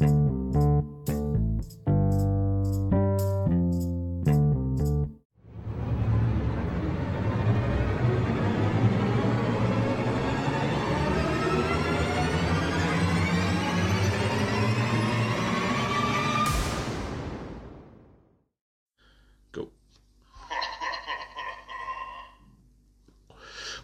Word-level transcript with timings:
Go. 0.00 0.06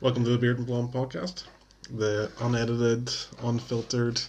Welcome 0.00 0.24
to 0.24 0.30
the 0.30 0.38
Beard 0.38 0.56
and 0.56 0.66
Blonde 0.66 0.94
podcast, 0.94 1.44
the 1.90 2.32
unedited, 2.40 3.12
unfiltered, 3.42 4.22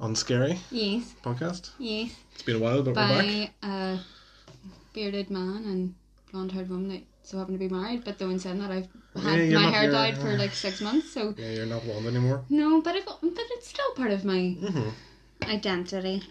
unscary 0.00 0.58
Yes, 0.70 1.14
podcast. 1.22 1.70
yes. 1.78 2.10
It's 2.34 2.42
been 2.42 2.56
a 2.56 2.58
while, 2.58 2.82
but 2.82 2.94
we're 2.96 3.08
back. 3.08 3.52
By 3.62 3.68
a 3.68 3.98
bearded 4.92 5.30
man 5.30 5.64
and 5.66 5.94
blonde 6.30 6.52
haired 6.52 6.68
woman 6.68 6.88
that 6.88 7.02
so 7.22 7.38
happen 7.38 7.54
to 7.54 7.58
be 7.58 7.68
married, 7.68 8.04
but 8.04 8.18
though 8.18 8.28
in 8.30 8.38
saying 8.38 8.58
that 8.58 8.70
I've 8.70 8.88
had 9.22 9.38
Yeah, 9.38 9.44
you're 9.44 9.60
my 9.60 9.66
not- 9.66 9.74
hair 9.74 9.90
dyed 9.90 10.18
for 10.18 10.36
like 10.36 10.52
six 10.52 10.80
months, 10.80 11.10
so 11.12 11.34
Yeah, 11.38 11.50
you're 11.52 11.66
not 11.66 11.84
blonde 11.84 12.06
anymore. 12.06 12.44
no, 12.50 12.80
but 12.82 12.96
I've, 12.96 13.06
but 13.06 13.20
it's 13.22 13.68
still 13.68 13.92
part 13.94 14.10
of 14.10 14.24
my 14.24 14.50
hmm 14.60 14.88
identity. 15.44 16.22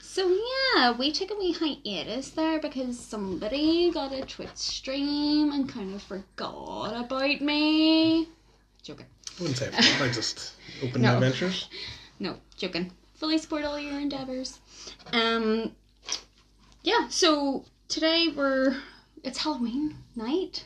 So 0.00 0.28
yeah, 0.74 0.92
we 0.96 1.10
took 1.10 1.30
a 1.30 1.34
wee 1.34 1.52
hiatus 1.52 2.30
there 2.30 2.60
because 2.60 2.98
somebody 2.98 3.90
got 3.90 4.12
a 4.12 4.24
Twitch 4.24 4.56
stream 4.56 5.50
and 5.52 5.68
kind 5.68 5.94
of 5.94 6.02
forgot 6.02 6.92
about 7.04 7.40
me. 7.40 8.28
Joking. 8.82 9.06
I 9.38 9.42
wouldn't 9.42 9.58
say 9.58 9.70
that. 9.70 10.00
I 10.00 10.08
just 10.08 10.52
opened 10.82 11.02
No. 11.02 11.14
adventures. 11.14 11.68
No, 12.24 12.38
joking. 12.56 12.90
Fully 13.16 13.36
support 13.36 13.64
all 13.64 13.78
your 13.78 14.00
endeavors. 14.00 14.58
Um, 15.12 15.72
yeah. 16.82 17.06
So 17.10 17.66
today 17.88 18.28
we're 18.34 18.78
it's 19.22 19.36
Halloween 19.36 19.98
night, 20.16 20.64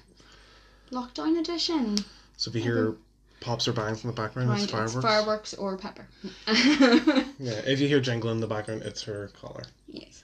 lockdown 0.93 1.37
edition. 1.41 1.99
So 2.37 2.51
if 2.51 2.55
you 2.55 2.63
hear 2.63 2.95
pops 3.41 3.67
or 3.67 3.73
bangs 3.73 4.05
in 4.05 4.07
the 4.11 4.15
background, 4.15 4.51
Right, 4.51 4.63
it's 4.63 4.71
fireworks. 4.71 4.95
It's 4.95 5.05
fireworks 5.05 5.55
or 5.55 5.77
pepper. 5.77 6.07
Yeah, 7.41 7.61
if 7.67 7.81
you 7.81 7.89
hear 7.89 7.99
jingle 8.01 8.31
in 8.31 8.39
the 8.39 8.47
background, 8.47 8.83
it's 8.83 9.03
her 9.03 9.33
collar. 9.41 9.65
yes. 9.89 10.23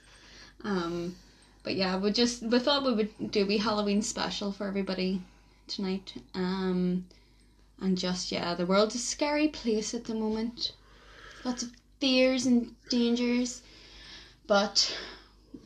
Um, 0.63 1.17
but 1.65 1.75
yeah, 1.75 1.97
we 1.99 2.13
just 2.13 2.43
we 2.45 2.61
thought 2.61 2.85
we 2.85 2.95
would 2.95 3.33
do 3.33 3.43
a 3.43 3.47
wee 3.47 3.59
Halloween 3.59 4.03
special 4.03 4.53
for 4.53 4.69
everybody 4.69 5.21
tonight. 5.67 6.15
Um, 6.35 7.07
and 7.81 7.99
just 7.99 8.31
yeah, 8.31 8.55
the 8.55 8.67
world's 8.67 8.95
a 8.95 8.99
scary 8.99 9.49
place 9.49 9.95
at 9.95 10.05
the 10.05 10.15
moment. 10.15 10.71
Lots 11.45 11.63
of 11.63 11.71
fears 12.01 12.47
and 12.47 12.75
dangers, 12.89 13.63
but 14.47 14.97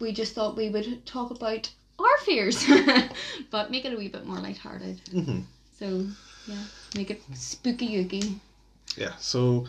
we 0.01 0.12
just 0.12 0.34
thought 0.34 0.57
we 0.57 0.71
would 0.71 1.05
talk 1.07 1.31
about 1.31 1.71
our 1.98 2.19
fears, 2.25 2.65
but 3.51 3.71
make 3.71 3.84
it 3.84 3.93
a 3.93 3.97
wee 3.97 4.09
bit 4.09 4.27
more 4.27 4.39
lighthearted. 4.39 5.01
hmm 5.11 5.41
So 5.79 6.06
yeah, 6.47 6.56
make 6.95 7.11
it 7.11 7.23
spooky 7.34 8.05
ooky. 8.05 8.39
Yeah, 8.97 9.15
so 9.19 9.67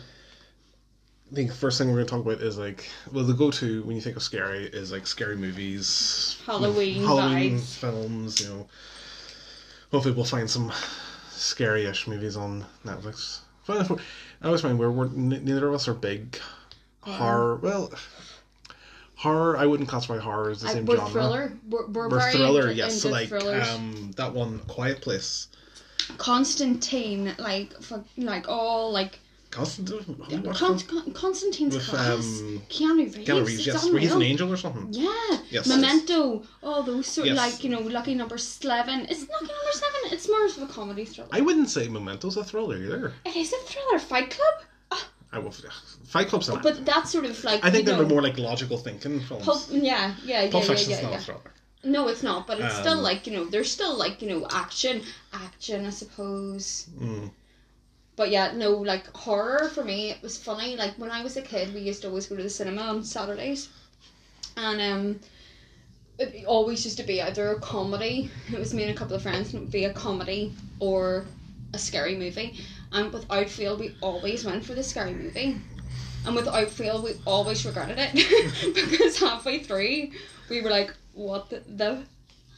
I 1.30 1.34
think 1.34 1.50
the 1.50 1.56
first 1.56 1.78
thing 1.78 1.88
we're 1.88 1.94
going 1.94 2.06
to 2.06 2.10
talk 2.10 2.24
about 2.24 2.42
is 2.42 2.58
like, 2.58 2.88
well, 3.12 3.24
the 3.24 3.32
go 3.34 3.50
to 3.52 3.82
when 3.84 3.94
you 3.94 4.02
think 4.02 4.16
of 4.16 4.22
scary 4.22 4.64
is 4.66 4.90
like 4.90 5.06
scary 5.06 5.36
movies, 5.36 6.36
Halloween 6.44 7.04
Halloween 7.04 7.58
vibes. 7.58 7.76
films, 7.76 8.40
you 8.40 8.48
know. 8.48 8.68
Hopefully, 9.92 10.14
we'll 10.14 10.24
find 10.24 10.48
some 10.48 10.72
scary 11.30 11.84
ish 11.84 12.06
movies 12.06 12.36
on 12.36 12.64
Netflix. 12.84 13.40
We're- 13.70 14.02
I 14.42 14.46
always 14.46 14.60
find 14.62 14.78
we're, 14.78 14.90
we're 14.90 15.08
neither 15.08 15.68
of 15.68 15.74
us 15.74 15.86
are 15.88 15.94
big 15.94 16.38
horror. 17.02 17.56
Well, 17.56 17.92
horror, 19.16 19.56
I 19.58 19.66
wouldn't 19.66 19.88
classify 19.88 20.18
horror 20.18 20.50
as 20.50 20.62
the 20.62 20.68
I, 20.68 20.72
same 20.72 20.86
we're 20.86 20.96
genre. 20.96 21.10
thriller. 21.12 21.52
We're, 21.68 21.86
we're, 21.88 22.08
We're 22.08 22.30
thriller, 22.32 22.70
yes. 22.70 23.02
So 23.02 23.10
like 23.10 23.28
thrillers. 23.28 23.68
um, 23.68 24.12
that 24.16 24.32
one, 24.32 24.60
Quiet 24.60 25.00
Place. 25.02 25.48
Constantine, 26.16 27.34
like 27.38 27.72
for 27.82 28.02
like 28.16 28.48
all 28.48 28.90
like 28.92 29.18
Constantine. 29.50 29.98
Who 30.02 30.14
Con- 30.52 30.78
Con- 30.78 31.12
Constantine's 31.12 31.74
With, 31.74 31.86
class. 31.86 32.40
um, 32.40 32.62
Keanu 32.68 32.96
Reeves. 32.98 33.16
Keanu 33.16 33.46
Reeves, 33.46 33.66
yes. 33.66 33.84
He's 33.88 34.12
an 34.12 34.22
angel 34.22 34.52
or 34.52 34.56
something. 34.56 34.88
Yeah. 34.92 35.38
Yes. 35.50 35.66
Memento. 35.66 36.42
All 36.62 36.82
those 36.84 37.06
sort 37.08 37.26
Yes. 37.26 37.36
like 37.36 37.64
you 37.64 37.70
know 37.70 37.80
Lucky 37.80 38.14
Number 38.14 38.36
Eleven. 38.62 39.06
It's 39.10 39.20
Lucky 39.28 39.46
Number 39.46 39.72
Seven. 39.72 40.12
It's 40.12 40.28
more 40.28 40.44
of 40.46 40.62
a 40.62 40.72
comedy 40.72 41.04
thriller. 41.04 41.30
I 41.32 41.40
wouldn't 41.40 41.68
say 41.68 41.88
Memento's 41.88 42.36
a 42.36 42.44
thriller 42.44 42.76
either. 42.76 43.12
it 43.24 43.36
is 43.36 43.52
a 43.52 43.58
thriller. 43.58 43.98
Fight 43.98 44.30
Club. 44.30 45.00
I 45.32 45.38
will. 45.38 45.52
Fight 46.06 46.26
Club's 46.28 46.48
not. 46.48 46.62
But 46.62 46.84
that's 46.84 47.10
sort 47.10 47.24
of 47.24 47.42
like 47.44 47.64
I 47.64 47.70
think 47.70 47.86
they're 47.86 47.96
know, 47.96 48.04
more 48.06 48.20
like 48.22 48.36
logical 48.36 48.76
thinking 48.78 49.20
films. 49.20 49.44
Pulp, 49.44 49.62
yeah, 49.70 50.14
yeah, 50.24 50.42
yeah, 50.42 50.50
Pulp 50.50 50.64
yeah, 50.64 50.68
Fiction's 50.70 50.90
yeah, 50.90 51.02
not 51.02 51.12
yeah. 51.12 51.18
a 51.18 51.20
thriller. 51.20 51.52
No, 51.84 52.08
it's 52.08 52.22
not. 52.24 52.46
But 52.48 52.58
it's 52.60 52.74
still 52.76 52.98
Um, 52.98 53.02
like 53.04 53.26
you 53.28 53.32
know, 53.34 53.44
there's 53.44 53.70
still 53.70 53.96
like 53.96 54.20
you 54.22 54.28
know 54.28 54.46
action, 54.50 55.02
action, 55.32 55.86
I 55.86 55.90
suppose. 55.90 56.88
Mm. 57.00 57.30
But 58.20 58.28
yeah, 58.28 58.52
no, 58.54 58.72
like 58.72 59.10
horror 59.16 59.70
for 59.70 59.82
me, 59.82 60.10
it 60.10 60.20
was 60.20 60.36
funny. 60.36 60.76
Like 60.76 60.92
when 60.98 61.10
I 61.10 61.22
was 61.22 61.38
a 61.38 61.40
kid, 61.40 61.72
we 61.72 61.80
used 61.80 62.02
to 62.02 62.08
always 62.08 62.26
go 62.26 62.36
to 62.36 62.42
the 62.42 62.50
cinema 62.50 62.82
on 62.82 63.02
Saturdays, 63.02 63.70
and 64.58 64.78
um, 64.78 65.20
it 66.18 66.44
always 66.44 66.84
used 66.84 66.98
to 66.98 67.02
be 67.02 67.22
either 67.22 67.52
a 67.52 67.60
comedy. 67.60 68.30
It 68.52 68.58
was 68.58 68.74
me 68.74 68.82
and 68.82 68.92
a 68.92 68.94
couple 68.94 69.16
of 69.16 69.22
friends, 69.22 69.54
and 69.54 69.54
it 69.54 69.60
would 69.60 69.72
be 69.72 69.86
a 69.86 69.94
comedy 69.94 70.52
or 70.80 71.24
a 71.72 71.78
scary 71.78 72.14
movie. 72.14 72.60
And 72.92 73.10
without 73.10 73.48
fail, 73.48 73.78
we 73.78 73.94
always 74.02 74.44
went 74.44 74.66
for 74.66 74.74
the 74.74 74.82
scary 74.82 75.14
movie. 75.14 75.56
And 76.26 76.36
without 76.36 76.68
fail, 76.68 77.02
we 77.02 77.12
always 77.24 77.64
regretted 77.64 77.96
it 77.98 78.74
because 78.74 79.18
halfway 79.18 79.60
through, 79.60 80.10
we 80.50 80.60
were 80.60 80.68
like, 80.68 80.92
"What 81.14 81.48
the, 81.48 81.62
the 81.66 82.02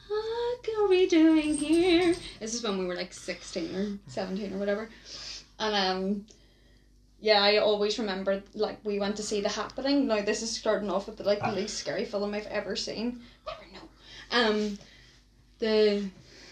fuck 0.09 0.77
are 0.77 0.89
we 0.89 1.07
doing 1.07 1.57
here?" 1.57 2.17
This 2.41 2.53
is 2.53 2.65
when 2.65 2.79
we 2.79 2.85
were 2.85 2.97
like 2.97 3.13
sixteen 3.13 3.77
or 3.77 4.11
seventeen 4.11 4.55
or 4.55 4.59
whatever. 4.59 4.89
And 5.59 5.75
um 5.75 6.27
yeah, 7.21 7.41
I 7.41 7.59
always 7.59 7.99
remember 7.99 8.43
like 8.55 8.79
we 8.85 8.99
went 8.99 9.17
to 9.17 9.23
see 9.23 9.41
The 9.41 9.49
Happening. 9.49 10.07
Now 10.09 10.23
this 10.23 10.43
is 10.43 10.51
starting 10.51 10.91
off 10.91 11.07
with 11.07 11.19
the 11.19 11.25
like 11.25 11.41
the 11.41 11.53
least 11.53 11.79
scary 11.79 12.05
film 12.05 12.35
I've 12.35 12.47
ever 12.47 12.77
seen. 12.77 13.21
Never 13.47 13.73
know. 13.73 13.89
Um 14.51 14.79
the 15.59 16.05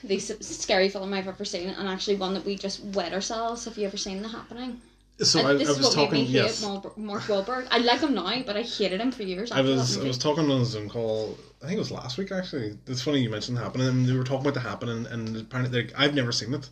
the 0.04 0.18
scary 0.18 0.88
film 0.88 1.12
I've 1.12 1.28
ever 1.28 1.44
seen, 1.44 1.68
and 1.68 1.88
actually 1.88 2.16
one 2.16 2.34
that 2.34 2.44
we 2.44 2.56
just 2.56 2.82
wet 2.84 3.12
ourselves. 3.12 3.64
Have 3.66 3.76
you 3.76 3.86
ever 3.86 3.96
seen 3.96 4.22
The 4.22 4.28
Happening? 4.28 4.80
So 5.22 5.40
I, 5.40 5.50
I 5.50 5.52
was 5.52 5.68
is 5.68 5.80
what 5.82 5.92
talking. 5.92 6.22
made 6.24 6.28
me 6.28 6.34
Yes, 6.34 6.64
hate 6.64 6.96
Mark 6.96 7.24
Wahlberg. 7.24 7.66
I 7.70 7.78
like 7.78 8.00
him 8.00 8.14
now, 8.14 8.42
but 8.46 8.56
I 8.56 8.62
hated 8.62 9.00
him 9.00 9.12
for 9.12 9.22
years. 9.22 9.52
I 9.52 9.60
was. 9.60 9.98
I 9.98 10.04
was 10.04 10.16
talking 10.16 10.50
on 10.50 10.62
a 10.62 10.64
Zoom 10.64 10.88
call. 10.88 11.36
I 11.62 11.66
think 11.66 11.76
it 11.76 11.80
was 11.80 11.90
last 11.90 12.16
week 12.16 12.32
actually. 12.32 12.78
It's 12.86 13.02
funny 13.02 13.20
you 13.20 13.28
mentioned 13.28 13.58
the 13.58 13.62
happening, 13.62 13.88
and 13.88 14.06
they 14.06 14.14
were 14.14 14.24
talking 14.24 14.46
about 14.46 14.54
the 14.54 14.60
happening, 14.60 15.06
and 15.06 15.36
apparently 15.36 15.90
I've 15.94 16.14
never 16.14 16.32
seen 16.32 16.54
it, 16.54 16.70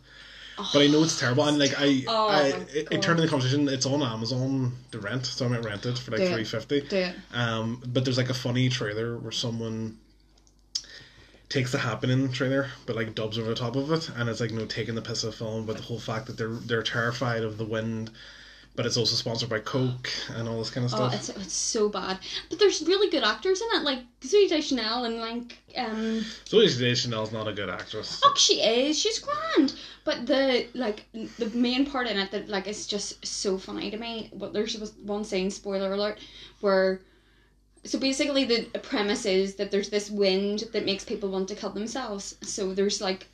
but 0.73 0.81
I 0.81 0.87
know 0.87 1.03
it's 1.03 1.19
terrible. 1.19 1.43
And 1.45 1.57
like 1.59 1.73
I, 1.77 2.03
Oh, 2.07 2.27
I, 2.29 2.47
it, 2.73 3.01
turned 3.01 3.19
in 3.19 3.25
the 3.25 3.29
conversation. 3.29 3.67
It's 3.69 3.85
on 3.85 4.01
Amazon 4.01 4.73
to 4.91 4.99
rent, 4.99 5.25
so 5.25 5.45
I 5.45 5.49
might 5.49 5.63
rent 5.65 5.85
it 5.85 5.97
for 5.97 6.11
like 6.11 6.21
three 6.33 6.43
fifty. 6.43 6.81
Um, 7.33 7.81
but 7.87 8.05
there's 8.05 8.17
like 8.17 8.29
a 8.29 8.33
funny 8.33 8.69
trailer 8.69 9.17
where 9.17 9.31
someone 9.31 9.97
takes 11.49 11.71
the 11.71 11.79
happening 11.79 12.31
trailer, 12.31 12.67
but 12.85 12.95
like 12.95 13.15
dubs 13.15 13.39
over 13.39 13.49
the 13.49 13.55
top 13.55 13.75
of 13.75 13.91
it, 13.91 14.09
and 14.15 14.29
it's 14.29 14.39
like 14.39 14.51
you 14.51 14.57
know 14.57 14.65
taking 14.65 14.95
the 14.95 15.01
piss 15.01 15.23
of 15.23 15.31
the 15.31 15.37
film, 15.37 15.65
but 15.65 15.77
the 15.77 15.83
whole 15.83 15.99
fact 15.99 16.27
that 16.27 16.37
they're 16.37 16.49
they're 16.49 16.83
terrified 16.83 17.43
of 17.43 17.57
the 17.57 17.65
wind, 17.65 18.11
but 18.75 18.85
it's 18.85 18.97
also 18.97 19.15
sponsored 19.15 19.49
by 19.49 19.59
Coke 19.59 20.09
and 20.35 20.47
all 20.47 20.57
this 20.57 20.69
kind 20.69 20.85
of 20.85 20.91
stuff. 20.91 21.13
Oh, 21.13 21.17
stuff. 21.17 21.37
it's, 21.37 21.45
it's 21.47 21.53
so 21.53 21.89
bad. 21.89 22.19
But 22.49 22.59
there's 22.59 22.81
really 22.83 23.09
good 23.09 23.23
actors 23.23 23.61
in 23.61 23.67
it, 23.79 23.83
like 23.83 23.99
Zooey 24.21 24.49
Deschanel 24.49 25.05
and 25.05 25.17
like 25.17 25.57
um. 25.75 26.23
Zoe 26.47 26.95
Chanel's 26.95 27.31
not 27.31 27.47
a 27.47 27.53
good 27.53 27.69
actress. 27.69 28.21
Oh, 28.23 28.33
she 28.35 28.61
is. 28.61 28.97
She's 28.97 29.19
grand. 29.19 29.73
But 30.05 30.25
the 30.25 30.67
like 30.73 31.05
the 31.11 31.49
main 31.53 31.85
part 31.85 32.07
in 32.07 32.17
it 32.17 32.31
that 32.31 32.49
like 32.49 32.67
is 32.67 32.87
just 32.87 33.25
so 33.25 33.57
funny 33.57 33.91
to 33.91 33.97
me. 33.97 34.29
But 34.33 34.53
there's 34.53 34.77
was 34.77 34.93
one 35.03 35.23
scene, 35.23 35.51
spoiler 35.51 35.93
alert, 35.93 36.19
where 36.61 37.01
so 37.83 37.97
basically 37.97 38.45
the 38.45 38.63
premise 38.79 39.25
is 39.25 39.55
that 39.55 39.71
there's 39.71 39.89
this 39.89 40.09
wind 40.09 40.65
that 40.73 40.85
makes 40.85 41.05
people 41.05 41.29
want 41.29 41.47
to 41.49 41.55
kill 41.55 41.69
themselves. 41.69 42.35
So 42.41 42.73
there's 42.73 43.01
like 43.01 43.27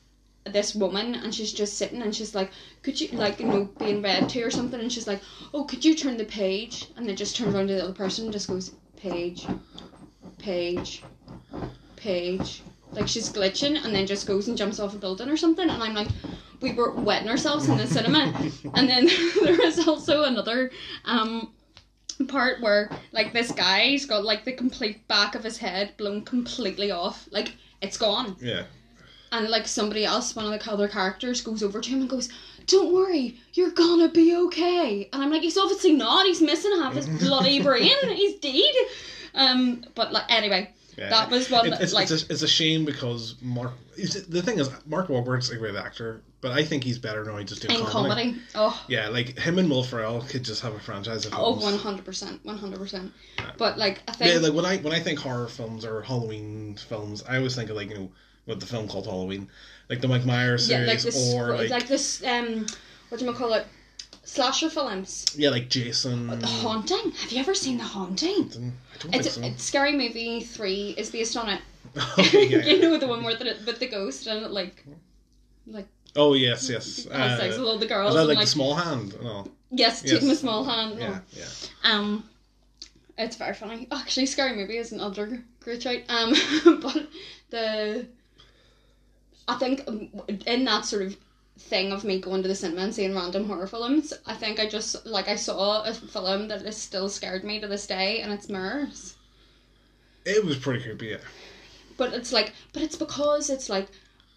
this 0.45 0.75
woman 0.75 1.15
and 1.15 1.33
she's 1.33 1.51
just 1.51 1.77
sitting 1.77 2.01
and 2.01 2.15
she's 2.15 2.35
like, 2.35 2.51
could 2.83 2.99
you 2.99 3.07
like 3.17 3.39
you 3.39 3.47
know 3.47 3.65
being 3.79 4.01
read 4.01 4.29
to 4.29 4.41
or 4.43 4.51
something 4.51 4.79
and 4.79 4.91
she's 4.91 5.07
like, 5.07 5.21
oh 5.53 5.63
could 5.63 5.83
you 5.83 5.95
turn 5.95 6.17
the 6.17 6.25
page 6.25 6.87
and 6.95 7.07
then 7.07 7.15
just 7.15 7.35
turns 7.35 7.55
around 7.55 7.67
to 7.67 7.73
the 7.73 7.83
other 7.83 7.93
person 7.93 8.25
and 8.25 8.33
just 8.33 8.47
goes 8.47 8.73
page, 8.97 9.47
page, 10.37 11.03
page. 11.95 12.61
Like 12.91 13.07
she's 13.07 13.31
glitching 13.31 13.83
and 13.83 13.93
then 13.93 14.05
just 14.07 14.27
goes 14.27 14.47
and 14.47 14.57
jumps 14.57 14.79
off 14.79 14.93
a 14.93 14.97
building 14.97 15.29
or 15.29 15.37
something 15.37 15.69
and 15.69 15.81
I'm 15.81 15.95
like, 15.95 16.07
we 16.61 16.73
were 16.73 16.91
wetting 16.91 17.27
ourselves 17.27 17.67
in 17.67 17.77
the 17.77 17.87
cinema. 17.87 18.33
And 18.75 18.89
then 18.89 19.07
there 19.43 19.61
is 19.61 19.87
also 19.87 20.23
another 20.23 20.71
um 21.05 21.51
part 22.27 22.61
where 22.61 22.89
like 23.11 23.33
this 23.33 23.51
guy's 23.51 24.05
got 24.05 24.23
like 24.23 24.45
the 24.45 24.53
complete 24.53 25.07
back 25.07 25.35
of 25.35 25.43
his 25.43 25.57
head 25.57 25.97
blown 25.97 26.23
completely 26.23 26.91
off. 26.91 27.27
Like 27.31 27.55
it's 27.81 27.97
gone. 27.97 28.37
Yeah. 28.39 28.63
And 29.37 29.49
like 29.49 29.67
somebody 29.67 30.05
else, 30.05 30.35
one 30.35 30.45
of 30.51 30.57
the 30.63 30.71
other 30.71 30.87
characters, 30.87 31.41
goes 31.41 31.61
over 31.63 31.81
to 31.81 31.89
him 31.89 32.01
and 32.01 32.09
goes, 32.09 32.29
"Don't 32.67 32.93
worry, 32.93 33.37
you're 33.53 33.71
gonna 33.71 34.09
be 34.09 34.35
okay." 34.35 35.09
And 35.11 35.23
I'm 35.23 35.31
like, 35.31 35.41
"He's 35.41 35.57
obviously 35.57 35.93
not. 35.93 36.25
He's 36.25 36.41
missing 36.41 36.71
half 36.81 36.93
his 36.93 37.07
bloody 37.07 37.61
brain. 37.67 37.91
He's 38.13 38.35
dead." 38.39 38.75
Um, 39.33 39.83
but 39.95 40.13
like 40.13 40.23
anyway, 40.29 40.71
Yeah. 40.97 41.09
that 41.09 41.29
was 41.29 41.49
one 41.49 41.67
It- 41.67 41.69
that 41.71 41.81
it's, 41.81 41.91
like 41.93 42.09
it's, 42.09 42.23
a, 42.23 42.31
it's 42.31 42.41
a 42.43 42.47
shame 42.47 42.85
because 42.85 43.35
Mark. 43.41 43.73
The 43.97 44.41
thing 44.41 44.59
is, 44.59 44.69
Mark 44.85 45.07
Wahlberg's 45.07 45.49
a 45.49 45.55
great 45.57 45.75
actor, 45.75 46.21
but 46.41 46.51
I 46.51 46.63
think 46.65 46.83
he's 46.83 46.99
better 46.99 47.23
now 47.23 47.41
just 47.43 47.61
doing 47.61 47.79
in 47.79 47.85
comedy. 47.85 48.23
comedy. 48.31 48.41
Oh, 48.53 48.83
Yeah, 48.89 49.07
like 49.09 49.37
him 49.39 49.57
and 49.57 49.69
Will 49.69 49.83
Ferrell 49.83 50.21
could 50.21 50.43
just 50.43 50.61
have 50.61 50.73
a 50.73 50.79
franchise 50.79 51.25
of 51.25 51.33
oh, 51.33 51.55
one 51.55 51.77
hundred 51.77 52.03
percent, 52.05 52.39
one 52.43 52.57
hundred 52.57 52.79
percent. 52.79 53.11
But 53.57 53.77
like 53.77 54.01
I 54.07 54.11
think 54.13 54.31
Yeah, 54.33 54.39
like 54.39 54.53
when 54.53 54.65
I 54.65 54.77
when 54.77 54.93
I 54.93 54.99
think 54.99 55.19
horror 55.19 55.47
films 55.47 55.83
or 55.85 56.01
Halloween 56.01 56.75
films, 56.89 57.23
I 57.27 57.37
always 57.37 57.55
think 57.55 57.69
of 57.69 57.75
like 57.77 57.89
you 57.89 57.95
know 57.95 58.11
what 58.45 58.59
the 58.59 58.65
film 58.65 58.87
called 58.87 59.05
Halloween, 59.05 59.49
like 59.89 60.01
the 60.01 60.07
Mike 60.07 60.25
Myers 60.25 60.69
yeah, 60.69 60.77
series, 60.77 60.89
like 60.89 61.01
this, 61.01 61.33
or 61.33 61.57
like, 61.57 61.69
like, 61.69 61.87
this 61.87 62.23
um, 62.25 62.65
what 63.09 63.19
do 63.19 63.25
you 63.25 63.33
call 63.33 63.53
it? 63.53 63.65
Slasher 64.23 64.71
films. 64.71 65.25
yeah, 65.37 65.49
like 65.49 65.69
Jason. 65.69 66.27
The 66.39 66.47
Haunting. 66.47 67.11
Have 67.11 67.31
you 67.31 67.39
ever 67.39 67.53
seen 67.53 67.77
The 67.77 67.83
Haunting? 67.83 68.73
I 68.95 68.97
don't 68.97 69.15
It's, 69.15 69.37
think 69.37 69.53
it's 69.53 69.63
Scary 69.63 69.91
Movie 69.93 70.41
Three 70.41 70.95
is 70.97 71.11
based 71.11 71.37
on 71.37 71.47
it. 71.49 71.61
so. 71.95 72.01
okay, 72.19 72.47
yeah, 72.47 72.57
you 72.65 72.81
know 72.81 72.97
the 72.97 73.07
one 73.07 73.23
where 73.23 73.35
the 73.35 73.55
with 73.65 73.79
the 73.79 73.87
ghost 73.87 74.25
and 74.27 74.43
it 74.43 74.51
like 74.51 74.83
like 75.67 75.87
Oh 76.15 76.33
yes, 76.33 76.69
yes. 76.69 77.05
has 77.11 77.39
sex 77.39 77.55
Uh, 77.55 77.59
with 77.59 77.67
all 77.69 77.77
the 77.77 77.85
is 77.85 77.89
girls 77.89 78.13
that 78.15 78.19
and 78.21 78.29
like, 78.29 78.37
like 78.37 78.45
the 78.47 78.51
small 78.51 78.73
hand? 78.73 79.15
No. 79.21 79.45
yes, 79.69 80.01
Yes. 80.03 80.13
taking 80.13 80.31
a 80.31 80.35
small 80.35 80.63
hand. 80.63 80.97
Yeah, 80.97 81.19
yeah. 81.33 81.45
Um, 81.83 82.23
it's 83.17 83.35
very 83.35 83.53
funny. 83.53 83.87
Actually, 83.91 84.25
Scary 84.25 84.55
Movie 84.55 84.77
is 84.77 84.91
another 84.91 85.43
great 85.59 85.83
shout. 85.83 85.99
Um, 86.09 86.33
but 86.81 87.07
the 87.51 88.07
I 89.47 89.55
think 89.55 89.87
in 90.47 90.65
that 90.65 90.85
sort 90.85 91.03
of 91.03 91.17
thing 91.57 91.91
of 91.91 92.03
me 92.03 92.19
going 92.19 92.41
to 92.41 92.47
the 92.47 92.55
cinema 92.55 92.81
and 92.81 92.93
seeing 92.93 93.15
random 93.15 93.47
horror 93.47 93.67
films, 93.67 94.13
I 94.25 94.33
think 94.33 94.59
I 94.59 94.67
just 94.67 95.05
like 95.05 95.27
I 95.27 95.35
saw 95.35 95.83
a 95.83 95.93
film 95.93 96.47
that 96.49 96.63
has 96.63 96.77
still 96.77 97.09
scared 97.09 97.43
me 97.43 97.59
to 97.59 97.67
this 97.67 97.87
day, 97.87 98.21
and 98.21 98.33
it's 98.33 98.49
Mirrors. 98.49 99.15
It 100.25 100.43
was 100.43 100.57
pretty 100.57 100.83
creepy. 100.83 101.07
Yeah. 101.07 101.17
But 101.97 102.13
it's 102.13 102.33
like, 102.33 102.51
but 102.73 102.81
it's 102.81 102.95
because 102.97 103.49
it's 103.49 103.69
like, 103.69 103.87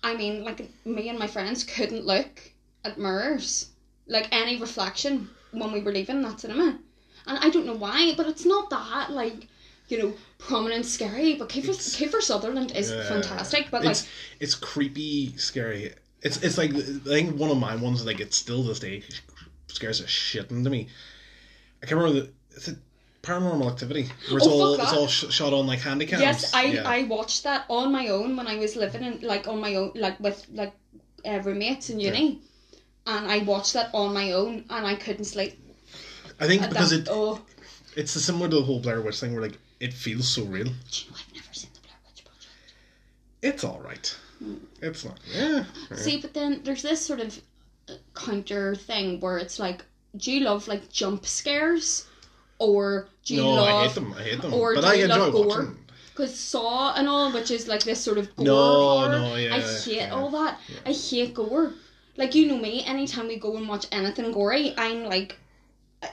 I 0.03 0.15
mean, 0.15 0.45
like 0.45 0.71
me 0.85 1.09
and 1.09 1.19
my 1.19 1.27
friends 1.27 1.65
couldn't 1.65 2.07
look 2.07 2.53
at 2.85 2.99
mirrors, 2.99 3.71
like 4.07 4.29
any 4.31 4.61
reflection 4.61 5.29
when 5.51 5.73
we 5.73 5.81
were 5.81 5.93
leaving 5.93 6.23
that 6.23 6.41
cinema, 6.41 6.79
and 7.27 7.39
I 7.39 7.51
don't 7.51 7.67
know 7.67 7.75
why, 7.75 8.15
but 8.17 8.27
it's 8.29 8.45
not 8.45 8.71
that 8.71 9.11
like, 9.11 9.49
you 9.89 9.99
know, 9.99 10.13
prominent 10.39 10.87
scary. 10.87 11.35
But 11.35 11.49
Kiefer, 11.49 11.71
It's- 11.71 11.97
Kiefer 11.97 12.21
Sutherland 12.23 12.73
is 12.77 12.91
Yeah. 12.91 13.09
fantastic, 13.09 13.71
but 13.71 13.83
like, 13.83 13.93
it's 13.93 14.07
it's 14.41 14.55
creepy, 14.55 15.37
scary. 15.37 15.95
It's 16.23 16.43
it's 16.43 16.59
like 16.59 16.75
I 16.75 16.81
think 16.81 17.39
one 17.39 17.51
of 17.51 17.59
my 17.59 17.77
ones 17.77 18.05
like 18.05 18.21
it's 18.21 18.37
still 18.37 18.63
this 18.63 18.81
day 18.81 19.03
scares 19.69 20.01
the 20.01 20.07
shit 20.07 20.51
into 20.51 20.71
me. 20.71 20.89
I 21.83 21.87
can't 21.87 22.01
remember 22.01 22.21
the 22.21 22.31
it's 22.57 22.69
a 22.69 22.77
paranormal 23.23 23.71
activity 23.71 24.05
where 24.29 24.39
it's 24.39 24.47
Oh, 24.47 24.51
all 24.61 24.75
it's 24.81 24.93
all 24.93 25.07
sh- 25.07 25.31
shot 25.31 25.53
on 25.53 25.67
like 25.67 25.81
handy 25.81 26.07
cams. 26.07 26.23
yes, 26.23 26.55
I 26.55 26.65
yeah. 26.65 26.89
I 26.89 27.05
watched 27.05 27.45
that 27.45 27.65
on 27.69 27.93
my 27.93 28.09
own 28.09 28.37
when 28.37 28.47
I 28.47 28.57
was 28.57 28.75
living 28.77 29.03
in 29.05 29.21
like 29.21 29.47
on 29.49 29.61
my 29.61 29.75
own 29.77 29.93
like 29.95 30.19
with 30.21 30.45
like 30.53 30.73
uh, 31.27 31.41
roommates 31.45 31.91
in 31.91 32.01
uni. 32.01 32.41
And 33.07 33.31
I 33.31 33.39
watched 33.39 33.73
that 33.73 33.89
on 33.95 34.13
my 34.13 34.33
own, 34.33 34.67
and 34.69 34.87
I 34.87 34.95
couldn't 34.95 35.25
sleep. 35.25 35.59
I 36.41 36.47
think 36.47 36.69
because 36.69 36.91
that, 36.91 37.01
it 37.03 37.09
oh, 37.11 37.41
it's 37.97 38.13
similar 38.13 38.51
to 38.51 38.57
the 38.57 38.63
whole 38.63 38.81
Blair 38.81 39.01
Witch 39.01 39.19
thing 39.21 39.33
where 39.33 39.41
like 39.43 39.57
it 39.81 39.93
feels 39.93 40.29
so 40.29 40.45
real. 40.45 40.67
you 40.67 40.73
know, 41.11 41.17
I've 41.17 41.35
never 41.35 41.53
seen 41.53 41.71
the 41.75 41.81
Blair 41.81 41.95
Witch 42.07 42.25
Project. 42.25 42.53
It's 43.43 43.65
all 43.65 43.81
right. 43.81 44.17
It's 44.83 45.05
not. 45.05 45.19
Yeah. 45.35 45.65
yeah. 45.91 45.97
See, 45.97 46.21
but 46.21 46.35
then 46.35 46.61
there's 46.65 46.83
this 46.83 47.05
sort 47.05 47.21
of 47.21 47.41
uh, 47.89 47.95
counter 48.15 48.75
thing 48.75 49.21
where 49.21 49.39
it's 49.39 49.59
like, 49.59 49.85
do 50.17 50.33
you 50.33 50.41
love 50.45 50.69
like 50.69 50.91
jump 50.91 51.27
scares, 51.27 52.07
or 52.59 53.09
do 53.25 53.35
you 53.35 53.43
no, 53.43 53.55
love? 53.55 53.69
I 53.69 53.87
hate 53.87 53.95
them. 53.95 54.15
I 54.15 54.23
hate 54.23 54.43
them. 54.43 54.55
or 54.55 54.75
but 54.75 54.81
do 54.83 54.87
I 54.87 54.95
you 54.95 55.05
enjoy 55.05 55.17
love 55.19 55.33
gore? 55.33 55.57
them. 55.57 55.85
Because 56.11 56.37
Saw 56.39 56.95
and 56.95 57.09
all, 57.09 57.33
which 57.33 57.51
is 57.53 57.69
like 57.69 57.85
this 57.85 58.01
sort 58.01 58.19
of 58.19 58.35
gore 58.35 58.47
No, 58.47 58.55
horror, 58.57 59.09
no, 59.21 59.37
yeah, 59.37 59.55
I 59.55 59.61
hate 59.61 59.97
yeah. 59.97 60.11
all 60.11 60.31
that. 60.31 60.59
I 60.85 60.93
hate 60.93 61.35
gore. 61.35 61.73
Like 62.17 62.35
you 62.35 62.49
know 62.49 62.59
me, 62.59 62.85
anytime 62.85 63.29
we 63.29 63.37
go 63.39 63.57
and 63.57 63.69
watch 63.69 63.87
anything 63.93 64.33
gory, 64.33 64.75
I'm 64.77 65.05
like. 65.05 65.39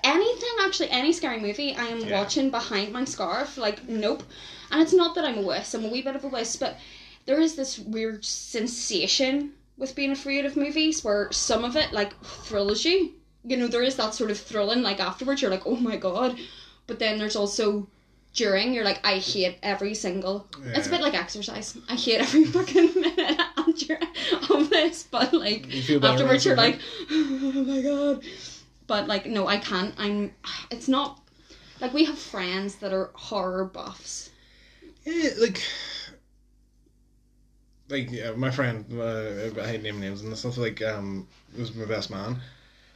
Anything 0.03 0.49
actually, 0.61 0.89
any 0.89 1.13
scary 1.13 1.39
movie, 1.39 1.75
I 1.75 1.85
am 1.87 1.99
Yeah. 2.01 2.19
watching 2.19 2.49
behind 2.49 2.91
my 2.91 3.05
scarf. 3.05 3.57
Like, 3.57 3.87
nope. 3.87 4.23
And 4.71 4.81
it's 4.81 4.93
not 4.93 5.15
that 5.15 5.25
I'm 5.25 5.37
a 5.37 5.41
wuss, 5.41 5.73
I'm 5.73 5.85
a 5.85 5.89
wee 5.89 6.01
bit 6.01 6.15
of 6.15 6.23
a 6.23 6.27
wuss, 6.27 6.55
but 6.55 6.77
there 7.25 7.39
is 7.39 7.55
this 7.55 7.77
weird 7.77 8.25
sensation 8.25 9.51
with 9.77 9.95
being 9.95 10.11
afraid 10.11 10.45
of 10.45 10.55
movies 10.55 11.03
where 11.03 11.31
some 11.31 11.63
of 11.63 11.75
it, 11.75 11.91
like, 11.91 12.19
thrills 12.23 12.83
you. 12.85 13.13
You 13.43 13.57
know, 13.57 13.67
there 13.67 13.83
is 13.83 13.95
that 13.97 14.15
sort 14.15 14.31
of 14.31 14.39
thrilling, 14.39 14.81
like, 14.81 14.99
afterwards, 14.99 15.41
you're 15.41 15.51
like, 15.51 15.67
oh 15.67 15.75
my 15.75 15.97
god. 15.97 16.37
But 16.87 16.97
then 16.99 17.19
there's 17.19 17.35
also 17.35 17.87
during, 18.33 18.73
you're 18.73 18.83
like, 18.83 19.05
I 19.05 19.17
hate 19.17 19.57
every 19.63 19.93
single. 19.93 20.47
It's 20.73 20.87
a 20.87 20.89
bit 20.89 21.01
like 21.01 21.13
exercise. 21.13 21.77
I 21.89 21.95
hate 21.95 22.19
every 22.19 22.43
fucking 22.55 22.93
minute 22.95 23.39
after 23.57 23.99
of 24.49 24.69
this, 24.69 25.03
but 25.03 25.31
like 25.33 25.67
afterwards 26.03 26.45
you're 26.45 26.55
like, 26.55 26.79
oh 27.11 27.63
my 27.65 27.81
god. 27.81 28.23
But 28.87 29.07
like, 29.07 29.25
no, 29.25 29.47
I 29.47 29.57
can't. 29.57 29.93
I'm. 29.97 30.33
It's 30.69 30.87
not 30.87 31.19
like 31.81 31.93
we 31.93 32.05
have 32.05 32.17
friends 32.17 32.75
that 32.77 32.93
are 32.93 33.11
horror 33.15 33.65
buffs. 33.65 34.29
Yeah, 35.05 35.31
like, 35.39 35.61
like 37.89 38.11
yeah, 38.11 38.31
my 38.31 38.51
friend. 38.51 38.85
Uh, 38.91 39.49
I 39.61 39.67
hate 39.67 39.83
naming 39.83 40.01
names 40.01 40.21
and 40.21 40.35
stuff. 40.37 40.57
Like, 40.57 40.81
um, 40.81 41.27
was 41.57 41.73
my 41.75 41.85
best 41.85 42.09
man. 42.09 42.39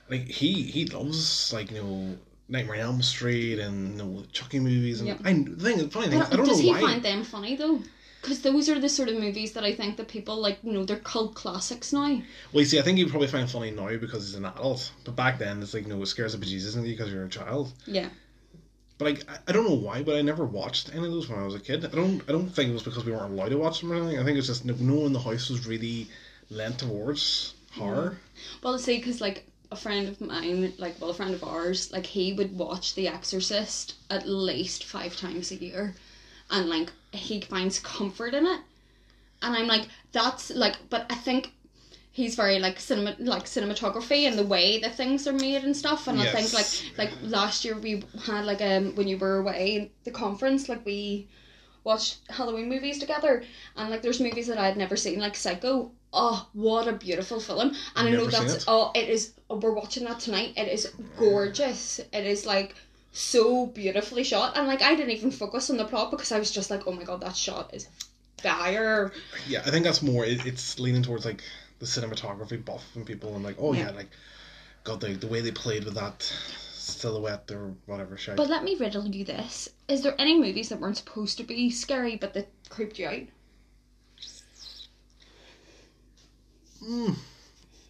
Like 0.10 0.28
he 0.28 0.64
he 0.64 0.86
loves 0.86 1.54
like 1.54 1.72
you 1.72 1.82
know 1.82 2.18
Nightmare 2.48 2.76
on 2.78 2.82
Elm 2.82 3.02
Street 3.02 3.60
and 3.60 3.92
you 3.92 3.98
know 4.04 4.24
Chucky 4.32 4.60
movies 4.60 5.00
and 5.02 5.10
Yep. 5.10 5.20
I 5.24 5.34
the 5.34 5.56
thing 5.64 5.78
the 5.78 5.90
funny 5.90 6.08
thing 6.10 6.22
I 6.22 6.30
don't 6.36 6.46
does 6.46 6.58
know 6.58 6.64
he 6.64 6.72
why. 6.72 6.82
find 6.82 7.04
them 7.04 7.24
funny 7.24 7.56
though? 7.56 7.82
Because 8.22 8.42
those 8.42 8.68
are 8.70 8.80
the 8.80 8.90
sort 8.90 9.10
of 9.10 9.16
movies 9.16 9.54
that 9.54 9.64
I 9.64 9.74
think 9.74 9.98
that 9.98 10.08
people 10.08 10.36
like. 10.38 10.60
You 10.64 10.74
know, 10.74 10.86
they're 10.86 10.98
cult 10.98 11.36
classics 11.36 11.94
now. 11.94 12.22
Well, 12.52 12.62
you 12.62 12.66
see, 12.66 12.80
I 12.80 12.82
think 12.82 12.98
you 12.98 13.08
probably 13.08 13.28
find 13.28 13.44
it 13.44 13.52
funny 13.52 13.72
now 13.72 13.96
because 13.98 14.28
he's 14.28 14.36
an 14.36 14.46
adult, 14.46 14.92
but 15.06 15.16
back 15.16 15.40
then 15.40 15.62
it's 15.62 15.74
like 15.74 15.84
you 15.84 15.90
know 15.90 16.02
it 16.02 16.08
scares 16.08 16.34
the 16.34 16.46
bejesus 16.46 16.76
out 16.76 16.80
of 16.80 16.88
you 16.88 16.96
because 16.96 17.12
you're 17.12 17.26
a 17.26 17.30
child. 17.30 17.72
Yeah. 17.86 18.10
But 18.98 19.06
like 19.06 19.30
I, 19.30 19.38
I 19.48 19.52
don't 19.54 19.68
know 19.68 19.76
why, 19.76 20.04
but 20.04 20.16
I 20.16 20.22
never 20.22 20.46
watched 20.46 20.90
any 20.94 21.06
of 21.06 21.12
those 21.12 21.30
when 21.30 21.40
I 21.40 21.46
was 21.46 21.56
a 21.56 21.60
kid. 21.60 21.86
I 21.86 21.90
don't 21.90 22.22
I 22.28 22.34
don't 22.34 22.50
think 22.50 22.70
it 22.70 22.74
was 22.74 22.84
because 22.84 23.06
we 23.06 23.12
weren't 23.12 23.32
allowed 23.32 23.50
to 23.50 23.58
watch 23.58 23.80
them 23.80 23.92
or 23.92 23.96
anything. 23.96 24.20
I 24.20 24.24
think 24.24 24.38
it's 24.38 24.48
just 24.48 24.66
no 24.66 24.76
no 24.80 24.96
one 24.96 25.06
in 25.08 25.14
the 25.14 25.20
house 25.20 25.50
was 25.50 25.66
really 25.66 26.08
lent 26.50 26.80
towards 26.80 27.54
horror. 27.72 28.18
Well, 28.62 28.78
see, 28.78 28.98
because 28.98 29.22
like 29.22 29.46
a 29.72 29.76
friend 29.76 30.10
of 30.10 30.20
mine, 30.20 30.74
like 30.78 31.00
well, 31.00 31.12
a 31.12 31.14
friend 31.14 31.34
of 31.34 31.44
ours, 31.44 31.92
like 31.92 32.06
he 32.06 32.34
would 32.34 32.58
watch 32.58 32.96
The 32.96 33.08
Exorcist 33.08 33.96
at 34.10 34.28
least 34.28 34.84
five 34.84 35.16
times 35.16 35.52
a 35.52 35.56
year, 35.56 35.96
and 36.50 36.70
like 36.70 36.92
he 37.12 37.42
finds 37.42 37.80
comfort 37.80 38.34
in 38.34 38.46
it, 38.46 38.60
and 39.42 39.56
I'm 39.56 39.68
like, 39.68 39.88
that's 40.12 40.50
like, 40.52 40.76
but 40.90 41.06
I 41.10 41.16
think 41.16 41.52
he's 42.12 42.36
very 42.36 42.60
like 42.60 42.80
cinema, 42.80 43.16
like 43.20 43.46
cinematography 43.46 44.28
and 44.28 44.38
the 44.38 44.46
way 44.46 44.80
that 44.80 44.96
things 44.96 45.28
are 45.28 45.34
made 45.34 45.64
and 45.64 45.76
stuff, 45.76 46.08
and 46.08 46.20
I 46.20 46.26
think 46.26 46.52
Yes. 46.52 46.84
like 46.98 46.98
like 47.10 47.18
last 47.32 47.64
year 47.66 47.78
we 47.78 48.04
had 48.26 48.46
like 48.46 48.62
um 48.62 48.96
when 48.96 49.08
you 49.08 49.18
were 49.18 49.38
away 49.40 49.92
the 50.04 50.12
conference, 50.12 50.68
like 50.70 50.86
we 50.86 51.28
watched 51.84 52.18
Halloween 52.30 52.68
movies 52.70 53.00
together, 53.00 53.44
and 53.78 53.90
like 53.90 54.02
there's 54.02 54.20
movies 54.20 54.48
that 54.48 54.58
I'd 54.58 54.78
never 54.78 54.96
seen, 54.98 55.20
like 55.20 55.36
Psycho. 55.36 55.92
Oh, 56.12 56.48
what 56.54 56.88
a 56.88 56.94
beautiful 56.94 57.40
film! 57.40 57.70
And 57.96 58.08
I 58.08 58.12
know 58.12 58.26
that's 58.26 58.56
it. 58.56 58.64
oh, 58.68 58.92
it 58.96 59.10
is. 59.10 59.34
Oh, 59.48 59.58
we're 59.58 59.74
watching 59.74 60.06
that 60.06 60.20
tonight. 60.20 60.54
It 60.58 60.68
is 60.68 60.92
gorgeous. 61.18 62.00
It 62.00 62.26
is 62.26 62.48
like 62.48 62.74
so 63.12 63.68
beautifully 63.68 64.24
shot, 64.24 64.58
and 64.58 64.68
like 64.68 64.82
I 64.82 64.96
didn't 64.96 65.12
even 65.12 65.32
focus 65.32 65.70
on 65.70 65.78
the 65.78 65.86
plot 65.86 66.12
because 66.12 66.32
I 66.32 66.40
was 66.40 66.52
just 66.52 66.70
like, 66.70 66.88
oh 66.88 66.92
my 66.92 67.04
god, 67.04 67.22
that 67.22 67.36
shot 67.36 67.74
is 67.74 67.88
fire. 68.42 69.12
Yeah, 69.48 69.62
I 69.66 69.72
think 69.72 69.84
that's 69.86 70.02
more. 70.02 70.26
It, 70.26 70.46
it's 70.46 70.80
leaning 70.80 71.04
towards 71.04 71.26
like 71.26 71.44
the 71.80 71.86
cinematography 71.86 72.64
buff 72.64 72.86
and 72.96 73.06
people 73.06 73.36
and 73.36 73.44
like, 73.44 73.56
oh 73.60 73.74
yeah, 73.74 73.86
Yeah. 73.90 73.92
like, 73.92 74.10
God, 74.84 75.02
the 75.02 75.14
the 75.14 75.28
way 75.28 75.42
they 75.42 75.52
played 75.52 75.86
with 75.86 75.96
that 75.96 76.22
silhouette 76.72 77.50
or 77.52 77.74
whatever 77.86 78.18
shit. 78.18 78.36
But 78.36 78.50
let 78.50 78.64
me 78.64 78.76
riddle 78.76 79.08
you 79.08 79.26
this: 79.26 79.70
Is 79.88 80.02
there 80.02 80.16
any 80.20 80.40
movies 80.40 80.70
that 80.70 80.80
weren't 80.80 80.98
supposed 80.98 81.38
to 81.38 81.44
be 81.44 81.70
scary 81.70 82.16
but 82.16 82.34
that 82.34 82.48
creeped 82.70 83.00
you 83.00 83.08
out? 83.08 83.24
Hmm. 86.84 87.14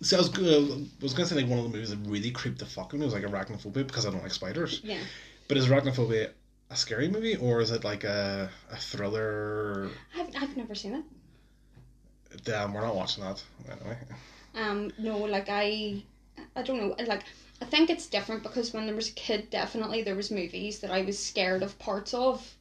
See, 0.02 0.16
I 0.16 0.20
was 0.20 0.38
uh, 0.38 0.80
was 1.02 1.14
gonna 1.14 1.28
say 1.28 1.36
like 1.36 1.48
one 1.48 1.60
of 1.60 1.66
the 1.66 1.72
movies 1.72 1.90
that 1.90 2.00
really 2.06 2.32
creeped 2.32 2.60
the 2.60 2.66
fuck 2.66 2.86
out 2.86 2.94
of 2.94 3.00
me 3.00 3.06
was 3.06 3.14
like 3.14 3.24
Arachnophobia 3.24 3.86
because 3.86 4.06
I 4.06 4.12
don't 4.12 4.24
like 4.24 4.32
spiders. 4.32 4.82
Yeah. 4.84 5.00
But 5.48 5.58
is 5.58 5.68
Arachnophobia 5.68 6.32
a 6.72 6.76
scary 6.76 7.08
movie 7.10 7.36
or 7.36 7.62
is 7.62 7.72
it 7.72 7.84
like 7.84 8.04
a 8.04 8.50
a 8.72 8.78
thriller? 8.78 9.90
I've, 10.18 10.30
I've 10.40 10.58
never 10.58 10.76
seen 10.76 10.96
it. 10.96 11.04
Damn, 12.44 12.74
we're 12.74 12.82
not 12.82 12.96
watching 12.96 13.24
that 13.24 13.44
anyway. 13.70 13.98
Um, 14.56 14.92
no, 14.98 15.18
like 15.18 15.48
I, 15.50 16.04
I 16.56 16.62
don't 16.62 16.78
know. 16.78 16.96
Like 17.06 17.24
I 17.62 17.66
think 17.66 17.90
it's 17.90 18.08
different 18.08 18.44
because 18.44 18.74
when 18.74 18.86
there 18.86 18.96
was 18.96 19.10
a 19.10 19.14
kid, 19.14 19.50
definitely 19.50 20.04
there 20.04 20.16
was 20.16 20.32
movies 20.32 20.80
that 20.80 20.92
I 20.92 21.02
was 21.02 21.20
scared 21.20 21.64
of 21.64 21.78
parts 21.80 22.14
of, 22.14 22.56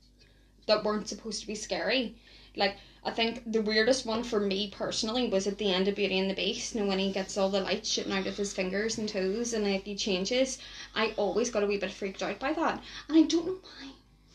that 0.68 0.84
weren't 0.84 1.08
supposed 1.08 1.40
to 1.40 1.46
be 1.46 1.54
scary. 1.56 2.14
Like 2.54 2.76
I 3.04 3.10
think 3.10 3.42
the 3.50 3.62
weirdest 3.62 4.06
one 4.06 4.22
for 4.22 4.38
me 4.38 4.68
personally 4.70 5.28
was 5.28 5.46
at 5.46 5.58
the 5.58 5.72
end 5.72 5.88
of 5.88 5.94
Beauty 5.94 6.18
and 6.18 6.28
the 6.28 6.34
Beast. 6.34 6.74
Know 6.74 6.84
when 6.86 6.98
he 6.98 7.10
gets 7.10 7.36
all 7.36 7.48
the 7.48 7.60
light 7.60 7.86
shooting 7.86 8.12
out 8.12 8.26
of 8.26 8.36
his 8.36 8.52
fingers 8.52 8.98
and 8.98 9.08
toes, 9.08 9.52
and 9.52 9.64
like 9.64 9.84
he 9.84 9.96
changes. 9.96 10.58
I 10.94 11.14
always 11.16 11.50
got 11.50 11.62
a 11.62 11.66
wee 11.66 11.78
bit 11.78 11.90
freaked 11.90 12.22
out 12.22 12.38
by 12.38 12.52
that, 12.52 12.82
and 13.08 13.18
I 13.18 13.22
don't 13.22 13.46
know 13.46 13.58
why. 13.62 13.90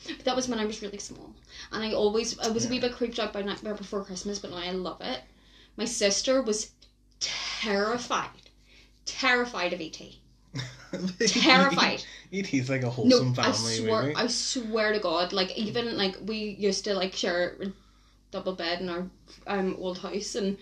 But 0.08 0.26
that 0.26 0.36
was 0.36 0.48
when 0.48 0.60
I 0.60 0.66
was 0.66 0.82
really 0.82 0.98
small, 0.98 1.34
and 1.72 1.84
I 1.84 1.94
always 1.94 2.38
I 2.40 2.50
was 2.50 2.66
a 2.66 2.70
wee 2.70 2.80
bit 2.80 2.94
creeped 2.94 3.20
out 3.20 3.32
by 3.32 3.42
Nightmare 3.42 3.76
Before 3.76 4.04
Christmas, 4.04 4.40
but 4.40 4.52
now 4.52 4.58
I 4.58 4.72
love 4.72 5.02
it. 5.02 5.22
My 5.78 5.86
sister 5.86 6.42
was 6.42 6.72
terrified, 7.20 8.50
terrified 9.06 9.74
of 9.74 9.82
ET, 9.82 10.02
terrified. 11.28 12.04
E.T.'s 12.32 12.70
like 12.70 12.84
a 12.84 12.90
wholesome 12.90 13.10
No, 13.10 13.18
wholesome 13.26 13.44
I 13.44 13.52
family 13.52 13.76
swear, 13.78 14.02
movie. 14.04 14.16
I 14.16 14.28
swear 14.28 14.94
to 14.94 15.00
God, 15.00 15.34
like 15.34 15.58
even 15.58 15.98
like 15.98 16.18
we 16.26 16.56
used 16.60 16.84
to 16.86 16.94
like 16.94 17.14
share 17.14 17.56
a 17.62 17.68
double 18.32 18.54
bed 18.54 18.82
in 18.82 18.90
our 18.90 19.08
um 19.48 19.76
old 19.80 20.00
house, 20.00 20.36
and 20.36 20.58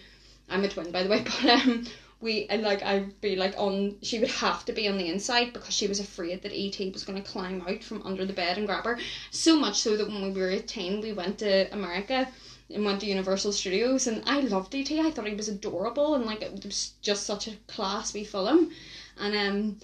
I'm 0.49 0.63
a 0.63 0.67
twin 0.69 0.91
by 0.91 1.03
the 1.03 1.09
way, 1.09 1.23
but 1.43 1.45
um 1.45 1.85
we 2.21 2.45
and 2.49 2.61
like 2.61 2.83
I'd 2.83 3.19
be 3.21 3.35
like 3.35 3.55
on, 3.57 3.95
she 4.01 4.19
would 4.19 4.29
have 4.29 4.63
to 4.65 4.73
be 4.73 4.87
on 4.87 4.97
the 4.97 5.07
inside 5.07 5.53
because 5.53 5.73
she 5.73 5.87
was 5.87 5.99
afraid 5.99 6.41
that 6.41 6.53
ET 6.53 6.93
was 6.93 7.03
gonna 7.03 7.21
climb 7.21 7.61
out 7.67 7.83
from 7.83 8.01
under 8.03 8.25
the 8.25 8.33
bed 8.33 8.57
and 8.57 8.67
grab 8.67 8.85
her. 8.85 8.99
So 9.31 9.57
much 9.57 9.79
so 9.79 9.97
that 9.97 10.07
when 10.07 10.21
we 10.33 10.39
were 10.39 10.51
eighteen, 10.51 11.01
we 11.01 11.13
went 11.13 11.39
to 11.39 11.71
America 11.73 12.27
and 12.73 12.85
went 12.85 13.01
to 13.01 13.07
Universal 13.07 13.51
Studios, 13.51 14.07
and 14.07 14.23
I 14.25 14.39
loved 14.41 14.73
ET. 14.75 14.91
I 14.91 15.11
thought 15.11 15.27
he 15.27 15.35
was 15.35 15.49
adorable, 15.49 16.15
and 16.15 16.25
like 16.25 16.41
it 16.41 16.63
was 16.63 16.93
just 17.01 17.25
such 17.25 17.47
a 17.47 17.55
class 17.67 18.13
wee 18.13 18.23
film, 18.23 18.71
and 19.17 19.35
um 19.35 19.77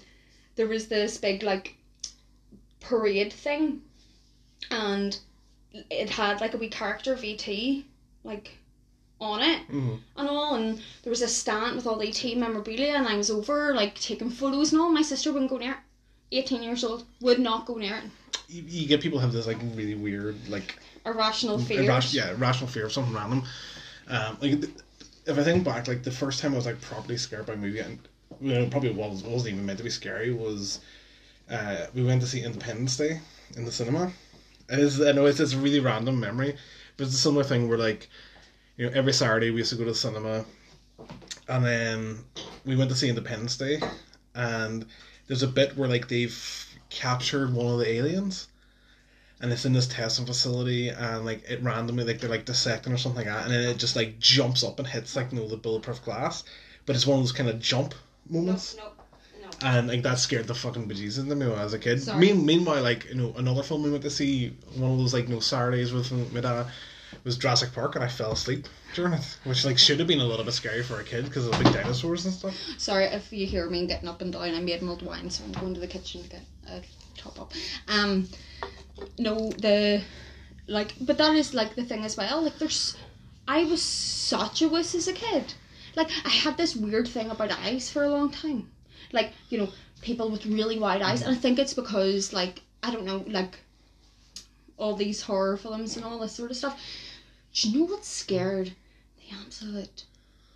there 0.58 0.66
was 0.66 0.88
this 0.88 1.16
big 1.16 1.42
like 1.44 1.76
parade 2.80 3.32
thing 3.32 3.80
and 4.72 5.18
it 5.72 6.10
had 6.10 6.40
like 6.40 6.52
a 6.52 6.56
wee 6.56 6.68
character 6.68 7.16
ET 7.22 7.46
like 8.24 8.58
on 9.20 9.40
it. 9.40 9.62
Mhm. 9.70 10.00
and 10.16 10.28
all 10.28 10.56
and 10.56 10.82
there 11.02 11.10
was 11.10 11.22
a 11.22 11.28
stand 11.28 11.76
with 11.76 11.86
all 11.86 11.96
the 11.96 12.08
ET 12.08 12.34
memorabilia 12.36 12.94
and 12.94 13.06
I 13.06 13.16
was 13.16 13.30
over 13.30 13.72
like 13.74 13.94
taking 13.94 14.30
photos 14.30 14.72
and 14.72 14.80
all. 14.80 14.90
My 14.90 15.02
sister 15.02 15.32
wouldn't 15.32 15.50
go 15.50 15.58
near 15.58 15.72
it. 15.72 15.78
18 16.32 16.62
years 16.62 16.84
old 16.84 17.04
would 17.20 17.38
not 17.38 17.64
go 17.64 17.76
near 17.76 17.96
it. 17.96 18.04
You, 18.48 18.62
you 18.66 18.88
get 18.88 19.00
people 19.00 19.20
have 19.20 19.32
this 19.32 19.46
like 19.46 19.58
really 19.74 19.94
weird 19.94 20.36
like 20.48 20.76
irrational 21.06 21.58
fear. 21.60 21.82
irras- 21.82 22.12
yeah 22.12 22.30
irrational 22.32 22.68
fear 22.68 22.86
of 22.86 22.92
something 22.92 23.14
random. 23.14 23.44
Um, 24.08 24.38
like 24.40 24.60
th- 24.60 24.72
if 25.26 25.38
I 25.38 25.44
think 25.44 25.62
back, 25.64 25.86
like 25.86 26.02
the 26.02 26.10
first 26.10 26.40
time 26.40 26.54
I 26.54 26.56
was 26.56 26.66
like 26.66 26.80
properly 26.80 27.16
scared 27.18 27.46
by 27.46 27.52
a 27.52 27.56
movie, 27.56 27.80
and 27.80 27.98
know, 28.40 28.66
probably 28.68 28.90
was 28.90 29.22
wasn't 29.22 29.54
even 29.54 29.66
meant 29.66 29.78
to 29.78 29.84
be 29.84 29.90
scary 29.90 30.32
was 30.32 30.80
uh, 31.50 31.86
we 31.94 32.04
went 32.04 32.20
to 32.20 32.26
see 32.26 32.42
Independence 32.42 32.96
Day 32.96 33.20
in 33.56 33.64
the 33.64 33.72
cinema. 33.72 34.12
It 34.70 34.78
is 34.78 35.00
I 35.00 35.12
know 35.12 35.26
it's 35.26 35.38
this 35.38 35.54
really 35.54 35.80
random 35.80 36.20
memory, 36.20 36.56
but 36.96 37.06
it's 37.06 37.14
a 37.14 37.18
similar 37.18 37.44
thing 37.44 37.68
where 37.68 37.78
like 37.78 38.08
you 38.76 38.86
know 38.86 38.92
every 38.94 39.12
Saturday 39.12 39.50
we 39.50 39.58
used 39.58 39.70
to 39.70 39.76
go 39.76 39.84
to 39.84 39.90
the 39.90 39.96
cinema, 39.96 40.44
and 41.48 41.64
then 41.64 42.18
we 42.64 42.76
went 42.76 42.90
to 42.90 42.96
see 42.96 43.08
Independence 43.08 43.56
Day, 43.56 43.80
and 44.34 44.86
there's 45.26 45.42
a 45.42 45.48
bit 45.48 45.76
where 45.76 45.88
like 45.88 46.08
they've 46.08 46.66
captured 46.90 47.52
one 47.52 47.66
of 47.66 47.78
the 47.78 47.90
aliens 47.90 48.48
and 49.40 49.52
it's 49.52 49.66
in 49.66 49.74
this 49.74 49.86
testing 49.86 50.24
facility 50.24 50.88
and 50.88 51.24
like 51.24 51.42
it 51.48 51.62
randomly 51.62 52.02
like 52.02 52.18
they're 52.18 52.30
like 52.30 52.46
dissecting 52.46 52.92
or 52.92 52.96
something 52.96 53.26
like 53.26 53.32
that 53.32 53.44
and 53.44 53.52
then 53.52 53.68
it 53.68 53.76
just 53.76 53.94
like 53.94 54.18
jumps 54.18 54.64
up 54.64 54.78
and 54.78 54.88
hits 54.88 55.14
like 55.14 55.30
you 55.30 55.38
know 55.38 55.46
the 55.46 55.56
bulletproof 55.56 56.02
glass 56.02 56.44
but 56.86 56.96
it's 56.96 57.06
one 57.06 57.18
of 57.18 57.22
those 57.22 57.30
kind 57.30 57.50
of 57.50 57.60
jump 57.60 57.94
no, 57.94 58.07
moments 58.28 58.76
no, 58.76 58.92
no. 59.42 59.48
and 59.62 59.88
like 59.88 60.02
that 60.02 60.18
scared 60.18 60.46
the 60.46 60.54
fucking 60.54 60.88
bejesus 60.88 61.26
out 61.26 61.32
of 61.32 61.38
me 61.38 61.46
when 61.46 61.58
I 61.58 61.64
was 61.64 61.74
a 61.74 61.78
kid. 61.78 62.02
Sorry. 62.02 62.18
Mean, 62.18 62.44
meanwhile, 62.44 62.82
like 62.82 63.08
you 63.08 63.14
know, 63.14 63.34
another 63.36 63.62
film 63.62 63.82
we 63.82 63.90
went 63.90 64.02
to 64.04 64.10
see, 64.10 64.56
one 64.76 64.92
of 64.92 64.98
those 64.98 65.14
like 65.14 65.28
you 65.28 65.34
know 65.34 65.40
Saturdays 65.40 65.92
with 65.92 66.10
my 66.32 66.40
dad, 66.40 66.66
was 67.24 67.36
Jurassic 67.36 67.72
Park, 67.72 67.94
and 67.94 68.04
I 68.04 68.08
fell 68.08 68.32
asleep 68.32 68.66
during 68.94 69.12
it, 69.12 69.38
which 69.44 69.64
like 69.64 69.78
should 69.78 69.98
have 69.98 70.08
been 70.08 70.20
a 70.20 70.24
little 70.24 70.44
bit 70.44 70.54
scary 70.54 70.82
for 70.82 71.00
a 71.00 71.04
kid 71.04 71.24
because 71.24 71.46
of 71.46 71.56
the 71.56 71.64
big 71.64 71.72
dinosaurs 71.72 72.24
and 72.24 72.34
stuff. 72.34 72.54
Sorry 72.78 73.04
if 73.04 73.32
you 73.32 73.46
hear 73.46 73.68
me 73.68 73.86
getting 73.86 74.08
up 74.08 74.20
and 74.20 74.32
down. 74.32 74.54
I 74.54 74.60
made 74.60 74.82
mulled 74.82 75.02
wine, 75.02 75.30
so 75.30 75.44
I'm 75.44 75.52
going 75.52 75.74
to 75.74 75.80
the 75.80 75.86
kitchen 75.86 76.22
to 76.22 76.28
get 76.28 76.42
a 76.68 76.82
top 77.16 77.40
up. 77.40 77.52
Um, 77.88 78.28
no, 79.18 79.50
the 79.50 80.02
like, 80.66 80.94
but 81.00 81.18
that 81.18 81.34
is 81.34 81.54
like 81.54 81.74
the 81.74 81.84
thing 81.84 82.04
as 82.04 82.16
well. 82.16 82.42
Like, 82.42 82.58
there's, 82.58 82.96
I 83.46 83.64
was 83.64 83.82
such 83.82 84.62
a 84.62 84.68
wuss 84.68 84.94
as 84.94 85.08
a 85.08 85.12
kid. 85.12 85.54
Like, 85.98 86.10
I 86.24 86.30
had 86.30 86.56
this 86.56 86.76
weird 86.76 87.08
thing 87.08 87.28
about 87.28 87.50
eyes 87.50 87.90
for 87.90 88.04
a 88.04 88.08
long 88.08 88.30
time. 88.30 88.70
Like, 89.12 89.32
you 89.50 89.58
know, 89.58 89.68
people 90.00 90.30
with 90.30 90.46
really 90.46 90.78
wide 90.78 91.02
eyes, 91.02 91.22
and 91.22 91.34
I 91.34 91.34
think 91.34 91.58
it's 91.58 91.74
because 91.74 92.32
like 92.32 92.62
I 92.84 92.92
don't 92.92 93.04
know, 93.04 93.24
like 93.26 93.58
all 94.76 94.94
these 94.94 95.22
horror 95.22 95.56
films 95.56 95.96
and 95.96 96.04
all 96.04 96.20
this 96.20 96.34
sort 96.34 96.52
of 96.52 96.56
stuff. 96.56 96.80
Do 97.52 97.68
you 97.68 97.78
know 97.80 97.86
what 97.86 98.04
scared 98.04 98.72
the 99.16 99.36
absolute 99.44 100.04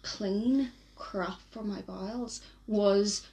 clean 0.02 0.70
crap 0.94 1.40
for 1.50 1.64
my 1.64 1.80
bowels 1.80 2.40
was 2.68 3.26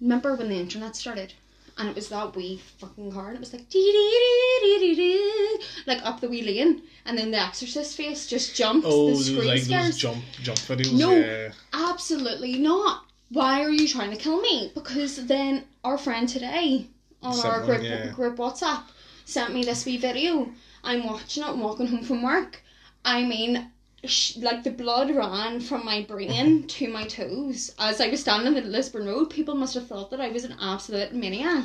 remember 0.00 0.36
when 0.36 0.48
the 0.48 0.54
internet 0.54 0.94
started 0.94 1.34
and 1.78 1.88
it 1.88 1.94
was 1.94 2.08
that 2.08 2.34
wee 2.36 2.60
fucking 2.78 3.10
car 3.12 3.28
and 3.28 3.36
it 3.36 3.40
was 3.40 3.52
like 3.52 3.68
dee 3.68 3.92
dee 3.92 4.60
dee 4.62 4.78
dee 4.80 4.94
dee 4.94 5.64
like 5.86 6.04
up 6.04 6.20
the 6.20 6.28
wee 6.28 6.42
lane 6.42 6.82
and 7.06 7.16
then 7.18 7.30
the 7.30 7.38
exorcist 7.40 7.96
face 7.96 8.26
just 8.26 8.54
jumps 8.54 8.86
Oh, 8.88 9.10
the 9.10 9.16
screen 9.16 9.46
like 9.46 9.62
scares 9.62 9.86
those 9.86 9.96
jump 9.98 10.24
jump 10.42 10.58
videos. 10.58 10.98
No. 10.98 11.14
Yeah. 11.16 11.52
absolutely 11.72 12.58
not 12.58 13.04
why 13.30 13.62
are 13.62 13.70
you 13.70 13.88
trying 13.88 14.10
to 14.10 14.16
kill 14.16 14.40
me 14.40 14.70
because 14.74 15.26
then 15.26 15.64
our 15.84 15.96
friend 15.98 16.28
today 16.28 16.86
on 17.22 17.34
Sent 17.34 17.46
our 17.46 17.64
group 17.64 17.82
yeah. 17.82 18.08
group 18.08 18.36
whatsapp 18.36 18.82
sent 19.24 19.54
me 19.54 19.64
this 19.64 19.84
wee 19.86 19.96
video 19.96 20.48
i'm 20.84 21.04
watching 21.06 21.42
it 21.42 21.48
and 21.48 21.60
walking 21.60 21.86
home 21.86 22.02
from 22.04 22.22
work 22.22 22.62
i 23.04 23.22
mean 23.24 23.70
sh- 24.04 24.36
like 24.38 24.64
the 24.64 24.70
blood 24.70 25.10
ran 25.10 25.60
from 25.60 25.84
my 25.84 26.02
brain 26.02 26.30
mm-hmm. 26.30 26.66
to 26.66 26.88
my 26.88 27.04
toes 27.04 27.74
as 27.78 28.00
I 28.00 28.08
was 28.08 28.20
standing 28.20 28.56
in 28.56 28.64
the 28.64 28.68
Lisburn 28.68 29.06
Road. 29.06 29.30
People 29.30 29.54
must 29.54 29.74
have 29.74 29.86
thought 29.86 30.10
that 30.10 30.20
I 30.20 30.28
was 30.28 30.44
an 30.44 30.56
absolute 30.60 31.14
maniac. 31.14 31.64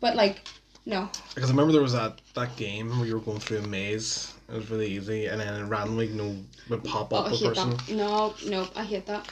But 0.00 0.16
like, 0.16 0.46
no, 0.84 1.08
Because 1.34 1.50
I 1.50 1.52
remember 1.52 1.72
there 1.72 1.82
was 1.82 1.94
that 1.94 2.20
that 2.34 2.56
game 2.56 2.96
where 2.98 3.06
you 3.06 3.14
were 3.14 3.20
going 3.20 3.40
through 3.40 3.58
a 3.58 3.66
maze. 3.66 4.32
It 4.48 4.54
was 4.54 4.70
really 4.70 4.86
easy, 4.86 5.26
and 5.26 5.40
then 5.40 5.68
randomly, 5.68 6.06
you 6.06 6.14
know, 6.14 6.36
would 6.68 6.84
pop 6.84 7.12
oh, 7.12 7.16
up 7.16 7.32
I 7.32 7.34
a 7.34 7.38
person. 7.38 7.70
that. 7.70 7.90
No, 7.90 8.34
no, 8.46 8.68
I 8.76 8.84
hate 8.84 9.06
that. 9.06 9.26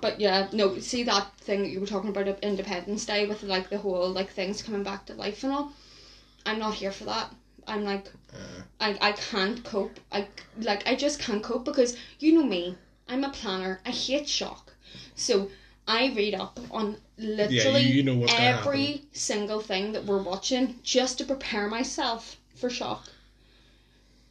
But 0.00 0.20
yeah, 0.20 0.48
no. 0.52 0.78
See 0.78 1.02
that 1.02 1.36
thing 1.38 1.62
that 1.62 1.70
you 1.70 1.80
were 1.80 1.86
talking 1.86 2.10
about 2.10 2.28
Independence 2.44 3.04
Day 3.04 3.26
with 3.26 3.42
like 3.42 3.68
the 3.68 3.78
whole 3.78 4.08
like 4.10 4.30
things 4.30 4.62
coming 4.62 4.84
back 4.84 5.06
to 5.06 5.14
life 5.14 5.42
and 5.42 5.52
all. 5.52 5.72
I'm 6.44 6.60
not 6.60 6.74
here 6.74 6.92
for 6.92 7.04
that. 7.04 7.34
I'm 7.66 7.84
like, 7.84 8.06
Uh, 8.32 8.62
I, 8.80 8.98
I 9.08 9.12
can't 9.12 9.62
cope. 9.64 9.98
I 10.12 10.28
like 10.60 10.86
I 10.86 10.94
just 10.94 11.18
can't 11.18 11.42
cope 11.42 11.64
because 11.64 11.96
you 12.18 12.32
know 12.34 12.44
me. 12.44 12.76
I'm 13.08 13.24
a 13.24 13.30
planner. 13.30 13.80
I 13.86 13.90
hate 13.90 14.28
shock. 14.28 14.72
So 15.14 15.50
I 15.88 16.12
read 16.16 16.34
up 16.34 16.58
on 16.70 16.96
literally 17.18 17.82
you 17.82 18.02
know 18.02 18.24
every 18.28 19.02
single 19.12 19.60
thing 19.60 19.92
that 19.92 20.04
we're 20.04 20.22
watching 20.22 20.78
just 20.82 21.18
to 21.18 21.24
prepare 21.24 21.68
myself 21.68 22.36
for 22.54 22.68
shock. 22.70 23.08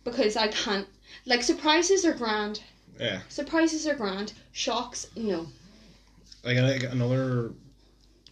Because 0.04 0.36
I 0.36 0.50
can't 0.50 0.88
like 1.26 1.42
surprises 1.44 2.06
are 2.06 2.14
grand. 2.14 2.62
yeah. 3.00 3.22
Surprises 3.30 3.88
are 3.88 3.96
grand. 3.96 4.34
Shocks, 4.52 5.08
no. 5.16 5.48
like, 6.44 6.58
I 6.58 6.70
think 6.78 6.92
another 6.92 7.52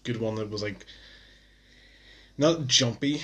good 0.03 0.19
one 0.19 0.35
that 0.35 0.49
was 0.49 0.61
like 0.61 0.85
not 2.37 2.67
jumpy 2.67 3.21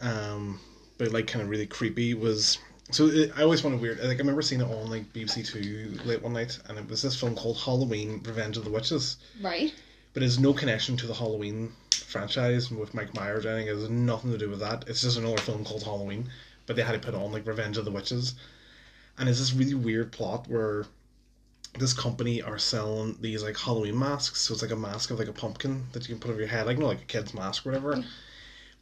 um 0.00 0.58
but 0.98 1.12
like 1.12 1.26
kind 1.26 1.42
of 1.42 1.48
really 1.48 1.66
creepy 1.66 2.14
was 2.14 2.58
so 2.90 3.06
it, 3.06 3.32
i 3.36 3.42
always 3.42 3.60
found 3.60 3.74
it 3.74 3.80
weird 3.80 3.98
like 4.00 4.16
i 4.16 4.18
remember 4.18 4.42
seeing 4.42 4.60
it 4.60 4.64
on 4.64 4.90
like 4.90 5.10
bbc 5.12 5.46
two 5.46 5.98
late 6.04 6.22
one 6.22 6.32
night 6.32 6.58
and 6.68 6.78
it 6.78 6.88
was 6.88 7.02
this 7.02 7.18
film 7.18 7.34
called 7.34 7.56
halloween 7.58 8.20
revenge 8.24 8.56
of 8.56 8.64
the 8.64 8.70
witches 8.70 9.16
Right? 9.40 9.74
but 10.14 10.22
it's 10.22 10.38
no 10.38 10.52
connection 10.52 10.96
to 10.98 11.06
the 11.06 11.14
halloween 11.14 11.72
franchise 11.92 12.70
with 12.70 12.94
mike 12.94 13.14
myers 13.14 13.46
or 13.46 13.50
anything 13.50 13.68
it 13.68 13.80
has 13.80 13.90
nothing 13.90 14.30
to 14.32 14.38
do 14.38 14.50
with 14.50 14.60
that 14.60 14.84
it's 14.88 15.02
just 15.02 15.18
another 15.18 15.38
film 15.38 15.64
called 15.64 15.82
halloween 15.82 16.28
but 16.66 16.76
they 16.76 16.82
had 16.82 16.92
to 16.92 16.98
put 16.98 17.14
on 17.14 17.32
like 17.32 17.46
revenge 17.46 17.76
of 17.76 17.84
the 17.84 17.90
witches 17.90 18.34
and 19.18 19.28
it's 19.28 19.38
this 19.38 19.52
really 19.52 19.74
weird 19.74 20.12
plot 20.12 20.46
where 20.48 20.84
this 21.78 21.94
company 21.94 22.42
are 22.42 22.58
selling 22.58 23.16
these 23.20 23.42
like 23.42 23.56
Halloween 23.56 23.98
masks. 23.98 24.42
So 24.42 24.52
it's 24.52 24.62
like 24.62 24.70
a 24.70 24.76
mask 24.76 25.10
of 25.10 25.18
like 25.18 25.28
a 25.28 25.32
pumpkin 25.32 25.84
that 25.92 26.06
you 26.06 26.14
can 26.14 26.20
put 26.20 26.30
over 26.30 26.40
your 26.40 26.48
head, 26.48 26.66
like 26.66 26.78
no, 26.78 26.86
like 26.86 27.02
a 27.02 27.06
kid's 27.06 27.34
mask 27.34 27.66
or 27.66 27.70
whatever. 27.70 28.02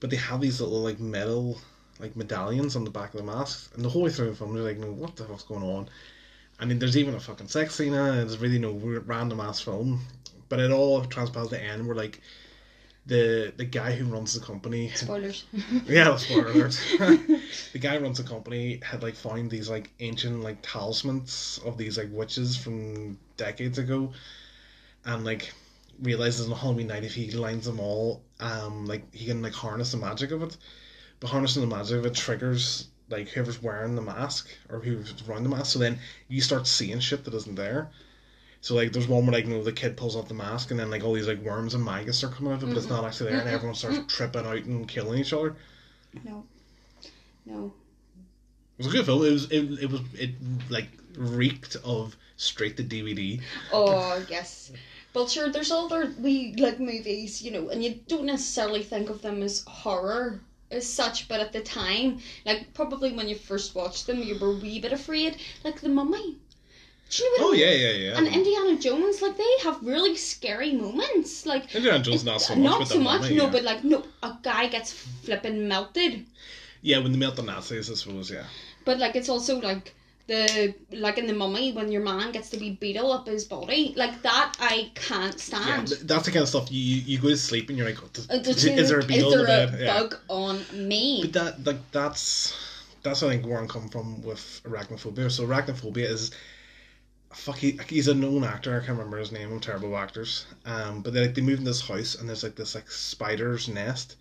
But 0.00 0.11
they 0.11 0.17
have 0.17 0.40
these 0.40 0.61
little 0.61 0.81
like 0.81 0.99
metal 0.99 1.61
like 2.00 2.16
medallions 2.16 2.76
on 2.76 2.85
the 2.85 2.90
back 2.90 3.14
of 3.14 3.21
the 3.21 3.26
masks, 3.26 3.71
and 3.75 3.85
the 3.85 3.88
whole 3.88 4.02
way 4.02 4.11
through 4.11 4.30
the 4.30 4.37
film 4.37 4.54
you're 4.54 4.64
like, 4.64 4.78
no, 4.78 4.92
what 4.92 5.16
the 5.16 5.25
fuck's 5.25 5.42
going 5.45 5.62
on? 5.62 5.88
I 6.59 6.66
mean, 6.66 6.78
there's 6.78 6.97
even 6.97 7.14
a 7.14 7.21
fucking 7.21 7.49
sex 7.49 7.75
scene 7.75 7.95
in 7.95 8.14
it. 8.19 8.23
It's 8.23 8.37
really 8.37 8.59
no 8.59 8.73
weird, 8.73 9.09
random 9.09 9.40
ass 9.40 9.61
film, 9.61 10.00
but 10.49 10.61
it 10.61 10.71
all 10.71 11.04
transpires 11.04 11.49
to 11.49 11.54
the 11.54 11.62
end 11.62 11.87
where 11.87 11.97
like 11.97 12.21
the 13.07 13.52
the 13.57 13.64
guy 13.64 13.92
who 13.92 14.04
runs 14.04 14.35
the 14.35 14.45
company 14.45 14.90
Spoilers. 14.95 15.45
yeah, 15.87 16.14
spoiler 16.16 16.49
alert. 16.49 16.78
the 16.99 17.78
guy 17.80 17.97
who 17.97 18.04
runs 18.04 18.19
the 18.19 18.25
company 18.25 18.80
had 18.85 19.02
like 19.02 19.14
found 19.14 19.50
these 19.50 19.71
like 19.71 19.90
ancient 20.00 20.42
like 20.42 20.59
talismans 20.62 21.61
of 21.64 21.78
these 21.78 21.97
like 21.97 22.09
witches 22.12 22.57
from 22.57 23.19
decades 23.37 23.78
ago, 23.78 24.12
and 25.04 25.25
like 25.25 25.52
realizes 26.02 26.49
on 26.49 26.57
Halloween 26.57 26.88
night 26.88 27.04
if 27.04 27.14
he 27.14 27.30
lines 27.30 27.64
them 27.66 27.80
all, 27.80 28.23
um, 28.38 28.87
like 28.87 29.14
he 29.14 29.26
can 29.26 29.42
like 29.42 29.54
harness 29.54 29.92
the 29.92 29.99
magic 29.99 30.30
of 30.30 30.42
it. 30.42 30.57
But 31.21 31.31
harnessing 31.31 31.62
the 31.62 31.69
magic 31.69 31.99
of 31.99 32.07
it 32.07 32.15
triggers 32.15 32.89
like 33.11 33.29
whoever's 33.29 33.62
wearing 33.62 33.97
the 33.97 34.03
mask 34.03 34.49
or 34.69 34.81
who's 34.81 35.27
wearing 35.27 35.43
the 35.43 35.50
mask. 35.50 35.73
So 35.73 35.79
then 35.79 35.99
you 36.29 36.41
start 36.41 36.67
seeing 36.67 37.00
shit 37.00 37.25
that 37.25 37.35
isn't 37.35 37.57
there. 37.57 37.91
So 38.62 38.75
like 38.75 38.93
there's 38.93 39.09
one 39.09 39.25
where 39.27 39.33
like 39.33 39.47
you 39.47 39.55
know 39.55 39.65
the 39.65 39.73
kid 39.73 39.97
pulls 39.97 40.17
off 40.17 40.29
the 40.29 40.35
mask 40.35 40.71
and 40.71 40.79
then 40.79 40.91
like 40.91 41.03
all 41.03 41.15
these 41.15 41.27
like 41.27 41.43
worms 41.43 41.75
and 41.75 41.85
maggots 41.85 42.23
are 42.23 42.29
coming 42.29 42.53
out 42.53 42.62
of 42.62 42.65
it, 42.65 42.67
but 42.67 42.77
it's 42.77 42.87
mm-hmm. 42.87 42.97
not 42.97 43.05
actually 43.05 43.31
there, 43.31 43.39
and 43.41 43.47
mm-hmm. 43.47 43.55
everyone 43.55 43.75
starts 43.75 43.99
mm-hmm. 43.99 44.07
tripping 44.07 44.47
out 44.47 44.65
and 44.65 44.89
killing 44.89 45.19
each 45.19 45.33
other. 45.33 45.57
No. 46.25 46.45
No. 47.47 47.73
It 48.79 48.85
was 48.85 48.87
a 48.87 48.97
good 48.97 49.07
film. 49.07 49.25
It 49.25 49.33
was 49.33 49.50
it, 49.50 49.83
it 49.83 49.91
was 49.91 50.00
it 50.15 50.31
like 50.69 50.89
reeked 51.17 51.77
of 51.85 52.17
straight 52.37 52.77
to 52.77 52.85
DVD. 52.85 53.41
Oh 53.73 54.25
yes. 54.31 54.73
But 55.12 55.31
sure, 55.31 55.49
there's 55.50 55.73
other 55.73 56.12
we 56.19 56.55
like 56.57 56.79
movies, 56.79 57.43
you 57.43 57.50
know, 57.50 57.71
and 57.71 57.83
you 57.83 57.99
don't 58.09 58.27
necessarily 58.27 58.83
think 58.83 59.11
of 59.11 59.23
them 59.23 59.43
as 59.43 59.65
horror 59.67 60.41
as 60.71 60.87
such, 60.89 61.29
but 61.29 61.41
at 61.41 61.53
the 61.53 61.61
time, 61.62 62.21
like 62.47 62.73
probably 62.75 63.12
when 63.12 63.29
you 63.29 63.37
first 63.37 63.75
watched 63.75 64.07
them, 64.07 64.23
you 64.23 64.39
were 64.39 64.53
a 64.53 64.57
wee 64.57 64.81
bit 64.81 64.93
afraid, 64.93 65.37
like 65.65 65.81
the 65.81 65.89
Mummy. 65.89 66.39
Do 67.11 67.23
you 67.25 67.39
know 67.39 67.47
what 67.47 67.49
Oh 67.49 67.53
I 67.53 67.57
mean? 67.57 67.61
yeah, 67.61 67.73
yeah, 67.73 67.93
yeah. 68.11 68.19
And 68.19 68.27
Indiana 68.29 68.79
Jones, 68.79 69.21
like 69.21 69.37
they 69.37 69.53
have 69.65 69.83
really 69.83 70.17
scary 70.17 70.73
moments, 70.73 71.45
like 71.47 71.75
Indiana 71.75 71.99
Jones 72.03 72.25
not 72.25 72.41
so 72.41 72.55
much. 72.55 72.79
not 72.79 72.89
so 72.89 73.00
much, 73.00 73.23
Mummy, 73.23 73.35
no, 73.37 73.45
yeah. 73.47 73.50
but 73.50 73.62
like 73.65 73.85
no, 73.85 74.05
a 74.23 74.37
guy 74.43 74.69
gets 74.69 74.93
flipping 74.93 75.67
melted. 75.69 76.25
yeah, 76.83 76.99
when 76.99 77.12
they 77.12 77.19
melt 77.19 77.37
the 77.37 77.43
Nazis, 77.43 77.91
I 77.91 77.95
suppose. 77.95 78.31
Yeah. 78.31 78.45
But 78.85 78.99
like 78.99 79.17
it's 79.17 79.29
also 79.29 79.59
like 79.61 79.95
the 80.31 80.75
like 80.93 81.19
in 81.19 81.27
the 81.27 81.33
mummy 81.35 81.73
when 81.73 81.91
your 81.91 82.03
man 82.03 82.31
gets 82.31 82.51
to 82.51 82.57
be 82.57 82.71
beetle 82.81 83.11
up 83.13 83.27
his 83.27 83.45
body 83.45 83.93
like 83.97 84.23
that 84.23 84.55
I 84.61 84.91
can't 84.95 85.39
stand. 85.39 85.89
th- 85.89 86.01
that's 86.03 86.27
the 86.27 86.31
kind 86.31 86.43
of 86.45 86.49
stuff 86.49 86.69
you 86.71 86.79
you 87.11 87.19
go 87.19 87.29
to 87.29 87.37
sleep 87.37 87.69
and 87.69 87.77
you're 87.77 87.89
like, 87.89 88.01
what 88.01 88.15
the- 88.15 88.27
Uh, 88.35 88.39
is, 88.39 88.65
is, 88.65 88.89
there 88.89 89.01
a 89.01 89.05
beetle 89.05 89.33
is 89.33 89.41
in 89.41 89.47
there 89.47 89.67
the 89.67 89.69
a 89.69 89.71
bed? 89.73 89.81
Yeah. 89.81 90.01
bug 90.01 90.17
on 90.29 90.65
me? 90.89 91.23
But 91.23 91.33
that 91.33 91.65
like 91.67 91.91
that's 91.91 92.55
that's 93.03 93.23
I 93.25 93.29
think 93.31 93.45
where 93.47 93.59
I'm 93.59 93.67
coming 93.69 93.89
from 93.89 94.23
with 94.23 94.61
arachnophobia. 94.65 95.31
So 95.31 95.47
arachnophobia 95.47 96.05
is 96.17 96.31
fuck 97.33 97.57
he, 97.57 97.79
he's 97.89 98.09
a 98.09 98.15
known 98.15 98.45
actor. 98.45 98.75
I 98.75 98.79
can't 98.87 98.99
remember 98.99 99.19
his 99.19 99.33
name. 99.33 99.53
I'm 99.53 99.61
terrible 99.61 99.97
actors. 99.97 100.47
Um, 100.65 101.03
but 101.03 101.13
they 101.13 101.23
like 101.23 101.35
they 101.35 101.43
move 101.43 101.59
in 101.59 101.65
this 101.65 101.81
house 101.81 102.15
and 102.15 102.29
there's 102.29 102.45
like 102.45 102.55
this 102.55 102.75
like 102.77 102.89
spider's 102.91 103.69
nest. 103.69 104.17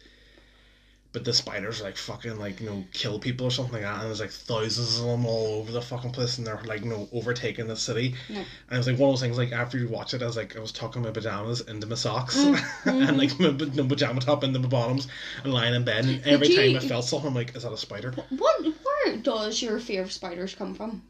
But 1.11 1.25
the 1.25 1.33
spiders 1.33 1.81
like 1.81 1.97
fucking 1.97 2.37
like 2.37 2.59
you 2.59 2.67
know 2.67 2.83
kill 2.93 3.17
people 3.17 3.47
or 3.47 3.49
something 3.51 3.73
like 3.73 3.81
that, 3.81 3.95
and 3.99 4.07
there's 4.07 4.19
like 4.19 4.29
thousands 4.29 4.99
of 4.99 5.07
them 5.07 5.25
all 5.25 5.55
over 5.59 5.71
the 5.71 5.81
fucking 5.81 6.11
place, 6.11 6.37
and 6.37 6.45
they're 6.45 6.61
like 6.65 6.83
you 6.83 6.89
know 6.89 7.09
overtaking 7.11 7.67
the 7.67 7.75
city. 7.75 8.13
No. 8.29 8.37
And 8.37 8.45
it 8.73 8.77
was 8.77 8.87
like 8.87 8.99
one 8.99 9.09
of 9.09 9.13
those 9.13 9.21
things. 9.21 9.35
Like 9.35 9.51
after 9.51 9.79
you 9.79 9.87
watch 9.87 10.13
it, 10.13 10.21
I 10.21 10.27
was 10.27 10.37
like 10.37 10.55
I 10.55 10.59
was 10.59 10.71
tucking 10.71 11.01
my 11.01 11.09
pajamas 11.09 11.61
into 11.61 11.87
my 11.87 11.95
socks 11.95 12.37
Mm-hmm. 12.37 12.89
and 12.89 13.17
like 13.17 13.39
my, 13.39 13.49
no 13.49 13.87
pajama 13.87 14.19
top 14.21 14.43
into 14.43 14.59
my 14.59 14.67
bottoms 14.67 15.07
and 15.43 15.51
lying 15.51 15.73
in 15.73 15.83
bed. 15.83 16.05
And 16.05 16.23
every 16.27 16.49
you- 16.49 16.55
time 16.73 16.75
I 16.75 16.87
felt 16.87 17.05
something, 17.05 17.29
I'm 17.29 17.33
like, 17.33 17.55
is 17.55 17.63
that 17.63 17.73
a 17.73 17.77
spider? 17.77 18.11
What 18.29 18.63
where 18.63 19.17
does 19.17 19.63
your 19.63 19.79
fear 19.79 20.03
of 20.03 20.11
spiders 20.11 20.53
come 20.53 20.75
from? 20.75 21.01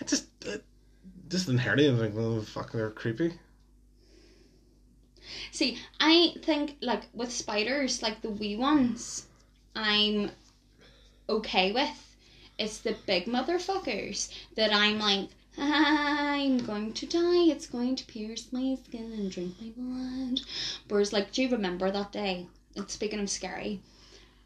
I 0.00 0.04
just 0.04 0.26
uh, 0.48 0.58
just 1.28 1.48
inherited. 1.48 1.98
like, 1.98 2.14
oh 2.16 2.42
fuck, 2.42 2.70
they're 2.70 2.90
creepy. 2.90 3.32
See, 5.50 5.78
I 5.98 6.34
think 6.42 6.76
like 6.80 7.02
with 7.12 7.32
spiders, 7.32 8.02
like 8.02 8.22
the 8.22 8.30
wee 8.30 8.54
ones, 8.56 9.26
I'm 9.74 10.30
okay 11.28 11.72
with. 11.72 12.16
It's 12.58 12.78
the 12.78 12.96
big 13.06 13.26
motherfuckers 13.26 14.28
that 14.56 14.72
I'm 14.72 14.98
like, 14.98 15.28
ah, 15.58 16.32
I'm 16.32 16.58
going 16.58 16.92
to 16.92 17.06
die. 17.06 17.50
It's 17.50 17.66
going 17.66 17.96
to 17.96 18.06
pierce 18.06 18.52
my 18.52 18.76
skin 18.84 19.12
and 19.12 19.30
drink 19.30 19.54
my 19.60 19.72
blood. 19.76 20.40
Whereas, 20.88 21.12
like, 21.12 21.32
do 21.32 21.42
you 21.42 21.50
remember 21.50 21.90
that 21.90 22.12
day? 22.12 22.46
And 22.76 22.90
speaking 22.90 23.20
of 23.20 23.30
scary, 23.30 23.80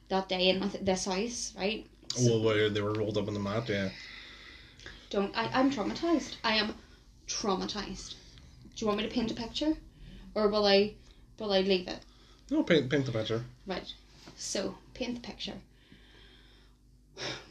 that 0.08 0.28
day 0.28 0.48
in 0.48 0.70
this 0.82 1.04
house, 1.04 1.52
right? 1.56 1.86
well, 2.20 2.42
where 2.42 2.70
they 2.70 2.80
were 2.80 2.92
rolled 2.92 3.18
up 3.18 3.28
in 3.28 3.34
the 3.34 3.40
mat. 3.40 3.68
Yeah. 3.68 3.90
Don't 5.10 5.36
I? 5.36 5.50
I'm 5.52 5.70
traumatized. 5.70 6.36
I 6.42 6.54
am 6.54 6.74
traumatized. 7.26 8.14
Do 8.74 8.84
you 8.84 8.86
want 8.86 8.98
me 8.98 9.06
to 9.06 9.12
paint 9.12 9.30
a 9.30 9.34
picture, 9.34 9.74
or 10.34 10.48
will 10.48 10.66
I? 10.66 10.94
Will 11.38 11.52
I 11.52 11.60
leave 11.60 11.88
it? 11.88 12.00
No, 12.50 12.62
paint 12.62 12.90
paint 12.90 13.06
the 13.06 13.12
picture. 13.12 13.44
Right. 13.66 13.92
So, 14.36 14.76
paint 14.96 15.14
the 15.14 15.20
picture. 15.20 15.60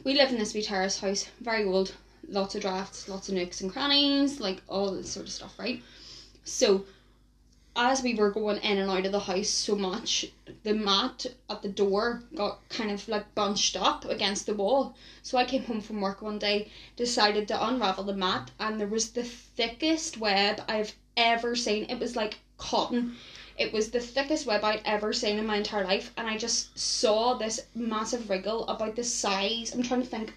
We 0.03 0.13
live 0.13 0.31
in 0.31 0.37
this 0.37 0.53
wee 0.53 0.61
terrace 0.61 0.99
house, 0.99 1.27
very 1.41 1.63
old, 1.63 1.93
lots 2.27 2.55
of 2.55 2.61
drafts, 2.61 3.07
lots 3.07 3.29
of 3.29 3.35
nooks 3.35 3.61
and 3.61 3.71
crannies, 3.71 4.39
like 4.39 4.61
all 4.67 4.91
this 4.91 5.11
sort 5.11 5.27
of 5.27 5.31
stuff, 5.31 5.57
right? 5.57 5.81
So, 6.43 6.85
as 7.75 8.01
we 8.01 8.15
were 8.15 8.31
going 8.31 8.57
in 8.61 8.77
and 8.77 8.89
out 8.89 9.05
of 9.05 9.11
the 9.11 9.19
house 9.19 9.49
so 9.49 9.75
much, 9.75 10.27
the 10.63 10.73
mat 10.73 11.25
at 11.49 11.61
the 11.61 11.69
door 11.69 12.23
got 12.33 12.67
kind 12.69 12.89
of 12.89 13.07
like 13.09 13.35
bunched 13.35 13.75
up 13.75 14.05
against 14.05 14.45
the 14.45 14.53
wall. 14.53 14.95
So 15.21 15.37
I 15.37 15.45
came 15.45 15.63
home 15.63 15.81
from 15.81 15.99
work 16.01 16.21
one 16.21 16.39
day, 16.39 16.71
decided 16.95 17.47
to 17.49 17.67
unravel 17.67 18.05
the 18.05 18.13
mat, 18.13 18.51
and 18.59 18.79
there 18.79 18.87
was 18.87 19.11
the 19.11 19.23
thickest 19.23 20.17
web 20.17 20.63
I've 20.67 20.93
ever 21.17 21.55
seen. 21.55 21.89
It 21.89 21.99
was 21.99 22.15
like 22.15 22.39
cotton. 22.57 23.17
It 23.57 23.71
was 23.71 23.89
the 23.89 24.01
thickest 24.01 24.45
web 24.45 24.63
I'd 24.65 24.81
ever 24.83 25.13
seen 25.13 25.37
in 25.37 25.45
my 25.45 25.57
entire 25.57 25.85
life, 25.85 26.11
and 26.17 26.27
I 26.27 26.37
just 26.37 26.77
saw 26.77 27.35
this 27.35 27.67
massive 27.73 28.29
wriggle 28.29 28.67
about 28.67 28.95
the 28.95 29.03
size. 29.03 29.73
I'm 29.73 29.81
trying 29.81 30.01
to 30.01 30.07
think 30.07 30.33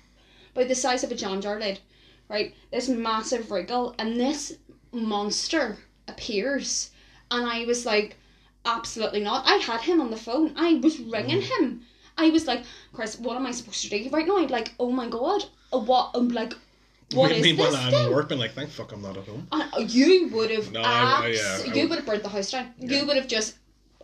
about 0.54 0.68
the 0.68 0.74
size 0.74 1.02
of 1.02 1.10
a 1.10 1.16
John 1.16 1.40
jar 1.40 1.58
lid, 1.58 1.80
right? 2.28 2.54
This 2.70 2.88
massive 2.88 3.50
wriggle, 3.50 3.94
and 3.98 4.20
this 4.20 4.58
monster 4.92 5.78
appears, 6.06 6.90
and 7.30 7.44
I 7.44 7.64
was 7.64 7.84
like, 7.84 8.16
absolutely 8.64 9.20
not. 9.20 9.46
I 9.46 9.56
had 9.56 9.80
him 9.80 10.00
on 10.00 10.10
the 10.10 10.16
phone. 10.16 10.52
I 10.56 10.74
was 10.74 11.00
ringing 11.00 11.42
mm. 11.42 11.58
him. 11.58 11.86
I 12.16 12.30
was 12.30 12.46
like, 12.46 12.62
Chris, 12.92 13.18
what 13.18 13.36
am 13.36 13.46
I 13.46 13.50
supposed 13.52 13.82
to 13.82 13.90
do 13.90 14.10
right 14.10 14.26
now? 14.26 14.36
I'd 14.36 14.50
like, 14.50 14.74
oh 14.78 14.90
my 14.90 15.08
god, 15.08 15.44
what? 15.70 16.10
I'm 16.14 16.28
like, 16.28 16.54
what 17.14 17.30
is 17.32 17.42
Meanwhile, 17.42 17.70
this 17.72 17.80
I'm 17.80 17.90
thing? 17.90 18.06
at 18.06 18.12
work, 18.12 18.30
and 18.30 18.40
like, 18.40 18.52
thank 18.52 18.70
fuck, 18.70 18.92
I'm 18.92 19.02
not 19.02 19.16
at 19.16 19.26
home. 19.26 19.48
And 19.52 19.90
you 19.90 20.28
would 20.28 20.50
have 20.50 20.70
No, 20.72 20.82
I- 20.82 20.84
I- 20.84 21.28
abs- 21.30 21.38
yeah, 21.38 21.58
I 21.72 21.74
you 21.74 21.80
would- 21.82 21.90
would 21.90 21.96
have 22.00 22.06
burnt 22.06 22.22
the 22.22 22.28
house 22.28 22.50
down. 22.50 22.74
Yeah. 22.78 22.98
You 23.00 23.06
would 23.06 23.16
have 23.16 23.28
just 23.28 23.56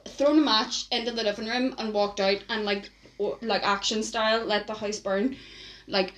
thrown 0.06 0.38
a 0.38 0.42
match 0.42 0.86
into 0.90 1.10
the 1.12 1.22
living 1.22 1.46
room 1.46 1.74
and 1.78 1.92
walked 1.92 2.20
out 2.20 2.38
and 2.48 2.64
like 2.64 2.90
like 3.42 3.62
action 3.62 4.02
style 4.02 4.44
let 4.44 4.66
the 4.66 4.74
house 4.74 4.98
burn. 4.98 5.36
Like 5.86 6.14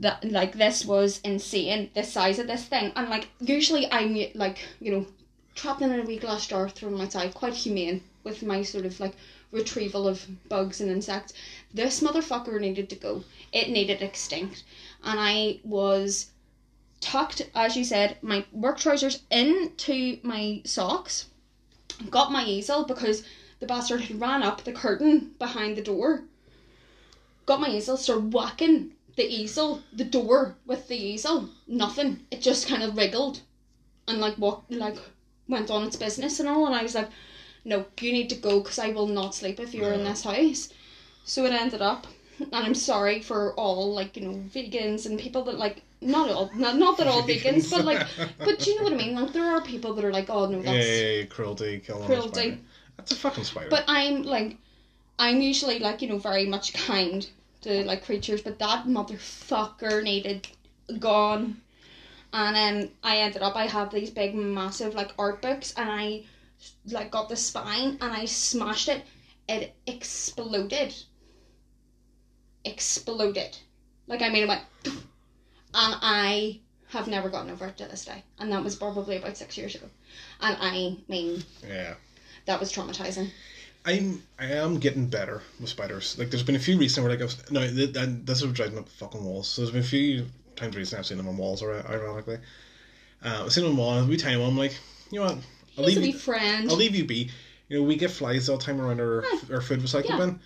that 0.00 0.24
like 0.30 0.52
this 0.54 0.84
was 0.84 1.20
insane, 1.22 1.90
the 1.94 2.02
size 2.02 2.38
of 2.38 2.46
this 2.46 2.64
thing. 2.64 2.92
And 2.96 3.08
like 3.08 3.28
usually 3.40 3.90
I'm 3.92 4.16
like, 4.34 4.58
you 4.80 4.90
know, 4.92 5.06
trapped 5.54 5.82
in 5.82 5.92
a 5.92 6.02
wee 6.02 6.18
glass 6.18 6.46
jar 6.46 6.68
thrown 6.68 7.00
outside, 7.00 7.34
quite 7.34 7.54
humane 7.54 8.02
with 8.24 8.42
my 8.42 8.62
sort 8.62 8.86
of 8.86 8.98
like 9.00 9.14
retrieval 9.50 10.08
of 10.08 10.26
bugs 10.48 10.80
and 10.80 10.90
insects. 10.90 11.32
This 11.74 12.00
motherfucker 12.00 12.58
needed 12.60 12.88
to 12.90 12.96
go. 12.96 13.22
It 13.52 13.68
needed 13.68 14.00
extinct. 14.02 14.64
And 15.04 15.18
I 15.18 15.60
was 15.64 16.30
tucked, 17.00 17.50
as 17.54 17.76
you 17.76 17.84
said, 17.84 18.16
my 18.22 18.44
work 18.52 18.78
trousers 18.78 19.22
into 19.30 20.18
my 20.22 20.62
socks. 20.64 21.26
Got 22.10 22.32
my 22.32 22.44
easel 22.44 22.84
because 22.84 23.24
the 23.60 23.66
bastard 23.66 24.02
had 24.02 24.20
ran 24.20 24.42
up 24.42 24.64
the 24.64 24.72
curtain 24.72 25.34
behind 25.38 25.76
the 25.76 25.82
door. 25.82 26.24
Got 27.46 27.60
my 27.60 27.68
easel, 27.68 27.96
started 27.96 28.32
whacking 28.32 28.92
the 29.16 29.24
easel, 29.24 29.82
the 29.92 30.04
door 30.04 30.56
with 30.66 30.88
the 30.88 30.96
easel. 30.96 31.50
Nothing. 31.66 32.24
It 32.30 32.40
just 32.40 32.68
kind 32.68 32.82
of 32.82 32.96
wriggled 32.96 33.40
and 34.08 34.18
like 34.20 34.38
walked, 34.38 34.72
like 34.72 34.98
went 35.48 35.70
on 35.70 35.86
its 35.86 35.96
business 35.96 36.40
and 36.40 36.48
all. 36.48 36.66
And 36.66 36.74
I 36.74 36.82
was 36.82 36.94
like, 36.94 37.10
no, 37.64 37.86
you 38.00 38.12
need 38.12 38.30
to 38.30 38.36
go 38.36 38.60
because 38.60 38.78
I 38.78 38.88
will 38.88 39.06
not 39.06 39.34
sleep 39.34 39.60
if 39.60 39.74
you're 39.74 39.92
in 39.92 40.04
this 40.04 40.24
house. 40.24 40.72
So 41.24 41.44
it 41.44 41.52
ended 41.52 41.82
up, 41.82 42.06
and 42.40 42.54
I'm 42.54 42.74
sorry 42.74 43.20
for 43.20 43.54
all 43.54 43.94
like 43.94 44.16
you 44.16 44.22
know 44.22 44.34
vegans 44.54 45.06
and 45.06 45.18
people 45.18 45.44
that 45.44 45.58
like 45.58 45.82
not 46.00 46.30
all 46.30 46.50
not, 46.54 46.76
not 46.76 46.98
that 46.98 47.06
all 47.06 47.22
vegans, 47.22 47.70
but 47.70 47.84
like 47.84 48.06
but 48.38 48.66
you 48.66 48.76
know 48.76 48.84
what 48.84 48.92
I 48.92 48.96
mean. 48.96 49.14
Like 49.14 49.32
there 49.32 49.44
are 49.44 49.62
people 49.62 49.94
that 49.94 50.04
are 50.04 50.12
like, 50.12 50.30
oh 50.30 50.46
no, 50.46 50.60
Yeah, 50.60 50.72
that's 50.72 50.86
yeah, 50.86 51.10
yeah, 51.10 51.24
cruelty, 51.26 51.78
killing 51.80 52.04
Cruelty. 52.06 52.28
spider. 52.40 52.58
That's 52.96 53.12
a 53.12 53.16
fucking 53.16 53.44
spider. 53.44 53.70
but 53.70 53.84
I'm 53.88 54.22
like, 54.22 54.56
I'm 55.18 55.40
usually 55.40 55.78
like 55.78 56.02
you 56.02 56.08
know 56.08 56.18
very 56.18 56.46
much 56.46 56.72
kind 56.74 57.28
to 57.62 57.84
like 57.84 58.04
creatures, 58.04 58.42
but 58.42 58.58
that 58.58 58.86
motherfucker 58.86 60.02
needed 60.02 60.48
gone. 60.98 61.60
And 62.34 62.84
um, 62.84 62.90
I 63.02 63.18
ended 63.18 63.42
up 63.42 63.56
I 63.56 63.66
have 63.66 63.90
these 63.92 64.10
big 64.10 64.34
massive 64.34 64.94
like 64.94 65.12
art 65.18 65.42
books, 65.42 65.74
and 65.76 65.88
I 65.90 66.24
like 66.90 67.10
got 67.10 67.28
the 67.28 67.36
spine 67.36 67.98
and 68.00 68.12
I 68.12 68.24
smashed 68.24 68.88
it. 68.88 69.02
It 69.48 69.74
exploded. 69.86 70.94
Exploded. 72.64 73.56
Like 74.06 74.22
I 74.22 74.28
mean 74.28 74.44
it 74.44 74.48
went, 74.48 74.62
and 74.84 74.94
I 75.74 76.60
have 76.88 77.08
never 77.08 77.28
gotten 77.28 77.50
over 77.50 77.66
it 77.66 77.76
to 77.78 77.86
this 77.86 78.04
day, 78.04 78.22
and 78.38 78.52
that 78.52 78.62
was 78.62 78.76
probably 78.76 79.16
about 79.16 79.36
six 79.36 79.56
years 79.56 79.74
ago. 79.74 79.86
And 80.40 80.56
I 80.60 80.96
mean 81.08 81.42
yeah. 81.66 81.94
that 82.46 82.60
was 82.60 82.72
traumatizing. 82.72 83.30
I'm 83.84 84.22
I 84.38 84.46
am 84.46 84.78
getting 84.78 85.06
better 85.06 85.42
with 85.58 85.70
spiders. 85.70 86.18
Like 86.18 86.30
there's 86.30 86.42
been 86.42 86.56
a 86.56 86.60
few 86.60 86.78
recent 86.78 87.04
where 87.04 87.16
like 87.16 87.22
I've 87.22 87.50
no 87.50 87.60
th- 87.68 87.94
th- 87.94 88.08
this 88.24 88.42
is 88.42 88.52
driving 88.52 88.78
up 88.78 88.88
fucking 88.88 89.24
walls. 89.24 89.48
So 89.48 89.62
there's 89.62 89.72
been 89.72 89.80
a 89.80 89.84
few 89.84 90.26
times 90.54 90.76
recently 90.76 91.00
I've 91.00 91.06
seen 91.06 91.16
them 91.16 91.28
on 91.28 91.36
walls. 91.36 91.62
Or 91.62 91.74
ironically, 91.88 92.38
uh, 93.24 93.42
I've 93.44 93.52
seen 93.52 93.64
them 93.64 93.72
on 93.72 93.78
walls. 93.78 94.06
We 94.06 94.16
tiny 94.16 94.36
one. 94.36 94.50
I'm 94.50 94.58
like, 94.58 94.76
you 95.10 95.18
know 95.18 95.26
what? 95.26 95.38
I'll 95.78 95.84
He's 95.86 95.96
leave 95.96 96.14
you. 96.14 96.18
friend. 96.18 96.70
I'll 96.70 96.76
leave 96.76 96.94
you 96.94 97.04
be. 97.04 97.30
You 97.68 97.78
know 97.78 97.82
we 97.84 97.96
get 97.96 98.10
flies 98.10 98.48
all 98.48 98.58
the 98.58 98.64
time 98.64 98.80
around 98.80 99.00
our 99.00 99.24
our 99.50 99.60
food 99.60 99.80
recycling 99.80 100.10
Yeah. 100.10 100.18
bin. 100.18 100.40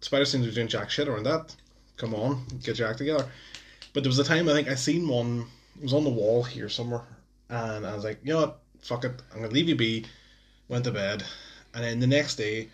Spiders 0.00 0.30
seem 0.32 0.42
to 0.42 0.48
be 0.48 0.54
doing 0.54 0.68
jack 0.68 0.90
shit 0.90 1.08
around 1.08 1.24
that. 1.24 1.54
come 1.96 2.14
on, 2.14 2.44
get 2.62 2.78
your 2.78 2.88
act 2.88 2.98
together. 2.98 3.26
But 3.92 4.02
there 4.02 4.10
was 4.10 4.18
a 4.18 4.24
time 4.24 4.48
I 4.48 4.52
think 4.52 4.68
I 4.68 4.74
seen 4.74 5.06
one. 5.08 5.46
It 5.76 5.82
was 5.82 5.92
on 5.94 6.04
the 6.04 6.10
wall 6.10 6.42
here 6.42 6.68
somewhere, 6.68 7.02
and 7.48 7.86
I 7.86 7.94
was 7.94 8.04
like, 8.04 8.18
you 8.24 8.32
know 8.32 8.40
what, 8.40 8.58
fuck 8.80 9.04
it, 9.04 9.12
I'm 9.32 9.40
gonna 9.42 9.52
leave 9.52 9.68
you 9.68 9.76
be. 9.76 10.04
Went 10.68 10.84
to 10.84 10.90
bed, 10.92 11.24
and 11.74 11.82
then 11.84 11.98
the 12.00 12.06
next 12.06 12.36
day. 12.36 12.68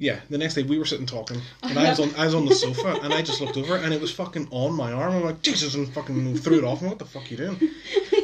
Yeah, 0.00 0.20
the 0.30 0.38
next 0.38 0.54
day 0.54 0.62
we 0.62 0.78
were 0.78 0.84
sitting 0.84 1.06
talking, 1.06 1.40
and 1.64 1.76
I 1.78 1.90
was 1.90 1.98
on 2.00 2.14
I 2.16 2.24
was 2.24 2.34
on 2.34 2.46
the 2.46 2.54
sofa, 2.64 3.00
and 3.02 3.12
I 3.12 3.20
just 3.22 3.40
looked 3.40 3.56
over, 3.56 3.76
and 3.76 3.92
it 3.92 4.00
was 4.00 4.12
fucking 4.12 4.48
on 4.50 4.72
my 4.74 4.92
arm. 4.92 5.12
I'm 5.14 5.24
like, 5.24 5.42
Jesus, 5.42 5.74
and 5.74 5.92
fucking 5.92 6.36
threw 6.38 6.58
it 6.58 6.64
off. 6.64 6.80
And 6.80 6.88
what 6.90 6.98
the 7.00 7.04
fuck 7.04 7.24
are 7.24 7.28
you 7.28 7.36
doing? 7.36 7.70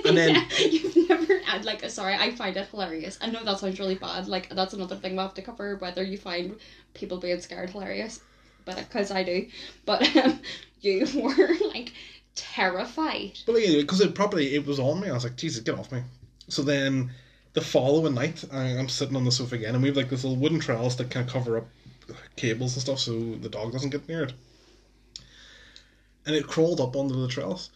And 0.07 0.17
then- 0.17 0.37
Yeah, 0.57 0.67
you've 0.71 0.94
had 1.55 1.65
like 1.65 1.89
sorry. 1.91 2.15
I 2.15 2.31
find 2.33 2.57
it 2.57 2.69
hilarious. 2.69 3.19
I 3.21 3.29
know 3.29 3.45
that 3.45 3.59
sounds 3.59 3.79
really 3.79 3.95
bad. 3.95 4.29
Like 4.29 4.49
that's 4.51 4.75
another 4.75 4.97
thing 4.97 5.13
we 5.13 5.19
have 5.19 5.35
to 5.35 5.43
cover 5.43 5.77
whether 5.77 6.03
you 6.03 6.19
find 6.19 6.57
people 6.95 7.19
being 7.19 7.41
scared 7.41 7.71
hilarious, 7.71 8.21
but 8.65 8.77
because 8.77 9.11
I 9.11 9.23
do. 9.23 9.49
But 9.85 10.17
um, 10.25 10.41
you 10.81 11.07
were 11.15 11.55
like 11.69 11.93
terrified. 12.35 13.39
But 13.47 13.57
like, 13.57 13.67
because 13.67 14.01
it 14.01 14.15
probably 14.15 14.55
it 14.55 14.67
was 14.67 14.79
on 14.79 15.01
me. 15.01 15.11
I 15.11 15.15
was 15.15 15.25
like, 15.25 15.37
Jesus, 15.37 15.63
get 15.63 15.79
off 15.79 15.93
me. 15.93 16.03
So 16.49 16.63
then, 16.63 17.11
the 17.55 17.61
following 17.61 18.15
night, 18.15 18.45
I, 18.53 18.63
I'm 18.63 18.89
sitting 18.89 19.17
on 19.17 19.25
the 19.25 19.33
sofa 19.33 19.55
again, 19.55 19.75
and 19.75 19.83
we 19.83 19.89
have 19.89 19.97
like 19.97 20.11
this 20.11 20.25
little 20.25 20.39
wooden 20.39 20.61
trellis 20.61 20.97
that 20.97 21.11
can 21.11 21.27
cover 21.27 21.57
up 21.57 21.67
cables 22.37 22.75
and 22.75 22.83
stuff, 22.83 22.99
so 22.99 23.37
the 23.37 23.49
dog 23.49 23.73
doesn't 23.73 23.91
get 23.91 24.09
near 24.09 24.25
it. 24.25 24.33
And 26.27 26.35
it 26.35 26.47
crawled 26.47 26.81
up 26.81 26.97
onto 26.97 27.15
the 27.21 27.29
trellis, 27.29 27.71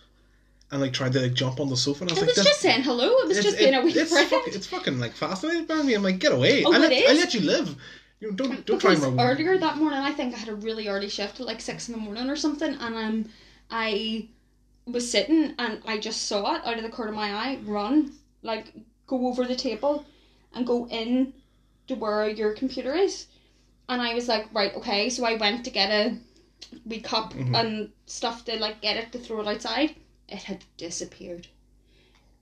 and 0.71 0.81
like 0.81 0.93
tried 0.93 1.13
to 1.13 1.21
like 1.21 1.35
jump 1.35 1.61
on 1.61 1.69
the 1.69 1.77
sofa, 1.77 2.03
and 2.05 2.11
I 2.11 2.15
was 2.15 2.23
It 2.23 2.27
like, 2.29 2.37
was 2.37 2.47
just 2.47 2.61
saying 2.61 2.83
hello. 2.83 3.09
It 3.23 3.29
was 3.29 3.43
just 3.43 3.59
being 3.59 3.75
a 3.75 3.79
it- 3.79 3.85
wee 3.85 3.93
it's, 3.93 4.11
friend. 4.13 4.29
fucking, 4.29 4.53
it's 4.55 4.67
fucking 4.67 4.99
like 4.99 5.13
fascinated 5.15 5.67
by 5.67 5.83
me. 5.83 5.95
I'm 5.95 6.03
like, 6.03 6.19
get 6.19 6.33
away! 6.33 6.65
Oh, 6.65 6.73
I, 6.73 6.79
let, 6.79 6.93
I 6.93 7.13
let 7.15 7.35
you 7.35 7.41
live. 7.41 7.75
You 8.21 8.31
know, 8.31 8.37
don't 8.37 8.67
don't 8.67 8.79
try 8.81 8.95
because 8.95 9.05
and 9.07 9.21
earlier 9.21 9.57
that 9.59 9.77
morning, 9.79 10.01
I 10.01 10.13
think 10.13 10.35
I 10.35 10.39
had 10.39 10.49
a 10.49 10.55
really 10.55 10.89
early 10.89 11.09
shift 11.09 11.41
at 11.41 11.47
like 11.47 11.61
six 11.61 11.89
in 11.89 11.93
the 11.95 12.01
morning 12.01 12.29
or 12.29 12.37
something, 12.37 12.75
and 12.75 12.95
um, 12.97 13.29
I 13.71 14.29
was 14.87 15.11
sitting 15.11 15.55
and 15.59 15.81
I 15.87 15.99
just 15.99 16.27
saw 16.27 16.55
it 16.57 16.67
out 16.67 16.77
of 16.79 16.83
the 16.83 16.89
corner 16.89 17.11
of 17.11 17.17
my 17.17 17.31
eye 17.33 17.59
run, 17.65 18.13
like 18.43 18.73
go 19.07 19.27
over 19.29 19.45
the 19.45 19.55
table, 19.57 20.05
and 20.55 20.67
go 20.67 20.87
in 20.89 21.33
to 21.87 21.95
where 21.95 22.29
your 22.29 22.53
computer 22.55 22.95
is, 22.95 23.27
and 23.89 24.03
I 24.03 24.15
was 24.15 24.29
like, 24.29 24.53
right, 24.53 24.75
okay, 24.75 25.09
so 25.09 25.25
I 25.25 25.37
went 25.37 25.65
to 25.65 25.71
get 25.71 25.91
a 25.91 26.17
wee 26.85 27.01
cup 27.01 27.33
Mhm. 27.35 27.55
and 27.59 27.91
stuff 28.07 28.45
to 28.47 28.59
like 28.59 28.81
get 28.83 28.97
it 28.97 29.13
to 29.13 29.19
throw 29.19 29.41
it 29.41 29.47
outside. 29.47 29.95
It 30.29 30.43
had 30.43 30.65
disappeared, 30.77 31.49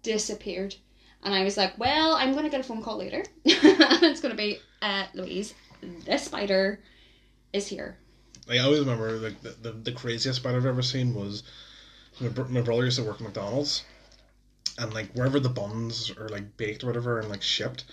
disappeared. 0.02 0.76
And 1.22 1.34
I 1.34 1.44
was 1.44 1.56
like, 1.56 1.78
well, 1.78 2.14
I'm 2.14 2.32
going 2.32 2.44
to 2.44 2.50
get 2.50 2.60
a 2.60 2.64
phone 2.64 2.82
call 2.82 2.98
later. 2.98 3.18
and 3.44 4.02
it's 4.02 4.20
going 4.20 4.30
to 4.30 4.36
be, 4.36 4.58
uh, 4.82 5.06
Louise, 5.14 5.54
this 6.04 6.24
spider 6.24 6.80
is 7.52 7.66
here. 7.68 7.96
I 8.48 8.58
always 8.58 8.80
remember 8.80 9.12
like 9.12 9.40
the, 9.42 9.50
the, 9.50 9.72
the 9.72 9.92
craziest 9.92 10.40
spider 10.40 10.58
I've 10.58 10.66
ever 10.66 10.82
seen 10.82 11.14
was 11.14 11.42
my, 12.20 12.28
br- 12.28 12.44
my 12.44 12.60
brother 12.60 12.84
used 12.84 12.98
to 12.98 13.04
work 13.04 13.16
at 13.16 13.22
McDonald's, 13.22 13.84
and 14.78 14.92
like 14.94 15.12
wherever 15.12 15.40
the 15.40 15.48
buns 15.48 16.12
are 16.16 16.28
like 16.28 16.56
baked 16.56 16.84
or 16.84 16.88
whatever 16.88 17.18
and 17.18 17.28
like 17.28 17.42
shipped, 17.42 17.84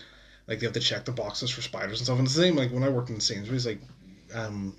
like 0.48 0.60
they 0.60 0.66
have 0.66 0.74
to 0.74 0.80
check 0.80 1.06
the 1.06 1.12
boxes 1.12 1.50
for 1.50 1.62
spiders 1.62 2.00
and 2.00 2.06
stuff. 2.06 2.20
And 2.20 2.28
the 2.28 2.32
same 2.32 2.56
like 2.56 2.72
when 2.72 2.84
I 2.84 2.90
worked 2.90 3.10
in 3.10 3.20
Sainsbury's, 3.20 3.66
like 3.66 3.82
um, 4.34 4.76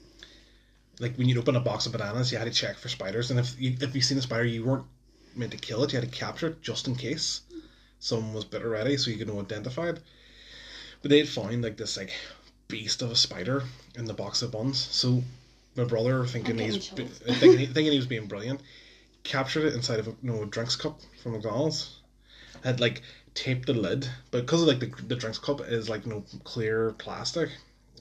like 1.01 1.17
when 1.17 1.29
you'd 1.29 1.39
open 1.39 1.57
a 1.57 1.61
box 1.61 1.87
of 1.87 1.93
bananas, 1.93 2.31
you 2.31 2.39
had 2.39 2.45
to 2.45 2.53
check 2.53 2.77
for 2.77 2.89
spiders, 2.89 3.31
and 3.31 3.41
if 3.41 3.59
you 3.61 3.77
if 3.81 3.95
you 3.95 4.01
seen 4.01 4.19
a 4.19 4.23
spider, 4.23 4.45
you 4.45 4.65
weren't 4.65 4.87
meant 5.37 5.53
to 5.53 5.59
kill 5.59 5.83
it, 5.85 5.93
you 5.93 6.01
had 6.01 6.11
to 6.11 6.19
capture 6.19 6.49
it 6.49 6.63
just 6.63 6.87
in 6.89 6.95
case 6.95 7.41
someone 7.99 8.35
was 8.35 8.45
bit 8.45 8.63
already, 8.63 8.97
so 8.97 9.11
you 9.11 9.17
could 9.17 9.29
know 9.29 9.41
identify 9.41 9.89
it. 9.89 9.99
But 11.03 11.11
they'd 11.11 11.29
found 11.29 11.63
like 11.63 11.77
this 11.77 11.97
like 11.97 12.13
beast 12.69 13.03
of 13.03 13.11
a 13.11 13.17
spider 13.17 13.63
in 13.97 14.05
the 14.07 14.15
box 14.15 14.43
of 14.43 14.53
buns, 14.53 14.79
so 14.79 15.23
my 15.77 15.85
brother 15.85 16.25
thinking 16.27 16.59
he's 16.59 16.89
thinking, 16.89 17.59
he- 17.59 17.67
thinking 17.67 17.93
he 17.93 17.99
was 17.99 18.07
being 18.07 18.27
brilliant, 18.27 18.61
captured 19.23 19.65
it 19.67 19.75
inside 19.75 19.99
of 20.01 20.09
a 20.09 20.11
you 20.23 20.31
know, 20.31 20.45
drinks 20.45 20.77
cup 20.77 21.01
from 21.23 21.33
McDonald's. 21.33 21.99
Had 22.63 22.81
like 22.81 23.03
taped 23.35 23.67
the 23.67 23.75
lid, 23.75 24.09
but 24.31 24.43
because 24.43 24.63
of 24.63 24.69
like 24.69 24.81
the, 24.81 24.91
the 25.09 25.17
drinks 25.17 25.39
cup 25.39 25.61
is 25.61 25.89
like 25.91 26.07
no 26.07 26.25
clear 26.45 26.93
plastic, 26.93 27.51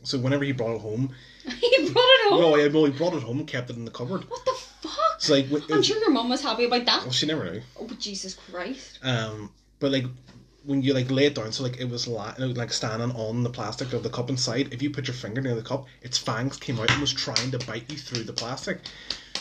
so 0.04 0.18
whenever 0.20 0.44
he 0.44 0.52
brought 0.54 0.76
it 0.76 0.82
home, 0.82 1.14
he 1.44 1.90
brought 1.92 2.06
it 2.06 2.30
home. 2.30 2.40
well, 2.40 2.58
yeah, 2.58 2.68
well, 2.68 2.86
he 2.86 2.92
brought 2.92 3.14
it 3.14 3.24
home 3.24 3.40
and 3.40 3.48
kept 3.48 3.70
it 3.70 3.76
in 3.76 3.84
the 3.84 3.92
cupboard. 3.92 4.30
What 4.30 4.46
the 4.46 4.58
So 5.24 5.34
like, 5.36 5.48
I'm 5.72 5.82
sure 5.82 5.98
your 6.00 6.12
mum 6.12 6.28
was 6.28 6.42
happy 6.42 6.66
about 6.66 6.86
that. 6.86 7.04
well, 7.04 7.12
she 7.12 7.26
never 7.26 7.50
knew. 7.50 7.62
Oh, 7.80 7.88
Jesus 7.98 8.34
Christ. 8.34 9.00
Um, 9.02 9.52
but 9.80 9.90
like 9.94 10.04
when 10.66 10.82
you 10.82 10.94
like 10.94 11.10
lay 11.10 11.28
it 11.28 11.36
down, 11.36 11.54
so 11.54 11.64
like 11.64 11.78
it 11.80 11.90
was 11.90 12.10
la- 12.10 12.36
like 12.38 12.74
standing 12.74 13.12
on 13.12 13.42
the 13.44 13.50
plastic 13.50 13.94
of 13.94 14.04
the 14.04 14.10
cup 14.10 14.30
inside. 14.30 14.74
If 14.74 14.82
you 14.82 14.90
put 14.90 15.08
your 15.08 15.14
finger 15.16 15.40
near 15.40 15.56
the 15.56 15.62
cup, 15.62 15.86
its 16.02 16.18
fangs 16.18 16.58
came 16.58 16.78
out 16.78 16.92
and 16.92 17.00
was 17.00 17.14
trying 17.14 17.52
to 17.52 17.60
bite 17.60 17.90
you 17.90 17.98
through 17.98 18.24
the 18.26 18.34
plastic. 18.34 18.80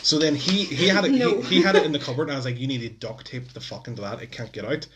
So 0.01 0.19
then 0.19 0.35
he 0.35 0.63
he 0.63 0.87
had 0.87 1.03
it 1.03 1.11
No. 1.11 1.41
he, 1.41 1.57
he 1.57 1.61
had 1.61 1.75
it 1.75 1.85
in 1.85 1.91
the 1.91 1.99
cupboard, 2.07 2.23
and 2.23 2.31
I 2.31 2.35
was 2.37 2.45
like, 2.45 2.57
you 2.59 2.67
need 2.67 2.79
to 2.81 2.89
duct 2.89 3.25
tape 3.27 3.51
the 3.51 3.59
fuck 3.59 3.89
into 3.89 4.01
that. 4.03 4.21
It 4.21 4.31
can't 4.31 4.53
get 4.53 4.63
out. 4.63 4.87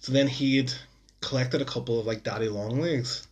So 0.00 0.12
then 0.12 0.28
he'd 0.28 0.72
collected 1.20 1.60
a 1.60 1.66
couple 1.66 2.00
of 2.00 2.06
like 2.06 2.22
daddy 2.24 2.48
long 2.48 2.80
legs. 2.80 3.26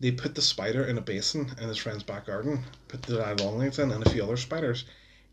They 0.00 0.10
put 0.10 0.34
the 0.34 0.42
spider 0.42 0.84
in 0.84 0.98
a 0.98 1.00
basin 1.00 1.52
in 1.60 1.68
his 1.68 1.78
friend's 1.78 2.02
back 2.02 2.26
garden. 2.26 2.64
Put 2.88 3.02
the 3.02 3.18
daddy 3.18 3.42
long 3.44 3.58
legs 3.58 3.78
in 3.78 3.92
and 3.92 4.04
a 4.04 4.10
few 4.10 4.24
other 4.24 4.36
spiders. 4.36 4.84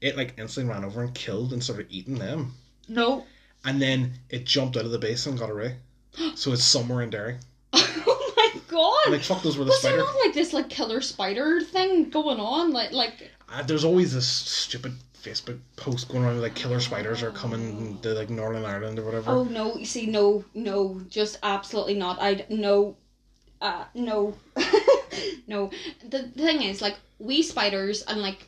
It 0.06 0.16
like 0.18 0.36
instantly 0.38 0.72
ran 0.74 0.86
over 0.86 1.02
and 1.04 1.14
killed 1.16 1.52
and 1.54 1.64
started 1.64 1.88
eating 1.90 2.16
them 2.20 2.54
No. 2.88 3.26
and 3.64 3.82
then 3.82 4.14
it 4.30 4.46
jumped 4.46 4.78
out 4.78 4.86
of 4.86 4.92
the 4.92 5.00
basin 5.00 5.32
and 5.34 5.40
got 5.40 5.50
away. 5.50 5.78
So 6.36 6.54
it's 6.54 6.64
somewhere 6.64 7.02
in 7.02 7.10
Derry. 7.10 7.38
oh 7.74 8.34
my 8.38 8.62
god. 8.68 9.12
Like 9.12 9.22
fuck 9.24 9.42
those 9.42 9.58
were 9.58 9.66
the 9.66 9.72
spider. 9.74 9.98
was 9.98 10.06
there 10.06 10.14
not 10.14 10.26
like 10.26 10.34
this 10.36 10.54
like 10.54 10.70
killer 10.70 11.02
spider 11.02 11.60
thing 11.62 12.10
going 12.10 12.40
on? 12.40 12.72
Like 12.72 12.92
like 12.92 13.32
Uh, 13.50 13.64
there's 13.64 13.84
always 13.84 14.14
this 14.14 14.28
stupid 14.28 14.94
Facebook 15.24 15.60
post 15.76 16.08
going 16.10 16.24
around 16.24 16.40
like 16.40 16.54
killer 16.56 16.80
spiders 16.80 17.24
are 17.24 17.32
coming 17.32 17.98
to 18.04 18.10
like 18.14 18.30
Northern 18.30 18.64
Ireland 18.64 19.00
or 19.00 19.06
whatever. 19.06 19.32
oh 19.32 19.44
no, 19.46 19.76
you 19.76 19.86
see 19.86 20.06
no 20.06 20.46
no 20.54 21.02
just 21.10 21.40
absolutely 21.42 21.96
not. 21.96 22.18
I 22.22 22.46
no 22.50 22.96
uh 23.62 23.86
no 23.96 24.36
no. 25.48 25.72
The 26.08 26.24
thing 26.30 26.62
is 26.62 26.82
like 26.82 26.98
we 27.20 27.42
spiders 27.42 28.04
and 28.04 28.22
like 28.22 28.48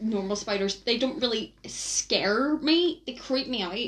normal 0.00 0.36
spiders 0.36 0.80
they 0.80 0.98
don't 0.98 1.20
really 1.20 1.54
scare 1.66 2.56
me. 2.58 3.02
They 3.06 3.14
creep 3.14 3.48
me 3.48 3.62
out. 3.62 3.78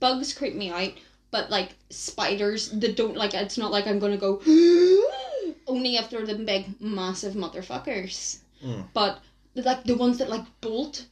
Bugs 0.00 0.32
creep 0.32 0.54
me 0.54 0.70
out, 0.70 0.92
but 1.30 1.50
like 1.50 1.70
spiders 1.90 2.70
they 2.70 2.92
don't 2.92 3.16
like 3.16 3.34
it's 3.34 3.58
not 3.58 3.70
like 3.70 3.86
I'm 3.86 4.00
to 4.00 4.16
go 4.16 4.40
only 5.66 5.96
if 5.96 6.10
they're 6.10 6.26
the 6.26 6.34
big 6.34 6.80
massive 6.80 7.34
motherfuckers. 7.34 8.38
Mm. 8.64 8.86
But 8.92 9.20
like 9.54 9.84
the 9.84 9.96
ones 9.96 10.18
that 10.18 10.30
like 10.30 10.44
bolt. 10.60 11.06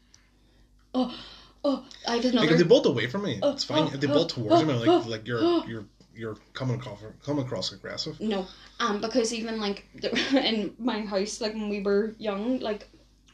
Oh, 0.94 1.14
oh! 1.64 1.85
I 2.07 2.16
have 2.16 2.24
like 2.24 2.33
another. 2.33 2.52
if 2.52 2.59
they 2.59 2.64
bolt 2.64 2.87
away 2.87 3.07
from 3.07 3.24
me, 3.24 3.38
Oh, 3.42 3.52
it's 3.52 3.64
fine. 3.64 3.85
oh, 3.85 3.90
if 3.92 4.00
they 4.00 4.09
oh, 4.09 4.14
bolt 4.14 4.31
towards 4.31 4.62
oh, 4.62 4.64
me, 4.64 4.74
like 4.74 4.88
oh, 4.88 5.04
like 5.07 5.26
you're 5.26 5.40
oh. 5.40 5.64
you're 5.66 5.85
you're 6.18 6.37
coming 6.52 6.76
across 6.76 6.98
coming 7.24 7.44
across 7.44 7.72
aggressive. 7.72 8.20
No, 8.20 8.46
um, 8.81 9.00
because 9.00 9.33
even 9.33 9.61
like 9.61 9.87
the, 9.94 10.11
in 10.44 10.74
my 10.78 11.02
house, 11.02 11.40
like 11.40 11.54
when 11.54 11.68
we 11.68 11.81
were 11.81 12.14
young, 12.18 12.59
like, 12.59 12.88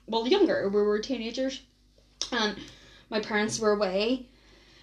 well, 0.06 0.26
younger, 0.26 0.68
we 0.68 0.82
were 0.82 0.98
teenagers, 0.98 1.62
and 2.32 2.56
my 3.10 3.20
parents 3.20 3.58
were 3.58 3.72
away, 3.72 4.26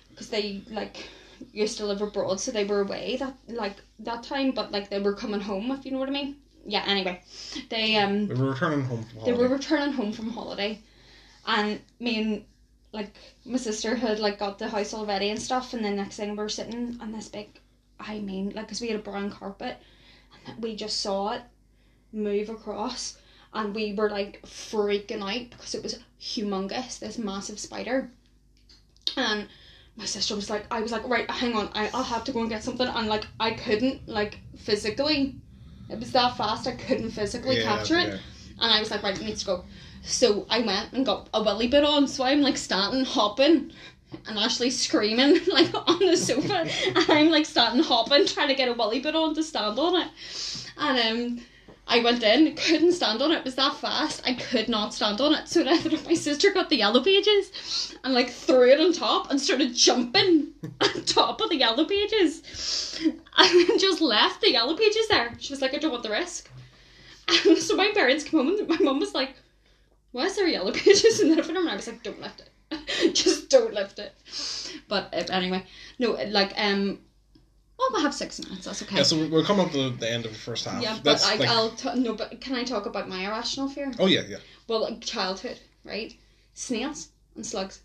because 0.10 0.29
they 0.29 0.62
like 0.69 1.07
used 1.53 1.77
to 1.77 1.86
live 1.86 2.01
abroad, 2.01 2.39
so 2.39 2.51
they 2.51 2.65
were 2.65 2.81
away 2.81 3.17
that 3.17 3.36
like 3.47 3.75
that 3.99 4.23
time, 4.23 4.51
but 4.51 4.71
like 4.71 4.89
they 4.89 4.99
were 4.99 5.13
coming 5.13 5.41
home, 5.41 5.71
if 5.71 5.86
you 5.86 5.91
know 5.91 5.99
what 5.99 6.10
I 6.10 6.12
mean. 6.12 6.36
Yeah. 6.65 6.84
Anyway, 6.86 7.21
they 7.69 7.97
um 7.97 8.27
We 8.27 8.36
were 8.36 8.51
returning 8.51 8.84
home 8.84 9.03
from 9.03 9.23
they 9.25 9.34
were 9.34 9.47
returning 9.47 9.93
home 9.93 10.13
from 10.13 10.29
holiday, 10.29 10.79
and 11.47 11.79
me 11.99 12.21
and 12.21 12.45
like 12.93 13.15
my 13.45 13.57
sister 13.57 13.95
had 13.95 14.19
like 14.19 14.38
got 14.39 14.60
the 14.60 14.69
house 14.69 14.93
all 14.93 15.05
ready 15.05 15.29
and 15.29 15.41
stuff, 15.41 15.73
and 15.73 15.84
then 15.84 15.95
next 15.95 16.17
thing 16.17 16.31
we 16.31 16.38
were 16.38 16.49
sitting 16.49 16.99
on 17.01 17.12
this 17.12 17.29
big, 17.29 17.47
I 17.99 18.19
mean, 18.19 18.51
like, 18.55 18.67
cause 18.67 18.81
we 18.81 18.89
had 18.89 18.99
a 18.99 19.03
brown 19.03 19.31
carpet, 19.31 19.77
and 20.45 20.62
we 20.62 20.75
just 20.75 21.01
saw 21.01 21.31
it 21.31 21.41
move 22.13 22.49
across, 22.49 23.17
and 23.53 23.75
we 23.75 23.93
were 23.93 24.09
like 24.09 24.41
freaking 24.43 25.21
out 25.21 25.49
because 25.49 25.75
it 25.75 25.83
was 25.83 25.99
humongous, 26.19 26.99
this 26.99 27.17
massive 27.17 27.59
spider, 27.59 28.09
and 29.17 29.47
my 29.95 30.05
sister 30.05 30.35
was 30.35 30.49
like, 30.49 30.65
I 30.71 30.81
was 30.81 30.91
like, 30.91 31.07
right, 31.07 31.29
hang 31.29 31.55
on, 31.55 31.69
I 31.73 31.89
I'll 31.93 32.03
have 32.03 32.23
to 32.25 32.31
go 32.31 32.39
and 32.41 32.49
get 32.49 32.63
something, 32.63 32.87
and 32.87 33.07
like 33.07 33.27
I 33.39 33.51
couldn't 33.51 34.07
like 34.07 34.39
physically. 34.57 35.35
It 35.89 35.99
was 35.99 36.11
that 36.13 36.37
fast. 36.37 36.67
I 36.67 36.71
couldn't 36.71 37.11
physically 37.11 37.57
Yeah, 37.57 37.63
capture 37.63 37.97
it. 37.97 38.07
yeah. 38.07 38.17
And 38.61 38.71
I 38.71 38.79
was 38.79 38.91
like, 38.91 39.03
right, 39.03 39.19
it 39.19 39.25
needs 39.25 39.41
to 39.41 39.45
go. 39.47 39.65
So 40.03 40.45
I 40.49 40.59
went 40.61 40.93
and 40.93 41.05
got 41.05 41.27
a 41.33 41.43
willy 41.43 41.67
bit 41.67 41.83
on. 41.83 42.07
So 42.07 42.23
I'm 42.23 42.41
like 42.41 42.55
standing, 42.57 43.03
hopping, 43.03 43.73
and 44.27 44.37
Ashley 44.39 44.69
screaming 44.69 45.39
like 45.47 45.69
on 45.73 45.99
the 45.99 46.15
sofa. 46.15 46.65
and 46.95 47.05
I'm 47.09 47.29
like 47.29 47.45
standing, 47.45 47.83
hopping, 47.83 48.25
trying 48.25 48.47
to 48.47 48.55
get 48.55 48.69
a 48.69 48.73
willy 48.73 49.01
bit 49.01 49.15
on 49.15 49.35
to 49.35 49.43
stand 49.43 49.77
on 49.77 50.01
it. 50.01 50.07
And 50.77 50.99
um, 51.39 51.45
I 51.91 51.99
went 51.99 52.23
in, 52.23 52.56
couldn't 52.56 52.93
stand 52.93 53.21
on 53.21 53.34
it. 53.34 53.39
It 53.39 53.43
was 53.43 53.56
that 53.56 53.75
fast. 53.75 54.21
I 54.25 54.34
could 54.34 54.69
not 54.69 54.93
stand 54.93 55.19
on 55.19 55.36
it. 55.36 55.49
So 55.49 55.62
then 55.62 55.84
my 56.06 56.13
sister 56.13 56.51
got 56.54 56.69
the 56.69 56.77
yellow 56.77 57.04
pages 57.04 57.93
and 58.06 58.13
like 58.13 58.30
threw 58.30 58.69
it 58.69 58.80
on 58.80 58.93
top 58.93 59.30
and 59.30 59.41
started 59.41 59.75
jumping 59.75 60.54
on 60.82 61.04
top 61.04 61.41
of 61.41 61.49
the 61.49 61.58
yellow 61.58 61.86
pages. 61.86 62.99
And 63.38 63.80
just 63.80 64.01
left 64.01 64.41
the 64.41 64.51
yellow 64.51 64.75
pages 64.77 65.08
there. 65.08 65.34
She 65.39 65.54
was 65.54 65.62
like, 65.62 65.73
I 65.73 65.77
don't 65.77 65.91
want 65.91 66.04
the 66.04 66.10
risk. 66.10 66.49
And 67.45 67.58
so 67.58 67.75
my 67.75 67.91
parents 67.93 68.25
came 68.25 68.39
home 68.45 68.60
and 68.60 68.67
my 68.67 68.77
mum 68.80 68.99
was 68.99 69.13
like, 69.13 69.36
why 70.12 70.25
is 70.25 70.36
there 70.36 70.47
yellow 70.47 70.71
pages 70.71 71.19
in 71.19 71.34
the 71.34 71.41
room? 71.41 71.58
And 71.58 71.69
I 71.69 71.75
was 71.75 71.88
like, 71.88 72.04
don't 72.04 72.21
lift 72.21 72.41
it. 72.41 73.13
Just 73.15 73.49
don't 73.49 73.73
lift 73.73 73.99
it. 73.99 74.13
But 74.88 75.13
uh, 75.13 75.34
anyway, 75.34 75.65
no, 75.97 76.12
like, 76.30 76.54
um, 76.58 76.99
well, 77.81 77.89
we'll 77.93 78.01
have 78.01 78.13
six 78.13 78.39
minutes. 78.39 78.65
That's 78.65 78.81
okay. 78.83 78.97
Yeah, 78.97 79.03
so 79.03 79.27
we're 79.27 79.43
coming 79.43 79.65
up 79.65 79.71
to 79.71 79.89
the 79.89 80.09
end 80.09 80.25
of 80.25 80.31
the 80.31 80.37
first 80.37 80.65
half. 80.65 80.81
Yeah, 80.83 80.93
but 80.95 81.03
That's 81.03 81.25
I, 81.25 81.35
like, 81.35 81.49
I'll 81.49 81.71
t- 81.71 81.99
no, 81.99 82.13
but 82.13 82.39
can 82.39 82.55
I 82.55 82.63
talk 82.63 82.85
about 82.85 83.09
my 83.09 83.25
irrational 83.25 83.69
fear? 83.69 83.91
oh 83.99 84.05
yeah, 84.05 84.21
yeah, 84.29 84.37
Well, 84.67 84.81
like 84.81 85.01
childhood, 85.01 85.59
right? 85.83 86.13
Snails 86.53 87.09
and 87.35 87.45
slugs. 87.45 87.81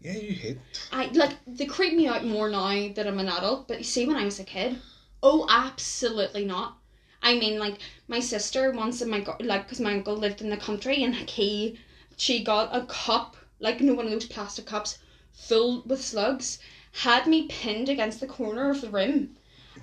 yeah. 0.00 0.12
You 0.12 0.32
hate. 0.34 0.58
I 0.92 1.06
like 1.06 1.32
they 1.46 1.64
creep 1.66 1.94
me 1.94 2.06
out 2.06 2.24
more 2.24 2.48
now 2.48 2.88
that 2.94 3.06
I'm 3.06 3.18
an 3.18 3.28
adult. 3.28 3.66
But 3.66 3.78
you 3.78 3.84
see, 3.84 4.06
when 4.06 4.16
I 4.16 4.24
was 4.24 4.38
a 4.38 4.44
kid, 4.44 4.78
oh, 5.22 5.46
absolutely 5.48 6.44
not. 6.44 6.76
I 7.22 7.34
mean, 7.38 7.58
like 7.58 7.78
my 8.08 8.20
sister 8.20 8.70
once 8.70 9.02
in 9.02 9.10
my 9.10 9.20
go- 9.20 9.36
like 9.40 9.64
because 9.64 9.80
my 9.80 9.94
uncle 9.94 10.16
lived 10.16 10.40
in 10.40 10.50
the 10.50 10.56
country 10.56 11.02
and 11.02 11.14
like, 11.16 11.30
he 11.30 11.78
she 12.16 12.44
got 12.44 12.68
a 12.76 12.84
cup 12.86 13.36
like 13.58 13.80
you 13.80 13.86
know 13.86 13.94
one 13.94 14.06
of 14.06 14.12
those 14.12 14.24
plastic 14.26 14.66
cups 14.66 14.98
filled 15.32 15.88
with 15.88 16.00
slugs 16.02 16.58
had 16.92 17.26
me 17.26 17.46
pinned 17.48 17.88
against 17.88 18.20
the 18.20 18.26
corner 18.26 18.70
of 18.70 18.80
the 18.80 18.90
room. 18.90 19.36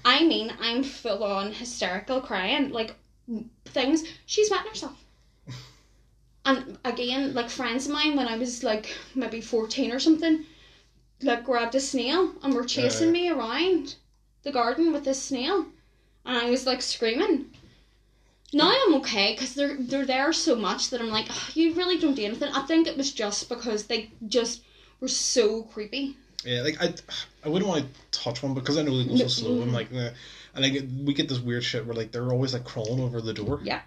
I 0.06 0.24
mean, 0.24 0.54
I'm 0.60 0.84
full 0.84 1.24
on 1.24 1.54
hysterical 1.54 2.22
crying 2.22 2.70
like 2.70 2.96
things. 3.65 4.04
She's 4.26 4.50
wetting 4.50 4.70
herself. 4.70 5.04
And 6.46 6.78
again, 6.86 7.34
like 7.34 7.50
friends 7.50 7.88
of 7.88 7.91
mine 7.91 8.15
when 8.15 8.28
I 8.28 8.38
was 8.38 8.63
like 8.63 8.96
maybe 9.15 9.41
fourteen 9.41 9.91
or 9.91 10.00
something, 10.00 10.46
like 11.22 11.43
grabbed 11.43 11.76
a 11.76 11.80
snail 11.80 12.34
and 12.41 12.54
were 12.54 12.63
chasing 12.63 13.10
Uh. 13.10 13.12
me 13.12 13.30
around 13.30 13.96
the 14.43 14.52
garden 14.52 14.93
with 14.93 15.04
this 15.04 15.22
snail, 15.22 15.65
and 16.26 16.38
I 16.38 16.50
was 16.50 16.65
like 16.65 16.82
screaming. 16.82 17.52
Now 18.54 18.72
I'm 18.72 18.96
okay 18.96 19.34
because 19.34 19.56
they're 19.56 19.76
they're 19.78 20.06
there 20.06 20.32
so 20.32 20.56
much 20.56 20.89
that 20.89 21.02
I'm 21.02 21.10
like, 21.10 21.30
"Ugh, 21.30 21.56
you 21.56 21.74
really 21.74 21.98
don't 21.98 22.15
do 22.15 22.24
anything. 22.24 22.54
I 22.54 22.62
think 22.65 22.88
it 22.88 22.96
was 22.96 23.12
just 23.12 23.50
because 23.50 23.88
they 23.88 24.12
just 24.26 24.62
were 25.02 25.10
so 25.10 25.63
creepy. 25.63 26.15
Yeah, 26.47 26.62
like 26.62 26.81
I, 26.81 26.93
I 27.43 27.49
wouldn't 27.49 27.67
want 27.67 27.86
to 27.86 28.19
touch 28.19 28.41
one 28.41 28.53
because 28.53 28.77
I 28.77 28.81
know 28.81 28.97
they 28.97 29.10
go 29.10 29.17
so 29.17 29.27
slow. 29.27 29.62
I'm 29.62 29.63
mm-hmm. 29.63 29.73
like, 29.73 29.91
nah. 29.91 30.10
and 30.55 30.63
like 30.63 30.88
we 31.05 31.13
get 31.13 31.27
this 31.27 31.39
weird 31.39 31.63
shit 31.63 31.86
where 31.86 31.93
like 31.95 32.13
they're 32.13 32.31
always 32.31 32.53
like 32.53 32.63
crawling 32.63 33.01
over 33.01 33.19
the 33.19 33.33
door. 33.33 33.60
Yeah. 33.63 33.81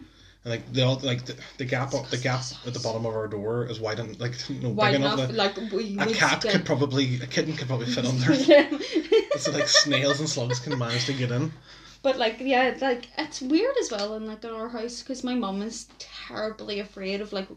And 0.45 0.53
like 0.53 0.71
they 0.71 0.83
all 0.83 0.99
like 1.03 1.25
the, 1.25 1.37
the 1.57 1.65
gap 1.65 1.95
up 1.95 2.11
the 2.11 2.19
gap 2.19 2.43
at 2.67 2.75
the 2.75 2.81
bottom 2.81 3.07
of 3.07 3.15
our 3.15 3.29
door 3.29 3.67
is 3.67 3.81
wide 3.81 3.99
and 3.99 4.19
like 4.21 4.35
no 4.51 4.69
Wide 4.71 4.93
big 4.93 5.01
enough, 5.01 5.19
enough. 5.21 5.33
like 5.33 5.57
we 5.73 5.99
a 5.99 6.07
cat 6.13 6.43
get- 6.43 6.53
could 6.53 6.67
probably 6.67 7.17
a 7.23 7.27
kitten 7.27 7.57
could 7.57 7.67
probably 7.67 7.87
fit 7.87 8.05
under. 8.05 8.33
Yeah. 8.35 8.69
so 9.39 9.53
like 9.53 9.69
snails 9.69 10.21
and 10.21 10.29
slugs 10.29 10.61
can 10.61 10.77
manage 10.79 11.07
to 11.07 11.15
get 11.15 11.31
in. 11.31 11.53
But 12.03 12.19
like, 12.19 12.41
yeah, 12.41 12.69
it's 12.69 12.83
like 12.83 13.09
it's 13.17 13.41
weird 13.41 13.77
as 13.81 13.91
well 13.91 14.17
in 14.17 14.27
like 14.27 14.45
in 14.45 14.51
our 14.51 14.69
house 14.69 15.03
because 15.03 15.25
my 15.25 15.35
mum 15.35 15.63
is 15.63 15.89
terribly 15.99 16.81
afraid 16.81 17.23
of 17.23 17.33
like 17.33 17.49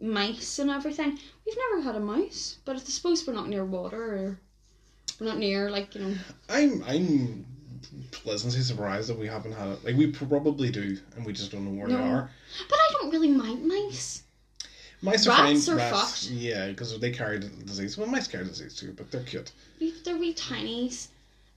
mice 0.00 0.58
and 0.58 0.70
everything. 0.70 1.18
We've 1.46 1.58
never 1.70 1.82
had 1.82 1.96
a 1.96 2.00
mouse, 2.00 2.58
but 2.64 2.76
I 2.76 2.78
suppose 2.80 3.26
we're 3.26 3.34
not 3.34 3.48
near 3.48 3.64
water 3.64 4.02
or 4.02 4.40
we're 5.20 5.26
not 5.26 5.38
near 5.38 5.70
like 5.70 5.94
you 5.94 6.02
know. 6.02 6.14
I'm 6.48 6.82
I'm 6.86 7.44
pleasantly 8.10 8.60
surprised 8.60 9.08
that 9.08 9.18
we 9.18 9.26
haven't 9.26 9.52
had 9.52 9.68
it. 9.68 9.84
Like 9.84 9.96
we 9.96 10.08
probably 10.08 10.70
do, 10.70 10.98
and 11.16 11.24
we 11.26 11.32
just 11.32 11.52
don't 11.52 11.64
know 11.64 11.78
where 11.78 11.88
No. 11.88 11.96
they 11.96 12.02
are. 12.02 12.30
But 12.68 12.76
I 12.78 12.92
don't 12.92 13.10
really 13.10 13.28
mind 13.28 13.66
mice. 13.66 14.22
Mice 15.00 15.26
are 15.28 15.30
Rats 15.30 15.66
fine. 15.66 15.74
are 15.74 15.78
rats, 15.78 16.26
fucked. 16.26 16.30
yeah, 16.32 16.66
because 16.68 16.98
they 16.98 17.12
carry 17.12 17.38
the 17.38 17.48
disease. 17.48 17.96
Well, 17.96 18.08
mice 18.08 18.26
carry 18.26 18.44
disease 18.44 18.74
too, 18.74 18.92
but 18.96 19.10
they're 19.12 19.22
cute. 19.22 19.52
They're 20.04 20.16
wee 20.16 20.34
tinies. 20.34 21.08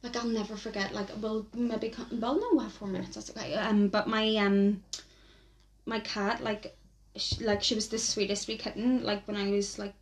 Like 0.03 0.15
I'll 0.15 0.27
never 0.27 0.55
forget. 0.55 0.93
Like 0.93 1.07
we'll 1.19 1.45
maybe 1.55 1.89
come, 1.89 2.07
well 2.19 2.35
no, 2.39 2.49
we 2.57 2.63
have 2.63 2.71
four 2.73 2.87
minutes. 2.87 3.15
That's 3.15 3.29
okay. 3.31 3.55
Um, 3.55 3.87
but 3.87 4.07
my 4.07 4.35
um, 4.37 4.83
my 5.85 5.99
cat 6.01 6.43
like, 6.43 6.75
she, 7.15 7.43
like 7.43 7.63
she 7.63 7.73
was 7.75 7.87
the 7.87 7.97
sweetest 7.97 8.47
wee 8.47 8.57
kitten. 8.57 9.03
Like 9.03 9.27
when 9.27 9.37
I 9.37 9.49
was 9.51 9.77
like 9.79 9.93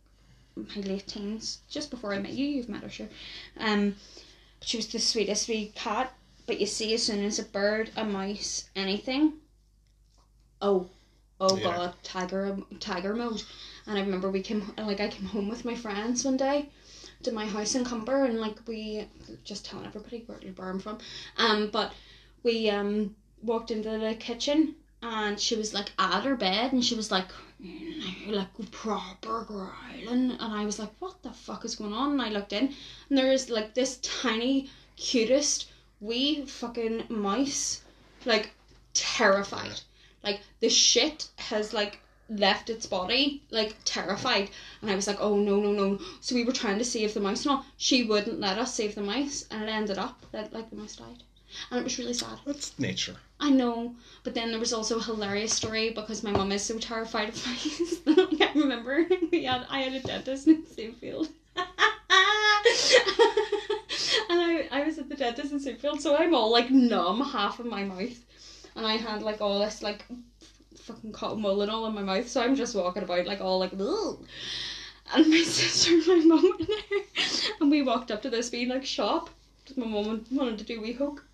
my 0.74 0.82
late 0.82 1.06
teens, 1.06 1.60
just 1.68 1.90
before 1.90 2.12
I 2.14 2.18
met 2.18 2.32
you. 2.32 2.46
You've 2.46 2.68
met 2.68 2.82
her, 2.82 2.90
sure. 2.90 3.08
Um, 3.58 3.96
she 4.62 4.76
was 4.76 4.86
the 4.88 4.98
sweetest 4.98 5.48
wee 5.48 5.72
cat. 5.74 6.12
But 6.46 6.58
you 6.60 6.66
see, 6.66 6.94
as 6.94 7.04
soon 7.04 7.24
as 7.24 7.38
a 7.38 7.44
bird, 7.44 7.90
a 7.96 8.04
mouse, 8.04 8.64
anything, 8.74 9.34
oh, 10.60 10.88
oh 11.40 11.56
Yeah. 11.56 11.62
god, 11.62 11.94
tiger, 12.02 12.58
tiger 12.80 13.14
mode. 13.14 13.42
And 13.86 13.96
I 13.96 14.00
remember 14.00 14.30
we 14.30 14.42
came, 14.42 14.72
like 14.76 15.00
I 15.00 15.08
came 15.08 15.26
home 15.26 15.48
with 15.48 15.64
my 15.64 15.76
friends 15.76 16.24
one 16.24 16.36
day 16.36 16.68
to 17.22 17.32
my 17.32 17.46
house 17.46 17.74
in 17.74 17.84
Cumber, 17.84 18.24
and 18.24 18.40
like 18.40 18.66
we 18.66 19.06
just 19.44 19.64
telling 19.64 19.86
everybody 19.86 20.24
where, 20.26 20.38
where 20.56 20.68
I'm 20.68 20.80
from. 20.80 20.98
Um, 21.36 21.70
but 21.70 21.92
we 22.42 22.68
um 22.70 23.14
walked 23.42 23.70
into 23.70 23.90
the 23.98 24.14
kitchen, 24.18 24.74
and 25.02 25.38
she 25.38 25.54
was 25.54 25.72
like 25.72 25.92
at 25.98 26.24
her 26.24 26.36
bed, 26.36 26.72
and 26.72 26.84
she 26.84 26.94
was 26.94 27.10
like, 27.10 27.28
like 28.28 28.70
proper 28.70 29.44
growling, 29.44 30.32
and 30.32 30.54
I 30.54 30.64
was 30.64 30.78
like, 30.78 30.90
what 30.98 31.22
the 31.22 31.32
fuck 31.32 31.64
is 31.64 31.76
going 31.76 31.92
on? 31.92 32.12
And 32.12 32.22
I 32.22 32.28
looked 32.28 32.52
in, 32.52 32.74
and 33.08 33.18
there 33.18 33.32
is 33.32 33.50
like 33.50 33.74
this 33.74 33.98
tiny, 34.02 34.70
cutest 34.96 35.70
wee 36.00 36.44
fucking 36.46 37.04
mouse, 37.08 37.82
like 38.24 38.50
terrified, 38.94 39.80
like 40.22 40.40
the 40.60 40.68
shit 40.68 41.28
has 41.36 41.72
like 41.72 42.00
left 42.30 42.70
its 42.70 42.86
body 42.86 43.42
like 43.50 43.74
terrified. 43.84 44.50
And 44.80 44.90
I 44.90 44.94
was 44.94 45.06
like 45.06 45.20
oh 45.20 45.36
no 45.36 45.60
no 45.60 45.72
no. 45.72 46.00
So 46.20 46.34
we 46.34 46.44
were 46.44 46.52
trying 46.52 46.78
to 46.78 46.84
save 46.84 47.14
the 47.14 47.20
mouse. 47.20 47.44
And 47.44 47.52
all 47.52 47.66
she 47.76 48.04
wouldn't 48.04 48.40
let 48.40 48.58
us 48.58 48.74
save 48.74 48.94
the 48.94 49.02
mouse 49.02 49.46
and 49.50 49.64
it 49.64 49.68
ended 49.68 49.98
up 49.98 50.24
that 50.32 50.52
like 50.52 50.70
the 50.70 50.76
mouse 50.76 50.96
died. 50.96 51.22
And 51.70 51.80
it 51.80 51.84
was 51.84 51.98
really 51.98 52.14
sad. 52.14 52.38
That's 52.46 52.78
nature. 52.78 53.16
I 53.40 53.50
know 53.50 53.94
but 54.22 54.34
then 54.34 54.50
there 54.50 54.60
was 54.60 54.72
also 54.72 54.98
a 54.98 55.02
hilarious 55.02 55.52
story 55.52 55.90
because 55.90 56.22
my 56.22 56.30
mum 56.30 56.52
is 56.52 56.62
so 56.62 56.78
terrified 56.78 57.30
of 57.30 57.46
mice 57.46 58.00
I 58.06 58.34
can't 58.36 58.56
remember. 58.56 59.06
We 59.32 59.44
had 59.44 59.66
I 59.70 59.80
had 59.80 59.94
a 59.94 60.00
dentist 60.00 60.46
in 60.46 60.62
Sandfield 60.64 61.28
and 61.56 61.66
I, 64.30 64.68
I 64.70 64.84
was 64.84 64.98
at 64.98 65.08
the 65.08 65.16
dentist 65.16 65.52
in 65.52 65.60
Sandfield 65.60 66.00
so 66.00 66.16
I'm 66.16 66.34
all 66.34 66.52
like 66.52 66.70
numb 66.70 67.20
half 67.22 67.58
of 67.60 67.66
my 67.66 67.84
mouth. 67.84 68.24
And 68.76 68.86
I 68.86 68.96
had 68.96 69.22
like 69.22 69.40
all 69.40 69.58
this 69.60 69.82
like 69.82 70.04
fucking 70.76 71.12
cotton 71.12 71.42
wool 71.42 71.62
and 71.62 71.70
all 71.70 71.86
in 71.86 71.94
my 71.94 72.02
mouth, 72.02 72.28
so 72.28 72.40
I'm 72.42 72.54
just 72.56 72.74
walking 72.74 73.02
about 73.02 73.26
like 73.26 73.40
all 73.40 73.58
like 73.58 73.72
Ugh. 73.78 74.24
and 75.14 75.28
my 75.28 75.42
sister 75.42 75.94
and 75.94 76.26
my 76.26 76.34
mum 76.36 76.52
were 76.58 76.66
there. 76.66 77.00
And 77.60 77.70
we 77.70 77.82
walked 77.82 78.10
up 78.10 78.22
to 78.22 78.30
this 78.30 78.52
wee 78.52 78.66
like 78.66 78.84
shop. 78.84 79.30
My 79.76 79.86
mum 79.86 80.24
wanted 80.30 80.58
to 80.58 80.64
do 80.64 80.80
wee 80.80 80.92
hook 80.92 81.24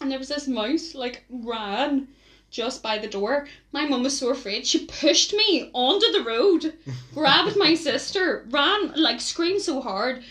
and 0.00 0.10
there 0.10 0.18
was 0.18 0.28
this 0.28 0.48
mouse 0.48 0.94
like 0.94 1.24
ran 1.28 2.08
just 2.50 2.82
by 2.82 2.98
the 2.98 3.08
door. 3.08 3.48
My 3.72 3.86
mum 3.86 4.02
was 4.02 4.18
so 4.18 4.30
afraid 4.30 4.66
she 4.66 4.86
pushed 4.86 5.32
me 5.34 5.70
onto 5.72 6.10
the 6.12 6.24
road, 6.24 6.74
grabbed 7.14 7.56
my 7.56 7.74
sister, 7.74 8.46
ran 8.50 8.92
like 8.94 9.20
screamed 9.20 9.62
so 9.62 9.80
hard, 9.80 10.22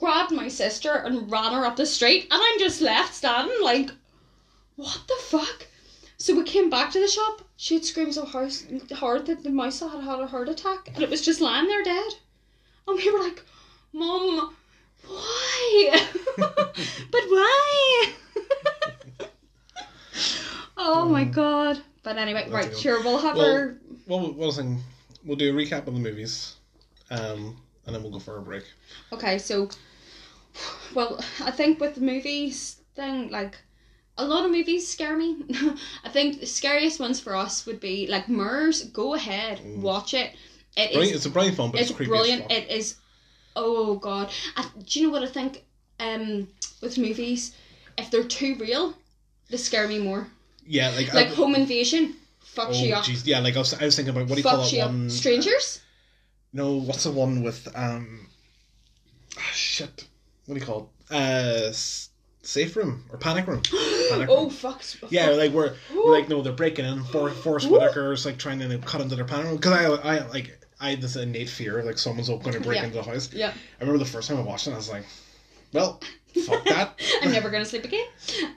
grabbed 0.00 0.32
my 0.32 0.48
sister 0.48 0.92
and 0.92 1.30
ran 1.30 1.52
her 1.52 1.64
up 1.64 1.76
the 1.76 1.86
street 1.86 2.28
and 2.30 2.40
I'm 2.42 2.58
just 2.58 2.80
left 2.80 3.14
standing 3.14 3.62
like 3.62 3.90
what 4.76 5.00
the 5.08 5.16
fuck? 5.22 5.66
So 6.18 6.34
we 6.34 6.44
came 6.44 6.68
back 6.68 6.92
to 6.92 7.00
the 7.00 7.08
shop. 7.08 7.42
She 7.56 7.74
had 7.74 7.84
screamed 7.84 8.14
so 8.14 8.24
hard, 8.24 8.52
hard 8.92 9.26
that 9.26 9.42
the 9.42 9.50
mouse 9.50 9.80
had 9.80 10.02
had 10.02 10.20
a 10.20 10.26
heart 10.26 10.48
attack, 10.48 10.90
and 10.94 11.02
it 11.02 11.08
was 11.08 11.22
just 11.22 11.40
lying 11.40 11.66
there 11.66 11.82
dead. 11.82 12.12
And 12.86 12.96
we 12.96 13.10
were 13.10 13.20
like, 13.20 13.42
"Mom, 13.92 14.54
why? 15.06 16.08
but 16.36 17.22
why?" 17.28 18.12
oh 20.76 21.08
my 21.08 21.24
god! 21.24 21.80
But 22.02 22.18
anyway, 22.18 22.48
right, 22.50 22.76
sure, 22.76 23.02
we'll 23.02 23.18
have 23.18 23.36
Well- 23.36 23.50
our 23.52 23.76
Well, 24.06 24.32
was 24.32 24.56
saying? 24.56 24.80
We'll 25.24 25.36
do 25.36 25.56
a 25.56 25.60
recap 25.60 25.86
of 25.88 25.94
the 25.94 26.00
movies, 26.00 26.54
um, 27.10 27.56
and 27.84 27.94
then 27.94 28.02
we'll 28.02 28.12
go 28.12 28.20
for 28.20 28.38
a 28.38 28.42
break. 28.42 28.62
Okay, 29.12 29.38
so, 29.38 29.68
well, 30.94 31.18
I 31.44 31.50
think 31.50 31.80
with 31.80 31.96
the 31.96 32.00
movies 32.00 32.76
thing, 32.94 33.28
like, 33.30 33.56
a 34.18 34.24
lot 34.24 34.44
of 34.44 34.52
movies 34.52 34.86
scare 34.88 35.16
me. 35.16 35.36
I 36.04 36.08
think 36.08 36.38
the 36.40 36.46
scariest 36.46 37.00
ones 37.00 37.18
for 37.18 37.34
us 37.34 37.66
would 37.66 37.80
be 37.80 38.06
like 38.06 38.28
Mirrors. 38.28 38.84
Go 38.84 39.14
ahead, 39.14 39.58
Mm. 39.58 39.80
watch 39.80 40.14
it. 40.14 40.34
It 40.76 40.92
is. 40.92 41.12
It's 41.12 41.26
a 41.26 41.30
brilliant 41.30 41.56
film, 41.56 41.70
but 41.72 41.80
it's, 41.80 41.90
It's 41.90 41.98
brilliant. 41.98 42.50
It 42.52 42.70
is. 42.70 42.96
Oh 43.56 43.96
god. 43.96 44.30
I, 44.56 44.66
do 44.84 45.00
you 45.00 45.06
know 45.06 45.12
what 45.12 45.22
I 45.22 45.26
think? 45.26 45.64
Um, 45.98 46.48
with 46.82 46.98
movies, 46.98 47.54
if 47.98 48.10
they're 48.10 48.22
too 48.22 48.54
real, 48.56 48.94
they 49.50 49.56
scare 49.56 49.88
me 49.88 49.98
more. 49.98 50.26
yeah, 50.66 50.90
like 50.90 51.12
Like 51.14 51.28
I, 51.28 51.34
Home 51.34 51.54
Invasion, 51.54 52.14
fucks 52.44 52.80
oh, 52.80 52.84
you 52.84 52.94
up. 52.94 53.04
yeah, 53.24 53.40
like 53.40 53.56
I 53.56 53.58
was, 53.60 53.74
I 53.74 53.84
was 53.84 53.96
thinking 53.96 54.14
about 54.14 54.28
what 54.28 54.34
do 54.36 54.40
you 54.40 54.42
call 54.42 54.58
Fucks 54.64 54.70
that 54.70 54.76
you 54.76 54.82
up. 55.06 55.10
Strangers. 55.10 55.80
No, 56.52 56.76
what's 56.76 57.04
the 57.04 57.12
one 57.12 57.42
with 57.42 57.68
um? 57.76 58.26
ah, 59.38 59.50
shit, 59.52 60.06
what 60.46 60.54
do 60.54 60.60
you 60.60 60.66
call 60.66 60.90
it? 61.10 61.14
Uh, 61.14 61.70
safe 62.42 62.76
room 62.76 63.04
or 63.10 63.18
panic 63.18 63.46
room? 63.46 63.60
Panic 64.10 64.28
oh 64.30 64.42
room. 64.42 64.50
fuck. 64.50 64.82
Yeah, 65.10 65.30
like 65.30 65.52
we're, 65.52 65.74
we're 65.94 66.12
like 66.12 66.28
no, 66.28 66.42
they're 66.42 66.52
breaking 66.52 66.84
in. 66.84 67.04
For 67.04 67.30
Forest. 67.44 67.68
Whitaker's 67.68 68.24
like 68.24 68.38
trying 68.38 68.58
to 68.60 68.78
cut 68.78 69.00
into 69.00 69.16
their 69.16 69.24
panic 69.24 69.46
room 69.46 69.56
because 69.56 69.72
I 69.72 69.84
I 70.16 70.26
like 70.28 70.58
I 70.80 70.90
had 70.90 71.00
this 71.00 71.16
innate 71.16 71.48
fear 71.48 71.82
like 71.82 71.98
someone's 71.98 72.28
going 72.28 72.40
to 72.52 72.60
break 72.60 72.78
Yeah. 72.78 72.84
into 72.84 72.96
the 72.96 73.02
house. 73.02 73.32
Yeah. 73.32 73.48
I 73.50 73.80
remember 73.80 73.98
the 73.98 74.10
first 74.10 74.28
time 74.28 74.38
I 74.38 74.42
watched 74.42 74.66
it, 74.68 74.72
I 74.72 74.76
was 74.76 74.88
like, 74.90 75.04
well, 75.72 76.00
fuck 76.42 76.64
that. 76.64 77.00
I'm 77.22 77.32
never 77.32 77.50
gonna 77.50 77.64
sleep 77.64 77.84
again. 77.84 78.06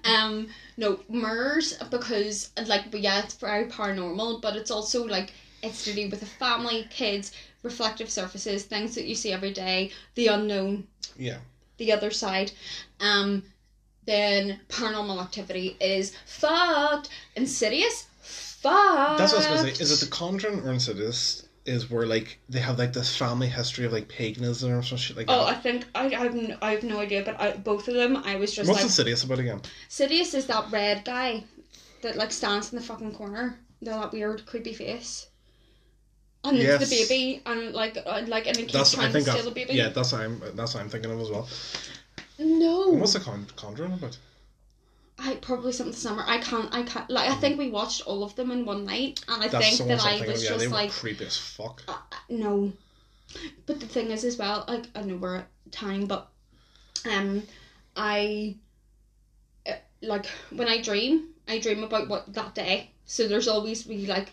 Um, 0.06 0.48
no, 0.78 1.00
Mirrors 1.10 1.74
because 1.92 2.52
like, 2.68 2.92
but 2.92 3.02
yeah, 3.02 3.20
it's 3.24 3.36
very 3.36 3.66
paranormal, 3.66 4.42
but 4.42 4.56
it's 4.56 4.72
also 4.72 5.06
like 5.06 5.34
It's 5.62 5.84
to 5.86 5.94
do 5.94 6.10
with 6.10 6.22
a 6.22 6.26
family, 6.26 6.88
kids, 6.90 7.32
reflective 7.64 8.10
surfaces, 8.10 8.64
things 8.64 8.96
that 8.96 9.06
you 9.06 9.16
see 9.16 9.32
every 9.34 9.52
day, 9.52 9.92
the 10.16 10.28
unknown, 10.28 10.88
Yeah. 11.18 11.40
the 11.78 11.92
other 11.92 12.12
side. 12.12 12.52
Um, 13.02 13.44
then 14.06 14.60
paranormal 14.70 15.22
activity 15.22 15.76
is 15.82 16.16
fucked. 16.26 17.10
Insidious, 17.36 18.08
fucked. 18.22 19.18
That's 19.20 19.34
what 19.34 19.46
I 19.46 19.52
was 19.52 19.62
gonna 19.62 19.76
say. 19.76 19.84
Is 19.84 19.92
it 19.92 20.06
the 20.06 20.12
Conjuring 20.12 20.62
or 20.62 20.72
Insidious? 20.72 21.44
Is 21.70 21.90
where 21.90 22.06
like 22.08 22.40
they 22.50 22.60
have 22.60 22.80
like 22.80 22.94
this 22.94 23.16
family 23.16 23.48
history 23.48 23.86
of 23.86 23.94
like 23.94 24.08
paganism 24.08 24.72
or 24.72 24.82
some 24.84 24.98
shit 24.98 25.16
like 25.16 25.28
Oh, 25.30 25.46
I 25.46 25.54
that. 25.54 25.64
think 25.64 25.86
I, 25.94 26.06
I 26.08 26.24
have 26.24 26.34
no, 26.36 26.58
I 26.62 26.72
have 26.72 26.84
no 26.84 27.00
idea, 27.00 27.24
but 27.24 27.40
I, 27.40 27.52
both 27.58 27.88
of 27.88 27.94
them 27.94 28.18
I 28.18 28.36
was 28.38 28.54
just 28.54 28.68
What's 28.68 28.80
like 28.80 28.86
Insidious 28.86 29.24
about 29.24 29.40
again? 29.40 29.62
Sidious 29.90 30.34
is 30.34 30.48
that 30.48 30.72
red 30.72 31.06
guy 31.06 31.44
that 32.02 32.16
like 32.16 32.32
stands 32.32 32.74
in 32.74 32.80
the 32.80 32.84
fucking 32.84 33.14
corner. 33.14 33.60
They're 33.82 33.94
that 33.94 34.12
weird 34.12 34.46
creepy 34.46 34.74
face. 34.74 35.28
And 36.44 36.58
Yes. 36.58 36.82
it's 36.82 36.90
the 36.90 36.96
baby 37.06 37.42
and 37.46 37.74
like 37.74 37.98
uh, 38.06 38.24
like 38.28 38.48
and 38.48 38.58
it 38.58 38.62
keeps 38.62 38.74
That's 38.74 38.94
trying 38.94 39.10
I 39.10 39.12
think 39.12 39.26
to 39.26 39.32
steal 39.32 39.44
the 39.46 39.52
baby. 39.52 39.74
Yeah, 39.74 39.90
that's 39.90 40.12
what 40.12 40.22
I'm 40.22 40.42
that's 40.56 40.74
what 40.74 40.82
I'm 40.82 40.90
thinking 40.90 41.12
of 41.12 41.20
as 41.22 41.30
well. 41.30 41.48
No. 42.40 42.88
What's 42.90 43.14
the 43.14 43.20
con- 43.20 43.48
Conjuring 43.58 43.94
about? 43.94 44.18
I 45.22 45.36
probably 45.36 45.72
something 45.72 45.92
the 45.94 46.00
summer. 46.00 46.24
I 46.26 46.40
can't. 46.40 46.74
I 46.74 46.84
can't. 46.84 47.10
Like 47.10 47.30
I 47.30 47.36
think 47.36 47.58
we 47.58 47.70
watched 47.70 48.02
all 48.02 48.24
of 48.24 48.36
them 48.36 48.52
in 48.52 48.66
one 48.66 48.86
night, 48.86 49.24
and 49.28 49.44
I 49.44 49.48
That's 49.48 49.78
think 49.78 49.90
that 49.90 50.06
I 50.06 50.26
was. 50.26 50.44
Yeah, 50.44 50.50
just 50.52 50.68
were 50.68 50.74
like, 50.74 50.92
creepy 50.92 51.26
as 51.26 51.38
fuck. 51.38 51.84
uh, 51.88 51.94
uh, 51.94 52.16
no. 52.30 52.72
But 53.66 53.80
the 53.80 53.86
thing 53.86 54.12
is, 54.12 54.24
as 54.24 54.38
well, 54.38 54.66
like 54.68 54.86
I 54.96 55.02
know 55.02 55.18
we're 55.18 55.38
at 55.38 55.48
time, 55.72 56.06
but 56.06 56.30
um, 57.10 57.44
I 57.96 58.56
uh, 59.68 59.74
like 60.02 60.26
when 60.52 60.68
I 60.68 60.82
dream, 60.82 61.30
I 61.48 61.60
dream 61.60 61.84
about 61.84 62.08
what 62.10 62.34
that 62.34 62.56
day. 62.56 62.92
So 63.06 63.28
there's 63.28 63.48
always 63.48 63.84
be 63.84 64.06
like 64.06 64.32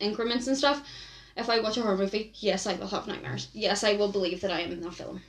increments 0.00 0.46
and 0.46 0.56
stuff. 0.56 0.86
If 1.36 1.48
I 1.48 1.60
watch 1.60 1.76
a 1.76 1.82
horror 1.82 1.96
movie, 1.96 2.32
yes, 2.36 2.66
I 2.66 2.74
will 2.74 2.86
have 2.88 3.08
nightmares. 3.08 3.48
Yes, 3.52 3.82
I 3.82 3.94
will 3.94 4.12
believe 4.12 4.40
that 4.42 4.52
I 4.52 4.60
am 4.60 4.72
in 4.72 4.80
that 4.82 4.94
film. 4.94 5.20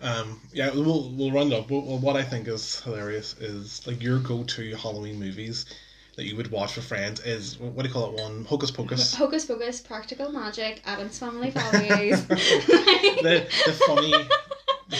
Um, 0.00 0.40
yeah, 0.52 0.70
we'll 0.72 1.10
we'll 1.10 1.32
run 1.32 1.52
up. 1.52 1.70
Well, 1.70 1.98
what 1.98 2.16
I 2.16 2.22
think 2.22 2.46
is 2.48 2.80
hilarious 2.80 3.34
is 3.34 3.86
like 3.86 4.02
your 4.02 4.18
go-to 4.20 4.74
Halloween 4.76 5.18
movies 5.18 5.66
that 6.16 6.24
you 6.24 6.36
would 6.36 6.50
watch 6.50 6.76
with 6.76 6.84
friends 6.84 7.20
is 7.20 7.58
what 7.58 7.76
do 7.82 7.88
you 7.88 7.92
call 7.92 8.10
it? 8.10 8.20
One 8.20 8.44
Hocus 8.44 8.70
Pocus. 8.70 9.14
Hocus 9.16 9.44
Pocus, 9.44 9.80
Practical 9.80 10.30
Magic, 10.30 10.82
Addams 10.84 11.18
Family 11.18 11.50
Values. 11.50 12.24
the 12.26 13.46
the 13.66 13.72
funny 13.86 14.14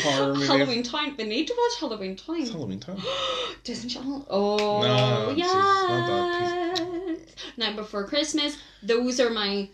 horror 0.02 0.34
movie. 0.34 0.46
Halloween 0.46 0.82
Town. 0.82 1.14
They 1.16 1.24
need 1.26 1.46
to 1.46 1.54
watch 1.56 1.80
Halloween 1.80 2.16
Town. 2.16 2.40
It's 2.40 2.50
Halloween 2.50 2.80
time. 2.80 3.02
Disney 3.64 3.90
Channel. 3.90 4.26
Oh, 4.30 4.82
No, 4.82 5.32
yeah. 5.36 7.16
Night 7.56 7.76
Before 7.76 8.04
Christmas. 8.06 8.56
Those 8.82 9.18
are 9.20 9.30
my 9.30 9.68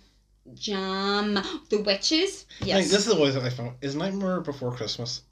jam. 0.55 1.35
The 1.71 1.81
Witches. 1.83 2.47
Like, 2.61 2.69
Yes. 2.69 2.91
this 2.91 3.07
is 3.07 3.35
that 3.35 3.43
I 3.43 3.51
found. 3.51 3.73
Is 3.81 3.95
Nightmare 3.95 4.41
Before 4.41 4.73
Christmas 4.73 5.23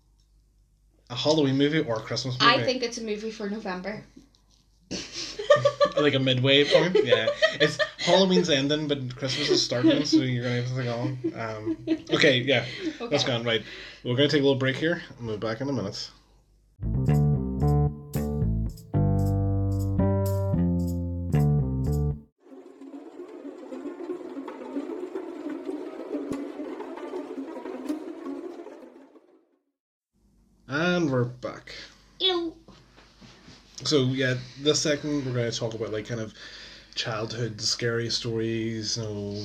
a 1.11 1.15
Halloween 1.15 1.59
movie 1.59 1.81
or 1.81 1.97
a 1.97 2.01
Christmas 2.01 2.39
movie? 2.41 2.53
I 2.55 2.63
think 2.65 2.83
it's 2.83 2.99
a 2.99 3.03
movie 3.03 3.31
for 3.31 3.51
November. 3.51 4.05
like 5.97 6.15
a 6.15 6.19
midway 6.19 6.65
point. 6.73 6.97
Yeah, 7.05 7.27
it's 7.61 7.79
Halloween's 7.99 8.51
ending, 8.51 8.89
but 8.89 9.15
Christmas 9.17 9.49
is 9.51 9.63
starting, 9.63 10.05
so 10.05 10.19
you're 10.19 10.43
gonna 10.45 10.57
have 10.63 10.69
to 10.69 10.75
think 10.75 10.89
on. 10.89 11.41
Um, 11.41 11.77
okay, 12.15 12.41
yeah, 12.41 12.65
Okay. 12.97 13.07
that's 13.09 13.25
gone 13.25 13.43
right. 13.45 13.63
We're 14.05 14.17
gonna 14.17 14.29
take 14.29 14.41
a 14.41 14.45
little 14.45 14.57
break 14.59 14.77
here. 14.77 15.03
and 15.19 15.27
We'll 15.27 15.37
be 15.37 15.47
back 15.47 15.61
in 15.61 15.69
a 15.69 15.73
minute. 15.73 16.11
And 30.73 31.11
we're 31.11 31.25
back. 31.25 31.75
Ew. 32.19 32.55
So 33.85 34.05
yeah, 34.05 34.37
this 34.59 34.81
second 34.81 35.27
we're 35.27 35.35
going 35.35 35.51
to 35.51 35.55
talk 35.55 35.75
about 35.75 35.93
like 35.93 36.09
kind 36.09 36.19
of 36.19 36.33
childhood 36.95 37.61
scary 37.61 38.09
stories, 38.09 38.97
you 38.97 39.03
know, 39.03 39.43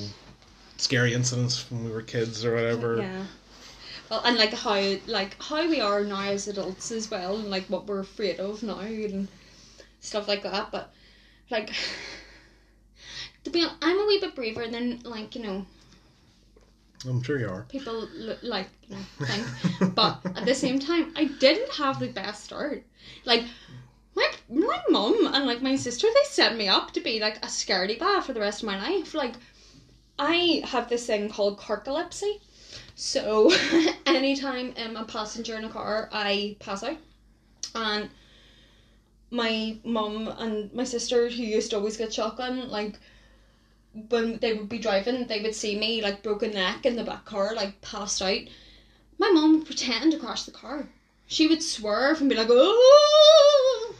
scary 0.78 1.12
incidents 1.12 1.70
when 1.70 1.84
we 1.84 1.90
were 1.90 2.00
kids 2.00 2.46
or 2.46 2.54
whatever. 2.54 2.96
Yeah. 2.96 3.24
Well, 4.10 4.22
and 4.24 4.38
like 4.38 4.54
how 4.54 4.80
like 5.06 5.36
how 5.42 5.68
we 5.68 5.82
are 5.82 6.02
now 6.02 6.22
as 6.22 6.48
adults 6.48 6.90
as 6.92 7.10
well, 7.10 7.36
and 7.36 7.50
like 7.50 7.66
what 7.66 7.86
we're 7.86 8.00
afraid 8.00 8.40
of 8.40 8.62
now 8.62 8.78
and 8.78 9.28
stuff 10.00 10.28
like 10.28 10.44
that. 10.44 10.70
But 10.72 10.94
like, 11.50 11.74
to 13.44 13.50
be, 13.50 13.64
hon- 13.64 13.76
I'm 13.82 14.00
a 14.00 14.06
wee 14.06 14.18
bit 14.18 14.34
braver 14.34 14.66
than 14.66 15.00
like 15.04 15.36
you 15.36 15.42
know 15.42 15.66
I'm 17.06 17.22
sure 17.22 17.38
you 17.38 17.48
are. 17.48 17.62
people 17.68 18.08
l- 18.18 18.36
like 18.42 18.68
you 18.88 18.96
know 18.96 19.02
think. 19.26 19.94
but 19.94 20.20
at 20.24 20.44
the 20.44 20.54
same 20.54 20.78
time, 20.78 21.12
I 21.16 21.24
didn't 21.24 21.72
have 21.74 22.00
the 22.00 22.08
best 22.08 22.44
start. 22.44 22.84
Like 23.24 23.44
my 24.14 24.30
my 24.48 24.82
mum 24.90 25.30
and 25.32 25.46
like 25.46 25.62
my 25.62 25.76
sister, 25.76 26.06
they 26.08 26.24
set 26.28 26.56
me 26.56 26.68
up 26.68 26.92
to 26.92 27.00
be 27.00 27.20
like 27.20 27.36
a 27.38 27.48
scaredy 27.48 27.98
bad 27.98 28.24
for 28.24 28.32
the 28.32 28.40
rest 28.40 28.62
of 28.62 28.66
my 28.66 28.78
life. 28.78 29.14
Like 29.14 29.34
I 30.18 30.62
have 30.64 30.88
this 30.88 31.06
thing 31.06 31.28
called 31.28 31.58
carcolepsy. 31.58 32.40
So 32.94 33.52
anytime 34.06 34.74
I'm 34.76 34.96
a 34.96 35.04
passenger 35.04 35.56
in 35.56 35.64
a 35.64 35.68
car, 35.68 36.08
I 36.12 36.56
pass 36.58 36.82
out. 36.82 36.96
And 37.74 38.10
my 39.30 39.76
mum 39.84 40.28
and 40.38 40.72
my 40.74 40.84
sister, 40.84 41.28
who 41.28 41.42
used 41.42 41.70
to 41.70 41.76
always 41.76 41.96
get 41.96 42.12
shotgun, 42.12 42.68
like 42.70 42.98
when 43.92 44.38
they 44.38 44.54
would 44.54 44.68
be 44.68 44.78
driving, 44.78 45.26
they 45.26 45.40
would 45.40 45.54
see 45.54 45.78
me 45.78 46.02
like 46.02 46.22
broken 46.22 46.52
neck 46.52 46.86
in 46.86 46.96
the 46.96 47.04
back 47.04 47.24
car, 47.24 47.54
like 47.54 47.80
passed 47.80 48.22
out. 48.22 48.40
My 49.18 49.30
mom 49.30 49.58
would 49.58 49.66
pretend 49.66 50.12
to 50.12 50.18
crash 50.18 50.44
the 50.44 50.52
car. 50.52 50.88
She 51.26 51.46
would 51.46 51.62
swerve 51.62 52.20
and 52.20 52.30
be 52.30 52.36
like, 52.36 52.48
"Oh!" 52.50 53.94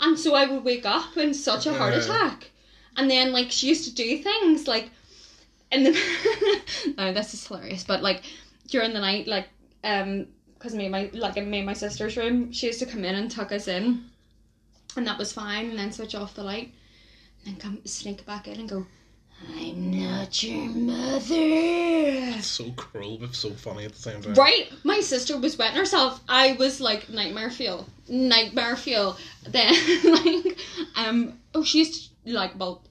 and 0.00 0.18
so 0.18 0.34
I 0.34 0.46
would 0.46 0.64
wake 0.64 0.86
up 0.86 1.16
in 1.16 1.34
such 1.34 1.66
a 1.66 1.74
heart 1.74 1.94
attack. 1.94 2.50
And 2.96 3.10
then 3.10 3.32
like 3.32 3.50
she 3.50 3.68
used 3.68 3.84
to 3.84 3.94
do 3.94 4.18
things 4.18 4.66
like 4.66 4.90
in 5.70 5.84
the 5.84 6.62
no, 6.98 7.12
this 7.12 7.34
is 7.34 7.46
hilarious, 7.46 7.84
but 7.84 8.02
like 8.02 8.24
during 8.68 8.92
the 8.92 9.00
night, 9.00 9.26
like 9.26 9.48
um, 9.84 10.26
because 10.54 10.74
me 10.74 10.84
and 10.84 10.92
my 10.92 11.10
like 11.12 11.36
in 11.36 11.50
me 11.50 11.58
and 11.58 11.66
my 11.66 11.72
sister's 11.72 12.16
room, 12.16 12.52
she 12.52 12.66
used 12.66 12.80
to 12.80 12.86
come 12.86 13.04
in 13.04 13.14
and 13.14 13.30
tuck 13.30 13.52
us 13.52 13.68
in, 13.68 14.04
and 14.96 15.06
that 15.06 15.18
was 15.18 15.32
fine, 15.32 15.70
and 15.70 15.78
then 15.78 15.92
switch 15.92 16.14
off 16.14 16.34
the 16.34 16.42
light, 16.42 16.72
and 17.44 17.54
then 17.54 17.60
come 17.60 17.80
sneak 17.84 18.26
back 18.26 18.48
in 18.48 18.58
and 18.58 18.68
go, 18.68 18.86
"I'm 19.48 19.90
not 19.90 20.42
your 20.42 20.70
mother." 20.70 21.24
It's 21.30 22.46
so 22.46 22.70
cruel 22.72 23.18
but 23.18 23.34
so 23.34 23.50
funny 23.50 23.84
at 23.84 23.92
the 23.92 23.98
same 24.00 24.22
time. 24.22 24.34
Right, 24.34 24.70
my 24.84 25.00
sister 25.00 25.36
was 25.38 25.56
wetting 25.58 25.76
herself. 25.76 26.20
I 26.28 26.52
was 26.52 26.80
like 26.80 27.08
nightmare 27.08 27.50
fuel, 27.50 27.86
nightmare 28.08 28.76
fuel. 28.76 29.16
Then 29.46 29.74
like 30.04 30.58
um 30.96 31.38
oh 31.54 31.64
she's 31.64 32.10
like 32.24 32.58
well 32.58 32.82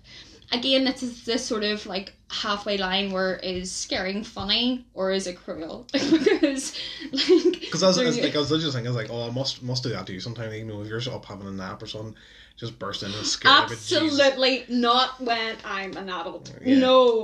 again 0.52 0.84
this 0.84 1.04
is 1.04 1.26
this 1.26 1.46
sort 1.46 1.64
of 1.64 1.86
like 1.86 2.14
halfway 2.30 2.78
line 2.78 3.12
where 3.12 3.38
is 3.38 3.72
scaring 3.72 4.24
funny 4.24 4.86
or 4.94 5.12
is 5.12 5.28
it 5.28 5.36
cruel 5.36 5.88
because 5.92 6.74
like 7.12 7.60
Because 7.60 7.84
I 7.84 7.88
was, 7.88 7.98
I 8.00 8.04
was 8.06 8.20
like, 8.20 8.36
I 8.36 8.40
was 8.40 8.50
just 8.50 8.74
thinking, 8.74 8.88
I 8.88 8.90
was 8.90 8.96
like, 8.96 9.12
oh, 9.12 9.28
I 9.28 9.32
must 9.32 9.62
must 9.62 9.84
do 9.84 9.90
that 9.90 10.08
to 10.08 10.14
you 10.14 10.20
sometime. 10.20 10.52
You 10.54 10.66
know, 10.66 10.82
if 10.82 10.88
you're 10.88 11.02
up 11.14 11.26
having 11.26 11.48
a 11.48 11.52
nap 11.52 11.82
or 11.84 11.88
something, 11.88 12.16
just 12.60 12.78
burst 12.78 13.04
in 13.04 13.14
and 13.14 13.26
scare 13.26 13.52
you, 13.52 13.62
but 13.62 13.70
Jesus. 13.70 14.20
absolutely 14.20 14.66
not 14.68 15.20
when 15.22 15.56
I'm 15.64 15.96
an 15.96 16.10
adult. 16.10 16.54
Yeah. 16.64 16.80
No, 16.80 17.24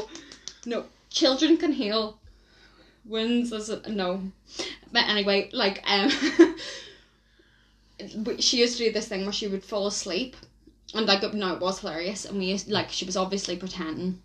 no, 0.66 0.86
children 1.10 1.58
can 1.58 1.74
heal. 1.74 2.18
Wounds 3.04 3.52
is 3.52 3.70
it? 3.70 3.88
No, 3.90 4.22
but 4.92 5.04
anyway, 5.08 5.50
like 5.52 5.84
um, 5.86 6.10
she 8.40 8.60
used 8.60 8.78
to 8.78 8.86
do 8.86 8.92
this 8.92 9.08
thing 9.08 9.24
where 9.24 9.34
she 9.34 9.48
would 9.48 9.64
fall 9.64 9.88
asleep, 9.88 10.36
and 10.94 11.06
like 11.06 11.22
no, 11.34 11.54
it 11.54 11.60
was 11.60 11.80
hilarious, 11.80 12.26
and 12.26 12.40
we 12.40 12.46
used 12.46 12.70
like 12.70 12.90
she 12.90 13.06
was 13.06 13.18
obviously 13.18 13.58
pretending, 13.58 14.22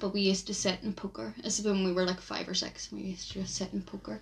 but 0.00 0.12
we 0.12 0.20
used 0.20 0.48
to 0.48 0.54
sit 0.54 0.82
and 0.82 0.96
poker. 0.96 1.32
This 1.42 1.60
is 1.60 1.64
when 1.64 1.84
we 1.84 1.92
were 1.92 2.04
like 2.04 2.20
five 2.20 2.48
or 2.48 2.54
six. 2.54 2.90
We 2.90 3.02
used 3.02 3.32
to 3.32 3.40
just 3.40 3.54
sit 3.54 3.72
and 3.72 3.86
poker, 3.86 4.20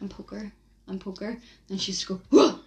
and 0.00 0.10
poker 0.10 0.50
and 0.88 1.00
poker, 1.00 1.36
and 1.68 1.80
she 1.80 1.92
used 1.92 2.06
to 2.06 2.14
go. 2.14 2.20
Whoa! 2.30 2.59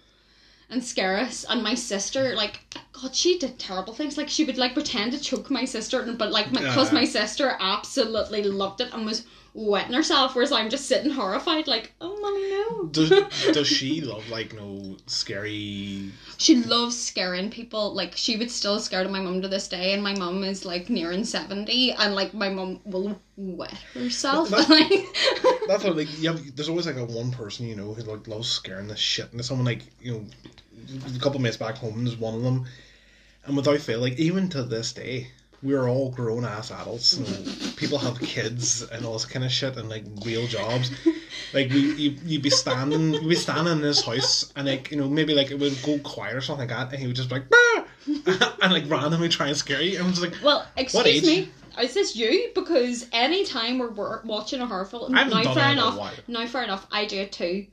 And 0.70 0.82
scare 0.82 1.16
us. 1.18 1.44
And 1.48 1.62
my 1.62 1.74
sister, 1.74 2.34
like, 2.34 2.60
God, 2.92 3.14
she 3.14 3.38
did 3.38 3.58
terrible 3.58 3.92
things. 3.94 4.16
Like, 4.16 4.28
she 4.28 4.44
would 4.44 4.58
like 4.58 4.74
pretend 4.74 5.12
to 5.12 5.20
choke 5.20 5.50
my 5.50 5.64
sister, 5.64 6.00
and 6.00 6.16
but 6.18 6.32
like, 6.32 6.52
because 6.52 6.88
Yeah. 6.92 7.00
my 7.00 7.04
sister 7.04 7.56
absolutely 7.60 8.42
loved 8.44 8.80
it 8.80 8.92
and 8.92 9.04
was 9.06 9.24
wetting 9.52 9.92
herself, 9.92 10.34
whereas 10.34 10.50
I'm 10.50 10.68
just 10.70 10.86
sitting 10.86 11.12
horrified, 11.12 11.68
like, 11.68 11.92
oh, 12.00 12.13
mommy, 12.24 12.50
no. 12.50 12.84
Does, 12.86 13.10
does 13.52 13.66
she 13.66 14.00
love 14.00 14.28
like 14.30 14.54
no 14.54 14.96
scary? 15.06 16.10
She 16.38 16.56
loves 16.56 16.98
scaring 16.98 17.50
people. 17.50 17.94
Like, 17.94 18.16
she 18.16 18.36
would 18.36 18.50
still 18.50 18.80
scare 18.80 19.08
my 19.08 19.20
mum 19.20 19.42
to 19.42 19.48
this 19.48 19.68
day, 19.68 19.92
and 19.92 20.02
my 20.02 20.14
mum 20.14 20.42
is 20.44 20.64
like 20.64 20.88
nearing 20.90 21.24
seventy, 21.24 21.92
and 21.92 22.14
like 22.14 22.34
my 22.34 22.48
mum 22.48 22.80
will 22.84 23.20
wet 23.36 23.74
herself. 23.94 24.48
That- 24.50 24.68
like, 24.68 25.06
That's 25.66 25.84
what 25.84 25.96
like 25.96 26.08
you 26.20 26.30
have, 26.30 26.56
there's 26.56 26.68
always 26.68 26.86
like 26.86 26.96
a 26.96 27.04
one 27.04 27.30
person 27.30 27.66
you 27.66 27.74
know 27.76 27.94
who 27.94 28.02
like 28.02 28.28
loves 28.28 28.48
scaring 28.48 28.88
the 28.88 28.96
shit 28.96 29.32
into 29.32 29.44
someone 29.44 29.64
like 29.66 29.82
you 30.00 30.12
know 30.12 30.24
a 31.06 31.18
couple 31.18 31.36
of 31.36 31.42
mates 31.42 31.56
back 31.56 31.76
home 31.76 32.04
there's 32.04 32.16
one 32.18 32.34
of 32.34 32.42
them 32.42 32.66
and 33.46 33.56
without 33.56 33.80
fail 33.80 34.00
like 34.00 34.18
even 34.18 34.48
to 34.50 34.62
this 34.62 34.92
day 34.92 35.28
we're 35.64 35.88
all 35.88 36.10
grown 36.10 36.44
ass 36.44 36.70
adults 36.70 37.16
and 37.16 37.76
people 37.76 37.96
have 37.96 38.20
kids 38.20 38.82
and 38.82 39.04
all 39.04 39.14
this 39.14 39.24
kind 39.24 39.44
of 39.44 39.50
shit 39.50 39.76
and 39.78 39.88
like 39.88 40.04
real 40.24 40.46
jobs. 40.46 40.90
Like 41.54 41.70
we 41.70 41.94
you 41.94 42.16
you'd 42.24 42.42
be 42.42 42.50
standing 42.50 43.14
you'd 43.14 43.28
be 43.28 43.34
standing 43.34 43.78
in 43.78 43.82
his 43.82 44.04
house 44.04 44.52
and 44.54 44.68
like 44.68 44.90
you 44.90 44.98
know 44.98 45.08
maybe 45.08 45.34
like 45.34 45.50
it 45.50 45.58
would 45.58 45.76
go 45.82 45.98
quiet 45.98 46.36
or 46.36 46.40
something 46.42 46.68
like 46.68 46.76
that 46.76 46.92
and 46.92 47.00
he 47.00 47.06
would 47.06 47.16
just 47.16 47.30
be 47.30 47.36
like 47.36 47.48
"Bah!" 47.48 47.84
and 48.62 48.72
like 48.72 48.88
randomly 48.88 49.30
try 49.30 49.48
and 49.48 49.56
scare 49.56 49.80
you 49.80 49.96
and 49.96 50.06
I'm 50.06 50.10
just 50.12 50.22
like 50.22 50.34
Well, 50.42 50.66
excuse 50.76 51.24
me. 51.24 51.48
Is 51.80 51.94
this 51.94 52.14
you? 52.14 52.50
Because 52.54 53.06
anytime 53.10 53.78
we're, 53.78 53.90
we're 53.90 54.22
watching 54.22 54.60
a 54.60 54.66
horror 54.66 54.84
film, 54.84 55.12
now 55.12 55.28
fair 55.28 55.54
that 55.54 55.72
in 55.72 55.78
a 55.78 55.88
enough, 55.88 56.20
now 56.28 56.46
fair 56.46 56.62
enough, 56.62 56.86
I 56.92 57.04
do 57.04 57.18
it 57.22 57.32
too. 57.32 57.66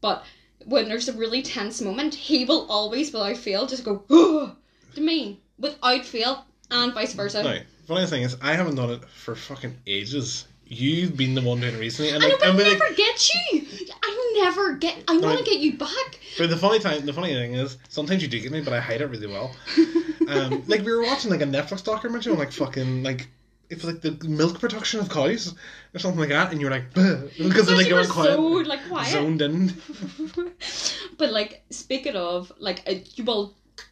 But 0.00 0.24
when 0.64 0.88
there's 0.88 1.08
a 1.08 1.12
really 1.12 1.42
tense 1.42 1.82
moment, 1.82 2.14
he 2.14 2.46
will 2.46 2.66
always, 2.70 3.12
without 3.12 3.36
fail, 3.36 3.66
just 3.66 3.84
go 3.84 3.98
to 4.08 5.00
me 5.00 5.40
without 5.58 6.04
fail, 6.04 6.46
and 6.70 6.94
vice 6.94 7.12
versa. 7.14 7.42
no. 7.42 7.58
Funny 7.86 8.06
thing 8.06 8.22
is 8.22 8.36
I 8.40 8.54
haven't 8.54 8.76
done 8.76 8.90
it 8.90 9.04
for 9.08 9.34
fucking 9.34 9.76
ages. 9.86 10.46
You've 10.66 11.16
been 11.16 11.34
the 11.34 11.40
one 11.42 11.58
doing 11.60 11.74
it 11.74 11.78
recently 11.80 12.12
and 12.12 12.22
I 12.22 12.28
know, 12.28 12.34
like 12.34 12.38
but 12.40 12.48
I 12.50 12.56
never 12.56 12.84
like 12.84 12.96
get 12.96 13.28
you. 13.52 13.66
I 14.02 14.34
never 14.38 14.74
get. 14.74 15.02
I 15.08 15.18
want 15.18 15.38
to 15.38 15.44
get 15.44 15.58
you 15.58 15.76
back. 15.76 16.20
But 16.38 16.50
the 16.50 16.56
funny 16.56 16.78
time, 16.78 17.04
the 17.04 17.12
funny 17.12 17.34
thing 17.34 17.54
is, 17.54 17.76
sometimes 17.88 18.22
you 18.22 18.28
do 18.28 18.38
get 18.40 18.52
me, 18.52 18.60
but 18.60 18.72
I 18.72 18.78
hide 18.80 19.00
it 19.00 19.06
really 19.06 19.26
well. 19.26 19.54
Um, 20.28 20.62
like 20.68 20.84
we 20.84 20.92
were 20.92 21.02
watching 21.02 21.28
like 21.28 21.40
a 21.40 21.46
Netflix 21.46 21.82
documentary 21.82 22.32
on 22.32 22.38
like 22.38 22.52
fucking 22.52 23.02
like 23.02 23.26
it 23.68 23.82
was 23.82 23.84
like 23.92 24.00
the 24.00 24.12
milk 24.28 24.60
production 24.60 25.00
of 25.00 25.08
cows 25.08 25.54
or 25.92 25.98
something 25.98 26.20
like 26.20 26.28
that, 26.28 26.52
and 26.52 26.60
you're 26.60 26.70
like 26.76 26.92
because 26.94 27.22
Because 27.36 27.68
like 27.72 27.86
you 27.88 27.94
you're 27.96 28.02
were 28.04 28.08
quiet, 28.08 28.34
so 28.36 28.40
like 28.42 28.86
quiet. 28.88 29.10
zoned 29.10 29.42
in. 29.42 29.72
but 31.18 31.32
like 31.32 31.62
speaking 31.70 32.14
of 32.14 32.52
like, 32.58 32.82
uh, 32.86 32.94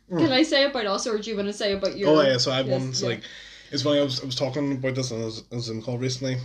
will. 0.09 0.20
Can 0.20 0.32
I 0.32 0.43
say 0.43 0.64
about 0.64 0.86
us, 0.86 1.07
or 1.07 1.18
do 1.18 1.30
you 1.30 1.36
want 1.36 1.49
to 1.49 1.53
say 1.53 1.72
about 1.72 1.97
your? 1.97 2.11
Oh 2.11 2.20
yeah, 2.22 2.36
so 2.39 2.51
I 2.51 2.61
yes, 2.61 2.80
once 2.80 3.03
yeah. 3.03 3.09
like 3.09 3.22
it's 3.70 3.82
funny. 3.82 4.01
I 4.01 4.03
was 4.03 4.22
I 4.22 4.26
was 4.26 4.34
talking 4.34 4.72
about 4.72 4.95
this 4.95 5.12
on 5.12 5.20
a, 5.20 5.57
a 5.57 5.61
Zoom 5.61 5.82
call 5.82 5.99
recently. 5.99 6.39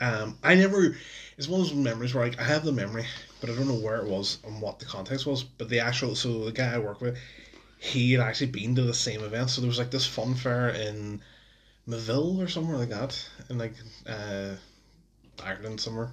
Um, 0.00 0.38
I 0.42 0.54
never. 0.54 0.96
It's 1.38 1.48
one 1.48 1.60
of 1.60 1.66
those 1.66 1.76
memories 1.76 2.14
where 2.14 2.24
like 2.24 2.38
I 2.38 2.44
have 2.44 2.64
the 2.64 2.72
memory, 2.72 3.06
but 3.40 3.50
I 3.50 3.54
don't 3.54 3.68
know 3.68 3.80
where 3.80 3.98
it 3.98 4.08
was 4.08 4.38
and 4.44 4.60
what 4.60 4.78
the 4.78 4.84
context 4.84 5.26
was. 5.26 5.44
But 5.44 5.68
the 5.68 5.80
actual 5.80 6.14
so 6.14 6.44
the 6.44 6.52
guy 6.52 6.74
I 6.74 6.78
work 6.78 7.00
with, 7.00 7.18
he 7.78 8.12
had 8.12 8.20
actually 8.20 8.50
been 8.50 8.74
to 8.76 8.82
the 8.82 8.94
same 8.94 9.22
event. 9.22 9.50
So 9.50 9.60
there 9.60 9.68
was 9.68 9.78
like 9.78 9.90
this 9.90 10.06
fun 10.06 10.34
fair 10.34 10.70
in 10.70 11.20
Moville 11.88 12.42
or 12.42 12.48
somewhere 12.48 12.76
like 12.76 12.90
that, 12.90 13.28
in 13.50 13.58
like 13.58 13.74
uh, 14.06 14.54
Ireland 15.42 15.80
somewhere. 15.80 16.10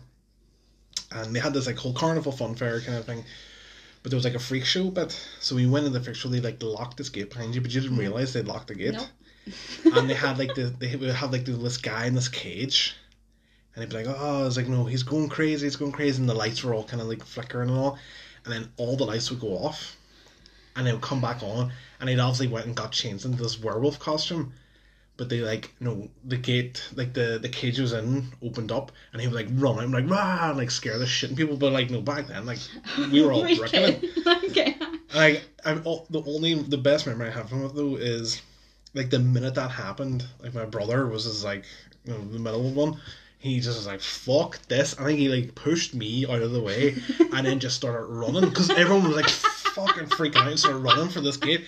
And 1.12 1.36
they 1.36 1.40
had 1.40 1.54
this 1.54 1.68
like 1.68 1.78
whole 1.78 1.94
carnival 1.94 2.32
fun 2.32 2.56
fair 2.56 2.82
kind 2.82 2.98
of 2.98 3.06
thing. 3.06 3.24
But 4.02 4.12
there 4.12 4.18
was 4.18 4.26
like 4.26 4.36
a 4.36 4.40
freak 4.40 4.66
show 4.66 4.90
bit. 4.90 5.20
So 5.40 5.56
we 5.56 5.68
went 5.68 5.86
in 5.86 5.94
the 5.94 6.02
freak 6.02 6.16
show, 6.16 6.30
they 6.30 6.40
like 6.40 6.62
locked 6.64 6.98
this 6.98 7.10
gate 7.10 7.30
behind 7.30 7.56
you, 7.56 7.62
but 7.62 7.72
you 7.72 7.82
didn't 7.82 7.94
mm-hmm. 7.94 8.02
realise 8.02 8.34
they'd 8.34 8.46
locked 8.46 8.68
the 8.68 8.76
gate. 8.76 8.94
Nope. 8.94 9.96
and 9.98 10.10
they 10.10 10.14
had 10.14 10.38
like 10.38 10.54
the 10.56 10.66
they 10.80 10.96
would 10.96 11.10
have 11.10 11.32
like 11.32 11.46
this 11.46 11.78
guy 11.78 12.06
in 12.06 12.14
this 12.14 12.28
cage. 12.28 12.96
And 13.76 13.84
he'd 13.84 13.90
be 13.90 14.04
like, 14.04 14.16
Oh, 14.18 14.42
I 14.42 14.44
was 14.44 14.58
like, 14.58 14.68
no, 14.68 14.86
he's 14.86 15.04
going 15.04 15.30
crazy, 15.30 15.66
he's 15.66 15.76
going 15.76 15.92
crazy 15.92 16.20
and 16.20 16.30
the 16.30 16.34
lights 16.34 16.64
were 16.64 16.74
all 16.74 16.84
kinda 16.84 17.04
like 17.04 17.24
flickering 17.24 17.70
and 17.70 17.78
all. 17.78 17.98
And 18.46 18.54
then 18.54 18.72
all 18.78 18.96
the 18.96 19.06
lights 19.06 19.30
would 19.30 19.40
go 19.40 19.58
off 19.58 19.98
and 20.76 20.88
they 20.88 20.94
would 20.94 21.02
come 21.02 21.22
back 21.22 21.44
on 21.44 21.72
and 22.00 22.10
he'd 22.10 22.20
obviously 22.20 22.48
went 22.48 22.68
and 22.68 22.76
got 22.76 22.92
changed 22.92 23.26
into 23.26 23.42
this 23.42 23.60
werewolf 23.60 24.00
costume. 24.00 24.54
But 25.20 25.28
they 25.28 25.42
like 25.42 25.74
no 25.82 26.10
the 26.24 26.38
gate 26.38 26.82
like 26.96 27.12
the 27.14 27.40
the 27.42 27.50
cage 27.50 27.78
was 27.78 27.92
in 27.92 28.26
opened 28.42 28.72
up 28.72 28.94
and 29.12 29.22
he 29.22 29.28
would 29.28 29.36
like 29.36 29.50
run 29.52 29.78
out 29.78 29.90
like 29.90 30.10
rah 30.10 30.48
and 30.50 30.58
like 30.58 30.72
scare 30.72 30.98
the 30.98 31.06
shit 31.06 31.30
in 31.30 31.36
people 31.36 31.58
but 31.58 31.74
like 31.74 31.90
no 31.90 32.00
back 32.00 32.28
then 32.28 32.46
like 32.46 32.60
we 33.12 33.22
were 33.22 33.34
all 33.34 33.44
Okay. 33.46 33.56
bricking 33.58 34.10
okay. 34.50 34.76
Like 35.14 35.44
I'm 35.66 35.82
all, 35.84 36.08
the 36.10 36.24
only 36.24 36.54
the 36.54 36.78
best 36.78 37.06
memory 37.06 37.28
I 37.28 37.32
have 37.32 37.50
from 37.50 37.66
it 37.66 37.76
though 37.76 37.98
is 37.98 38.42
like 38.94 39.10
the 39.10 39.20
minute 39.20 39.56
that 39.56 39.70
happened, 39.72 40.26
like 40.42 40.54
my 40.54 40.66
brother 40.66 41.06
was 41.06 41.26
just 41.26 41.44
like 41.44 41.66
you 42.06 42.14
know 42.14 42.24
the 42.32 42.40
middle 42.40 42.66
of 42.66 42.76
one. 42.76 42.98
He 43.40 43.60
just 43.60 43.78
was 43.78 43.88
like 43.88 44.00
fuck 44.02 44.60
this. 44.70 44.98
I 44.98 45.04
think 45.04 45.20
he 45.20 45.28
like 45.28 45.54
pushed 45.54 45.94
me 45.94 46.26
out 46.28 46.42
of 46.42 46.52
the 46.52 46.62
way 46.62 46.96
and 47.34 47.46
then 47.46 47.60
just 47.60 47.76
started 47.76 48.06
running 48.06 48.46
because 48.50 48.70
everyone 48.70 49.08
was 49.10 49.16
like 49.18 49.30
fucking 49.88 50.10
freaking 50.10 50.38
out 50.38 50.48
and 50.48 50.60
started 50.60 50.80
running 50.80 51.10
for 51.10 51.22
this 51.22 51.38
gate. 51.38 51.66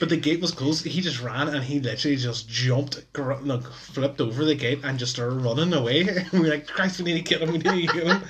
But 0.00 0.08
the 0.08 0.16
gate 0.16 0.40
was 0.40 0.52
closed. 0.52 0.84
He 0.84 1.00
just 1.00 1.20
ran 1.20 1.48
and 1.48 1.64
he 1.64 1.80
literally 1.80 2.16
just 2.16 2.48
jumped, 2.48 3.12
gr- 3.12 3.34
no, 3.42 3.60
flipped 3.60 4.20
over 4.20 4.44
the 4.44 4.54
gate 4.54 4.80
and 4.84 4.98
just 4.98 5.12
started 5.12 5.36
running 5.36 5.72
away. 5.72 6.02
And 6.08 6.30
we 6.32 6.40
were 6.40 6.48
like, 6.48 6.66
Christ, 6.66 7.00
we 7.00 7.12
need 7.12 7.24
to 7.24 7.28
get 7.28 7.42
him. 7.42 7.52
We 7.52 7.58
need 7.58 7.88
to 7.88 7.94
get 7.94 8.06
him. 8.06 8.22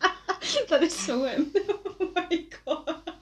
that 0.68 0.82
is 0.82 0.94
so 0.96 1.24
him. 1.24 1.52
Oh 2.00 2.10
my 2.14 2.44
god. 2.64 3.12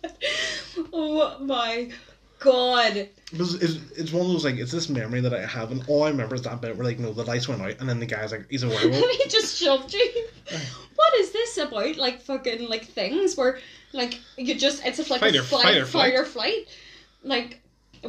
Oh 0.92 1.38
my 1.40 1.90
god. 2.38 3.08
It's, 3.32 3.54
it's 3.96 4.12
one 4.12 4.26
of 4.26 4.32
those 4.32 4.44
like 4.44 4.56
it's 4.56 4.72
this 4.72 4.88
memory 4.88 5.20
that 5.20 5.34
I 5.34 5.44
have, 5.46 5.70
and 5.70 5.82
all 5.88 6.04
I 6.04 6.08
remember 6.08 6.34
is 6.34 6.42
that 6.42 6.60
bit 6.60 6.76
where 6.76 6.84
like 6.86 6.98
no, 6.98 7.12
the 7.12 7.24
lights 7.24 7.48
went 7.48 7.62
out, 7.62 7.76
and 7.80 7.88
then 7.88 8.00
the 8.00 8.06
guy's 8.06 8.32
like 8.32 8.46
he's 8.50 8.62
a 8.62 8.68
werewolf. 8.68 9.10
he 9.10 9.28
just 9.28 9.56
shoved 9.58 9.92
you. 9.94 10.26
What 10.96 11.14
is 11.20 11.30
this 11.32 11.58
about? 11.58 11.96
Like 11.96 12.20
fucking 12.22 12.68
like 12.68 12.84
things 12.86 13.36
where 13.36 13.58
like 13.92 14.18
you 14.36 14.54
just 14.54 14.84
it's 14.84 14.98
a, 14.98 15.10
like 15.10 15.20
Fight 15.20 15.34
a 15.36 15.40
or- 15.40 15.42
flight, 15.42 15.64
fight 15.64 15.76
or 15.76 15.84
fight 15.86 15.90
flight. 15.92 16.14
or 16.14 16.24
flight, 16.24 16.68
like 17.22 17.60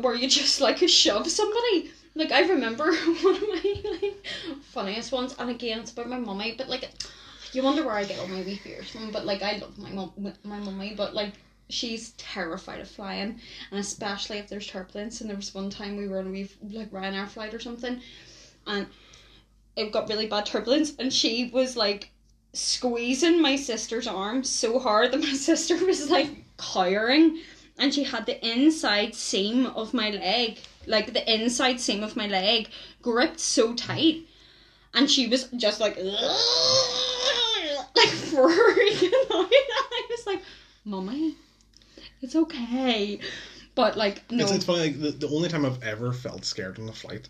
where 0.01 0.15
you 0.15 0.27
just 0.29 0.59
like 0.61 0.77
shove 0.89 1.27
somebody. 1.27 1.91
Like 2.15 2.31
I 2.31 2.41
remember 2.41 2.85
one 3.21 3.35
of 3.35 3.41
my 3.41 3.75
like 4.01 4.25
funniest 4.61 5.11
ones, 5.11 5.35
and 5.37 5.49
again 5.49 5.79
it's 5.81 5.91
about 5.91 6.09
my 6.09 6.17
mummy, 6.19 6.55
but 6.57 6.67
like 6.69 6.89
you 7.53 7.63
wonder 7.63 7.83
where 7.85 7.95
I 7.95 8.03
get 8.03 8.19
all 8.19 8.27
my 8.27 8.41
wee 8.41 8.57
fears 8.57 8.89
from. 8.89 9.11
But 9.11 9.25
like 9.25 9.41
I 9.43 9.57
love 9.57 9.77
my 9.77 9.89
mum, 9.91 10.11
my 10.43 10.57
mummy, 10.59 10.93
but 10.95 11.13
like 11.13 11.33
she's 11.69 12.11
terrified 12.11 12.79
of 12.79 12.89
flying, 12.89 13.39
and 13.71 13.79
especially 13.79 14.37
if 14.39 14.47
there's 14.49 14.67
turbulence. 14.67 15.21
And 15.21 15.29
there 15.29 15.37
was 15.37 15.53
one 15.53 15.69
time 15.69 15.95
we 15.97 16.07
were 16.07 16.19
on 16.19 16.27
a 16.27 16.31
wee 16.31 16.49
like 16.71 16.91
Ryanair 16.91 17.27
flight 17.27 17.53
or 17.53 17.59
something, 17.59 18.01
and 18.65 18.87
it 19.75 19.91
got 19.91 20.09
really 20.09 20.27
bad 20.27 20.45
turbulence, 20.47 20.93
and 20.97 21.13
she 21.13 21.49
was 21.53 21.77
like 21.77 22.09
squeezing 22.57 23.41
my 23.41 23.55
sister's 23.55 24.07
arm 24.07 24.43
so 24.43 24.79
hard 24.79 25.11
that 25.11 25.21
my 25.21 25.33
sister 25.33 25.77
was 25.85 26.09
like 26.09 26.29
cowering, 26.57 27.39
and 27.77 27.93
she 27.93 28.03
had 28.03 28.25
the 28.25 28.45
inside 28.45 29.13
seam 29.15 29.67
of 29.67 29.93
my 29.93 30.09
leg, 30.09 30.59
like 30.85 31.13
the 31.13 31.33
inside 31.33 31.79
seam 31.79 32.03
of 32.03 32.15
my 32.15 32.27
leg, 32.27 32.69
gripped 33.01 33.39
so 33.39 33.73
tight, 33.75 34.25
and 34.93 35.09
she 35.09 35.27
was 35.27 35.49
just 35.57 35.79
like, 35.79 35.95
like 35.97 36.09
freaking 38.09 39.13
out. 39.31 39.51
I 39.51 40.07
was 40.09 40.25
like, 40.25 40.41
"Mummy, 40.83 41.35
it's 42.21 42.35
okay," 42.35 43.19
but 43.75 43.95
like 43.95 44.29
no. 44.31 44.43
It's, 44.43 44.53
it's 44.53 44.65
funny. 44.65 44.79
Like 44.79 44.99
the, 44.99 45.11
the 45.11 45.29
only 45.29 45.49
time 45.49 45.65
I've 45.65 45.83
ever 45.83 46.11
felt 46.11 46.43
scared 46.45 46.79
on 46.79 46.89
a 46.89 46.93
flight. 46.93 47.29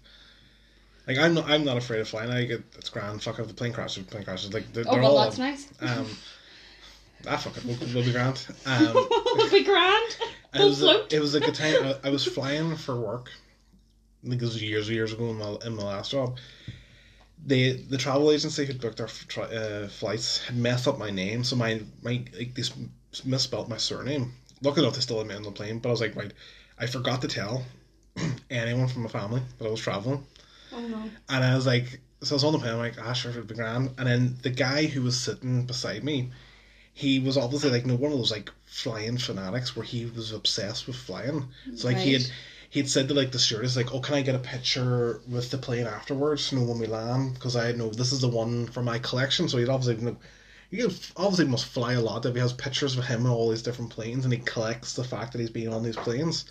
Like 1.08 1.18
I'm 1.18 1.34
not, 1.34 1.50
I'm 1.50 1.64
not 1.64 1.78
afraid 1.78 2.02
of 2.02 2.08
flying. 2.10 2.30
I 2.32 2.46
get 2.46 2.62
it's 2.78 2.90
grand. 2.90 3.24
Fuck 3.24 3.40
if 3.40 3.48
the 3.48 3.54
plane 3.54 3.72
crashes. 3.74 4.06
Plane 4.06 4.24
crashes. 4.26 4.54
Like 4.54 4.72
they're, 4.74 4.84
oh 4.88 4.94
they're 4.94 5.02
well, 5.04 5.18
all. 5.18 5.24
that's 5.24 5.38
nice. 5.38 5.70
Um, 5.80 6.06
ah 7.28 7.38
fuck 7.38 7.56
it. 7.58 7.66
We'll, 7.66 7.78
we'll 7.94 8.04
be 8.06 8.12
grand. 8.12 8.46
Um, 8.66 8.82
It'll 9.38 9.50
be 9.50 9.64
grand. 9.64 10.18
it 10.54 10.58
Full 10.58 10.70
was 10.70 10.80
float. 10.80 11.14
it 11.14 11.20
was 11.20 11.34
like 11.34 11.48
a 11.48 11.52
time 11.52 11.76
I, 12.04 12.08
I 12.08 12.10
was 12.10 12.26
flying 12.26 12.76
for 12.76 13.00
work. 13.00 13.30
I 14.26 14.30
think 14.30 14.42
it 14.42 14.46
was 14.46 14.62
years 14.62 14.90
years 14.90 15.14
ago 15.14 15.30
in 15.30 15.38
my 15.38 15.58
in 15.66 15.76
my 15.76 15.84
last 15.84 16.12
job. 16.12 16.38
They 17.46 17.74
the 17.74 17.98
travel 17.98 18.32
agency 18.32 18.66
who 18.66 18.74
booked 18.74 19.00
our 19.00 19.08
tri- 19.08 19.44
uh, 19.46 19.88
flights 19.88 20.44
had 20.44 20.58
messed 20.58 20.88
up 20.88 20.98
my 20.98 21.12
name, 21.12 21.44
so 21.46 21.56
my 21.56 21.82
my 22.02 22.24
like 22.38 22.54
they 22.56 22.64
misspelled 23.24 23.70
my 23.70 23.78
surname. 23.78 24.34
Lucky 24.62 24.82
enough, 24.82 24.96
they 24.96 25.02
still 25.02 25.20
had 25.20 25.28
me 25.28 25.36
on 25.36 25.44
the 25.44 25.52
plane, 25.52 25.80
but 25.80 25.90
I 25.90 25.92
was 25.92 26.02
like, 26.02 26.16
right, 26.16 26.34
I 26.80 26.88
forgot 26.88 27.22
to 27.22 27.28
tell 27.28 27.64
anyone 28.50 28.88
from 28.88 29.04
my 29.04 29.10
family 29.10 29.42
that 29.60 29.68
I 29.68 29.70
was 29.70 29.80
traveling. 29.80 30.26
Oh 30.74 30.80
no. 30.80 31.04
And 31.30 31.44
I 31.44 31.56
was 31.56 31.66
like, 31.66 32.02
so 32.22 32.34
I 32.34 32.38
was 32.38 32.44
on 32.44 32.54
the 32.54 32.60
plane, 32.60 32.74
I'm 32.74 32.80
like, 32.80 32.96
ah, 33.02 33.14
sure, 33.14 33.32
it'll 33.32 33.44
be 33.44 33.56
grand. 33.56 33.92
And 33.98 34.08
then 34.08 34.36
the 34.42 34.50
guy 34.50 34.86
who 34.86 35.04
was 35.04 35.20
sitting 35.20 35.66
beside 35.66 36.04
me, 36.04 36.32
he 36.94 37.20
was 37.20 37.38
obviously 37.38 37.70
like, 37.70 37.86
no, 37.86 37.96
one 37.96 38.12
of 38.12 38.18
those 38.18 38.32
like 38.32 38.52
flying 38.66 39.18
fanatics 39.18 39.76
where 39.76 39.86
he 39.86 40.06
was 40.06 40.32
obsessed 40.32 40.88
with 40.88 40.96
flying. 40.96 41.46
So 41.76 41.88
like 41.88 41.98
he 41.98 42.14
had, 42.14 42.24
he 42.70 42.80
had 42.80 42.90
said 42.90 43.08
to 43.08 43.14
like 43.14 43.32
the 43.32 43.40
stewardess, 43.40 43.78
like, 43.78 43.94
oh, 43.94 44.00
can 44.00 44.16
I 44.16 44.22
get 44.24 44.36
a 44.36 44.40
picture 44.40 45.22
with 45.30 45.52
the 45.52 45.58
plane 45.58 45.86
afterwards? 45.86 46.52
You 46.52 46.60
know, 46.60 46.66
when 46.66 46.80
we 46.80 46.88
land, 46.88 47.36
because 47.36 47.56
I 47.56 47.72
know 47.72 47.90
this 47.90 48.12
is 48.12 48.22
the 48.22 48.28
one 48.28 48.66
for 48.68 48.82
my 48.82 49.00
collection. 49.00 49.48
So 49.48 49.58
he'd 49.58 49.70
obviously, 49.70 50.04
you 50.04 50.12
know, 50.12 50.18
he 50.72 50.84
obviously 51.16 51.46
must 51.46 51.66
fly 51.68 51.94
a 51.94 52.02
lot 52.02 52.26
if 52.26 52.34
he 52.34 52.42
has 52.42 52.54
pictures 52.54 52.98
of 52.98 53.06
him 53.06 53.26
on 53.26 53.32
all 53.32 53.50
these 53.50 53.62
different 53.62 53.92
planes 53.92 54.26
and 54.26 54.34
he 54.34 54.40
collects 54.40 54.94
the 54.94 55.04
fact 55.04 55.32
that 55.32 55.40
he's 55.40 55.50
been 55.50 55.72
on 55.72 55.84
these 55.84 55.96
planes. 55.96 56.46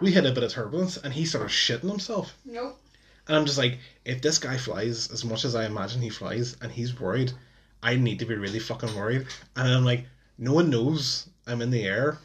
We 0.00 0.12
hit 0.12 0.26
a 0.26 0.32
bit 0.32 0.42
of 0.42 0.52
turbulence 0.52 0.96
and 0.98 1.12
he 1.14 1.24
started 1.24 1.48
shitting 1.48 1.88
himself. 1.88 2.36
Nope. 2.44 2.78
And 3.28 3.36
I'm 3.36 3.44
just 3.44 3.58
like, 3.58 3.78
if 4.04 4.22
this 4.22 4.38
guy 4.38 4.56
flies 4.56 5.10
as 5.10 5.24
much 5.24 5.44
as 5.44 5.54
I 5.54 5.66
imagine 5.66 6.00
he 6.00 6.10
flies, 6.10 6.56
and 6.60 6.70
he's 6.70 6.98
worried, 6.98 7.32
I 7.82 7.96
need 7.96 8.18
to 8.20 8.26
be 8.26 8.34
really 8.34 8.58
fucking 8.58 8.94
worried. 8.94 9.26
And 9.56 9.68
I'm 9.68 9.84
like, 9.84 10.06
no 10.38 10.52
one 10.52 10.70
knows 10.70 11.28
I'm 11.46 11.62
in 11.62 11.70
the 11.70 11.84
air, 11.84 12.18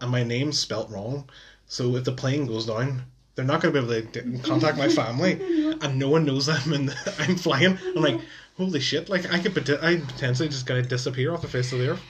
and 0.00 0.10
my 0.10 0.22
name's 0.22 0.58
spelt 0.58 0.90
wrong. 0.90 1.28
So 1.66 1.96
if 1.96 2.04
the 2.04 2.12
plane 2.12 2.46
goes 2.46 2.66
down, 2.66 3.02
they're 3.34 3.44
not 3.44 3.60
going 3.60 3.74
to 3.74 3.82
be 3.82 3.94
able 3.94 4.10
to 4.12 4.38
contact 4.42 4.78
my 4.78 4.88
family, 4.88 5.74
and 5.80 5.98
no 5.98 6.08
one 6.08 6.24
knows 6.24 6.48
I'm 6.48 6.72
in. 6.72 6.86
The, 6.86 7.14
I'm 7.18 7.36
flying. 7.36 7.78
I'm 7.94 8.02
like, 8.02 8.20
holy 8.56 8.80
shit! 8.80 9.08
Like 9.08 9.30
I 9.32 9.38
could, 9.38 9.54
pot- 9.54 9.82
I 9.82 9.96
potentially 9.96 10.48
just 10.48 10.66
gonna 10.66 10.82
disappear 10.82 11.34
off 11.34 11.42
the 11.42 11.48
face 11.48 11.72
of 11.72 11.78
the 11.80 11.90
earth. 11.90 12.02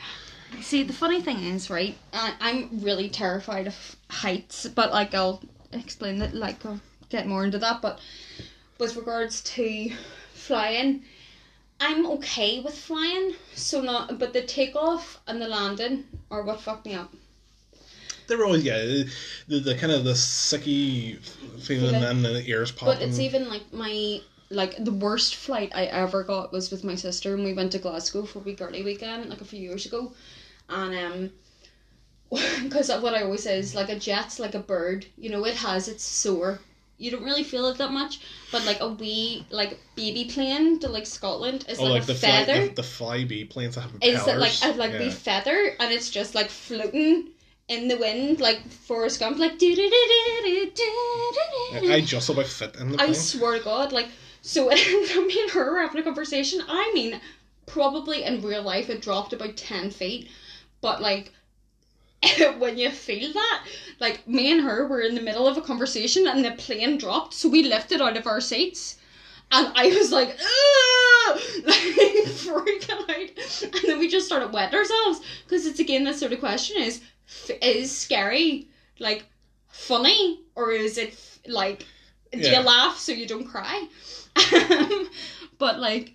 See, 0.60 0.84
the 0.84 0.92
funny 0.92 1.20
thing 1.20 1.42
is, 1.42 1.68
right? 1.68 1.96
I, 2.12 2.34
I'm 2.40 2.80
really 2.80 3.08
terrified 3.08 3.66
of 3.66 3.96
heights, 4.08 4.68
but 4.68 4.92
like 4.92 5.14
I'll 5.14 5.42
explain 5.72 6.18
that. 6.18 6.34
Like 6.34 6.64
I'll 6.64 6.80
get 7.08 7.26
more 7.26 7.44
into 7.44 7.58
that. 7.58 7.82
But 7.82 8.00
with 8.78 8.96
regards 8.96 9.42
to 9.42 9.90
flying, 10.32 11.02
I'm 11.80 12.06
okay 12.06 12.60
with 12.60 12.76
flying. 12.76 13.34
So 13.54 13.80
not, 13.80 14.18
but 14.18 14.32
the 14.32 14.42
takeoff 14.42 15.20
and 15.26 15.40
the 15.40 15.48
landing 15.48 16.04
are 16.30 16.42
what 16.42 16.60
fucked 16.60 16.86
me 16.86 16.94
up. 16.94 17.12
They 18.28 18.34
were 18.34 18.44
always 18.44 18.64
yeah, 18.64 18.78
the, 19.46 19.60
the 19.60 19.76
kind 19.76 19.92
of 19.92 20.04
the 20.04 20.12
sicky 20.12 21.18
feeling 21.60 21.94
and 21.94 22.24
the 22.24 22.44
ears 22.46 22.72
popping. 22.72 22.94
But 22.94 23.02
it's 23.02 23.20
even 23.20 23.48
like 23.48 23.72
my 23.72 24.20
like 24.50 24.82
the 24.84 24.92
worst 24.92 25.36
flight 25.36 25.72
I 25.74 25.84
ever 25.86 26.22
got 26.22 26.52
was 26.52 26.70
with 26.70 26.84
my 26.84 26.94
sister 26.94 27.34
and 27.34 27.44
we 27.44 27.52
went 27.52 27.72
to 27.72 27.78
Glasgow 27.78 28.24
for 28.24 28.38
a 28.40 28.42
wee 28.42 28.54
girly 28.54 28.82
weekend 28.82 29.28
like 29.28 29.40
a 29.40 29.44
few 29.44 29.60
years 29.60 29.86
ago, 29.86 30.12
and 30.68 30.94
um. 30.94 31.30
Because 32.64 32.90
of 32.90 33.04
what 33.04 33.14
I 33.14 33.22
always 33.22 33.44
say 33.44 33.56
is 33.56 33.76
like 33.76 33.88
a 33.88 33.96
jet's 33.96 34.40
like 34.40 34.56
a 34.56 34.58
bird, 34.58 35.06
you 35.16 35.30
know, 35.30 35.46
it 35.46 35.54
has 35.54 35.86
its 35.86 36.02
soar. 36.02 36.58
You 36.98 37.10
don't 37.10 37.24
really 37.24 37.44
feel 37.44 37.66
it 37.66 37.78
that 37.78 37.92
much, 37.92 38.20
but 38.50 38.64
like 38.64 38.80
a 38.80 38.88
wee 38.88 39.46
like 39.50 39.78
baby 39.96 40.24
plane 40.26 40.78
to 40.80 40.88
like 40.88 41.06
Scotland 41.06 41.64
is 41.68 41.78
oh, 41.78 41.84
like, 41.84 41.92
like 41.92 42.02
a 42.04 42.06
the 42.06 42.14
feather. 42.14 42.54
fly, 42.54 42.68
the, 42.68 42.74
the 42.74 42.82
flyby 42.82 43.50
planes 43.50 43.74
that 43.74 43.82
have 43.82 43.92
Is 44.00 44.22
propellers. 44.22 44.26
it 44.62 44.64
like 44.66 44.74
a 44.74 44.78
like 44.78 44.92
yeah. 44.92 44.98
wee 45.00 45.10
feather 45.10 45.76
and 45.78 45.92
it's 45.92 46.10
just 46.10 46.34
like 46.34 46.48
floating 46.48 47.28
in 47.68 47.88
the 47.88 47.96
wind 47.98 48.40
like 48.40 48.66
Forrest 48.70 49.20
Gump 49.20 49.38
like 49.38 49.58
do 49.58 49.74
do 49.74 49.82
do 49.82 49.90
do 50.44 50.70
do 50.70 50.70
do 50.74 51.92
I 51.92 52.00
just 52.00 52.28
about 52.28 52.46
fit 52.46 52.76
in 52.76 52.92
the 52.92 52.94
I 53.02 53.06
plane. 53.06 53.14
swear 53.14 53.58
to 53.58 53.64
God, 53.64 53.92
like, 53.92 54.08
so 54.42 54.68
me 54.68 55.40
and 55.42 55.50
her 55.50 55.72
were 55.72 55.80
having 55.80 56.00
a 56.00 56.04
conversation. 56.04 56.62
I 56.68 56.90
mean, 56.94 57.20
probably 57.66 58.22
in 58.24 58.40
real 58.42 58.62
life 58.62 58.88
it 58.88 59.02
dropped 59.02 59.32
about 59.32 59.56
10 59.56 59.90
feet, 59.90 60.28
but 60.80 61.00
like, 61.02 61.32
when 62.58 62.78
you 62.78 62.90
feel 62.90 63.32
that, 63.32 63.64
like, 64.00 64.26
me 64.26 64.50
and 64.52 64.62
her 64.62 64.86
were 64.86 65.00
in 65.00 65.14
the 65.14 65.20
middle 65.20 65.46
of 65.46 65.56
a 65.56 65.60
conversation 65.62 66.26
and 66.26 66.44
the 66.44 66.52
plane 66.52 66.98
dropped, 66.98 67.34
so 67.34 67.48
we 67.48 67.62
lifted 67.62 68.00
out 68.00 68.16
of 68.16 68.26
our 68.26 68.40
seats. 68.40 68.96
And 69.52 69.70
I 69.76 69.86
was 69.88 70.10
like, 70.10 70.28
like 71.64 71.76
freaking 72.26 72.90
out, 73.10 73.62
and 73.74 73.82
then 73.88 73.98
we 73.98 74.08
just 74.08 74.26
started 74.26 74.52
wet 74.52 74.74
ourselves 74.74 75.20
because 75.44 75.66
it's 75.66 75.78
again 75.78 76.04
this 76.04 76.18
sort 76.18 76.32
of 76.32 76.40
question 76.40 76.76
is 76.82 77.00
f- 77.28 77.56
is 77.62 77.96
scary 77.96 78.66
like 78.98 79.24
funny 79.68 80.40
or 80.56 80.72
is 80.72 80.98
it 80.98 81.10
f- 81.10 81.38
like 81.46 81.86
do 82.32 82.38
Yeah. 82.40 82.58
you 82.60 82.66
laugh 82.66 82.98
so 82.98 83.12
you 83.12 83.26
don't 83.26 83.46
cry? 83.46 83.86
Um, 84.52 85.08
but 85.58 85.78
like 85.78 86.12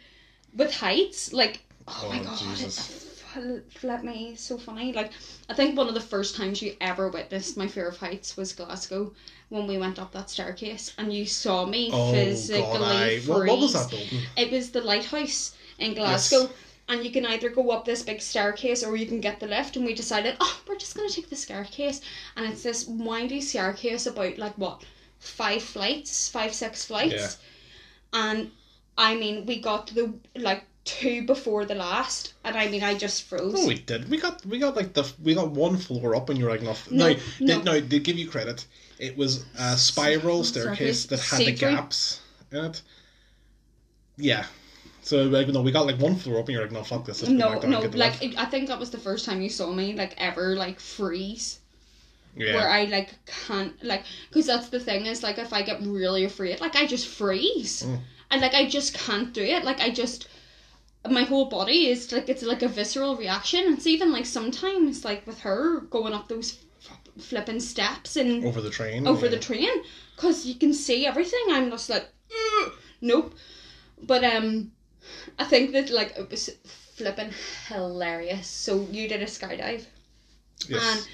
with 0.54 0.74
heights, 0.76 1.32
like 1.32 1.62
oh, 1.88 2.08
my 2.10 2.20
Oh, 2.20 2.24
god, 2.26 2.38
Jesus. 2.38 3.11
flip 3.70 4.04
me 4.04 4.36
so 4.36 4.58
funny. 4.58 4.94
Like 4.94 5.12
I 5.50 5.54
think 5.54 5.78
one 5.78 5.88
of 5.88 5.94
the 5.94 6.02
first 6.02 6.36
times 6.36 6.62
you 6.62 6.76
ever 6.82 7.10
witnessed 7.10 7.58
my 7.58 7.68
fear 7.68 7.88
of 7.88 7.98
heights 7.98 8.36
was 8.38 8.54
Glasgow 8.54 9.14
when 9.50 9.68
we 9.68 9.78
went 9.78 10.00
up 10.00 10.12
that 10.14 10.30
staircase 10.30 10.94
and 10.98 11.14
you 11.14 11.26
saw 11.26 11.66
me 11.66 11.90
Oh 11.94 12.12
physically 12.12 12.62
god, 12.64 13.08
freeze. 13.08 13.28
what, 13.28 13.48
what 13.48 13.60
was 13.60 13.74
that 13.74 13.90
building? 13.90 14.22
It 14.38 14.52
was 14.52 14.72
the 14.72 14.82
lighthouse 14.82 15.56
in 15.80 15.94
Glasgow. 15.94 16.50
And 16.90 17.06
you 17.06 17.12
can 17.12 17.26
either 17.26 17.50
go 17.50 17.70
up 17.72 17.86
this 17.86 18.04
big 18.04 18.22
staircase 18.22 18.84
or 18.84 18.98
you 18.98 19.06
can 19.06 19.22
get 19.22 19.40
the 19.40 19.48
lift. 19.48 19.78
And 19.78 19.86
we 19.86 19.94
decided, 19.94 20.36
oh, 20.42 20.62
we're 20.68 20.76
just 20.78 20.96
going 20.96 21.08
to 21.08 21.16
take 21.16 21.30
the 21.30 21.36
staircase. 21.38 22.02
And 22.36 22.46
it's 22.46 22.64
this 22.64 22.86
windy 22.86 23.40
staircase 23.40 24.08
about 24.08 24.38
like 24.38 24.58
what? 24.58 24.84
Five 25.20 25.62
flights, 25.64 26.28
five, 26.28 26.54
six 26.54 26.84
flights. 26.84 27.38
Yeah. 28.14 28.32
And 28.32 28.52
I 28.98 29.16
mean, 29.16 29.46
we 29.46 29.62
got 29.62 29.88
to 29.88 29.94
the 29.94 30.14
like 30.36 30.66
two 31.00 31.26
before 31.26 31.66
the 31.66 31.76
last. 31.76 32.34
And 32.44 32.56
I 32.56 32.68
mean, 32.72 32.84
I 32.84 32.94
just 33.06 33.24
froze. 33.24 33.54
No, 33.54 33.66
we 33.68 33.76
did. 33.92 34.10
We 34.10 34.18
got 34.26 34.46
we 34.46 34.60
got 34.60 34.76
like 34.76 34.94
the 34.94 35.04
we 35.24 35.34
got 35.36 35.52
one 35.52 35.78
floor 35.78 36.16
up, 36.16 36.30
and 36.30 36.38
you're 36.40 36.50
like, 36.56 36.62
no, 36.64 36.76
No, 36.90 37.08
no, 37.10 37.16
no. 37.40 37.58
They, 37.60 37.64
no. 37.64 37.80
They 37.80 38.00
give 38.00 38.18
you 38.18 38.28
credit. 38.30 38.66
It 39.00 39.18
was 39.18 39.46
a 39.58 39.78
spiral 39.78 40.44
staircase 40.44 41.06
that 41.08 41.20
had 41.20 41.40
the 41.40 41.52
gaps 41.54 42.22
in 42.52 42.66
it. 42.66 42.82
Yeah. 44.18 44.46
So 45.04 45.24
like, 45.24 45.48
no, 45.48 45.62
we 45.62 45.72
got 45.72 45.88
like 45.88 46.00
one 46.00 46.16
floor 46.16 46.40
up, 46.40 46.48
and 46.48 46.54
you're 46.54 46.64
like, 46.64 46.72
no, 46.72 46.84
fuck 46.84 47.06
this. 47.06 47.28
No, 47.28 47.54
no, 47.54 47.60
and 47.60 47.74
get 47.82 47.92
the 47.92 47.98
like 47.98 48.22
it, 48.24 48.38
I 48.38 48.46
think 48.46 48.68
that 48.68 48.80
was 48.80 48.92
the 48.92 49.00
first 49.00 49.26
time 49.26 49.42
you 49.42 49.50
saw 49.50 49.72
me 49.72 49.94
like 49.96 50.14
ever 50.18 50.56
like 50.56 50.80
freeze. 50.80 51.60
yeah. 52.36 52.56
where 52.56 52.70
I 52.70 52.86
like 52.86 53.10
can't 53.48 53.74
like 53.84 54.04
because 54.30 54.46
that's 54.48 54.70
the 54.70 54.80
thing 54.80 55.06
is 55.06 55.22
like 55.24 55.38
if 55.38 55.52
I 55.52 55.64
get 55.64 55.82
really 55.82 56.24
afraid 56.24 56.62
like 56.62 56.76
I 56.78 56.86
just 56.86 57.08
freeze 57.08 57.84
Mm. 57.84 58.00
and 58.32 58.42
like 58.42 58.54
I 58.54 58.70
just 58.70 58.94
can't 58.94 59.34
do 59.34 59.44
it 59.44 59.66
like 59.66 59.82
I 59.82 59.90
just 59.90 60.30
my 61.10 61.24
whole 61.24 61.46
body 61.46 61.88
is 61.88 62.12
like 62.12 62.30
it's 62.30 62.44
like 62.44 62.62
a 62.62 62.68
visceral 62.68 63.16
reaction 63.16 63.74
it's 63.74 63.88
even 63.88 64.12
like 64.12 64.26
sometimes 64.26 65.04
like 65.04 65.26
with 65.26 65.40
her 65.40 65.82
going 65.90 66.14
up 66.14 66.28
those 66.28 66.60
f- 66.80 67.00
flipping 67.24 67.60
steps 67.60 68.16
and 68.16 68.46
over 68.46 68.62
the 68.62 68.70
train. 68.70 69.08
over 69.08 69.26
yeah. 69.26 69.32
the 69.32 69.40
train 69.40 69.70
because 70.16 70.46
you 70.46 70.56
can 70.56 70.74
see 70.74 71.08
everything 71.08 71.44
I'm 71.50 71.72
just 71.72 71.90
like 71.90 72.08
"Ugh." 72.62 72.72
nope 73.02 73.34
but 74.04 74.24
um 74.24 74.72
I 75.40 75.46
think 75.46 75.72
that 75.72 75.90
like 75.90 76.16
it 76.18 76.30
was 76.30 76.50
flipping 76.66 77.32
hilarious 77.68 78.48
so 78.48 78.86
you 78.92 79.08
did 79.08 79.22
a 79.22 79.26
skydive 79.26 79.86
Yes. 80.68 80.84
and 80.84 81.08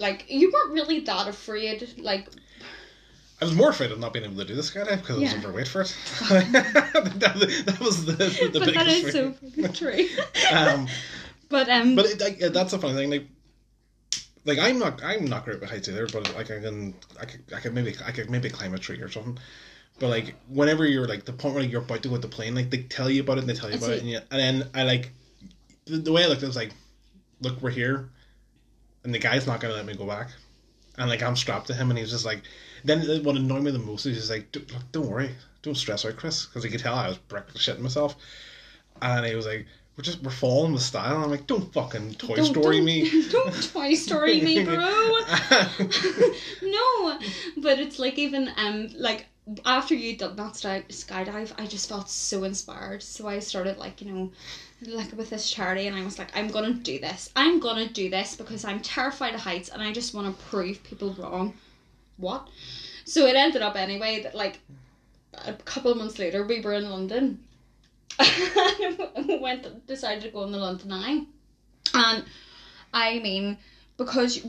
like 0.00 0.24
you 0.28 0.50
weren't 0.52 0.72
really 0.72 0.98
that 1.00 1.28
afraid 1.28 1.88
like 1.98 2.26
I 3.40 3.44
was 3.44 3.54
more 3.54 3.70
afraid 3.70 3.92
of 3.92 4.00
not 4.00 4.12
being 4.12 4.24
able 4.24 4.36
to 4.36 4.44
do 4.44 4.54
the 4.54 4.62
skydive 4.62 5.00
because 5.00 5.18
I 5.18 5.20
was 5.20 5.34
overweight 5.34 5.68
for 5.68 5.82
it. 5.82 5.96
that, 6.28 7.62
that 7.66 7.80
was 7.80 8.04
the, 8.04 8.12
the 8.12 8.58
but 8.58 8.74
that 8.74 8.86
biggest 8.86 9.04
is 9.04 9.12
so 9.12 9.72
true 9.72 10.08
um, 10.52 10.88
but 11.48 11.68
um 11.68 11.94
but 11.94 12.06
it, 12.06 12.20
like, 12.20 12.38
that's 12.52 12.72
a 12.72 12.78
funny 12.78 12.94
thing. 12.94 13.10
Like, 13.10 13.26
like 14.44 14.58
I'm 14.58 14.78
not 14.78 15.02
I'm 15.04 15.26
not 15.26 15.44
great 15.44 15.60
with 15.60 15.70
heights 15.70 15.88
either. 15.88 16.06
But 16.06 16.34
like 16.34 16.50
I 16.50 16.60
can 16.60 16.94
I 17.20 17.24
could 17.26 17.40
I 17.54 17.60
could 17.60 17.74
maybe 17.74 17.94
I 18.04 18.10
could 18.10 18.30
maybe 18.30 18.50
climb 18.50 18.74
a 18.74 18.78
tree 18.78 19.00
or 19.00 19.10
something. 19.10 19.38
But 20.00 20.08
like 20.08 20.34
whenever 20.48 20.84
you're 20.84 21.06
like 21.06 21.24
the 21.24 21.32
point 21.32 21.54
where 21.54 21.64
you're 21.64 21.82
about 21.82 22.02
to 22.02 22.08
go 22.08 22.12
with 22.12 22.22
the 22.22 22.28
plane, 22.28 22.54
like 22.54 22.70
they 22.70 22.82
tell 22.82 23.10
you 23.10 23.22
about 23.22 23.38
it 23.38 23.40
and 23.40 23.48
they 23.48 23.54
tell 23.54 23.70
you 23.70 23.76
That's 23.76 23.86
about 23.86 23.94
it, 23.94 23.98
it. 23.98 24.02
and, 24.02 24.10
you, 24.10 24.20
and 24.30 24.60
then 24.60 24.70
I 24.74 24.84
like 24.84 25.12
the, 25.86 25.98
the 25.98 26.12
way 26.12 26.24
I 26.24 26.26
looked, 26.26 26.42
it 26.42 26.46
was 26.46 26.56
like, 26.56 26.72
look, 27.40 27.60
we're 27.60 27.70
here, 27.70 28.10
and 29.04 29.12
the 29.12 29.18
guy's 29.18 29.46
not 29.46 29.60
gonna 29.60 29.74
let 29.74 29.86
me 29.86 29.96
go 29.96 30.06
back, 30.06 30.28
and 30.96 31.08
like 31.08 31.22
I'm 31.22 31.34
strapped 31.34 31.66
to 31.68 31.74
him, 31.74 31.90
and 31.90 31.98
he's 31.98 32.10
just 32.10 32.24
like, 32.24 32.42
then 32.84 33.22
what 33.24 33.36
annoyed 33.36 33.62
me 33.62 33.70
the 33.70 33.78
most 33.78 34.06
is 34.06 34.16
he's 34.16 34.30
like, 34.30 34.50
"Don't- 34.52 34.70
look, 34.72 34.92
don't 34.92 35.06
worry, 35.08 35.30
don't 35.62 35.76
stress 35.76 36.04
out, 36.04 36.16
Chris, 36.16 36.46
because 36.46 36.64
he 36.64 36.70
could 36.70 36.80
tell 36.80 36.94
I 36.94 37.08
was 37.08 37.18
brick 37.18 37.48
shitting 37.54 37.80
myself, 37.80 38.16
and 39.02 39.24
he 39.26 39.34
was 39.34 39.46
like. 39.46 39.66
We're 39.96 40.02
just 40.04 40.22
we're 40.22 40.30
falling 40.30 40.72
with 40.72 40.82
style. 40.82 41.16
And 41.16 41.24
I'm 41.24 41.30
like, 41.32 41.48
don't 41.48 41.72
fucking 41.72 42.14
Toy 42.14 42.36
don't- 42.36 42.44
Story 42.44 42.76
don't- 42.76 42.84
me. 42.84 43.28
don't 43.32 43.72
Toy 43.72 43.94
Story 43.94 44.40
me 44.40 44.62
bro 44.64 44.76
no 46.62 47.18
but 47.56 47.78
it's 47.80 47.98
like 47.98 48.16
even 48.18 48.48
um 48.56 48.90
like 48.96 49.26
after 49.64 49.94
you 49.96 50.16
did 50.16 50.36
that 50.36 50.54
sky- 50.56 50.84
skydive 50.88 51.52
I 51.58 51.66
just 51.66 51.88
felt 51.88 52.08
so 52.10 52.44
inspired 52.44 53.02
so 53.02 53.26
I 53.26 53.38
started 53.40 53.78
like 53.78 54.00
you 54.00 54.12
know 54.12 54.30
like 54.86 55.12
with 55.16 55.30
this 55.30 55.50
charity 55.50 55.86
and 55.88 55.96
I 55.96 56.04
was 56.04 56.16
like 56.18 56.30
I'm 56.36 56.48
gonna 56.48 56.74
do 56.74 56.98
this 57.00 57.30
I'm 57.34 57.58
gonna 57.58 57.88
do 57.88 58.08
this 58.08 58.36
because 58.36 58.64
I'm 58.64 58.78
terrified 58.80 59.34
of 59.34 59.40
heights 59.40 59.68
and 59.68 59.82
I 59.82 59.92
just 59.92 60.14
want 60.14 60.28
to 60.38 60.44
prove 60.44 60.82
people 60.84 61.14
wrong 61.18 61.54
what? 62.18 62.48
So 63.04 63.26
it 63.26 63.36
ended 63.36 63.62
up 63.62 63.76
anyway 63.76 64.22
that 64.22 64.34
like 64.34 64.60
a 65.46 65.54
couple 65.54 65.90
of 65.90 65.96
months 65.96 66.18
later 66.18 66.44
we 66.44 66.60
were 66.60 66.74
in 66.74 66.90
London. 66.90 67.40
And 68.18 69.40
went 69.40 69.86
decided 69.86 70.24
to 70.24 70.30
go 70.30 70.40
on 70.40 70.52
the 70.52 70.58
London 70.58 70.92
Eye. 70.92 71.24
And 71.94 72.24
I 72.92 73.18
mean 73.20 73.56
because 73.96 74.44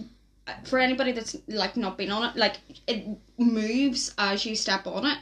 for 0.63 0.79
anybody 0.79 1.11
that's 1.11 1.37
like 1.47 1.77
not 1.77 1.97
been 1.97 2.09
on 2.11 2.27
it 2.27 2.35
like 2.35 2.57
it 2.87 3.05
moves 3.37 4.13
as 4.17 4.45
you 4.45 4.55
step 4.55 4.87
on 4.87 5.05
it. 5.05 5.19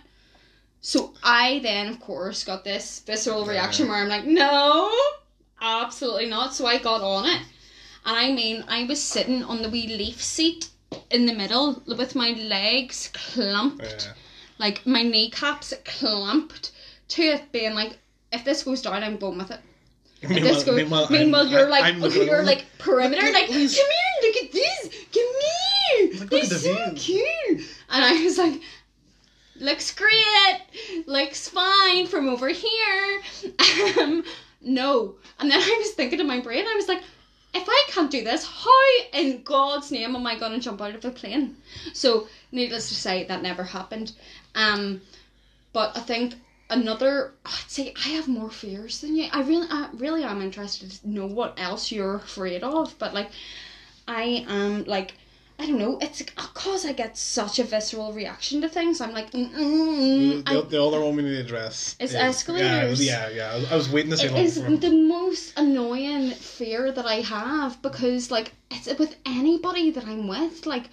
So 0.82 1.14
I 1.24 1.60
then 1.62 1.90
of 1.90 2.00
course 2.00 2.44
got 2.44 2.64
this 2.64 3.02
visceral 3.02 3.46
reaction 3.46 3.90
where 3.90 3.98
I'm 3.98 4.08
like 4.08 4.26
no 4.26 4.92
absolutely 5.62 6.28
not. 6.28 6.54
So 6.54 6.66
I 6.66 6.78
got 6.78 7.02
on 7.02 7.26
it. 7.26 7.42
And 8.06 8.16
I 8.18 8.32
mean 8.32 8.64
I 8.68 8.86
was 8.86 9.04
sitting 9.04 9.44
on 9.44 9.62
the 9.62 9.70
wee 9.70 9.88
leaf 9.88 10.22
seat 10.24 10.70
in 11.12 11.26
the 11.26 11.34
middle 11.34 11.82
with 11.86 12.16
my 12.16 12.30
legs 12.32 13.10
clumped. 13.14 13.84
Yeah. 13.84 14.14
like 14.60 14.86
my 14.86 15.04
kneecaps 15.04 15.74
clamped 15.86 16.72
to 17.10 17.22
it 17.24 17.52
being 17.52 17.74
like 17.74 17.98
if 18.32 18.44
this 18.44 18.64
goes 18.64 18.82
down 18.82 19.04
I'm 19.04 19.18
going 19.18 19.38
with 19.38 19.52
it. 19.52 19.60
If 20.22 20.30
this 20.30 20.64
goes, 20.64 20.78
meanwhile, 20.78 21.08
I'm- 21.44 21.52
you're 21.52 21.70
like 21.70 21.84
I'm 21.84 22.00
looking 22.00 22.24
you're 22.28 22.44
like 22.44 22.66
perimeter 22.80 23.22
Look 23.22 23.34
like 23.34 23.48
come 23.48 23.58
here 23.58 23.70
look 24.24 24.36
at 24.44 24.52
this 24.52 24.90
come 25.14 25.34
here. 25.42 26.20
Look 26.20 26.30
the 26.30 26.46
so 26.46 26.92
view." 26.92 26.94
cute. 26.96 27.68
And 27.90 28.04
I 28.04 28.24
was 28.24 28.38
like 28.38 28.62
looks 29.60 29.94
great 29.94 31.06
looks 31.08 31.50
fine 31.50 32.08
from 32.08 32.30
over 32.30 32.48
here. 32.50 33.22
Um 34.00 34.24
no. 34.62 35.16
And 35.40 35.52
then 35.52 35.60
I 35.60 35.76
was 35.80 35.92
thinking 35.92 36.20
in 36.20 36.28
my 36.28 36.40
brain 36.42 36.66
I 36.68 36.76
was 36.76 36.88
like 36.88 37.04
if 37.58 37.68
I 37.68 37.84
can't 37.90 38.12
do 38.12 38.24
this 38.24 38.46
how 38.46 38.72
in 39.14 39.42
God's 39.44 39.92
name 39.92 40.16
am 40.16 40.26
I 40.26 40.38
gonna 40.38 40.60
jump 40.60 40.82
out 40.82 40.96
of 40.96 41.06
a 41.06 41.12
plane 41.12 41.58
so 41.94 42.28
needless 42.52 42.90
to 42.90 42.96
say 42.96 43.26
that 43.26 43.42
never 43.42 43.64
happened 43.64 44.14
um 44.56 45.02
but 45.74 45.96
I 45.96 46.00
think 46.00 46.36
another 46.70 47.34
I'd 47.46 47.70
say 47.70 47.94
I 48.06 48.10
have 48.10 48.28
more 48.28 48.50
fears 48.50 49.02
than 49.02 49.16
you. 49.16 49.30
I 49.32 49.42
really 49.42 49.68
I 49.70 49.90
really 49.94 50.24
am 50.24 50.42
interested 50.42 50.92
to 50.92 51.10
know 51.10 51.26
what 51.26 51.54
else 51.58 51.92
you're 51.92 52.16
afraid 52.16 52.64
of. 52.64 52.98
But 53.00 53.14
like 53.14 53.30
I 54.08 54.46
am 54.48 54.86
like 54.86 55.14
I 55.60 55.66
don't 55.66 55.80
know. 55.80 55.98
It's 56.00 56.22
because 56.22 56.86
I 56.86 56.94
get 56.94 57.18
such 57.18 57.58
a 57.58 57.64
visceral 57.64 58.14
reaction 58.14 58.62
to 58.62 58.70
things. 58.70 59.02
I'm 59.02 59.12
like, 59.12 59.32
mm, 59.32 59.52
mm, 59.52 60.46
the, 60.46 60.52
I, 60.52 60.62
the 60.62 60.84
other 60.84 61.02
one 61.02 61.16
we 61.16 61.24
need 61.24 61.36
to 61.36 61.42
address 61.42 61.96
It's 62.00 62.12
is- 62.12 62.16
escalators. 62.16 63.04
Yeah, 63.04 63.30
yeah, 63.30 63.58
yeah. 63.58 63.66
I 63.72 63.76
was, 63.76 63.90
waiting 63.90 64.12
to 64.12 64.18
say 64.18 64.28
it 64.28 64.36
is 64.38 64.62
from- 64.62 64.78
the 64.80 64.92
most 64.92 65.58
annoying 65.58 66.32
fear 66.32 66.92
that 66.92 67.06
I 67.08 67.16
have 67.22 67.82
because, 67.82 68.30
like, 68.30 68.54
it's 68.70 68.88
with 69.00 69.16
anybody 69.26 69.90
that 69.92 70.06
I'm 70.06 70.28
with. 70.28 70.68
Like, 70.68 70.90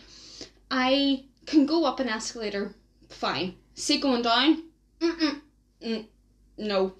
I 0.70 1.24
can 1.46 1.66
go 1.66 1.84
up 1.84 2.00
an 2.00 2.08
escalator, 2.08 2.74
fine. 3.10 3.56
See 3.74 3.98
going 4.00 4.22
down, 4.22 4.62
Mm-mm. 5.00 5.40
Mm, 5.84 6.06
no, 6.56 6.94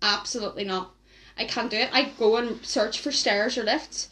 absolutely 0.00 0.64
not. 0.64 0.92
I 1.36 1.44
can't 1.46 1.70
do 1.70 1.76
it. 1.78 1.90
I 1.92 2.12
go 2.18 2.36
and 2.36 2.64
search 2.64 3.00
for 3.00 3.10
stairs 3.10 3.58
or 3.58 3.64
lifts. 3.64 4.08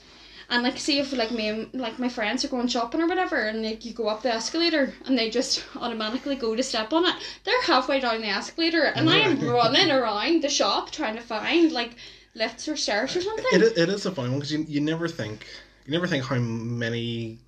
And 0.49 0.63
like, 0.63 0.79
see 0.79 0.99
if 0.99 1.13
like 1.13 1.31
me 1.31 1.49
and 1.49 1.75
like 1.75 1.99
my 1.99 2.09
friends 2.09 2.45
are 2.45 2.49
going 2.49 2.69
shopping 2.69 3.01
or 3.01 3.07
whatever, 3.07 3.37
and 3.37 3.63
like 3.63 3.85
you 3.85 3.93
go 3.93 4.09
up 4.09 4.23
the 4.23 4.33
escalator, 4.33 4.95
and 5.07 5.19
they 5.19 5.31
just 5.31 5.65
automatically 5.77 6.37
go 6.37 6.55
to 6.55 6.63
step 6.63 6.93
on 6.93 7.07
it. 7.07 7.15
They're 7.45 7.63
halfway 7.63 8.01
down 8.01 8.21
the 8.21 8.29
escalator, 8.29 8.83
and 8.83 9.09
I 9.09 9.19
am 9.19 9.41
running 9.49 9.91
around 9.91 10.43
the 10.43 10.49
shop 10.49 10.91
trying 10.91 11.17
to 11.17 11.23
find 11.23 11.73
like 11.73 11.93
lifts 12.35 12.69
or 12.69 12.77
stairs 12.77 13.17
or 13.17 13.21
something. 13.21 13.47
It, 13.53 13.79
it 13.79 13.89
is 13.89 14.07
a 14.07 14.13
funny 14.13 14.31
one 14.31 14.39
because 14.39 14.53
you, 14.53 14.65
you 14.69 14.81
never 14.81 15.09
think 15.09 15.47
you 15.87 15.93
never 15.93 16.07
think 16.07 16.25
how 16.25 16.37
many 16.37 17.39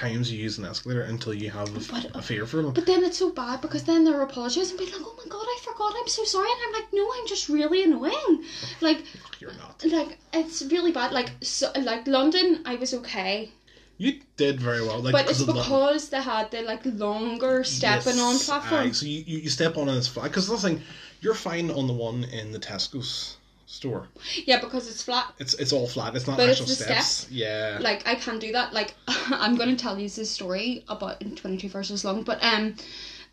times 0.00 0.32
you 0.32 0.38
use 0.38 0.58
an 0.58 0.64
escalator 0.64 1.02
until 1.02 1.34
you 1.34 1.50
have 1.50 1.68
a, 1.76 1.92
But- 1.92 2.04
a 2.14 2.18
uh, 2.18 2.20
fear 2.20 2.46
for 2.46 2.62
them. 2.62 2.72
But 2.72 2.86
then 2.86 3.04
it's 3.04 3.18
so 3.18 3.30
bad 3.30 3.60
because 3.60 3.84
then 3.84 4.04
they're 4.04 4.22
apologising 4.22 4.76
and 4.78 4.86
be 4.86 4.92
like, 4.92 5.02
"Oh 5.10 5.14
my 5.22 5.28
god, 5.28 5.44
I 5.54 5.58
forgot. 5.62 5.92
I'm 5.98 6.08
so 6.08 6.24
sorry." 6.24 6.48
And 6.54 6.60
I'm 6.66 6.72
like, 6.80 6.92
"No, 6.92 7.04
I'm 7.16 7.26
just 7.26 7.48
really 7.48 7.82
annoying." 7.84 8.44
Like, 8.80 9.00
You're 9.40 9.52
not. 9.64 9.84
like 9.98 10.18
it's 10.32 10.62
really 10.74 10.92
bad. 10.92 11.12
Like, 11.12 11.30
so, 11.42 11.70
like 11.90 12.06
London, 12.06 12.62
I 12.64 12.74
was 12.76 12.94
okay, 12.94 13.50
You 13.98 14.12
did 14.36 14.60
very 14.60 14.80
well. 14.86 15.00
Like, 15.00 15.12
but 15.12 15.30
it's 15.30 15.42
because 15.42 16.08
they 16.08 16.22
had 16.22 16.50
the 16.50 16.62
like 16.62 16.84
longer 16.86 17.62
stepping 17.64 18.18
on 18.18 18.34
Yes, 18.34 18.46
platform. 18.46 18.80
aye, 18.88 18.92
so 18.92 19.04
you, 19.06 19.22
you, 19.26 19.38
you 19.44 19.50
step 19.50 19.76
on 19.76 19.88
and 19.90 19.98
it's 19.98 20.08
flat 20.08 20.24
because 20.30 20.46
the 20.48 20.56
thing 20.56 20.80
you're 21.20 21.34
fine 21.34 21.70
on 21.70 21.86
the 21.86 21.92
one 21.92 22.24
in 22.24 22.50
the 22.52 22.58
Tesco's 22.58 23.36
store. 23.70 24.08
Yeah, 24.46 24.60
because 24.60 24.88
it's 24.90 25.02
flat. 25.02 25.32
It's 25.38 25.54
it's 25.54 25.72
all 25.72 25.86
flat. 25.86 26.16
It's 26.16 26.26
not 26.26 26.36
But 26.36 26.48
it's 26.48 26.60
actual 26.60 26.66
the 26.66 26.74
steps. 26.74 27.30
Yeah. 27.30 27.78
Like 27.80 28.06
I 28.06 28.16
can't 28.16 28.40
do 28.40 28.52
that. 28.52 28.72
Like 28.74 28.94
I'm 29.06 29.54
gonna 29.56 29.76
tell 29.76 29.98
you 29.98 30.08
this 30.08 30.30
story 30.30 30.84
about 30.88 31.22
in 31.22 31.36
22 31.36 31.68
verses 31.68 32.04
long, 32.04 32.22
but 32.22 32.42
um, 32.42 32.74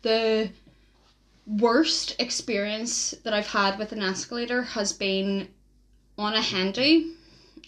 the 0.02 0.50
worst 1.46 2.14
experience 2.20 3.14
that 3.24 3.34
I've 3.34 3.48
had 3.48 3.78
with 3.78 3.92
an 3.92 4.02
escalator 4.02 4.62
has 4.62 4.92
been 4.92 5.48
on 6.16 6.34
a 6.34 6.42
handy 6.42 7.14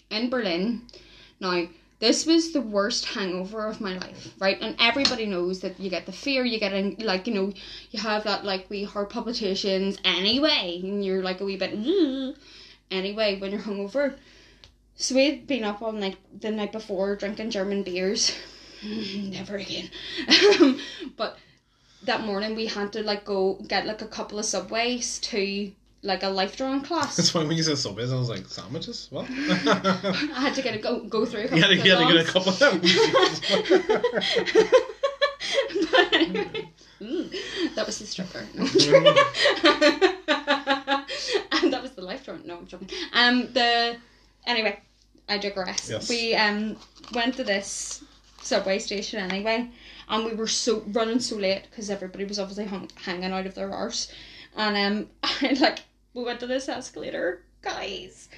in 0.09 0.29
Berlin. 0.29 0.83
Now 1.41 1.67
this 1.99 2.25
was 2.25 2.51
the 2.51 2.61
worst 2.61 3.05
hangover 3.05 3.67
of 3.67 3.79
my 3.79 3.95
life, 3.97 4.33
right? 4.39 4.57
And 4.59 4.75
everybody 4.79 5.27
knows 5.27 5.59
that 5.59 5.79
you 5.79 5.89
get 5.89 6.07
the 6.07 6.11
fear, 6.11 6.43
you 6.43 6.59
get 6.59 6.73
in, 6.73 6.95
like 6.99 7.27
you 7.27 7.33
know, 7.33 7.53
you 7.91 7.99
have 7.99 8.23
that 8.23 8.43
like 8.43 8.69
wee 8.69 8.85
heart 8.85 9.11
palpitations 9.11 9.97
anyway, 10.03 10.79
and 10.81 11.05
you're 11.05 11.21
like 11.21 11.41
a 11.41 11.45
wee 11.45 11.57
bit 11.57 11.73
"Ugh," 11.73 12.35
anyway 12.91 13.39
when 13.39 13.51
you're 13.51 13.61
hungover. 13.61 14.15
So 14.95 15.15
we'd 15.15 15.47
been 15.47 15.63
up 15.63 15.81
all 15.81 15.91
night 15.91 16.17
the 16.39 16.51
night 16.51 16.71
before 16.71 17.15
drinking 17.15 17.49
German 17.49 17.83
beers. 17.83 18.37
Never 18.83 19.57
again. 19.57 19.89
but 21.17 21.37
that 22.03 22.21
morning 22.21 22.55
we 22.55 22.65
had 22.65 22.93
to 22.93 23.03
like 23.03 23.25
go 23.25 23.59
get 23.67 23.85
like 23.85 24.01
a 24.01 24.07
couple 24.07 24.39
of 24.39 24.45
subways 24.45 25.19
to 25.19 25.71
like 26.03 26.23
a 26.23 26.29
life 26.29 26.57
drawing 26.57 26.81
class. 26.81 27.15
That's 27.15 27.33
why 27.33 27.43
when 27.43 27.57
you 27.57 27.63
said 27.63 27.77
subways, 27.77 28.11
I 28.11 28.15
was 28.15 28.29
like 28.29 28.47
sandwiches. 28.47 29.07
What? 29.11 29.25
I 29.29 30.39
had 30.39 30.55
to 30.55 30.61
get 30.61 30.75
a 30.75 30.79
go 30.79 31.01
go 31.01 31.25
through 31.25 31.41
a 31.41 31.47
couple 31.47 31.61
had 31.61 31.67
to, 31.67 31.75
you 31.75 31.95
had 31.95 32.07
to 32.07 32.13
get 32.13 32.27
a 32.27 32.31
couple 32.31 32.51
of 32.51 32.59
them. 32.59 32.81
But 35.91 36.13
anyway, 36.13 36.69
mm, 37.01 37.75
that 37.75 37.85
was 37.85 37.99
the 37.99 38.05
stripper. 38.05 38.45
No. 38.53 38.65
And 42.19 42.25
that 42.25 42.25
was 42.25 42.25
the 42.25 42.25
life 42.25 42.25
drawing. 42.25 42.47
No, 42.47 42.57
I'm 42.57 42.67
joking. 42.67 42.89
Um, 43.13 43.53
the 43.53 43.97
anyway, 44.45 44.79
I 45.29 45.37
digress. 45.37 45.89
Yes. 45.89 46.09
We 46.09 46.35
um 46.35 46.77
went 47.13 47.35
to 47.35 47.43
this 47.43 48.03
subway 48.41 48.79
station 48.79 49.19
anyway, 49.19 49.69
and 50.09 50.25
we 50.25 50.33
were 50.33 50.47
so 50.47 50.83
running 50.87 51.19
so 51.19 51.35
late 51.35 51.63
because 51.69 51.89
everybody 51.89 52.25
was 52.25 52.39
obviously 52.39 52.65
hung, 52.65 52.89
hanging 52.95 53.31
out 53.31 53.45
of 53.45 53.55
their 53.55 53.71
arse, 53.71 54.11
and 54.55 54.77
um, 54.77 55.09
I, 55.23 55.53
like 55.59 55.79
we 56.13 56.23
went 56.23 56.39
to 56.41 56.47
this 56.47 56.69
escalator, 56.69 57.43
guys. 57.61 58.29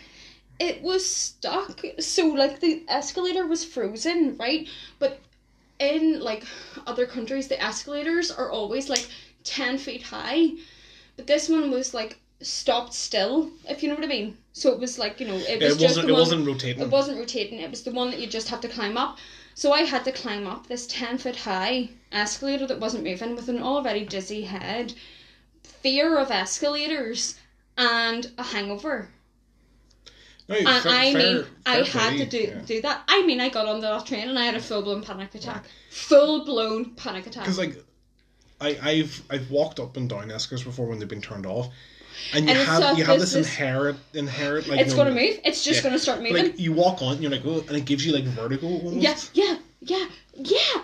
It 0.60 0.84
was 0.84 1.06
stuck, 1.06 1.82
so 2.00 2.28
like 2.28 2.60
the 2.60 2.84
escalator 2.88 3.48
was 3.48 3.66
frozen, 3.66 4.38
right? 4.38 4.70
But 5.00 5.20
in 5.80 6.20
like 6.20 6.46
other 6.86 7.06
countries, 7.06 7.48
the 7.48 7.62
escalators 7.62 8.32
are 8.32 8.52
always 8.52 8.90
like 8.90 9.08
ten 9.44 9.78
feet 9.78 10.04
high, 10.04 10.52
but 11.18 11.28
this 11.28 11.50
one 11.50 11.72
was 11.72 11.94
like 11.94 12.20
stopped 12.44 12.94
still, 12.94 13.50
if 13.68 13.82
you 13.82 13.90
know 13.90 13.96
what 13.96 14.04
I 14.04 14.08
mean. 14.08 14.38
So 14.54 14.72
it 14.72 14.80
was 14.80 15.00
like 15.00 15.20
you 15.20 15.28
know 15.28 15.36
it 15.36 15.60
Yeah, 15.62 15.68
was 15.70 15.78
it 15.78 15.80
just 15.80 15.96
wasn't. 15.98 16.08
the 16.08 16.10
It 16.10 16.14
one, 16.14 16.20
wasn't 16.22 16.48
rotating. 16.48 16.82
it 16.84 16.90
wasn't 16.90 17.18
rotating. 17.20 17.60
It 17.60 17.70
was 17.72 17.84
the 17.84 17.92
one 17.92 18.12
that 18.12 18.20
you 18.20 18.28
just 18.28 18.50
had 18.50 18.62
to 18.62 18.68
climb 18.68 18.98
up. 18.98 19.18
So 19.56 19.72
I 19.72 19.82
had 19.82 20.04
to 20.06 20.12
climb 20.12 20.48
up 20.48 20.68
this 20.68 20.86
ten 20.88 21.18
foot 21.18 21.36
high 21.36 21.90
escalator 22.12 22.68
that 22.68 22.80
wasn't 22.80 23.04
moving 23.04 23.36
with 23.36 23.50
an 23.50 23.62
already 23.62 24.06
dizzy 24.06 24.44
head, 24.44 24.94
fear 25.64 26.18
of 26.18 26.32
escalators, 26.32 27.36
and 27.78 28.32
a 28.38 28.44
hangover. 28.44 29.10
No, 30.50 30.56
And 30.56 30.68
fair- 30.84 30.92
I 30.92 31.14
mean, 31.14 31.44
fair- 31.44 31.46
I 31.66 31.84
fair 31.84 32.02
had 32.02 32.10
play, 32.16 32.18
to 32.18 32.26
do 32.26 32.38
yeah. 32.52 32.62
do 32.66 32.82
that. 32.82 33.04
I 33.08 33.26
mean, 33.26 33.40
I 33.40 33.50
got 33.50 33.66
on 33.68 33.80
that 33.82 34.06
train 34.06 34.28
and 34.28 34.38
I 34.38 34.46
had 34.46 34.56
a 34.56 34.60
full 34.60 34.82
blown 34.82 35.02
panic 35.02 35.34
attack. 35.36 35.66
Full 35.90 36.44
blown 36.46 36.92
panic 36.96 37.28
attack. 37.28 37.44
Because 37.46 37.58
like, 37.58 37.82
I 38.60 38.78
I've 38.82 39.22
I've 39.30 39.50
walked 39.50 39.80
up 39.80 39.96
and 39.98 40.10
down 40.10 40.32
escalators 40.32 40.66
before 40.66 40.86
when 40.88 41.00
they've 41.00 41.08
been 41.08 41.22
turned 41.22 41.46
off, 41.46 41.70
and 42.34 42.46
you 42.46 42.52
And 42.52 42.60
have 42.68 42.98
you 42.98 43.06
have 43.06 43.20
this- 43.20 43.34
this 43.34 43.48
inherent 43.48 43.98
inherent 44.14 44.68
like 44.68 44.80
it's 44.80 44.92
you 44.92 44.98
know, 44.98 45.04
gonna 45.06 45.16
move. 45.16 45.40
It's 45.44 45.64
just 45.64 45.80
yeah. 45.80 45.90
gonna 45.90 46.00
start 46.00 46.22
moving. 46.22 46.44
Like 46.44 46.60
you 46.60 46.74
walk 46.74 47.02
on, 47.02 47.22
you're 47.22 47.32
like 47.32 47.44
oh, 47.46 47.60
and 47.68 47.72
it 47.78 47.86
gives 47.86 48.06
you 48.06 48.14
like 48.14 48.26
vertigo 48.26 48.68
almost. 48.68 48.96
yeah, 48.98 49.16
yeah, 49.34 49.58
yeah, 49.82 50.06
yeah. 50.36 50.82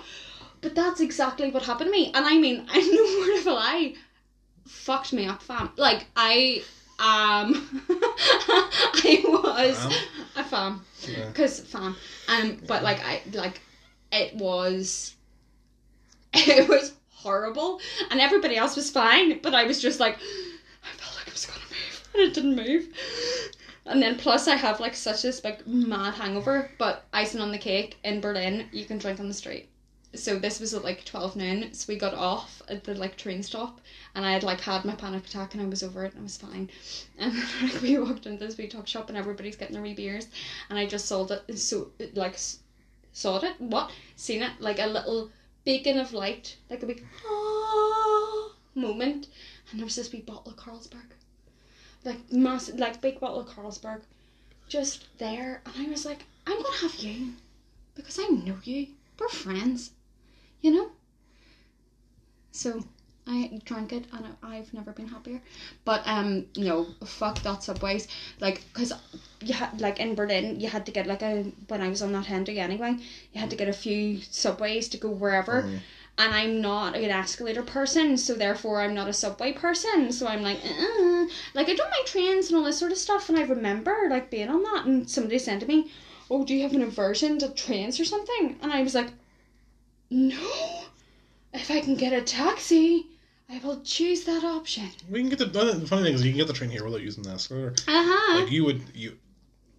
But 0.62 0.76
that's 0.76 1.00
exactly 1.00 1.52
what 1.52 1.64
happened 1.64 1.88
to 1.88 1.92
me. 1.92 2.12
And 2.14 2.26
I 2.26 2.38
mean, 2.38 2.66
I 2.72 2.80
no 2.80 3.32
word 3.34 3.40
of 3.40 3.48
a 3.48 3.52
lie, 3.52 3.94
fucked 4.68 5.14
me 5.14 5.26
up, 5.26 5.42
fam. 5.42 5.70
Like 5.78 6.06
I 6.16 6.64
um 7.00 7.84
I 7.90 9.22
was 9.26 9.78
Fam? 9.78 9.92
a 10.36 10.44
fam. 10.44 10.86
Yeah. 11.08 11.26
Because 11.28 11.60
fam. 11.62 11.96
Um 12.28 12.58
but 12.68 12.84
like 12.84 13.00
I 13.06 13.22
like 13.34 13.62
it 14.12 14.36
was 14.36 15.16
it 16.34 16.68
was 16.68 16.94
horrible 17.12 17.80
and 18.12 18.20
everybody 18.20 18.56
else 18.58 18.76
was 18.76 18.90
fine, 18.90 19.40
but 19.42 19.54
I 19.54 19.64
was 19.66 19.82
just 19.82 20.00
like 20.00 20.18
I 20.84 20.98
felt 20.98 21.16
like 21.18 21.28
it 21.28 21.34
was 21.34 21.46
gonna 21.46 21.60
move 21.60 21.99
and 22.14 22.24
it 22.24 22.34
didn't 22.34 22.56
move. 22.56 22.90
And 23.86 24.02
then 24.02 24.18
plus 24.18 24.48
I 24.48 24.56
have 24.56 24.80
like 24.80 24.96
such 24.96 25.24
this 25.24 25.40
big 25.40 25.66
mad 25.66 26.14
hangover, 26.14 26.70
but 26.78 27.06
icing 27.12 27.42
on 27.42 27.52
the 27.52 27.58
cake 27.58 27.98
in 28.04 28.22
Berlin, 28.22 28.70
you 28.72 28.86
can 28.86 29.00
drink 29.00 29.20
on 29.20 29.28
the 29.28 29.34
street. 29.34 29.70
So 30.14 30.38
this 30.38 30.60
was 30.60 30.74
at 30.74 30.84
like 30.84 31.06
twelve 31.06 31.36
noon, 31.36 31.74
so 31.74 31.86
we 31.88 31.96
got 31.96 32.14
off 32.14 32.62
at 32.68 32.84
the 32.84 32.96
like 32.96 33.16
train 33.16 33.42
stop 33.44 33.80
and 34.16 34.26
I 34.26 34.32
had 34.32 34.44
like 34.44 34.62
had 34.62 34.86
my 34.86 34.96
panic 34.96 35.26
attack 35.26 35.54
and 35.54 35.64
I 35.64 35.66
was 35.66 35.84
over 35.84 36.04
it 36.06 36.14
and 36.14 36.22
I 36.22 36.24
was 36.24 36.38
fine. 36.38 36.70
And 37.18 37.34
like 37.62 37.82
we 37.82 37.98
walked 37.98 38.26
into 38.26 38.46
this 38.46 38.58
wee 38.58 38.68
talk 38.68 38.88
shop 38.88 39.10
and 39.10 39.18
everybody's 39.18 39.56
getting 39.56 39.74
their 39.74 39.84
wee 39.84 39.94
beers 39.94 40.28
and 40.70 40.78
I 40.78 40.86
just 40.86 41.06
saw 41.06 41.26
it 41.26 41.58
so 41.58 41.92
like 42.14 42.38
saw 43.12 43.38
it 43.40 43.60
what 43.60 43.92
seen 44.16 44.44
it 44.44 44.52
like 44.60 44.80
a 44.80 44.86
little 44.86 45.30
beacon 45.66 45.98
of 46.00 46.14
light 46.14 46.58
like 46.70 46.84
a 46.84 46.86
big 46.86 47.06
ah 47.28 48.52
moment 48.76 49.28
and 49.72 49.80
there 49.80 49.86
was 49.86 49.96
this 49.96 50.12
wee 50.12 50.22
bottle 50.22 50.52
of 50.52 50.58
Carlsberg 50.58 51.12
like 52.04 52.32
massive 52.32 52.80
like 52.80 53.02
big 53.02 53.20
bottle 53.20 53.42
of 53.42 53.48
Carlsberg 53.48 54.02
just 54.68 55.06
there 55.18 55.62
and 55.66 55.88
I 55.88 55.90
was 55.90 56.06
like 56.06 56.26
I'm 56.48 56.62
gonna 56.62 56.78
have 56.78 56.96
you 56.96 57.34
because 57.96 58.20
I 58.20 58.28
know 58.28 58.58
you. 58.64 58.88
We're 59.20 59.28
friends 59.28 59.92
you 60.62 60.72
know? 60.72 60.90
So 62.52 62.84
I 63.28 63.60
drank 63.64 63.94
it 63.94 64.06
and 64.12 64.26
I've 64.42 64.74
never 64.74 64.92
been 64.92 65.08
happier. 65.08 65.42
But 65.86 66.08
um 66.08 66.46
no 66.58 66.88
fuck 67.06 67.42
that 67.44 67.64
subways. 67.64 68.08
Like 68.40 68.64
because 68.74 68.94
you 69.42 69.54
had 69.54 69.80
like 69.82 70.00
in 70.00 70.16
Berlin 70.16 70.60
you 70.60 70.70
had 70.70 70.86
to 70.86 70.92
get 70.92 71.08
like 71.08 71.22
a 71.22 71.52
when 71.68 71.82
I 71.82 71.90
was 71.90 72.02
on 72.02 72.12
that 72.14 72.26
Henry 72.26 72.60
anyway 72.60 72.96
you 73.34 73.40
had 73.40 73.50
to 73.50 73.56
get 73.56 73.68
a 73.68 73.74
few 73.74 74.22
subways 74.22 74.88
to 74.90 74.98
go 74.98 75.10
wherever. 75.10 75.64
Mm. 75.64 75.80
And 76.20 76.34
I'm 76.34 76.60
not 76.60 76.96
an 76.96 77.10
escalator 77.10 77.64
person 77.64 78.18
so 78.18 78.36
therefore 78.36 78.82
I'm 78.82 78.94
not 78.94 79.08
a 79.08 79.14
subway 79.14 79.54
person. 79.54 80.12
So 80.12 80.28
I'm 80.28 80.44
like 80.44 80.60
uh, 80.64 81.26
like 81.56 81.70
I 81.70 81.74
don't 81.74 81.90
mind 81.90 82.06
trains 82.06 82.50
and 82.50 82.58
all 82.58 82.66
this 82.66 82.78
sort 82.78 82.92
of 82.92 82.98
stuff 82.98 83.30
and 83.30 83.40
I 83.40 83.44
remember 83.44 84.08
like 84.10 84.30
being 84.30 84.50
on 84.50 84.62
that 84.64 84.86
and 84.86 85.10
somebody 85.10 85.40
said 85.40 85.62
to 85.62 85.66
me 85.66 85.90
oh 86.30 86.46
do 86.46 86.54
you 86.54 86.64
have 86.64 86.74
an 86.74 86.84
aversion 86.84 87.40
to 87.40 87.50
trains 87.50 88.00
or 88.00 88.06
something? 88.06 88.58
And 88.62 88.72
I 88.72 88.84
was 88.84 88.94
like 88.94 89.08
no. 90.10 90.84
If 91.54 91.72
I 91.72 91.80
can 91.80 91.96
get 91.96 92.14
a 92.14 92.22
taxi 92.22 93.08
I 93.50 93.60
will 93.60 93.82
choose 93.82 94.26
that 94.26 94.44
option. 94.44 94.90
We 95.10 95.22
can 95.22 95.30
get 95.30 95.40
the 95.40 95.46
the 95.46 95.88
funny 95.88 96.04
thing 96.04 96.14
is 96.14 96.26
you 96.26 96.32
can 96.32 96.38
get 96.40 96.48
the 96.48 96.54
train 96.54 96.70
here 96.70 96.84
without 96.84 97.02
using 97.02 97.24
the 97.24 97.32
escalator. 97.32 97.74
uh-huh. 97.88 98.42
Like 98.42 98.52
you 98.52 98.66
would 98.66 98.84
you. 98.94 99.18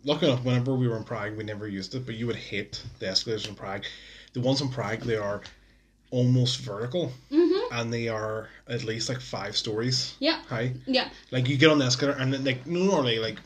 Lucky 0.02 0.26
enough, 0.26 0.42
whenever 0.42 0.74
we 0.74 0.88
were 0.88 0.96
in 0.96 1.04
Prague, 1.04 1.36
we 1.36 1.44
never 1.44 1.68
used 1.68 1.94
it, 1.94 2.06
but 2.06 2.14
you 2.14 2.26
would 2.26 2.34
hate 2.34 2.82
the 3.00 3.08
escalators 3.08 3.46
in 3.46 3.54
Prague. 3.54 3.84
The 4.32 4.40
ones 4.40 4.62
in 4.62 4.70
Prague 4.70 5.00
they 5.00 5.16
are 5.16 5.42
almost 6.10 6.58
vertical, 6.58 7.12
Mhm. 7.30 7.60
and 7.72 7.92
they 7.92 8.08
are 8.08 8.48
at 8.68 8.84
least 8.84 9.08
like 9.08 9.20
five 9.20 9.56
stories 9.56 10.14
Yeah. 10.18 10.42
high. 10.48 10.74
Yeah. 10.86 11.08
Like 11.30 11.48
you 11.48 11.56
get 11.56 11.70
on 11.70 11.78
the 11.78 11.84
escalator, 11.86 12.18
and 12.18 12.32
then, 12.32 12.44
like 12.44 12.66
normally 12.66 13.18
like 13.18 13.38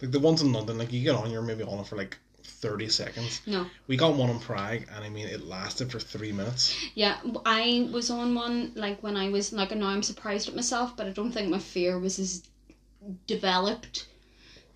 like 0.00 0.10
the 0.12 0.20
ones 0.20 0.40
in 0.40 0.52
London, 0.52 0.78
like 0.78 0.92
you 0.92 1.02
get 1.02 1.14
on, 1.14 1.30
you're 1.30 1.42
maybe 1.42 1.62
on 1.62 1.78
it 1.80 1.86
for 1.86 1.96
like 1.96 2.16
thirty 2.42 2.88
seconds. 2.88 3.42
No. 3.46 3.66
We 3.86 3.96
got 3.96 4.14
one 4.14 4.30
in 4.30 4.38
Prague, 4.40 4.82
and 4.94 5.04
I 5.04 5.10
mean 5.10 5.26
it 5.28 5.44
lasted 5.46 5.90
for 5.92 6.00
three 6.00 6.32
minutes. 6.32 6.74
Yeah, 6.94 7.18
I 7.44 7.88
was 7.92 8.08
on 8.10 8.34
one 8.34 8.72
like 8.74 9.02
when 9.02 9.16
I 9.16 9.28
was 9.28 9.52
like, 9.52 9.70
and 9.72 9.80
now 9.80 9.88
I'm 9.88 10.02
surprised 10.02 10.48
at 10.48 10.56
myself, 10.56 10.96
but 10.96 11.06
I 11.06 11.10
don't 11.10 11.32
think 11.32 11.48
my 11.50 11.58
fear 11.58 11.98
was 11.98 12.18
as 12.18 12.42
developed 13.26 14.06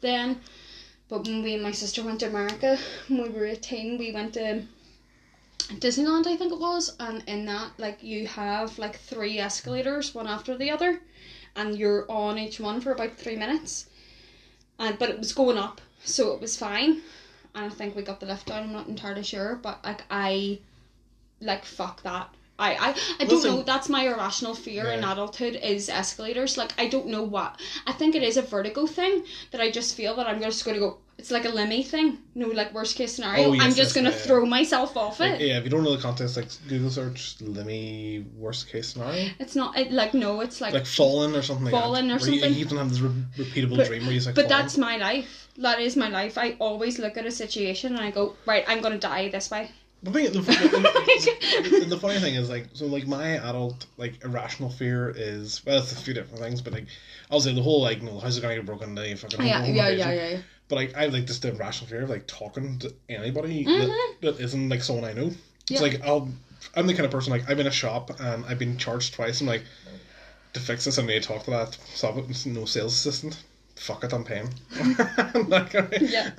then. 0.01 0.41
But 1.09 1.25
when 1.27 1.43
we 1.43 1.55
and 1.55 1.63
my 1.63 1.73
sister 1.73 2.03
went 2.03 2.21
to 2.21 2.27
America 2.27 2.79
when 3.09 3.33
we 3.33 3.39
were 3.39 3.47
eighteen, 3.47 3.99
we 3.99 4.13
went 4.13 4.35
to 4.35 4.63
Disneyland, 5.69 6.27
I 6.27 6.37
think 6.37 6.53
it 6.53 6.59
was, 6.59 6.95
and 7.01 7.23
in 7.27 7.47
that 7.47 7.73
like 7.79 8.03
you 8.03 8.27
have 8.27 8.79
like 8.79 8.99
three 8.99 9.39
escalators, 9.39 10.15
one 10.15 10.27
after 10.27 10.57
the 10.57 10.71
other, 10.71 11.01
and 11.57 11.77
you're 11.77 12.11
on 12.11 12.39
each 12.39 12.61
one 12.61 12.81
for 12.81 12.93
about 12.93 13.17
three 13.17 13.37
minutes. 13.37 13.87
And 14.79 14.99
but 14.99 15.09
it 15.11 15.19
was 15.19 15.33
going 15.33 15.57
up, 15.59 15.81
so 16.05 16.33
it 16.35 16.41
was 16.41 16.57
fine. 16.57 17.01
And 17.55 17.65
I 17.67 17.69
think 17.69 17.95
we 17.95 18.03
got 18.03 18.21
the 18.21 18.27
lift 18.27 18.47
down. 18.47 18.65
I'm 18.65 18.73
not 18.73 18.89
entirely 18.89 19.23
sure, 19.23 19.57
but 19.63 19.83
like 19.85 20.03
I 20.11 20.59
like 21.41 21.65
fuck 21.65 22.03
that. 22.03 22.29
I 22.59 22.75
I, 22.75 22.89
I 23.21 23.25
don't 23.25 23.37
Listen- 23.37 23.51
know. 23.57 23.63
That's 23.63 23.89
my 23.89 24.07
irrational 24.07 24.55
fear 24.55 24.91
in 24.91 25.01
Yeah. 25.01 25.13
adulthood 25.13 25.57
is 25.63 25.89
escalators. 25.89 26.57
Like 26.59 26.73
I 26.79 26.89
don't 26.89 27.07
know 27.07 27.23
what. 27.23 27.59
I 27.87 27.93
think 27.93 28.15
it 28.15 28.23
is 28.23 28.37
a 28.37 28.43
vertigo 28.43 28.87
thing 28.87 29.25
that 29.53 29.61
I 29.61 29.71
just 29.71 29.97
feel 29.97 30.15
that 30.17 30.27
I'm 30.27 30.41
just 30.43 30.65
going 30.65 30.75
to 30.75 30.81
go. 30.81 30.99
It's 31.17 31.31
like 31.31 31.45
a 31.45 31.49
Limmy 31.51 31.87
thing. 31.87 32.19
No, 32.35 32.49
like 32.49 32.75
worst 32.75 32.97
case 32.97 33.15
scenario. 33.15 33.49
Oh, 33.49 33.53
yes, 33.53 33.63
I'm 33.63 33.69
yes, 33.69 33.77
just 33.77 33.95
going 33.95 34.05
to 34.05 34.11
yeah, 34.11 34.17
yeah. 34.17 34.23
throw 34.25 34.45
myself 34.47 34.97
off 34.97 35.21
Like, 35.21 35.41
it. 35.41 35.47
yeah, 35.47 35.59
if 35.59 35.65
you 35.65 35.71
don't 35.71 35.85
know 35.85 35.95
the 35.95 36.03
context, 36.03 36.37
like 36.37 36.49
Google 36.69 36.91
search 36.91 37.39
Limmy 37.39 38.25
worst 38.35 38.69
case 38.69 38.89
scenario, 38.89 39.31
It's 39.39 39.55
not 39.57 39.79
it, 39.79 39.93
like 39.93 40.13
no. 40.13 40.41
It's 40.41 40.61
like. 40.61 40.75
like 40.75 40.87
fallen 40.87 41.35
or 41.35 41.43
something. 41.43 41.71
Fallen 41.71 42.09
like 42.09 42.17
or 42.21 42.25
that, 42.25 42.31
where 42.31 42.41
something. 42.41 42.53
You, 42.53 42.59
you 42.59 42.65
don't 42.67 42.79
have 42.79 42.91
this 42.91 43.01
re- 43.01 43.25
repeatable 43.39 43.77
But- 43.77 43.87
dream 43.87 44.03
where 44.05 44.13
you 44.13 44.21
like. 44.21 44.35
but 44.35 44.49
fallen. 44.49 44.63
that's 44.63 44.77
my 44.77 44.97
life. 44.97 45.49
That 45.59 45.81
is 45.81 45.97
my 45.97 46.09
life. 46.09 46.37
I 46.37 46.57
always 46.59 46.99
look 46.99 47.17
at 47.17 47.27
a 47.27 47.31
situation 47.31 47.95
and 47.95 48.05
I 48.05 48.11
go, 48.11 48.35
right, 48.45 48.65
I'm 48.67 48.81
going 48.81 48.95
to 48.95 48.99
die 48.99 49.29
this 49.29 49.51
way. 49.51 49.71
The 50.03 50.11
thing, 50.11 50.33
the, 50.33 50.41
the, 50.41 51.87
the, 51.89 51.99
funny 51.99 52.19
thing 52.19 52.35
is 52.35 52.51
like 52.51 52.69
so 52.75 52.85
like 52.85 53.07
my 53.07 53.39
adult 53.49 53.87
like 53.97 54.23
irrational 54.23 54.69
fear 54.69 55.11
is 55.17 55.65
well 55.65 55.79
it's 55.79 55.93
a 55.93 55.97
few 55.97 56.13
different 56.13 56.41
things 56.41 56.61
but 56.61 56.75
like 56.75 56.85
obviously 57.31 57.55
the 57.55 57.63
whole 57.63 57.81
like 57.81 58.03
no 58.03 58.21
how's 58.21 58.37
it 58.37 58.43
gonna 58.43 58.55
get 58.55 58.67
broken 58.67 58.95
today 58.95 59.15
fucking 59.15 59.47
yeah, 59.47 59.65
invasion. 59.65 59.99
yeah. 60.11 60.39
But 60.75 60.81
like 60.81 60.97
I 60.97 61.03
have 61.05 61.13
like 61.13 61.27
just 61.27 61.43
the 61.43 61.49
irrational 61.51 61.89
fear 61.89 62.03
of 62.03 62.11
like 62.11 62.27
talking 62.27 62.79
to 62.81 62.93
anybody 63.09 63.65
Mhm. 63.65 63.89
that, 63.89 64.15
that 64.37 64.41
isn't 64.45 64.69
like 64.69 64.83
someone 64.83 65.05
I 65.05 65.13
know. 65.13 65.27
It's 65.29 65.71
Yeah. 65.71 65.81
like 65.81 66.01
I'll 66.05 66.29
I'm 66.75 66.87
the 66.87 66.95
kind 66.95 67.05
of 67.07 67.11
person 67.13 67.31
like 67.33 67.49
I'm 67.49 67.61
in 67.61 67.67
a 67.67 67.71
shop 67.71 68.11
and 68.21 68.45
I've 68.47 68.59
been 68.59 68.77
charged 68.79 69.15
twice. 69.15 69.41
I'm 69.41 69.47
like 69.47 69.63
to 70.55 70.61
fix 70.61 70.85
this 70.85 70.99
I 70.99 71.03
need 71.03 71.23
to 71.23 71.29
talk 71.29 71.45
to 71.45 71.51
that 71.51 71.77
stop 71.95 72.17
it 72.19 72.27
it's 72.29 72.47
no 72.47 72.65
sales 72.65 72.95
assistant. 72.95 73.43
Fuck 73.77 74.05
it 74.05 74.13
I'm 74.13 74.25
paying. 74.25 74.49
That 74.77 75.69
kind 75.73 76.11
Yeah. 76.11 76.31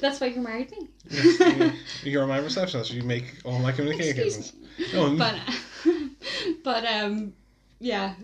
That's 0.00 0.20
why 0.20 0.28
you 0.28 0.40
married 0.40 0.70
me. 0.72 1.72
you're 2.02 2.26
my 2.26 2.38
receptionist. 2.38 2.92
You 2.92 3.02
make 3.04 3.36
all 3.44 3.58
my 3.60 3.70
communications 3.72 4.52
no, 4.92 5.16
But, 5.16 5.36
but 6.64 6.84
um, 6.86 7.34
yeah, 7.78 8.14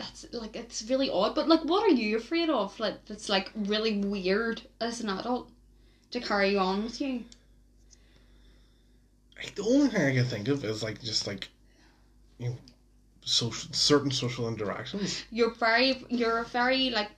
that's 0.00 0.26
like 0.32 0.56
it's 0.56 0.82
really 0.88 1.10
odd. 1.10 1.34
But 1.34 1.48
like, 1.48 1.60
what 1.64 1.84
are 1.84 1.94
you 1.94 2.16
afraid 2.16 2.48
of? 2.48 2.78
Like, 2.80 3.04
that's 3.06 3.28
like 3.28 3.50
really 3.54 3.98
weird 3.98 4.62
as 4.80 5.00
an 5.00 5.10
adult 5.10 5.50
to 6.12 6.20
carry 6.20 6.56
on 6.56 6.82
with 6.84 7.00
you. 7.00 7.24
Like, 9.36 9.54
the 9.54 9.62
only 9.62 9.88
thing 9.88 10.02
I 10.06 10.14
can 10.14 10.24
think 10.24 10.48
of 10.48 10.64
is 10.64 10.82
like 10.82 11.00
just 11.02 11.26
like 11.26 11.48
you 12.38 12.48
know 12.48 12.56
social 13.22 13.68
certain 13.72 14.10
social 14.10 14.48
interactions. 14.48 15.22
You're 15.30 15.54
very, 15.54 16.04
you're 16.08 16.44
very 16.44 16.90
like, 16.90 17.10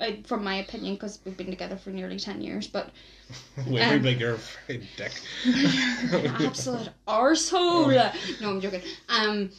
uh, 0.00 0.12
from 0.24 0.42
my 0.44 0.56
opinion, 0.56 0.94
because 0.94 1.20
we've 1.24 1.36
been 1.36 1.46
together 1.50 1.76
for 1.76 1.90
nearly 1.90 2.18
ten 2.18 2.40
years, 2.40 2.66
but 2.66 2.90
Wait, 3.66 3.82
Um, 3.82 4.02
like 4.02 4.18
you're 4.20 4.38
a 4.68 4.76
dick. 4.96 5.12
absolute 6.40 6.90
arsehole. 7.08 8.40
No, 8.40 8.50
I'm 8.50 8.60
joking. 8.60 8.82
Um, 9.08 9.50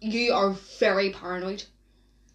you 0.00 0.32
are 0.32 0.50
very 0.78 1.10
paranoid. 1.10 1.64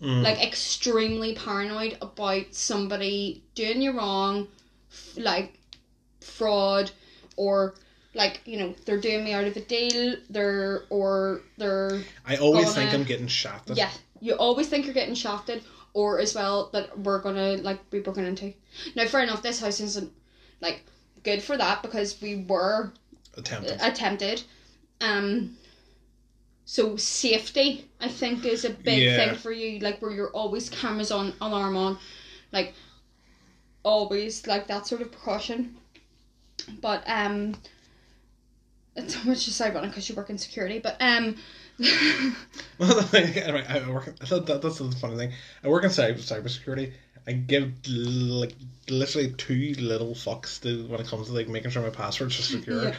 Mm. 0.02 0.24
like 0.24 0.44
extremely 0.44 1.36
paranoid 1.36 1.98
about 2.02 2.54
somebody 2.54 3.42
doing 3.56 3.82
you 3.82 3.92
wrong, 3.98 4.48
f- 4.92 5.18
like 5.18 5.58
fraud, 6.20 6.92
or 7.38 7.76
like 8.14 8.42
you 8.46 8.58
know 8.60 8.76
they're 8.86 9.00
doing 9.00 9.24
me 9.24 9.32
out 9.32 9.46
of 9.46 9.56
a 9.56 9.62
deal. 9.62 10.16
They're 10.30 10.84
or 10.90 11.42
they're 11.58 12.02
I 12.26 12.36
always 12.36 12.66
gonna- 12.66 12.76
think 12.76 12.94
I'm 12.94 13.04
getting 13.06 13.28
shafted. 13.28 13.78
yeah. 13.78 13.90
You 14.20 14.34
always 14.34 14.68
think 14.68 14.86
you're 14.86 14.94
getting 14.94 15.16
shafted, 15.16 15.64
or 15.94 16.20
as 16.20 16.36
well 16.36 16.70
that 16.74 17.00
we're 17.00 17.20
gonna 17.22 17.56
like 17.58 17.90
be 17.90 18.00
broken 18.00 18.26
into. 18.26 18.54
Now, 18.96 19.06
fair 19.08 19.24
enough. 19.24 19.42
This 19.44 19.62
house 19.62 19.80
isn't 19.80 20.12
like 20.60 20.84
good 21.24 21.42
for 21.42 21.56
that 21.56 21.82
because 21.82 22.22
we 22.22 22.44
were 22.48 22.92
Attempted. 23.38 23.78
attempted. 23.82 24.44
Um, 25.00 25.56
so 26.66 26.98
safety, 26.98 27.88
I 28.02 28.08
think, 28.08 28.44
is 28.46 28.66
a 28.66 28.72
big 28.72 29.00
Yeah. 29.04 29.18
thing 29.18 29.36
for 29.36 29.52
you. 29.52 29.80
Like 29.80 30.02
where 30.02 30.12
you're 30.12 30.32
always 30.32 30.70
cameras 30.70 31.12
on, 31.12 31.34
alarm 31.40 31.78
on, 31.78 31.98
like 32.52 32.74
always 33.84 34.48
like 34.48 34.68
that 34.68 34.88
sort 34.88 35.02
of 35.02 35.12
precaution. 35.12 35.76
But 36.82 37.04
um, 37.08 37.56
it's 38.96 39.24
which 39.26 39.48
is 39.48 39.62
ironic 39.62 39.92
because 39.92 40.10
you 40.10 40.16
work 40.16 40.30
in 40.30 40.38
security. 40.38 40.80
But 40.80 40.98
um, 41.00 41.36
Well, 42.80 43.08
anyway, 43.14 43.66
I 43.68 43.88
work. 43.90 44.18
That, 44.20 44.60
that's 44.62 44.80
the 44.80 44.92
funny 45.00 45.18
thing. 45.18 45.32
I 45.64 45.68
work 45.68 45.84
in 45.84 45.90
cyber 45.90 46.18
cybersecurity. 46.20 46.94
I 47.28 47.34
give 47.34 47.74
like 47.88 48.54
literally 48.90 49.34
two 49.38 49.74
little 49.80 50.14
fucks 50.14 50.62
to 50.62 50.86
when 50.88 51.00
it 51.00 51.08
comes 51.08 51.28
to 51.28 51.34
like 51.34 51.48
making 51.48 51.72
sure 51.72 51.82
my 51.82 51.90
passwords 51.90 52.40
are 52.40 52.44
secure. 52.44 52.84
Yeah. 52.86 52.96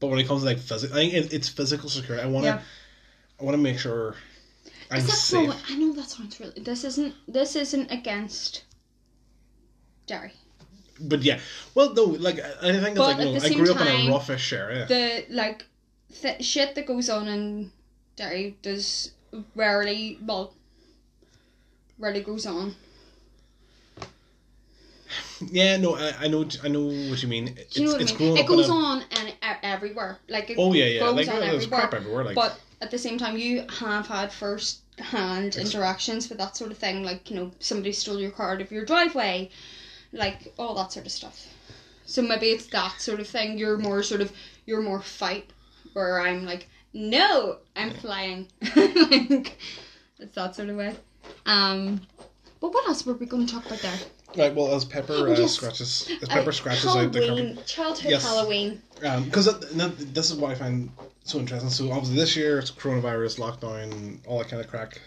But 0.00 0.08
when 0.08 0.18
it 0.18 0.26
comes 0.26 0.42
to 0.42 0.46
like 0.46 0.58
physical, 0.58 0.96
I 0.96 1.00
think 1.00 1.14
it, 1.14 1.32
it's 1.32 1.48
physical 1.48 1.88
security. 1.88 2.22
I 2.24 2.28
want 2.28 2.44
to. 2.44 2.50
Yeah. 2.52 2.60
I 3.40 3.44
want 3.44 3.54
to 3.56 3.62
make 3.62 3.78
sure 3.78 4.16
I'm 4.90 5.00
that 5.00 5.10
safe. 5.10 5.52
so? 5.52 5.54
I 5.68 5.76
know 5.76 5.92
that 5.92 6.08
sounds 6.10 6.40
really. 6.40 6.60
This 6.60 6.84
isn't. 6.84 7.14
This 7.26 7.56
isn't 7.56 7.90
against. 7.90 8.64
Derry. 10.06 10.32
But 11.00 11.22
yeah, 11.22 11.38
well, 11.74 11.94
no, 11.94 12.04
like 12.04 12.40
I 12.40 12.72
think 12.72 12.96
it's 12.96 12.98
like 12.98 13.18
no, 13.18 13.34
I 13.36 13.54
grew 13.54 13.72
up 13.72 13.80
in 13.80 13.86
a 13.86 14.12
roughish 14.12 14.52
area. 14.52 14.86
the 14.86 15.26
like 15.30 15.64
th- 16.22 16.44
shit 16.44 16.74
that 16.74 16.86
goes 16.86 17.08
on 17.08 17.28
in 17.28 17.70
Derry 18.16 18.56
does 18.62 19.12
rarely 19.54 20.18
well 20.26 20.54
rarely 21.98 22.22
goes 22.22 22.46
on. 22.46 22.74
Yeah, 25.52 25.76
no, 25.76 25.94
I, 25.94 26.12
I 26.22 26.28
know, 26.28 26.44
I 26.64 26.68
know 26.68 26.86
what 26.86 27.22
you 27.22 27.28
mean. 27.28 27.54
It's, 27.56 27.76
you 27.76 27.86
know 27.86 27.92
what 27.92 28.02
it's 28.02 28.12
I 28.12 28.16
mean? 28.16 28.36
It 28.36 28.46
goes 28.46 28.68
on 28.68 29.04
and 29.12 29.34
everywhere. 29.62 30.18
Like 30.28 30.50
it 30.50 30.56
Oh 30.58 30.72
yeah, 30.72 30.86
yeah, 30.86 31.00
goes 31.00 31.14
like 31.14 31.28
on 31.28 31.40
there's 31.40 31.64
everywhere. 31.64 31.80
crap 31.80 31.94
everywhere. 31.94 32.24
Like, 32.24 32.34
But 32.34 32.58
at 32.80 32.90
the 32.90 32.98
same 32.98 33.18
time, 33.18 33.36
you 33.36 33.64
have 33.80 34.06
had 34.06 34.32
first 34.32 34.80
hand 34.98 35.56
interactions 35.56 36.28
with 36.28 36.38
that 36.38 36.56
sort 36.56 36.70
of 36.70 36.78
thing. 36.78 37.02
Like 37.04 37.30
you 37.30 37.36
know, 37.36 37.50
somebody 37.58 37.92
stole 37.92 38.20
your 38.20 38.30
car 38.30 38.54
out 38.54 38.60
of 38.60 38.72
your 38.72 38.84
driveway, 38.84 39.50
like 40.12 40.52
all 40.58 40.74
that 40.76 40.92
sort 40.92 41.06
of 41.06 41.12
stuff. 41.12 41.46
So 42.06 42.22
maybe 42.22 42.46
it's 42.46 42.66
that 42.68 43.00
sort 43.00 43.20
of 43.20 43.26
thing. 43.26 43.58
You're 43.58 43.78
more 43.78 44.02
sort 44.02 44.20
of 44.20 44.32
you're 44.66 44.82
more 44.82 45.00
fight, 45.00 45.50
where 45.92 46.20
I'm 46.20 46.44
like, 46.44 46.68
no, 46.92 47.58
I'm 47.76 47.92
flying. 47.94 48.48
like 48.76 49.58
it's 50.18 50.34
that 50.34 50.54
sort 50.54 50.68
of 50.68 50.76
way. 50.76 50.96
Um, 51.46 52.00
but 52.60 52.72
what 52.72 52.88
else 52.88 53.06
were 53.06 53.14
we 53.14 53.26
going 53.26 53.46
to 53.46 53.52
talk 53.52 53.66
about 53.66 53.80
there? 53.80 53.98
Right, 54.36 54.54
well, 54.54 54.74
as 54.74 54.84
Pepper 54.84 55.28
uh, 55.28 55.38
yes. 55.38 55.52
scratches, 55.54 56.10
as 56.22 56.28
Pepper 56.28 56.50
Uh, 56.50 56.52
scratches 56.52 56.86
out 56.86 57.12
the 57.12 57.18
carpet. 57.20 57.24
Halloween, 57.24 57.58
childhood 57.66 58.10
Yes. 58.10 58.22
Halloween. 58.24 58.82
because 59.24 59.58
this 60.12 60.30
is 60.30 60.36
what 60.36 60.50
I 60.50 60.54
find 60.54 60.90
so 61.24 61.38
interesting. 61.38 61.70
So 61.70 61.90
obviously 61.92 62.16
this 62.16 62.36
year 62.36 62.58
it's 62.58 62.70
coronavirus, 62.70 63.38
lockdown, 63.38 64.18
all 64.26 64.38
that 64.38 64.48
kind 64.48 64.62
of 64.62 64.68
crack. 64.68 65.00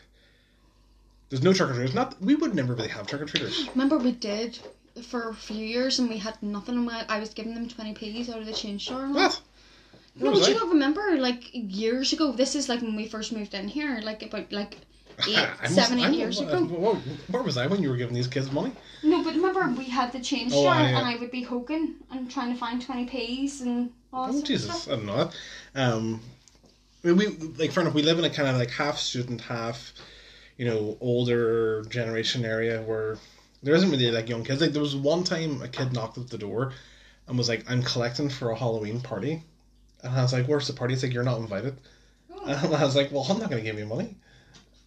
There's 1.29 1.41
no 1.43 1.53
trick 1.53 1.69
or 1.69 1.73
treaters. 1.73 1.93
Not 1.95 2.21
we 2.21 2.35
would 2.35 2.53
never 2.55 2.73
really 2.73 2.89
have 2.89 3.07
trick 3.07 3.21
or 3.21 3.25
treaters. 3.25 3.67
Remember 3.75 3.97
we 3.97 4.11
did 4.11 4.59
for 5.03 5.29
a 5.29 5.33
few 5.33 5.65
years 5.65 5.97
and 5.99 6.09
we 6.09 6.17
had 6.17 6.41
nothing 6.43 6.75
and 6.77 6.89
I 6.89 7.05
I 7.07 7.19
was 7.19 7.29
giving 7.33 7.53
them 7.53 7.67
20 7.69 7.93
p's 7.93 8.29
out 8.29 8.39
of 8.39 8.45
the 8.45 8.53
change 8.53 8.85
store. 8.85 9.05
and. 9.05 9.15
What? 9.15 9.39
No, 10.13 10.33
do 10.33 10.41
you 10.41 10.55
not 10.59 10.67
remember? 10.67 11.17
Like 11.17 11.49
years 11.53 12.11
ago. 12.11 12.33
This 12.33 12.53
is 12.55 12.67
like 12.67 12.81
when 12.81 12.97
we 12.97 13.07
first 13.07 13.31
moved 13.31 13.53
in 13.53 13.69
here. 13.69 14.01
Like 14.03 14.21
about 14.23 14.51
like 14.51 14.77
eight, 15.27 15.49
I 15.61 15.67
seven, 15.67 16.13
years 16.13 16.41
uh, 16.41 16.45
ago. 16.45 16.65
Where, 16.65 16.95
where 17.29 17.43
was 17.43 17.57
I 17.57 17.67
when 17.67 17.81
you 17.81 17.89
were 17.89 17.97
giving 17.97 18.15
these 18.15 18.27
kids 18.27 18.51
money? 18.51 18.71
No, 19.03 19.23
but 19.23 19.33
remember 19.35 19.67
we 19.77 19.85
had 19.85 20.11
the 20.11 20.19
change 20.19 20.51
Oh, 20.53 20.61
store 20.61 20.73
aye, 20.73 20.89
yeah. 20.89 20.97
and 20.99 21.07
I 21.07 21.15
would 21.17 21.31
be 21.31 21.43
hoking 21.43 21.95
and 22.11 22.29
trying 22.29 22.51
to 22.53 22.59
find 22.59 22.81
20 22.81 23.05
p's 23.05 23.61
and 23.61 23.91
all 24.13 24.27
Oh 24.29 24.41
Jesus, 24.41 24.83
stuff. 24.83 24.93
I 24.93 24.95
don't 24.97 25.05
know 25.05 25.17
that. 25.17 25.35
Um, 25.75 26.21
we, 27.03 27.13
we 27.13 27.27
like 27.57 27.71
fair 27.71 27.81
enough. 27.81 27.93
We 27.93 28.03
live 28.03 28.19
in 28.19 28.25
a 28.25 28.29
kind 28.29 28.49
of 28.49 28.57
like 28.57 28.71
half 28.71 28.97
student, 28.97 29.41
half 29.41 29.93
you 30.57 30.65
know 30.65 30.97
older 31.01 31.83
generation 31.89 32.45
area 32.45 32.81
where 32.81 33.17
there 33.63 33.73
isn't 33.75 33.89
really 33.89 34.11
like 34.11 34.29
young 34.29 34.43
kids. 34.43 34.61
Like 34.61 34.71
there 34.73 34.81
was 34.81 34.95
one 34.95 35.23
time 35.23 35.61
a 35.61 35.67
kid 35.67 35.93
knocked 35.93 36.17
at 36.17 36.29
the 36.29 36.37
door, 36.37 36.73
and 37.27 37.37
was 37.37 37.49
like, 37.49 37.63
"I'm 37.69 37.81
collecting 37.83 38.29
for 38.29 38.51
a 38.51 38.55
Halloween 38.55 39.01
party," 39.01 39.43
and 40.03 40.13
I 40.15 40.21
was 40.21 40.33
like, 40.33 40.45
"Where's 40.47 40.67
the 40.67 40.73
party?" 40.73 40.93
He's 40.93 41.03
like, 41.03 41.13
"You're 41.13 41.23
not 41.23 41.39
invited," 41.39 41.77
and 42.45 42.75
I 42.75 42.83
was 42.83 42.95
like, 42.95 43.11
"Well, 43.11 43.25
I'm 43.29 43.39
not 43.39 43.49
gonna 43.49 43.61
give 43.61 43.79
you 43.79 43.85
money." 43.85 44.15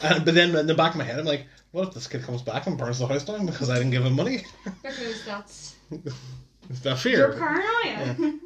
And, 0.05 0.25
but 0.25 0.35
then 0.35 0.55
in 0.55 0.67
the 0.67 0.75
back 0.75 0.93
of 0.93 0.99
my 0.99 1.05
head, 1.05 1.19
I'm 1.19 1.25
like, 1.25 1.47
"What 1.73 1.89
if 1.89 1.95
this 1.95 2.07
kid 2.07 2.23
comes 2.23 2.43
back 2.43 2.67
and 2.67 2.77
burns 2.77 2.99
the 2.99 3.07
house 3.07 3.25
down 3.25 3.47
because 3.47 3.71
I 3.71 3.79
didn't 3.79 3.91
give 3.91 4.05
him 4.05 4.15
money?" 4.15 4.45
Because 4.83 5.25
that's 5.27 5.75
that 6.83 6.85
your 6.85 6.97
fear? 6.97 7.33
paranoia. 7.33 8.39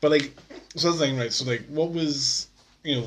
But 0.00 0.10
like, 0.10 0.32
so 0.74 0.88
that's 0.88 0.98
the 0.98 1.06
thing, 1.06 1.16
right? 1.16 1.32
So 1.32 1.44
like, 1.44 1.64
what 1.68 1.92
was 1.92 2.48
you 2.82 2.96
know, 2.96 3.06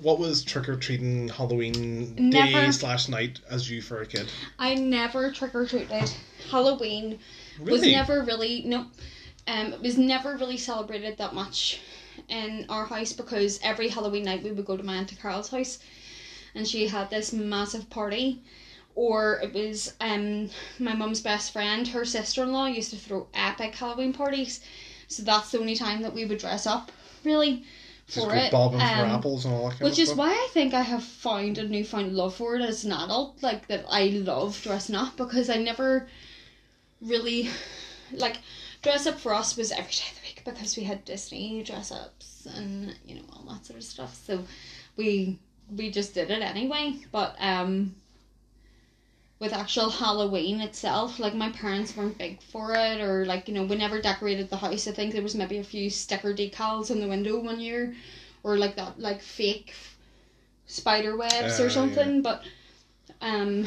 what 0.00 0.18
was 0.18 0.42
trick 0.42 0.68
or 0.68 0.76
treating 0.76 1.28
Halloween 1.28 2.30
day 2.30 2.70
slash 2.72 3.08
night 3.08 3.40
as 3.48 3.70
you 3.70 3.80
for 3.80 4.02
a 4.02 4.06
kid? 4.06 4.28
I 4.58 4.74
never 4.74 5.30
trick 5.30 5.54
or 5.54 5.66
treated. 5.66 6.12
Halloween 6.50 7.20
really? 7.60 7.72
was 7.72 7.82
never 7.82 8.22
really 8.22 8.62
no, 8.64 8.86
um, 9.46 9.72
it 9.72 9.80
was 9.80 9.96
never 9.96 10.36
really 10.36 10.56
celebrated 10.56 11.18
that 11.18 11.34
much 11.34 11.80
in 12.28 12.66
our 12.68 12.86
house 12.86 13.12
because 13.12 13.60
every 13.62 13.88
Halloween 13.88 14.24
night 14.24 14.42
we 14.42 14.52
would 14.52 14.64
go 14.66 14.76
to 14.76 14.82
my 14.82 14.96
auntie 14.96 15.16
Carol's 15.16 15.50
house, 15.50 15.78
and 16.54 16.66
she 16.68 16.86
had 16.88 17.10
this 17.10 17.32
massive 17.32 17.88
party. 17.90 18.42
Or 18.94 19.40
it 19.42 19.54
was 19.54 19.94
um 20.00 20.50
my 20.78 20.94
mum's 20.94 21.20
best 21.22 21.52
friend, 21.52 21.88
her 21.88 22.04
sister 22.04 22.42
in 22.42 22.52
law 22.52 22.66
used 22.66 22.90
to 22.90 22.96
throw 22.96 23.26
epic 23.32 23.74
Halloween 23.74 24.12
parties, 24.12 24.60
so 25.08 25.22
that's 25.22 25.50
the 25.50 25.58
only 25.58 25.74
time 25.74 26.02
that 26.02 26.12
we 26.14 26.24
would 26.26 26.38
dress 26.38 26.66
up, 26.66 26.92
really, 27.24 27.64
for 28.06 28.34
it. 28.34 28.50
bobbing 28.52 28.80
for 28.80 28.84
Um, 28.84 29.10
apples 29.10 29.44
and 29.46 29.54
all 29.54 29.68
that 29.70 29.78
kind 29.78 29.88
which 29.88 29.98
is 29.98 30.12
why 30.14 30.30
I 30.30 30.48
think 30.52 30.74
I 30.74 30.82
have 30.82 31.02
found 31.04 31.56
a 31.56 31.66
newfound 31.66 32.14
love 32.14 32.34
for 32.34 32.56
it 32.56 32.62
as 32.62 32.84
an 32.84 32.92
adult. 32.92 33.42
Like 33.42 33.68
that, 33.68 33.86
I 33.88 34.08
love 34.08 34.60
dressing 34.62 34.94
up 34.94 35.16
because 35.16 35.48
I 35.48 35.56
never 35.56 36.08
really 37.00 37.48
like 38.12 38.36
dress 38.82 39.06
up 39.06 39.18
for 39.18 39.32
us 39.34 39.56
was 39.56 39.72
every 39.72 39.92
day 39.92 40.21
week 40.46 40.54
because 40.54 40.76
we 40.76 40.84
had 40.84 41.04
Disney 41.04 41.62
dress 41.62 41.92
ups 41.92 42.46
and 42.56 42.98
you 43.06 43.16
know 43.16 43.22
all 43.32 43.54
that 43.54 43.66
sort 43.66 43.78
of 43.78 43.84
stuff. 43.84 44.14
So 44.14 44.44
we 44.96 45.38
we 45.76 45.90
just 45.90 46.14
did 46.14 46.30
it 46.30 46.42
anyway. 46.42 46.94
But 47.12 47.34
um, 47.40 47.94
with 49.38 49.52
actual 49.52 49.90
Halloween 49.90 50.60
itself, 50.60 51.18
like 51.18 51.34
my 51.34 51.48
parents 51.48 51.96
weren't 51.96 52.18
big 52.18 52.40
for 52.40 52.74
it, 52.74 53.00
or 53.00 53.24
like 53.26 53.48
you 53.48 53.54
know 53.54 53.64
we 53.64 53.76
never 53.76 53.98
decorated 53.98 54.48
the 54.50 54.56
house. 54.56 54.86
I 54.88 54.92
think 54.92 55.12
there 55.12 55.22
was 55.22 55.34
maybe 55.34 55.58
a 55.58 55.64
few 55.64 55.90
sticker 55.90 56.34
decals 56.34 56.90
in 56.90 57.00
the 57.00 57.08
window 57.08 57.38
one 57.38 57.60
year, 57.60 57.90
or 58.44 58.56
like 58.56 58.76
that 58.76 58.98
like 58.98 59.20
fake 59.20 59.74
spider 60.66 61.16
webs 61.16 61.58
Ah, 61.58 61.62
or 61.62 61.68
yeah. 61.68 61.68
something. 61.68 62.22
But 62.22 62.40
um, 63.20 63.66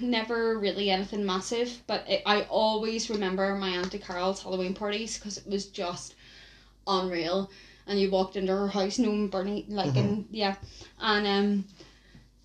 never 0.00 0.58
really 0.58 0.90
anything 0.90 1.24
massive. 1.24 1.82
But 1.86 2.08
it, 2.08 2.22
I 2.26 2.42
always 2.42 3.10
remember 3.10 3.54
my 3.56 3.70
auntie 3.70 3.98
Carol's 3.98 4.42
Halloween 4.42 4.74
parties 4.74 5.16
because 5.18 5.38
it 5.38 5.46
was 5.46 5.66
just 5.66 6.14
unreal. 6.86 7.50
And 7.86 7.98
you 8.00 8.10
walked 8.10 8.36
into 8.36 8.52
her 8.52 8.68
house, 8.68 8.98
no 8.98 9.28
Bernie, 9.28 9.64
like 9.68 9.96
and 9.96 10.26
yeah, 10.30 10.54
and 11.00 11.26
um 11.26 11.64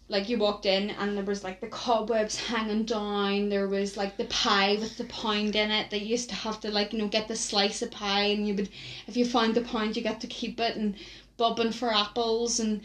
like 0.09 0.27
you 0.27 0.37
walked 0.37 0.65
in 0.65 0.89
and 0.91 1.15
there 1.15 1.23
was 1.23 1.43
like 1.43 1.59
the 1.61 1.67
cobwebs 1.67 2.35
hanging 2.35 2.83
down 2.83 3.49
there 3.49 3.67
was 3.67 3.95
like 3.95 4.17
the 4.17 4.25
pie 4.25 4.75
with 4.75 4.97
the 4.97 5.03
pound 5.05 5.55
in 5.55 5.69
it 5.71 5.89
they 5.89 5.97
used 5.97 6.29
to 6.29 6.35
have 6.35 6.59
to 6.59 6.71
like 6.71 6.91
you 6.93 6.99
know 6.99 7.07
get 7.07 7.27
the 7.27 7.35
slice 7.35 7.81
of 7.81 7.91
pie 7.91 8.23
and 8.23 8.47
you 8.47 8.53
would 8.55 8.69
if 9.07 9.15
you 9.15 9.23
found 9.25 9.53
the 9.53 9.61
pound 9.61 9.95
you 9.95 10.01
got 10.01 10.19
to 10.19 10.27
keep 10.27 10.59
it 10.59 10.75
and 10.75 10.95
bobbing 11.37 11.71
for 11.71 11.93
apples 11.93 12.59
and 12.59 12.81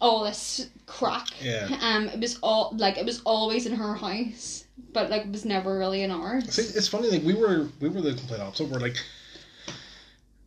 all 0.00 0.24
this 0.24 0.68
crack 0.86 1.26
Yeah. 1.40 1.68
um 1.82 2.08
it 2.08 2.20
was 2.20 2.38
all 2.42 2.72
like 2.76 2.98
it 2.98 3.04
was 3.04 3.20
always 3.24 3.66
in 3.66 3.74
her 3.74 3.94
house 3.94 4.64
but 4.92 5.10
like 5.10 5.22
it 5.22 5.32
was 5.32 5.44
never 5.44 5.76
really 5.78 6.02
in 6.02 6.10
ours 6.10 6.54
See, 6.54 6.62
it's 6.62 6.88
funny. 6.88 7.08
Like 7.10 7.22
we 7.24 7.34
were, 7.34 7.68
we 7.80 7.88
were 7.88 8.00
the 8.00 8.14
complete 8.14 8.40
opposite. 8.40 8.68
We're 8.68 8.78
like, 8.78 8.96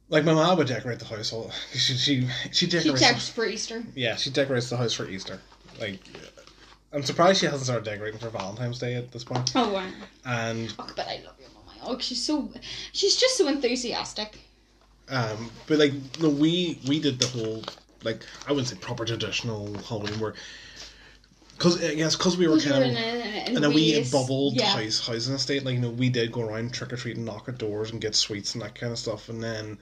like 0.09 0.23
my 0.25 0.33
mom 0.33 0.57
would 0.57 0.67
decorate 0.67 0.99
the 0.99 1.05
house. 1.05 1.31
All 1.31 1.51
she 1.73 1.95
she 1.95 2.27
she 2.51 2.51
she 2.51 2.67
decorates. 2.67 3.29
for 3.29 3.45
easter 3.45 3.83
yeah, 3.95 4.15
she 4.15 4.29
decorates 4.29 4.69
the 4.69 4.77
house 4.77 4.93
for 4.93 5.07
Easter. 5.09 5.39
Like, 5.79 5.99
I'm 6.93 7.03
surprised 7.03 7.39
she 7.39 7.45
hasn't 7.45 7.63
started 7.63 7.85
decorating 7.85 8.19
for 8.19 8.29
Valentine's 8.29 8.79
Day 8.79 8.95
at 8.95 9.11
this 9.11 9.23
point. 9.23 9.51
oh 9.55 9.71
wow 9.73 9.87
And 10.25 10.73
oh, 10.79 10.87
but 10.95 11.07
i 11.07 11.21
love 11.25 11.35
your 11.39 11.49
mama 11.53 11.71
oh 11.83 11.97
she's 11.99 12.21
so 12.23 12.51
she's 12.91 13.15
just 13.15 13.37
so 13.37 13.47
enthusiastic 13.47 14.39
um, 15.09 15.51
but 15.67 15.77
like 15.77 15.93
no, 16.19 16.29
we 16.29 16.79
we 16.87 16.99
did 17.01 17.19
the 17.19 17.27
whole 17.27 17.63
like 18.03 18.25
I 18.47 18.51
wouldn't 18.51 18.67
say 18.69 18.75
proper 18.77 19.05
traditional 19.05 19.73
Halloween 19.79 20.19
where. 20.19 20.33
Cause 21.57 21.79
uh, 21.83 21.87
I 21.89 21.93
guess 21.93 22.15
cause 22.15 22.37
we 22.37 22.47
were 22.47 22.59
kind 22.59 22.83
of 22.83 22.89
in 22.89 22.97
a- 22.97 22.99
in 22.99 23.21
a 23.21 23.55
and 23.55 23.57
then 23.57 23.71
we 23.73 23.93
ways- 23.93 24.11
bubbled 24.11 24.55
yeah. 24.55 24.65
house 24.65 25.05
housing 25.05 25.35
estate. 25.35 25.63
Like 25.63 25.75
you 25.75 25.81
know, 25.81 25.91
we 25.91 26.09
did 26.09 26.31
go 26.31 26.41
around 26.41 26.73
trick 26.73 26.91
or 26.91 26.95
treating, 26.97 27.19
and 27.19 27.25
knock 27.27 27.47
at 27.49 27.59
doors, 27.59 27.91
and 27.91 28.01
get 28.01 28.15
sweets 28.15 28.55
and 28.55 28.63
that 28.63 28.73
kind 28.73 28.91
of 28.91 28.97
stuff. 28.97 29.29
And 29.29 29.43
then, 29.43 29.77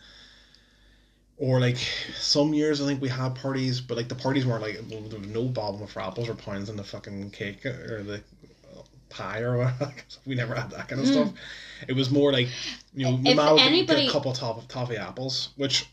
or 1.38 1.62
like 1.62 1.78
some 2.18 2.54
years, 2.54 2.82
I 2.82 2.86
think 2.86 3.02
we 3.02 3.08
had 3.08 3.36
parties, 3.36 3.80
but 3.80 3.96
like 3.96 4.10
the 4.10 4.16
parties 4.16 4.46
weren't 4.46 4.62
like 4.62 4.78
well, 4.90 5.02
there 5.04 5.20
was 5.20 5.30
no 5.30 5.46
bobbing 5.46 5.88
for 5.88 6.02
apples 6.02 6.28
or 6.28 6.36
pounds 6.36 6.70
in 6.70 6.76
the 6.76 6.84
fucking 6.84 7.32
cake 7.32 7.66
uh, 7.66 7.70
or 7.70 8.04
the 8.04 8.16
uh, 8.16 8.82
pie 9.10 9.40
or 9.40 9.58
whatever. 9.60 9.94
we 10.26 10.36
never 10.36 10.56
had 10.56 10.72
that 10.72 10.90
kind 10.90 11.00
of 11.02 11.08
hmm. 11.08 11.14
stuff. 11.14 11.30
It 11.88 11.94
was 11.94 12.10
more 12.10 12.34
like 12.34 12.50
you 12.94 13.06
know, 13.06 13.16
my 13.16 13.30
If 13.30 13.36
mom 13.38 13.54
would 13.54 13.62
anybody- 13.62 14.02
get 14.02 14.10
a 14.10 14.12
couple 14.12 14.32
of 14.32 14.68
toffee 14.68 14.98
apples, 14.98 15.50
which 15.56 15.88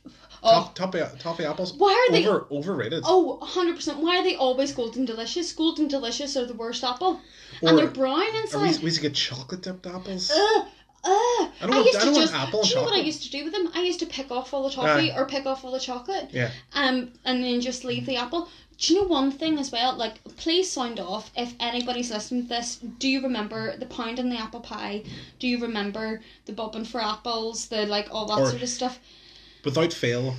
Oh. 0.46 0.52
top, 0.52 0.74
toffee 0.74 1.02
toffee 1.18 1.44
apples 1.44 1.72
Why 1.74 2.06
are 2.08 2.12
they? 2.12 2.26
over 2.26 2.46
overrated. 2.50 3.02
Oh, 3.06 3.38
100%. 3.42 3.96
Why 3.98 4.18
are 4.18 4.22
they 4.24 4.36
always 4.36 4.72
golden 4.72 5.04
delicious? 5.04 5.52
Golden 5.52 5.88
delicious 5.88 6.36
are 6.36 6.46
the 6.46 6.54
worst 6.54 6.84
apple. 6.84 7.20
Or- 7.62 7.68
and 7.70 7.78
they're 7.78 7.86
brown 7.88 8.22
or 8.54 8.58
we, 8.60 8.68
we 8.68 8.70
used 8.84 8.96
to 8.96 9.02
get 9.02 9.14
chocolate 9.14 9.62
dipped 9.62 9.86
apples. 9.86 10.30
Ugh. 10.34 10.66
Ugh. 11.04 11.08
I 11.08 11.48
don't 11.60 11.70
want- 11.70 11.86
used 11.86 11.98
I 11.98 12.04
to 12.04 12.14
just, 12.14 12.34
apple 12.34 12.62
do 12.62 12.68
you 12.68 12.74
know 12.76 12.82
what 12.82 12.94
I 12.94 13.00
used 13.00 13.22
to 13.24 13.30
do 13.30 13.44
with 13.44 13.52
them? 13.52 13.70
I 13.74 13.82
used 13.82 14.00
to 14.00 14.06
pick 14.06 14.30
off 14.30 14.52
all 14.52 14.68
the 14.68 14.74
toffee 14.74 15.12
or 15.12 15.26
pick 15.26 15.46
off 15.46 15.64
all 15.64 15.70
the 15.72 15.80
chocolate. 15.80 16.30
Yeah. 16.32 16.50
Um, 16.74 17.12
and 17.24 17.42
then 17.44 17.60
just 17.60 17.84
leave 17.84 18.06
the 18.06 18.16
apple. 18.16 18.48
Do 18.78 18.92
you 18.92 19.00
know 19.00 19.06
one 19.08 19.30
thing 19.32 19.58
as 19.58 19.72
well? 19.72 19.94
Like, 19.96 20.22
please 20.36 20.70
sound 20.70 21.00
off 21.00 21.30
if 21.34 21.54
anybody's 21.60 22.10
listening 22.10 22.42
to 22.42 22.48
this. 22.48 22.76
Do 22.98 23.08
you 23.08 23.22
remember 23.22 23.74
the 23.78 23.86
pound 23.86 24.18
and 24.18 24.30
the 24.30 24.36
apple 24.36 24.60
pie? 24.60 25.02
Do 25.38 25.48
you 25.48 25.58
remember 25.62 26.20
the 26.44 26.52
bobbing 26.52 26.84
for 26.84 27.00
apples? 27.00 27.68
The 27.68 27.86
like 27.86 28.08
all 28.12 28.26
that 28.26 28.38
Or- 28.38 28.50
sort 28.50 28.60
of 28.62 28.68
stuff. 28.68 28.98
Without 29.66 29.92
fail, 29.92 30.34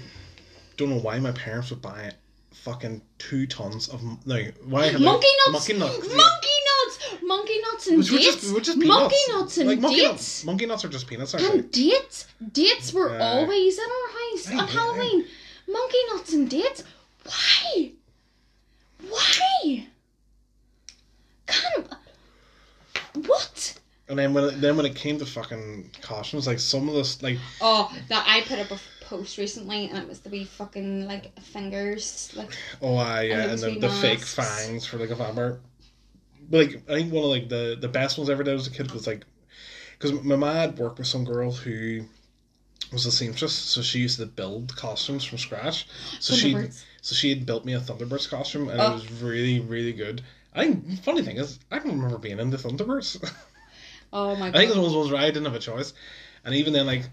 don't 0.77 0.89
know 0.89 0.97
why 0.99 1.19
my 1.19 1.31
parents 1.33 1.69
would 1.69 1.81
buy 1.83 2.11
fucking 2.51 3.01
two 3.19 3.45
tons 3.45 3.87
of 3.89 4.01
no. 4.25 4.43
Why 4.65 4.91
Monkey 4.93 4.97
they, 4.97 5.51
nuts. 5.51 5.51
Monkey 5.69 5.73
nuts. 5.73 5.97
Monkey 6.07 6.17
nuts. 6.17 7.21
Monkey 7.23 7.59
nuts 7.61 7.87
and 7.87 7.97
Which 7.99 8.11
were 8.11 8.17
dates. 8.17 8.35
just, 8.41 8.53
were 8.53 8.59
just 8.61 8.77
monkey 8.79 9.15
peanuts. 9.27 9.29
nuts 9.29 9.57
and 9.59 9.69
like 9.69 9.79
monkey 9.79 9.97
dates. 9.99 10.09
nuts. 10.11 10.45
Monkey 10.45 10.65
nuts 10.65 10.85
are 10.85 10.89
just 10.89 11.07
peanuts, 11.07 11.33
aren't 11.35 11.45
And 11.53 11.71
dates? 11.71 12.27
Dates 12.51 12.91
were 12.93 13.15
Yeah. 13.15 13.23
always 13.23 13.77
in 13.77 13.83
our 13.83 14.09
house 14.13 14.47
on 14.47 14.53
hate 14.57 14.63
it. 14.63 14.69
Halloween. 14.79 15.25
Monkey 15.67 15.97
nuts 16.13 16.33
and 16.33 16.49
dates? 16.49 16.83
Why? 17.23 17.91
Why? 19.09 19.87
Kind 21.45 21.85
of. 21.85 23.25
What? 23.27 23.79
And 24.09 24.17
then 24.17 24.33
when 24.33 24.45
it, 24.45 24.61
then 24.61 24.77
when 24.77 24.85
it 24.85 24.95
came 24.95 25.19
to 25.19 25.25
fucking 25.25 25.91
costumes, 26.01 26.47
like 26.47 26.59
some 26.59 26.87
of 26.87 26.95
this, 26.95 27.21
like 27.21 27.37
Oh, 27.61 27.93
that 28.09 28.23
I 28.27 28.41
put 28.41 28.59
up 28.59 28.71
a 28.71 28.75
f- 28.75 28.87
post 29.07 29.37
recently, 29.37 29.87
and 29.87 29.97
it 29.97 30.07
was 30.07 30.19
the 30.19 30.29
wee 30.29 30.43
fucking 30.43 31.07
like 31.07 31.37
fingers, 31.39 32.31
like 32.35 32.51
oh 32.81 32.95
I 32.97 33.23
yeah, 33.23 33.35
and 33.43 33.59
those 33.59 33.61
the, 33.61 33.79
the 33.79 33.89
fake 33.89 34.19
fangs 34.19 34.85
for 34.85 34.97
like 34.97 35.09
a 35.09 35.15
vampire. 35.15 35.59
Like 36.49 36.81
I 36.89 36.95
think 36.95 37.13
one 37.13 37.23
of 37.23 37.29
like 37.29 37.49
the 37.49 37.77
the 37.79 37.87
best 37.87 38.17
ones 38.17 38.29
I 38.29 38.33
ever 38.33 38.43
did 38.43 38.55
as 38.55 38.67
a 38.67 38.71
kid 38.71 38.91
was 38.91 39.07
like, 39.07 39.25
because 39.97 40.11
my 40.23 40.35
mom 40.35 40.55
had 40.55 40.77
worked 40.77 40.97
with 40.99 41.07
some 41.07 41.25
girl 41.25 41.51
who 41.51 42.05
was 42.91 43.05
a 43.05 43.11
seamstress, 43.11 43.53
so 43.53 43.81
she 43.81 43.99
used 43.99 44.19
to 44.19 44.25
build 44.25 44.75
costumes 44.75 45.23
from 45.25 45.37
scratch. 45.37 45.87
So 46.19 46.35
she 46.35 46.53
So 47.01 47.15
she 47.15 47.29
had 47.29 47.45
built 47.45 47.65
me 47.65 47.73
a 47.73 47.79
Thunderbirds 47.79 48.29
costume, 48.29 48.69
and 48.69 48.79
Oh. 48.81 48.91
it 48.91 48.93
was 48.95 49.11
really, 49.21 49.59
really 49.59 49.93
good. 49.93 50.21
I 50.53 50.65
think 50.65 51.03
funny 51.03 51.21
thing 51.21 51.37
is, 51.37 51.59
I 51.71 51.79
don't 51.79 51.91
remember 51.91 52.17
being 52.17 52.39
into 52.39 52.57
Thunderbirds. 52.57 53.21
Oh 54.13 54.35
my 54.35 54.47
I 54.49 54.51
think 54.51 54.71
it 54.71 54.75
god. 54.75 54.77
was 54.77 54.77
one 54.77 54.85
of 54.87 54.93
those 54.93 55.11
where 55.11 55.21
I 55.21 55.27
didn't 55.27 55.45
have 55.45 55.55
a 55.55 55.59
choice, 55.59 55.93
and 56.45 56.55
even 56.55 56.73
then, 56.73 56.85
like, 56.85 57.03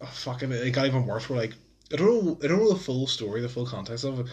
oh, 0.00 0.06
fucking, 0.06 0.52
it 0.52 0.70
got 0.72 0.86
even 0.86 1.06
worse. 1.06 1.28
Where 1.28 1.38
like, 1.38 1.54
I 1.92 1.96
don't 1.96 2.24
know, 2.24 2.38
I 2.42 2.46
don't 2.46 2.58
know 2.58 2.72
the 2.72 2.78
full 2.78 3.06
story, 3.06 3.40
the 3.40 3.48
full 3.48 3.66
context 3.66 4.04
of 4.04 4.20
it, 4.20 4.26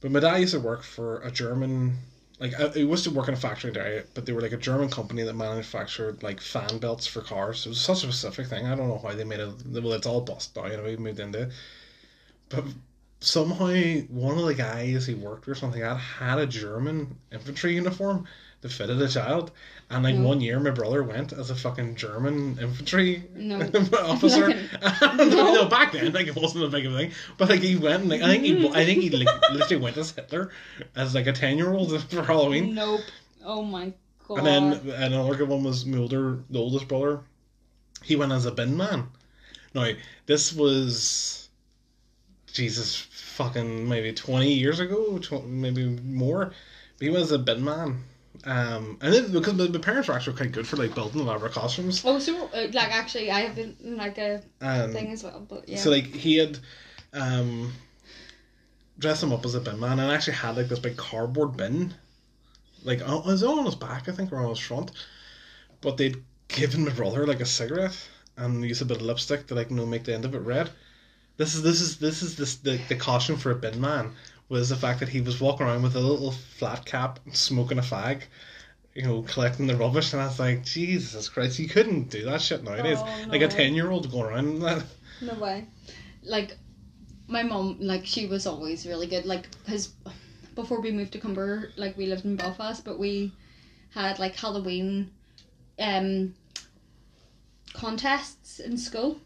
but 0.00 0.10
my 0.10 0.20
dad 0.20 0.38
used 0.38 0.54
to 0.54 0.60
work 0.60 0.82
for 0.82 1.20
a 1.22 1.30
German. 1.30 1.98
Like 2.38 2.58
uh, 2.58 2.70
I, 2.74 2.78
I 2.78 2.82
used 2.82 3.04
to 3.04 3.10
work 3.10 3.28
in 3.28 3.34
a 3.34 3.36
factory 3.36 3.70
there, 3.70 4.04
but 4.14 4.26
they 4.26 4.32
were 4.32 4.40
like 4.40 4.52
a 4.52 4.56
German 4.56 4.88
company 4.90 5.22
that 5.22 5.34
manufactured 5.34 6.22
like 6.22 6.40
fan 6.40 6.78
belts 6.78 7.06
for 7.06 7.20
cars. 7.22 7.66
It 7.66 7.70
was 7.70 7.80
such 7.80 8.04
a 8.04 8.12
specific 8.12 8.46
thing. 8.48 8.66
I 8.66 8.74
don't 8.74 8.88
know 8.88 8.98
why 8.98 9.14
they 9.14 9.24
made 9.24 9.40
it. 9.40 9.52
Well, 9.66 9.92
it's 9.92 10.06
all 10.06 10.22
bust 10.22 10.56
now. 10.56 10.66
You 10.66 10.76
know, 10.78 10.84
we 10.84 10.96
moved 10.96 11.20
into, 11.20 11.42
it. 11.42 11.52
but 12.48 12.64
somehow 13.20 13.66
one 14.08 14.38
of 14.38 14.46
the 14.46 14.54
guys 14.54 15.06
he 15.06 15.14
worked 15.14 15.46
with 15.46 15.56
or 15.56 15.60
something 15.60 15.82
had 15.82 15.96
had 15.96 16.38
a 16.38 16.46
German 16.46 17.18
infantry 17.32 17.74
uniform 17.74 18.26
that 18.62 18.90
of 18.90 18.98
the 18.98 19.08
child. 19.08 19.50
And 19.88 20.04
like 20.04 20.14
No. 20.14 20.28
one 20.28 20.40
year, 20.40 20.60
my 20.60 20.70
brother 20.70 21.02
went 21.02 21.32
as 21.32 21.50
a 21.50 21.54
fucking 21.54 21.96
German 21.96 22.58
infantry 22.60 23.24
No. 23.34 23.60
officer. 24.04 24.48
Like 24.48 24.82
no. 25.02 25.24
no. 25.24 25.54
no, 25.54 25.64
back 25.68 25.92
then, 25.92 26.12
like 26.12 26.26
it 26.28 26.36
wasn't 26.36 26.64
a 26.64 26.68
big 26.68 26.84
thing. 26.84 27.10
But 27.38 27.48
like 27.48 27.60
he 27.60 27.76
went, 27.76 28.06
like 28.06 28.22
I 28.22 28.28
think 28.28 28.44
he, 28.44 28.68
I 28.68 28.84
think 28.84 29.02
he 29.02 29.10
like 29.10 29.50
literally 29.50 29.82
went 29.82 29.96
as 29.96 30.10
Hitler 30.12 30.50
as 30.94 31.14
like 31.14 31.26
a 31.26 31.32
ten 31.32 31.56
year 31.58 31.72
old 31.72 32.00
for 32.10 32.22
Halloween. 32.22 32.74
Nope. 32.74 33.00
Oh 33.44 33.62
my 33.62 33.92
god. 34.28 34.38
And 34.38 34.46
then 34.46 34.72
another 35.02 35.34
good 35.34 35.48
one 35.48 35.64
was 35.64 35.84
my 35.86 35.98
older, 35.98 36.40
the 36.50 36.58
oldest 36.58 36.86
brother. 36.86 37.20
he 38.04 38.14
went 38.16 38.30
as 38.32 38.46
a 38.46 38.52
bin 38.52 38.76
man. 38.76 39.08
Now 39.74 39.88
this 40.26 40.52
was 40.54 41.48
Jesus 42.52 42.96
fucking 42.96 43.88
maybe 43.88 44.12
twenty 44.12 44.52
years 44.52 44.78
ago, 44.80 45.18
tw- 45.18 45.44
maybe 45.46 45.84
more. 45.86 46.52
He 47.00 47.08
was 47.10 47.32
a 47.32 47.38
bin 47.38 47.64
man. 47.64 48.04
Um, 48.44 48.98
and 49.02 49.14
it, 49.14 49.32
because 49.32 49.54
my, 49.54 49.68
my 49.68 49.78
parents 49.78 50.08
were 50.08 50.14
actually 50.14 50.36
quite 50.36 50.52
good 50.52 50.66
for 50.66 50.76
like 50.76 50.94
building 50.94 51.20
elaborate 51.20 51.52
costumes. 51.52 52.02
Oh, 52.04 52.18
so 52.18 52.46
uh, 52.54 52.68
like 52.72 52.90
actually, 52.90 53.30
I 53.30 53.40
have 53.40 53.54
been 53.54 53.76
like 53.82 54.18
a 54.18 54.42
And 54.60 54.92
thing 54.92 55.12
as 55.12 55.22
well, 55.22 55.44
but 55.46 55.68
yeah. 55.68 55.78
So 55.78 55.90
like 55.90 56.06
he 56.06 56.36
had 56.36 56.58
um 57.12 57.72
dressed 58.98 59.22
him 59.22 59.32
up 59.32 59.44
as 59.44 59.54
a 59.54 59.60
bin 59.60 59.80
man 59.80 59.98
and 59.98 60.10
actually 60.10 60.34
had 60.34 60.56
like 60.56 60.68
this 60.68 60.78
big 60.78 60.96
cardboard 60.96 61.56
bin. 61.56 61.94
Like 62.82 63.06
on, 63.06 63.18
it 63.18 63.26
was 63.26 63.42
on 63.42 63.66
his 63.66 63.74
back, 63.74 64.08
I 64.08 64.12
think, 64.12 64.32
or 64.32 64.38
on 64.38 64.50
his 64.50 64.58
front. 64.58 64.92
But 65.82 65.96
they'd 65.96 66.22
given 66.48 66.84
my 66.84 66.92
brother 66.92 67.26
like 67.26 67.40
a 67.40 67.46
cigarette 67.46 67.96
and 68.36 68.64
used 68.64 68.82
a 68.82 68.86
bit 68.86 68.98
of 68.98 69.02
lipstick 69.02 69.46
to 69.48 69.54
like 69.54 69.70
you 69.70 69.76
know 69.76 69.86
make 69.86 70.04
the 70.04 70.14
end 70.14 70.24
of 70.24 70.34
it 70.34 70.38
red. 70.38 70.70
This 71.36 71.54
is 71.54 71.62
this 71.62 71.80
is 71.80 71.98
this 71.98 72.22
is 72.22 72.36
this 72.36 72.56
the, 72.56 72.78
the 72.88 72.96
costume 72.96 73.36
for 73.36 73.50
a 73.50 73.54
bin 73.54 73.80
man 73.80 74.12
was 74.50 74.68
the 74.68 74.76
fact 74.76 75.00
that 75.00 75.08
he 75.08 75.20
was 75.20 75.40
walking 75.40 75.64
around 75.64 75.82
with 75.82 75.94
a 75.94 76.00
little 76.00 76.32
flat 76.32 76.84
cap 76.84 77.20
smoking 77.32 77.78
a 77.78 77.82
fag. 77.82 78.22
You 78.94 79.04
know, 79.04 79.22
collecting 79.22 79.68
the 79.68 79.76
rubbish, 79.76 80.12
and 80.12 80.20
I 80.20 80.26
was 80.26 80.40
like, 80.40 80.64
Jesus 80.64 81.28
Christ, 81.28 81.60
you 81.60 81.68
couldn't 81.68 82.10
do 82.10 82.24
that 82.24 82.42
shit 82.42 82.64
nowadays. 82.64 82.98
Oh, 83.00 83.24
Like 83.28 83.40
a 83.40 83.48
ten 83.48 83.72
year 83.72 83.90
old 83.90 84.10
going 84.10 84.26
around 84.26 84.58
that. 84.60 84.84
No 85.22 85.34
way. 85.34 85.66
Like, 86.24 86.56
my 87.28 87.44
mom, 87.44 87.78
like, 87.80 88.04
she 88.04 88.26
was 88.26 88.46
always 88.48 88.86
really 88.86 89.06
good. 89.06 89.26
Like, 89.26 89.46
because 89.64 89.94
before 90.56 90.80
we 90.80 90.90
moved 90.90 91.12
to 91.12 91.20
Cumber, 91.20 91.70
like, 91.76 91.96
we 91.96 92.06
lived 92.06 92.24
in 92.24 92.34
Belfast, 92.34 92.84
but 92.84 92.98
we 92.98 93.32
had, 93.94 94.18
like, 94.18 94.34
Halloween 94.34 95.12
um, 95.78 96.34
contests 97.72 98.58
in 98.58 98.76
school. 98.76 99.20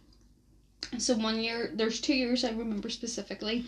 So 0.98 1.16
one 1.16 1.40
year, 1.40 1.70
there's 1.72 2.00
two 2.02 2.14
years 2.14 2.44
I 2.44 2.50
remember 2.50 2.90
specifically. 2.90 3.64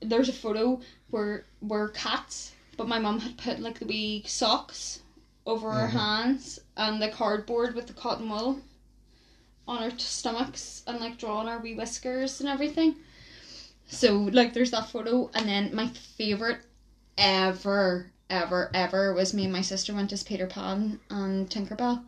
There's 0.00 0.28
a 0.28 0.32
photo 0.32 0.80
where 1.10 1.44
we're 1.60 1.88
cats, 1.88 2.52
but 2.76 2.88
my 2.88 2.98
mum 2.98 3.20
had 3.20 3.36
put, 3.36 3.60
like, 3.60 3.78
the 3.78 3.86
wee 3.86 4.24
socks 4.26 5.00
over 5.46 5.68
our 5.70 5.88
Mhm. 5.88 5.92
hands 5.92 6.58
and 6.76 7.00
the 7.00 7.08
cardboard 7.08 7.74
with 7.74 7.86
the 7.86 7.92
cotton 7.92 8.28
wool 8.28 8.60
on 9.68 9.82
our 9.82 9.90
t- 9.90 9.98
stomachs 9.98 10.82
and 10.86 11.00
like 11.00 11.18
drawing 11.18 11.48
our 11.48 11.58
wee 11.58 11.74
whiskers 11.74 12.40
and 12.40 12.48
everything. 12.48 12.96
So 13.88 14.28
like 14.32 14.52
there's 14.52 14.72
that 14.72 14.88
photo 14.88 15.30
and 15.34 15.48
then 15.48 15.74
my 15.74 15.88
favorite 15.88 16.60
ever 17.16 18.10
ever 18.28 18.70
ever 18.74 19.14
was 19.14 19.32
me 19.32 19.44
and 19.44 19.52
my 19.52 19.60
sister 19.60 19.94
went 19.94 20.12
as 20.12 20.24
Peter 20.24 20.46
Pan 20.46 20.98
and 21.10 21.48
Tinkerbell. 21.48 22.04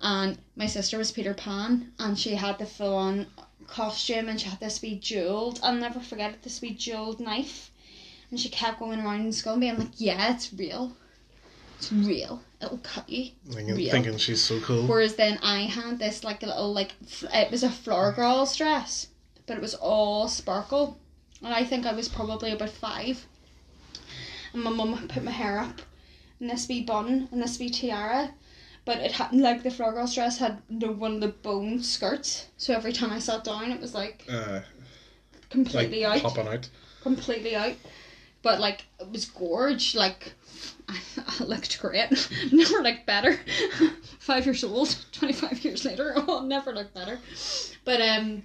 And 0.00 0.38
my 0.56 0.66
sister 0.66 0.96
was 0.96 1.10
Peter 1.12 1.34
Pan 1.34 1.92
and 1.98 2.18
she 2.18 2.36
had 2.36 2.58
the 2.58 2.66
full 2.66 2.94
on 2.94 3.26
costume 3.70 4.28
and 4.28 4.40
she 4.40 4.48
had 4.48 4.60
this 4.60 4.82
wee 4.82 4.98
jeweled 4.98 5.60
I'll 5.62 5.74
never 5.74 6.00
forget 6.00 6.32
it, 6.32 6.42
this 6.42 6.60
wee 6.60 6.74
jeweled 6.74 7.20
knife. 7.20 7.70
And 8.30 8.38
she 8.38 8.48
kept 8.48 8.78
going 8.78 9.00
around 9.00 9.20
in 9.20 9.32
school 9.32 9.54
and 9.54 9.60
being 9.60 9.78
like, 9.78 9.92
Yeah, 9.96 10.34
it's 10.34 10.52
real. 10.52 10.96
It's 11.78 11.92
real. 11.92 12.42
It'll 12.60 12.78
cut 12.78 13.08
you. 13.08 13.30
Thinking, 13.48 13.74
Real. 13.74 13.90
thinking 13.90 14.18
she's 14.18 14.42
so 14.42 14.60
cool. 14.60 14.86
Whereas 14.86 15.14
then 15.14 15.38
I 15.42 15.60
had 15.62 15.98
this 15.98 16.22
like 16.22 16.42
a 16.42 16.46
little 16.46 16.74
like 16.74 16.92
it 17.32 17.50
was 17.50 17.62
a 17.62 17.70
flower 17.70 18.12
girl's 18.12 18.54
dress, 18.54 19.06
but 19.46 19.56
it 19.56 19.62
was 19.62 19.74
all 19.74 20.28
sparkle, 20.28 20.98
and 21.42 21.54
I 21.54 21.64
think 21.64 21.86
I 21.86 21.94
was 21.94 22.08
probably 22.08 22.52
about 22.52 22.68
five. 22.68 23.26
And 24.52 24.62
my 24.62 24.70
mum 24.70 25.08
put 25.08 25.24
my 25.24 25.30
hair 25.30 25.58
up, 25.58 25.80
in 26.38 26.48
this 26.48 26.68
wee 26.68 26.82
bun 26.82 27.28
and 27.32 27.40
this 27.40 27.58
wee 27.58 27.70
tiara, 27.70 28.34
but 28.90 28.98
it 29.06 29.12
had 29.12 29.32
like 29.32 29.62
the 29.62 29.70
flower 29.70 29.92
girl's 29.92 30.14
dress 30.14 30.38
had 30.38 30.62
no 30.68 30.90
one 30.90 31.14
of 31.14 31.20
the 31.20 31.28
bone 31.28 31.80
skirts, 31.80 32.46
so 32.56 32.74
every 32.74 32.92
time 32.92 33.12
I 33.12 33.20
sat 33.20 33.44
down 33.44 33.70
it 33.70 33.80
was 33.80 33.94
like 33.94 34.24
Uh, 34.28 34.60
like 34.60 34.64
completely 35.48 36.04
out 36.04 36.20
popping 36.22 36.48
out. 36.48 36.68
completely 37.00 37.54
out. 37.54 37.76
But 38.42 38.58
like 38.58 38.84
it 38.98 39.08
was 39.12 39.26
gorge. 39.26 39.94
Like 39.94 40.32
I 40.88 41.44
looked 41.44 41.78
great. 41.78 42.10
never 42.52 42.82
looked 42.82 43.06
better. 43.06 43.38
Five 44.18 44.44
years 44.44 44.64
old, 44.64 44.96
twenty 45.12 45.34
five 45.34 45.62
years 45.64 45.84
later, 45.84 46.12
oh, 46.16 46.40
never 46.44 46.72
looked 46.72 46.94
better. 46.94 47.20
But 47.84 48.00
um, 48.00 48.42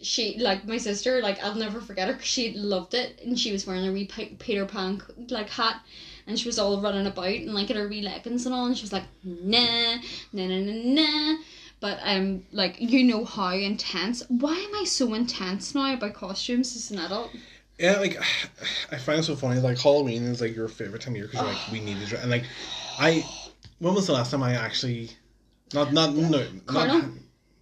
she 0.00 0.38
like 0.38 0.64
my 0.66 0.78
sister. 0.78 1.20
Like 1.20 1.42
I'll 1.44 1.54
never 1.54 1.80
forget 1.82 2.08
her. 2.08 2.14
'cause 2.14 2.24
she 2.36 2.52
loved 2.54 2.94
it, 2.94 3.20
and 3.22 3.38
she 3.38 3.52
was 3.52 3.66
wearing 3.66 3.86
a 3.86 3.92
wee 3.92 4.08
Peter 4.38 4.64
Pan 4.64 5.02
like 5.28 5.50
hat. 5.50 5.82
And 6.26 6.38
she 6.38 6.48
was 6.48 6.58
all 6.58 6.80
running 6.80 7.06
about 7.06 7.26
and 7.26 7.54
like 7.54 7.70
in 7.70 7.76
her 7.76 7.88
wee 7.88 8.02
leggings 8.02 8.46
and 8.46 8.54
all, 8.54 8.66
and 8.66 8.76
she 8.76 8.82
was 8.82 8.92
like, 8.92 9.04
nah, 9.22 9.96
nah, 10.32 10.46
nah, 10.46 10.58
nah, 10.58 11.02
nah. 11.02 11.38
But 11.78 11.98
um, 12.02 12.42
like 12.52 12.76
you 12.80 13.04
know 13.04 13.24
how 13.24 13.50
intense. 13.50 14.22
Why 14.28 14.54
am 14.54 14.74
I 14.74 14.84
so 14.84 15.14
intense 15.14 15.74
now 15.74 15.94
about 15.94 16.14
costumes 16.14 16.74
as 16.74 16.90
an 16.90 16.98
adult? 16.98 17.30
Yeah, 17.78 17.98
like 18.00 18.18
I 18.92 18.96
find 18.96 19.20
it 19.20 19.24
so 19.24 19.36
funny. 19.36 19.60
Like 19.60 19.78
Halloween 19.78 20.24
is 20.24 20.40
like 20.40 20.56
your 20.56 20.68
favorite 20.68 21.02
time 21.02 21.14
of 21.14 21.18
year 21.18 21.28
because 21.28 21.46
like 21.46 21.72
we 21.72 21.80
need 21.80 21.98
to 22.00 22.06
dress. 22.06 22.22
And 22.22 22.30
like 22.30 22.44
I, 22.98 23.24
when 23.78 23.94
was 23.94 24.06
the 24.06 24.14
last 24.14 24.30
time 24.30 24.42
I 24.42 24.54
actually, 24.54 25.10
not 25.74 25.92
not 25.92 26.14
no 26.14 26.44
Colonel? 26.66 27.00
not 27.00 27.10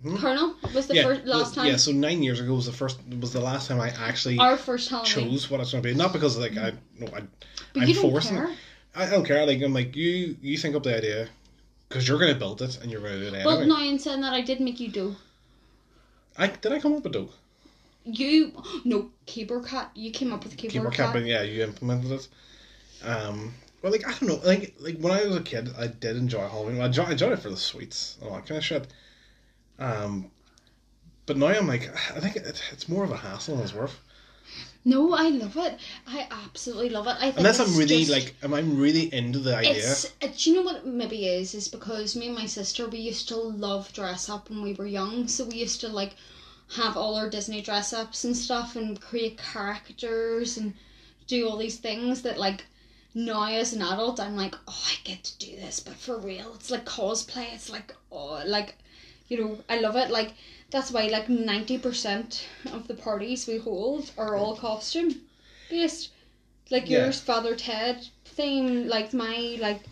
Hmm? 0.04 0.16
Colonel 0.16 0.54
was 0.74 0.86
the 0.86 0.96
yeah 0.96 1.02
first 1.04 1.24
last 1.24 1.54
time. 1.54 1.66
yeah. 1.66 1.76
So 1.76 1.90
nine 1.90 2.22
years 2.22 2.38
ago 2.38 2.54
was 2.54 2.66
the 2.66 2.72
first 2.72 2.98
was 3.20 3.32
the 3.32 3.40
last 3.40 3.68
time 3.68 3.80
I 3.80 3.88
actually 3.88 4.38
Our 4.38 4.56
first 4.58 4.90
Halloween. 4.90 5.10
chose 5.10 5.50
what 5.50 5.60
it's 5.60 5.72
going 5.72 5.82
to 5.82 5.88
be. 5.88 5.94
Not 5.94 6.12
because 6.12 6.36
like 6.36 6.56
I 6.58 6.72
no 7.00 7.06
I 7.06 7.22
but 7.72 7.82
I'm 7.82 7.88
you 7.88 7.94
don't 7.94 8.10
forcing 8.10 8.36
care. 8.36 8.50
I 8.94 9.06
don't 9.08 9.24
care. 9.24 9.46
Like 9.46 9.62
I'm 9.62 9.72
like 9.72 9.96
you 9.96 10.36
you 10.42 10.58
think 10.58 10.76
up 10.76 10.82
the 10.82 10.94
idea 10.96 11.28
because 11.88 12.06
you're 12.06 12.18
going 12.18 12.32
to 12.34 12.38
build 12.38 12.60
it 12.60 12.78
and 12.82 12.90
you're 12.90 13.00
going 13.00 13.14
to 13.14 13.30
do 13.30 13.34
it 13.36 13.44
Well, 13.46 13.60
anyway. 13.62 13.66
no, 13.66 13.88
in 13.90 13.98
saying 13.98 14.20
that, 14.20 14.34
I 14.34 14.42
did 14.42 14.60
make 14.60 14.78
you 14.78 14.88
do. 14.90 15.16
I 16.36 16.48
did 16.48 16.70
I 16.72 16.80
come 16.80 16.92
up 16.94 17.04
with 17.04 17.12
Doug? 17.14 17.30
You 18.04 18.52
no 18.84 19.10
keyboard 19.24 19.64
cat. 19.66 19.90
You 19.94 20.10
came 20.10 20.32
up 20.34 20.44
with 20.44 20.56
keyboard, 20.58 20.72
keyboard 20.72 20.92
cat. 20.94 21.06
cap, 21.06 21.14
but 21.14 21.24
yeah, 21.24 21.40
you 21.42 21.62
implemented 21.62 22.10
it. 22.12 22.28
Um, 23.02 23.54
well, 23.80 23.90
like 23.92 24.06
I 24.06 24.10
don't 24.10 24.24
know, 24.28 24.40
like 24.44 24.74
like 24.80 24.98
when 24.98 25.12
I 25.12 25.24
was 25.24 25.36
a 25.36 25.40
kid, 25.42 25.70
I 25.78 25.86
did 25.86 26.16
enjoy 26.16 26.46
Halloween. 26.46 26.80
I 26.80 26.86
enjoyed, 26.86 27.08
I 27.08 27.12
enjoyed 27.12 27.32
it 27.32 27.38
for 27.38 27.48
the 27.50 27.56
sweets 27.56 28.18
and 28.20 28.28
all 28.28 28.36
that 28.36 28.46
kind 28.46 28.58
of 28.58 28.64
shit. 28.64 28.86
Um, 29.78 30.30
but 31.26 31.36
now 31.36 31.46
I'm 31.46 31.66
like, 31.66 31.90
I 32.14 32.20
think 32.20 32.36
it, 32.36 32.62
it's 32.72 32.88
more 32.88 33.04
of 33.04 33.10
a 33.10 33.16
hassle 33.16 33.56
than 33.56 33.64
it's 33.64 33.74
worth. 33.74 33.98
No, 34.86 35.14
I 35.14 35.30
love 35.30 35.56
it. 35.56 35.78
I 36.06 36.28
absolutely 36.44 36.90
love 36.90 37.06
it. 37.06 37.16
I 37.18 37.26
think 37.30 37.38
Unless 37.38 37.60
I'm 37.60 37.74
really 37.76 38.04
just- 38.04 38.10
like, 38.10 38.34
am 38.42 38.52
I 38.52 38.60
really 38.60 39.12
into 39.14 39.38
the 39.38 39.56
idea? 39.56 39.76
It's, 39.76 40.12
it, 40.20 40.36
do 40.36 40.50
you 40.50 40.56
know 40.56 40.62
what 40.62 40.76
it 40.76 40.86
maybe 40.86 41.26
is? 41.26 41.54
Is 41.54 41.68
because 41.68 42.14
me 42.14 42.26
and 42.26 42.34
my 42.34 42.44
sister, 42.44 42.86
we 42.86 42.98
used 42.98 43.26
to 43.28 43.36
love 43.36 43.90
dress 43.94 44.28
up 44.28 44.50
when 44.50 44.60
we 44.60 44.74
were 44.74 44.86
young. 44.86 45.26
So 45.26 45.44
we 45.44 45.54
used 45.56 45.80
to 45.80 45.88
like 45.88 46.14
have 46.76 46.96
all 46.98 47.16
our 47.16 47.30
Disney 47.30 47.62
dress 47.62 47.94
ups 47.94 48.24
and 48.24 48.36
stuff 48.36 48.76
and 48.76 49.00
create 49.00 49.38
characters 49.38 50.58
and 50.58 50.74
do 51.26 51.48
all 51.48 51.56
these 51.56 51.78
things 51.78 52.20
that 52.22 52.38
like 52.38 52.64
now 53.14 53.44
as 53.44 53.72
an 53.72 53.80
adult 53.80 54.20
I'm 54.20 54.36
like, 54.36 54.54
oh 54.68 54.84
I 54.86 54.96
get 55.04 55.24
to 55.24 55.38
do 55.38 55.56
this, 55.56 55.80
but 55.80 55.94
for 55.94 56.18
real. 56.18 56.52
It's 56.54 56.70
like 56.70 56.84
cosplay, 56.84 57.54
it's 57.54 57.70
like 57.70 57.94
oh 58.12 58.42
like 58.46 58.76
you 59.34 59.44
know, 59.44 59.58
I 59.68 59.80
love 59.80 59.96
it. 59.96 60.10
Like 60.10 60.34
that's 60.70 60.90
why 60.92 61.06
like 61.08 61.28
ninety 61.28 61.78
percent 61.78 62.46
of 62.72 62.86
the 62.88 62.94
parties 62.94 63.46
we 63.46 63.58
hold 63.58 64.10
are 64.16 64.36
all 64.36 64.56
costume 64.56 65.10
based. 65.68 66.10
Like 66.70 66.88
Yeah. 66.88 67.04
yours, 67.06 67.20
Father 67.20 67.54
Ted 67.56 68.06
theme, 68.24 68.88
like 68.88 69.12
my 69.12 69.56
like 69.60 69.82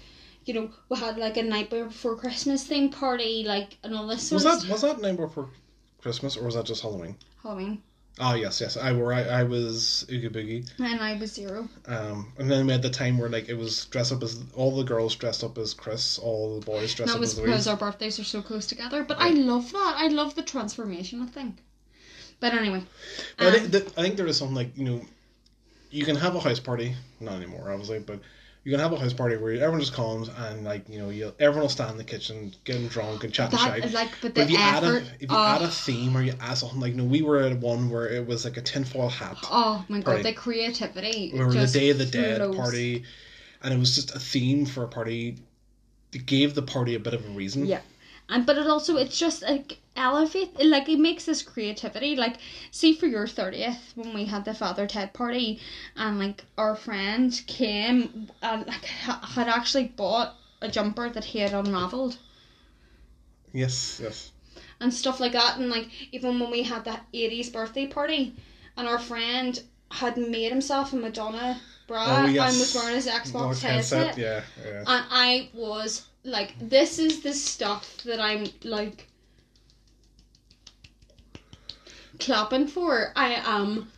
you 0.44 0.54
know, 0.54 0.70
we 0.88 0.96
had 0.98 1.18
like 1.18 1.36
a 1.36 1.42
night 1.42 1.70
before 1.70 2.16
Christmas 2.16 2.64
theme 2.64 2.90
party, 2.90 3.44
like 3.44 3.78
and 3.82 3.94
all 3.94 4.06
this 4.06 4.30
was 4.30 4.44
that 4.44 4.58
stuff. 4.60 4.70
was 4.70 4.82
that 4.82 5.00
night 5.00 5.16
before 5.16 5.48
Christmas 6.00 6.36
or 6.36 6.44
was 6.44 6.54
that 6.54 6.64
just 6.66 6.82
Halloween? 6.82 7.16
Halloween. 7.42 7.82
Oh 8.18 8.34
yes, 8.34 8.60
yes. 8.60 8.76
I 8.76 8.92
were 8.92 9.12
I, 9.12 9.22
I 9.22 9.42
was 9.42 10.06
Oogie 10.10 10.28
Boogie. 10.28 10.70
And 10.78 11.00
I 11.00 11.14
was 11.14 11.32
zero. 11.32 11.68
Um, 11.86 12.32
and 12.38 12.50
then 12.50 12.66
we 12.66 12.72
had 12.72 12.82
the 12.82 12.90
time 12.90 13.16
where 13.16 13.30
like 13.30 13.48
it 13.48 13.54
was 13.54 13.86
dressed 13.86 14.12
up 14.12 14.22
as 14.22 14.42
all 14.54 14.76
the 14.76 14.84
girls 14.84 15.16
dressed 15.16 15.42
up 15.42 15.56
as 15.56 15.72
Chris, 15.72 16.18
all 16.18 16.60
the 16.60 16.66
boys 16.66 16.94
dressed 16.94 17.10
that 17.10 17.14
up 17.16 17.20
was 17.20 17.38
as 17.38 17.44
because 17.44 17.66
our 17.66 17.76
birthdays 17.76 18.18
are 18.20 18.24
so 18.24 18.42
close 18.42 18.66
together. 18.66 19.02
But 19.02 19.18
I 19.18 19.30
love 19.30 19.72
that. 19.72 19.94
I 19.96 20.08
love 20.08 20.34
the 20.34 20.42
transformation, 20.42 21.22
I 21.22 21.26
think. 21.26 21.56
But 22.38 22.52
anyway. 22.52 22.82
But 23.38 23.44
I 23.44 23.48
um, 23.48 23.54
think 23.54 23.70
that, 23.72 23.98
I 23.98 24.02
think 24.02 24.16
there 24.16 24.26
is 24.26 24.36
something 24.36 24.56
like 24.56 24.76
you 24.76 24.84
know, 24.84 25.00
you 25.90 26.04
can 26.04 26.16
have 26.16 26.34
a 26.34 26.40
house 26.40 26.60
party, 26.60 26.94
not 27.18 27.36
anymore, 27.36 27.70
obviously, 27.70 28.00
but 28.00 28.20
you 28.64 28.70
can 28.70 28.80
have 28.80 28.92
a 28.92 28.98
house 28.98 29.12
party 29.12 29.36
where 29.36 29.52
everyone 29.54 29.80
just 29.80 29.92
comes 29.92 30.28
and 30.28 30.64
like 30.64 30.88
you 30.88 30.98
know, 30.98 31.10
you 31.10 31.32
everyone 31.38 31.62
will 31.62 31.68
stand 31.68 31.92
in 31.92 31.96
the 31.96 32.04
kitchen, 32.04 32.54
getting 32.64 32.86
drunk 32.88 33.24
and 33.24 33.32
chatting 33.32 33.58
that 33.58 33.82
shit. 33.82 33.92
like 33.92 34.10
but 34.20 34.34
But 34.34 34.44
if 34.44 34.50
you 34.50 34.58
add 34.58 34.84
a 34.84 34.96
if 34.96 35.22
you 35.22 35.28
oh, 35.30 35.44
add 35.44 35.62
a 35.62 35.68
theme 35.68 36.16
or 36.16 36.22
you 36.22 36.34
add 36.40 36.54
something 36.54 36.78
like, 36.80 36.94
know, 36.94 37.04
we 37.04 37.22
were 37.22 37.40
at 37.40 37.58
one 37.58 37.90
where 37.90 38.08
it 38.08 38.26
was 38.26 38.44
like 38.44 38.56
a 38.56 38.62
tinfoil 38.62 39.08
hat, 39.08 39.36
oh 39.44 39.84
my 39.88 40.00
party. 40.00 40.22
god, 40.22 40.28
the 40.30 40.34
creativity. 40.34 41.30
we 41.32 41.40
were 41.44 41.52
the 41.52 41.66
Day 41.66 41.90
of 41.90 41.98
the 41.98 42.06
Dead 42.06 42.38
flows. 42.38 42.56
party, 42.56 43.04
and 43.62 43.74
it 43.74 43.78
was 43.78 43.94
just 43.96 44.14
a 44.14 44.20
theme 44.20 44.64
for 44.64 44.84
a 44.84 44.88
party. 44.88 45.38
It 46.12 46.26
gave 46.26 46.54
the 46.54 46.62
party 46.62 46.94
a 46.94 47.00
bit 47.00 47.14
of 47.14 47.24
a 47.24 47.28
reason. 47.30 47.66
Yeah. 47.66 47.80
And 48.28 48.46
but 48.46 48.58
it 48.58 48.66
also 48.66 48.96
it's 48.96 49.18
just 49.18 49.42
like 49.42 49.78
elevate 49.94 50.48
like 50.64 50.88
it 50.88 50.98
makes 50.98 51.26
this 51.26 51.42
creativity 51.42 52.16
like 52.16 52.36
see 52.70 52.94
for 52.94 53.06
your 53.06 53.26
30th 53.26 53.94
when 53.94 54.14
we 54.14 54.24
had 54.24 54.44
the 54.44 54.54
father 54.54 54.86
ted 54.86 55.12
party 55.12 55.60
and 55.96 56.18
like 56.18 56.44
our 56.56 56.74
friend 56.74 57.42
came 57.46 58.28
and 58.42 58.66
like 58.66 58.84
ha- 58.86 59.20
had 59.34 59.48
actually 59.48 59.84
bought 59.84 60.34
a 60.62 60.68
jumper 60.68 61.10
that 61.10 61.24
he 61.24 61.40
had 61.40 61.52
unraveled 61.52 62.16
Yes, 63.52 64.00
yes. 64.02 64.30
and 64.80 64.92
stuff 64.94 65.20
like 65.20 65.32
that. 65.32 65.58
And 65.58 65.68
like 65.68 65.88
even 66.12 66.40
when 66.40 66.50
we 66.50 66.62
had 66.62 66.84
that 66.86 67.04
eighties 67.12 67.50
birthday 67.50 67.86
party, 67.86 68.34
and 68.76 68.88
our 68.88 68.98
friend 68.98 69.62
had 69.90 70.16
made 70.16 70.50
himself 70.50 70.92
a 70.94 70.96
Madonna 70.96 71.60
bra 71.86 72.22
Oh, 72.22 72.26
yes. 72.26 72.50
and 72.52 72.60
was 72.60 72.74
wearing 72.74 72.94
his 72.96 73.06
Xbox 73.06 73.56
Xbox 73.56 73.60
headset, 73.60 74.16
Yeah, 74.16 74.40
yeah. 74.64 74.78
and 74.78 75.04
I 75.10 75.50
was 75.52 76.06
like, 76.24 76.54
"This 76.58 76.98
is 76.98 77.20
the 77.20 77.34
stuff 77.34 77.98
that 78.04 78.20
I'm 78.20 78.46
like." 78.64 79.08
Clapping 82.24 82.66
for 82.66 83.12
i 83.16 83.32
am 83.44 83.90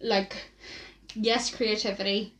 like 0.00 0.36
yes 1.14 1.50
creativity 1.54 2.32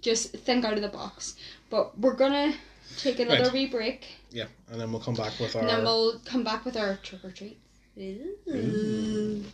just 0.00 0.32
think 0.32 0.64
out 0.64 0.74
of 0.74 0.82
the 0.82 0.88
box 0.88 1.36
but 1.70 1.96
we're 1.98 2.14
gonna 2.14 2.52
take 2.96 3.18
another 3.18 3.44
Right. 3.44 3.52
wee 3.52 3.66
break 3.66 4.06
Yeah, 4.30 4.46
and 4.70 4.80
then 4.80 4.90
we'll 4.92 5.00
come 5.02 5.14
back 5.14 5.38
with 5.40 5.54
our. 5.56 5.62
and 5.62 5.70
then 5.70 5.82
we'll 5.84 6.18
come 6.24 6.44
back 6.44 6.64
with 6.64 6.76
our 6.76 6.96
trick 7.02 7.24
or 7.24 7.30
treat 7.30 7.58
Ooh. 7.98 9.44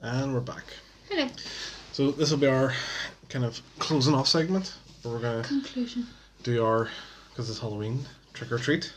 And 0.00 0.34
we're 0.34 0.40
back. 0.40 0.64
hello 1.08 1.28
So 1.92 2.10
this 2.10 2.30
will 2.30 2.38
be 2.38 2.46
our 2.46 2.74
kind 3.34 3.44
of 3.44 3.60
closing 3.80 4.14
off 4.14 4.28
segment 4.28 4.76
where 5.02 5.12
we're 5.12 5.20
gonna 5.20 5.42
conclusion 5.42 6.06
do 6.44 6.64
our 6.64 6.88
because 7.30 7.50
it's 7.50 7.58
Halloween 7.58 8.06
trick 8.32 8.52
or 8.52 8.58
treat. 8.58 8.92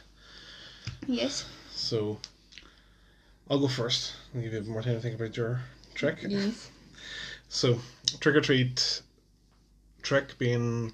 yes 1.07 1.43
So 1.71 2.19
I'll 3.49 3.57
go 3.57 3.67
first. 3.67 4.13
I'll 4.35 4.41
give 4.41 4.53
you 4.53 4.61
more 4.61 4.83
time 4.83 4.93
to 4.93 4.99
think 5.01 5.15
about 5.15 5.35
your 5.35 5.61
trick. 5.95 6.19
yes 6.21 6.69
So 7.49 7.79
trick 8.19 8.35
or 8.35 8.41
treat 8.41 9.01
trick 10.03 10.38
being 10.38 10.93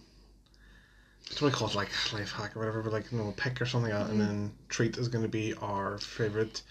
what 1.28 1.40
do 1.40 1.46
we 1.46 1.52
call 1.52 1.68
it 1.68 1.76
like 1.76 1.90
life 2.14 2.32
hack 2.32 2.56
or 2.56 2.60
whatever, 2.60 2.82
but 2.82 2.94
like 2.94 3.12
you 3.12 3.18
know, 3.18 3.34
pick 3.36 3.62
or 3.62 3.66
something 3.66 3.92
like 3.92 4.04
that, 4.04 4.10
and 4.10 4.22
then 4.22 4.54
treat 4.70 4.96
is 4.96 5.10
gonna 5.10 5.28
be 5.28 5.54
our 5.56 5.98
favourite 5.98 6.62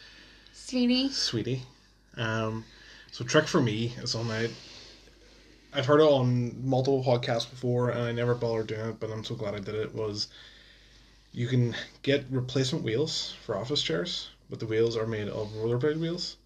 sweetie 0.55 1.11
sweetie. 1.11 1.65
Um 2.17 2.65
so 3.11 3.27
trick 3.27 3.47
for 3.47 3.61
me 3.61 3.93
is 3.99 4.15
on 4.15 4.31
I 4.31 4.49
I've 5.75 5.87
heard 5.87 6.01
it 6.01 6.05
on 6.05 6.67
multiple 6.67 7.03
podcasts 7.03 7.49
before 7.49 7.91
and 7.91 8.01
I 8.01 8.13
never 8.13 8.35
bothered 8.35 8.67
doing 8.67 8.91
it, 8.91 9.01
but 9.01 9.11
I'm 9.11 9.25
so 9.25 9.35
glad 9.35 9.55
I 9.55 9.59
did 9.59 9.75
it, 9.75 9.95
was 9.95 10.29
you 11.33 11.47
can 11.47 11.75
get 12.03 12.27
replacement 12.31 12.85
wheels 12.85 13.35
for 13.45 13.57
office 13.57 13.83
chairs, 13.83 14.29
but 14.51 14.61
the 14.61 14.67
wheels 14.67 14.97
are 14.97 15.07
made 15.07 15.29
of 15.29 15.49
rollerblade 15.53 15.99
wheels 15.99 16.37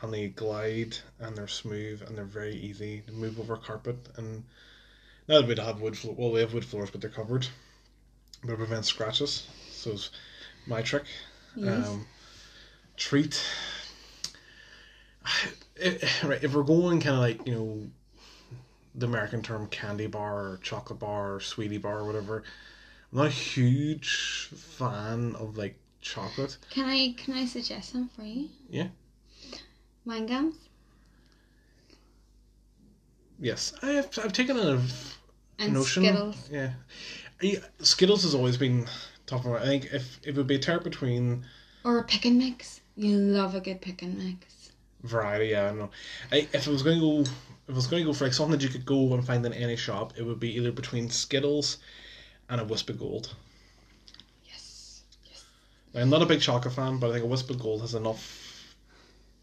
and 0.00 0.12
they 0.12 0.28
glide 0.28 0.96
and 1.20 1.36
they're 1.36 1.46
smooth 1.46 2.02
and 2.02 2.16
they're 2.16 2.24
very 2.24 2.54
easy 2.56 3.02
to 3.06 3.12
move 3.12 3.38
over 3.38 3.56
carpet 3.56 3.96
and 4.16 4.44
now 5.28 5.40
that 5.40 5.48
we 5.48 5.54
have 5.54 5.80
wood 5.80 5.96
floor 5.96 6.14
well 6.16 6.30
we 6.30 6.40
have 6.40 6.54
wood 6.54 6.64
floors 6.64 6.90
but 6.90 7.00
they're 7.00 7.10
covered. 7.10 7.46
But 8.42 8.54
it 8.54 8.56
prevents 8.56 8.88
scratches 8.88 9.46
so 9.70 9.92
it's 9.92 10.10
my 10.66 10.82
trick. 10.82 11.04
Yes. 11.54 11.86
Um, 11.86 12.06
treat 12.96 13.42
if, 15.76 16.24
right, 16.24 16.42
if 16.42 16.54
we're 16.54 16.62
going 16.62 17.00
kind 17.00 17.16
of 17.16 17.20
like 17.20 17.46
you 17.46 17.54
know 17.54 17.90
the 18.94 19.06
American 19.06 19.42
term 19.42 19.66
candy 19.68 20.06
bar 20.06 20.38
or 20.50 20.58
chocolate 20.62 20.98
bar 20.98 21.34
or 21.36 21.40
sweetie 21.40 21.78
bar 21.78 22.00
or 22.00 22.04
whatever 22.04 22.44
I'm 23.12 23.18
not 23.18 23.26
a 23.26 23.30
huge 23.30 24.48
fan 24.54 25.34
of 25.36 25.56
like 25.56 25.76
chocolate 26.00 26.58
can 26.70 26.84
i 26.84 27.14
can 27.16 27.32
i 27.34 27.46
suggest 27.46 27.92
some 27.92 28.08
for 28.08 28.22
you 28.22 28.48
Yeah. 28.68 28.88
wine 30.04 30.26
gums 30.26 30.56
yes 33.40 33.72
I've, 33.82 34.10
I've 34.22 34.32
taken 34.34 34.58
a 34.58 34.82
and 35.58 35.72
notion 35.72 36.04
skittles 36.04 36.50
yeah 36.52 36.70
Skittles 37.80 38.22
has 38.22 38.34
always 38.34 38.56
been 38.56 38.86
tough. 39.26 39.46
I 39.46 39.64
think 39.64 39.86
if 39.92 40.18
it 40.24 40.34
would 40.36 40.46
be 40.46 40.54
a 40.54 40.58
tear 40.58 40.80
between 40.80 41.44
or 41.84 41.98
a 41.98 42.04
pick 42.04 42.24
and 42.24 42.38
mix 42.38 42.80
you 42.96 43.16
love 43.16 43.54
a 43.54 43.60
good 43.60 43.80
pick 43.80 44.02
and 44.02 44.16
mix 44.16 44.70
variety. 45.02 45.48
Yeah, 45.50 45.64
I 45.64 45.68
don't 45.68 45.78
know. 45.78 45.90
I, 46.32 46.48
if 46.52 46.66
I 46.66 46.70
was 46.70 46.82
going 46.82 46.98
to 46.98 47.00
go, 47.00 47.20
if 47.20 47.30
I 47.68 47.72
was 47.72 47.86
going 47.86 48.02
to 48.02 48.06
go 48.06 48.12
for 48.12 48.24
like 48.24 48.34
something 48.34 48.52
that 48.52 48.62
you 48.62 48.68
could 48.68 48.84
go 48.84 49.14
and 49.14 49.26
find 49.26 49.44
in 49.44 49.52
any 49.52 49.76
shop, 49.76 50.12
it 50.16 50.22
would 50.22 50.40
be 50.40 50.54
either 50.56 50.72
between 50.72 51.08
Skittles 51.08 51.78
and 52.48 52.60
a 52.60 52.64
Wispa 52.64 52.98
Gold. 52.98 53.34
yes 54.44 55.02
yes 55.24 55.44
Now, 55.94 56.02
I'm 56.02 56.10
not 56.10 56.22
a 56.22 56.26
big 56.26 56.40
chocolate 56.40 56.74
fan, 56.74 56.98
but 56.98 57.10
I 57.10 57.14
think 57.14 57.24
a 57.24 57.28
Wispa 57.28 57.58
Gold 57.58 57.80
has 57.80 57.94
enough 57.94 58.44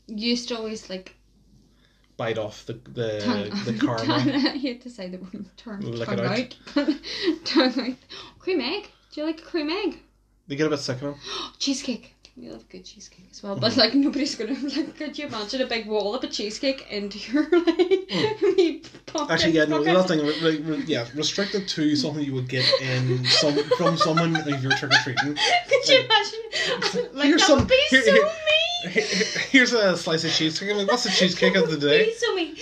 used 0.08 0.50
to 0.50 0.58
always 0.58 0.90
like 0.90 1.16
bite 2.18 2.38
off 2.38 2.66
the 2.66 2.74
the, 2.74 3.22
tongue, 3.22 3.64
the 3.66 3.74
caramel. 3.80 4.16
I 4.48 4.58
hate 4.58 4.82
to 4.82 4.90
say 4.90 5.10
the 5.10 5.18
word 5.18 5.46
turn 5.58 5.82
Lick 5.82 6.08
tongue 6.08 6.20
it 6.20 6.56
out. 6.76 6.96
tongue 7.46 7.80
out. 7.80 7.98
Cream 8.40 8.62
egg. 8.62 8.90
Do 9.12 9.22
you 9.22 9.28
like 9.28 9.40
a 9.40 9.44
cream 9.44 9.70
egg? 9.70 10.00
They 10.48 10.56
get 10.56 10.68
a 10.68 10.70
bit 10.70 10.80
sick 10.80 10.98
of 10.98 11.02
them. 11.02 11.16
cheesecake. 11.60 12.16
We 12.42 12.50
love 12.50 12.68
good 12.70 12.84
cheesecake 12.84 13.28
as 13.32 13.44
well, 13.44 13.54
Mm-hmm. 13.54 13.62
but 13.62 13.78
like 13.78 13.94
nobody's 13.94 14.34
gonna 14.36 14.54
like. 14.76 14.98
Could 14.98 15.16
you 15.16 15.28
imagine 15.28 15.62
a 15.62 15.68
big 15.68 15.86
wall 15.86 16.16
of 16.16 16.24
a 16.24 16.28
cheesecake 16.28 16.88
into 16.90 17.20
your 17.32 17.44
like 17.52 18.84
pocket? 19.06 19.28
Mm. 19.28 19.30
Actually, 19.30 19.52
yeah, 19.52 19.66
no, 19.66 19.78
pocket? 19.78 19.86
the 19.94 20.00
other 20.00 20.08
thing, 20.08 20.26
re- 20.44 20.58
re- 20.62 20.84
yeah, 20.88 21.06
restricted 21.14 21.68
to 21.68 21.96
something 21.96 22.24
you 22.24 22.34
would 22.34 22.50
get 22.50 22.66
in 22.82 23.24
some 23.26 23.56
from 23.78 23.96
someone 23.96 24.36
if 24.36 24.64
you're 24.64 24.72
trick 24.76 24.92
or 24.92 24.98
treating. 25.04 25.36
Could 25.70 25.88
you 25.88 26.00
imagine? 26.02 27.14
Like 27.14 27.26
Here's 27.28 27.42
that 27.42 27.48
some- 27.48 27.60
would 27.60 27.68
be 27.68 27.80
here- 27.92 28.02
so 28.04 28.12
here- 28.12 28.24
mean. 28.24 29.06
Here's 29.52 29.74
a 29.74 29.96
slice 29.96 30.24
of 30.24 30.32
cheesecake. 30.32 30.72
I'm 30.72 30.78
like, 30.78 30.88
what's 30.88 31.04
the 31.04 31.12
cheesecake 31.12 31.54
of 31.56 31.66
the 31.70 31.74
would 31.78 31.82
be 31.82 31.88
day? 31.88 32.14
so 32.14 32.34
mean. 32.36 32.56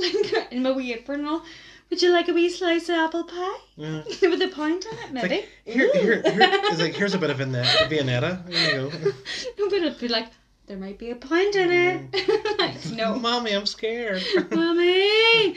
Like 0.00 0.52
in 0.52 0.62
my 0.62 0.70
wee 0.70 0.92
apron 0.94 1.20
and 1.20 1.28
all. 1.28 1.42
Would 1.90 2.02
you 2.02 2.10
like 2.12 2.28
a 2.28 2.32
wee 2.32 2.48
slice 2.48 2.88
of 2.88 2.96
apple 2.96 3.24
pie 3.24 3.58
Yeah. 3.76 4.02
with 4.22 4.42
a 4.42 4.48
point 4.48 4.84
on 4.90 4.98
it? 4.98 5.12
Maybe. 5.12 5.28
like, 5.28 5.48
here, 5.64 5.92
here, 5.92 6.22
here, 6.22 6.22
it's 6.24 6.80
like 6.80 6.94
here's 6.94 7.14
a 7.14 7.18
bit 7.18 7.30
of 7.30 7.38
Viennetta. 7.38 7.88
Viennetta. 7.88 8.46
There 8.46 8.80
you 8.82 8.90
go. 8.90 9.12
no, 9.58 9.68
but 9.68 9.74
it'd 9.74 10.00
be 10.00 10.08
like 10.08 10.28
there 10.66 10.78
might 10.78 10.98
be 10.98 11.10
a 11.10 11.16
point 11.16 11.54
in 11.54 11.70
it. 11.70 12.58
like, 12.58 12.90
no, 12.96 13.14
Mommy, 13.18 13.52
I'm 13.52 13.66
scared. 13.66 14.22
Mommy! 14.50 15.56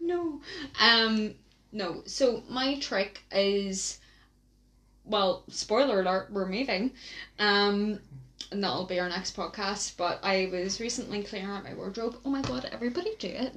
no. 0.00 0.40
Um 0.80 1.34
no. 1.72 2.02
So 2.06 2.42
my 2.48 2.78
trick 2.78 3.22
is 3.32 3.98
well, 5.04 5.44
spoiler 5.48 6.00
alert, 6.00 6.28
we're 6.30 6.46
moving. 6.46 6.92
Um 7.38 7.98
and 8.52 8.62
that'll 8.62 8.86
be 8.86 9.00
our 9.00 9.08
next 9.08 9.36
podcast. 9.36 9.96
But 9.96 10.20
I 10.22 10.48
was 10.52 10.80
recently 10.80 11.22
clearing 11.22 11.48
out 11.48 11.64
my 11.64 11.74
wardrobe. 11.74 12.16
Oh 12.24 12.30
my 12.30 12.42
god, 12.42 12.68
everybody 12.72 13.14
do 13.18 13.28
it. 13.28 13.54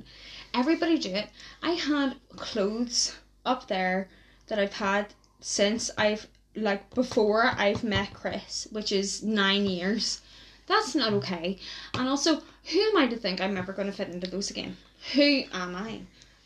Everybody 0.54 0.98
do 0.98 1.10
it. 1.10 1.30
I 1.62 1.72
had 1.72 2.16
clothes 2.36 3.16
up 3.46 3.68
there 3.68 4.10
that 4.48 4.60
I've 4.60 4.74
had 4.74 5.14
since 5.40 5.92
I've 5.98 6.28
like 6.56 6.94
before 6.94 7.52
I've 7.56 7.84
met 7.84 8.14
Chris, 8.14 8.68
which 8.72 8.92
is 8.92 9.24
nine 9.24 9.66
years. 9.66 10.22
That's 10.66 10.96
not 10.96 11.14
okay. 11.14 11.60
And 11.94 12.10
also, 12.10 12.42
who 12.66 12.80
am 12.80 12.98
I 12.98 13.08
to 13.08 13.16
think 13.16 13.40
I'm 13.40 13.58
ever 13.58 13.72
going 13.72 13.88
to 13.88 13.94
fit 13.94 14.10
into 14.10 14.30
those 14.30 14.50
again? 14.50 14.76
Who 15.14 15.44
am 15.54 15.76
I? 15.76 16.02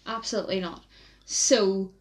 Absolutely 0.05 0.59
not. 0.59 0.83
So, 1.25 1.91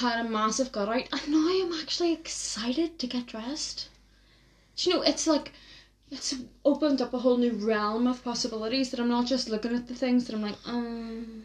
had 0.00 0.24
a 0.24 0.28
massive 0.28 0.72
gut 0.72 0.88
out, 0.88 1.08
and 1.12 1.32
now 1.32 1.48
I'm 1.48 1.80
actually 1.80 2.12
excited 2.12 2.98
to 2.98 3.06
get 3.06 3.26
dressed. 3.26 3.88
Do 4.76 4.90
you 4.90 4.96
know, 4.96 5.02
it's 5.02 5.26
like, 5.26 5.52
it's 6.12 6.34
opened 6.64 7.00
up 7.02 7.12
a 7.14 7.18
whole 7.18 7.38
new 7.38 7.52
realm 7.52 8.06
of 8.06 8.22
possibilities 8.22 8.90
that 8.90 9.00
I'm 9.00 9.08
not 9.08 9.26
just 9.26 9.48
looking 9.48 9.74
at 9.74 9.88
the 9.88 9.94
things 9.94 10.26
that 10.26 10.34
I'm 10.34 10.42
like, 10.42 10.56
um. 10.66 11.44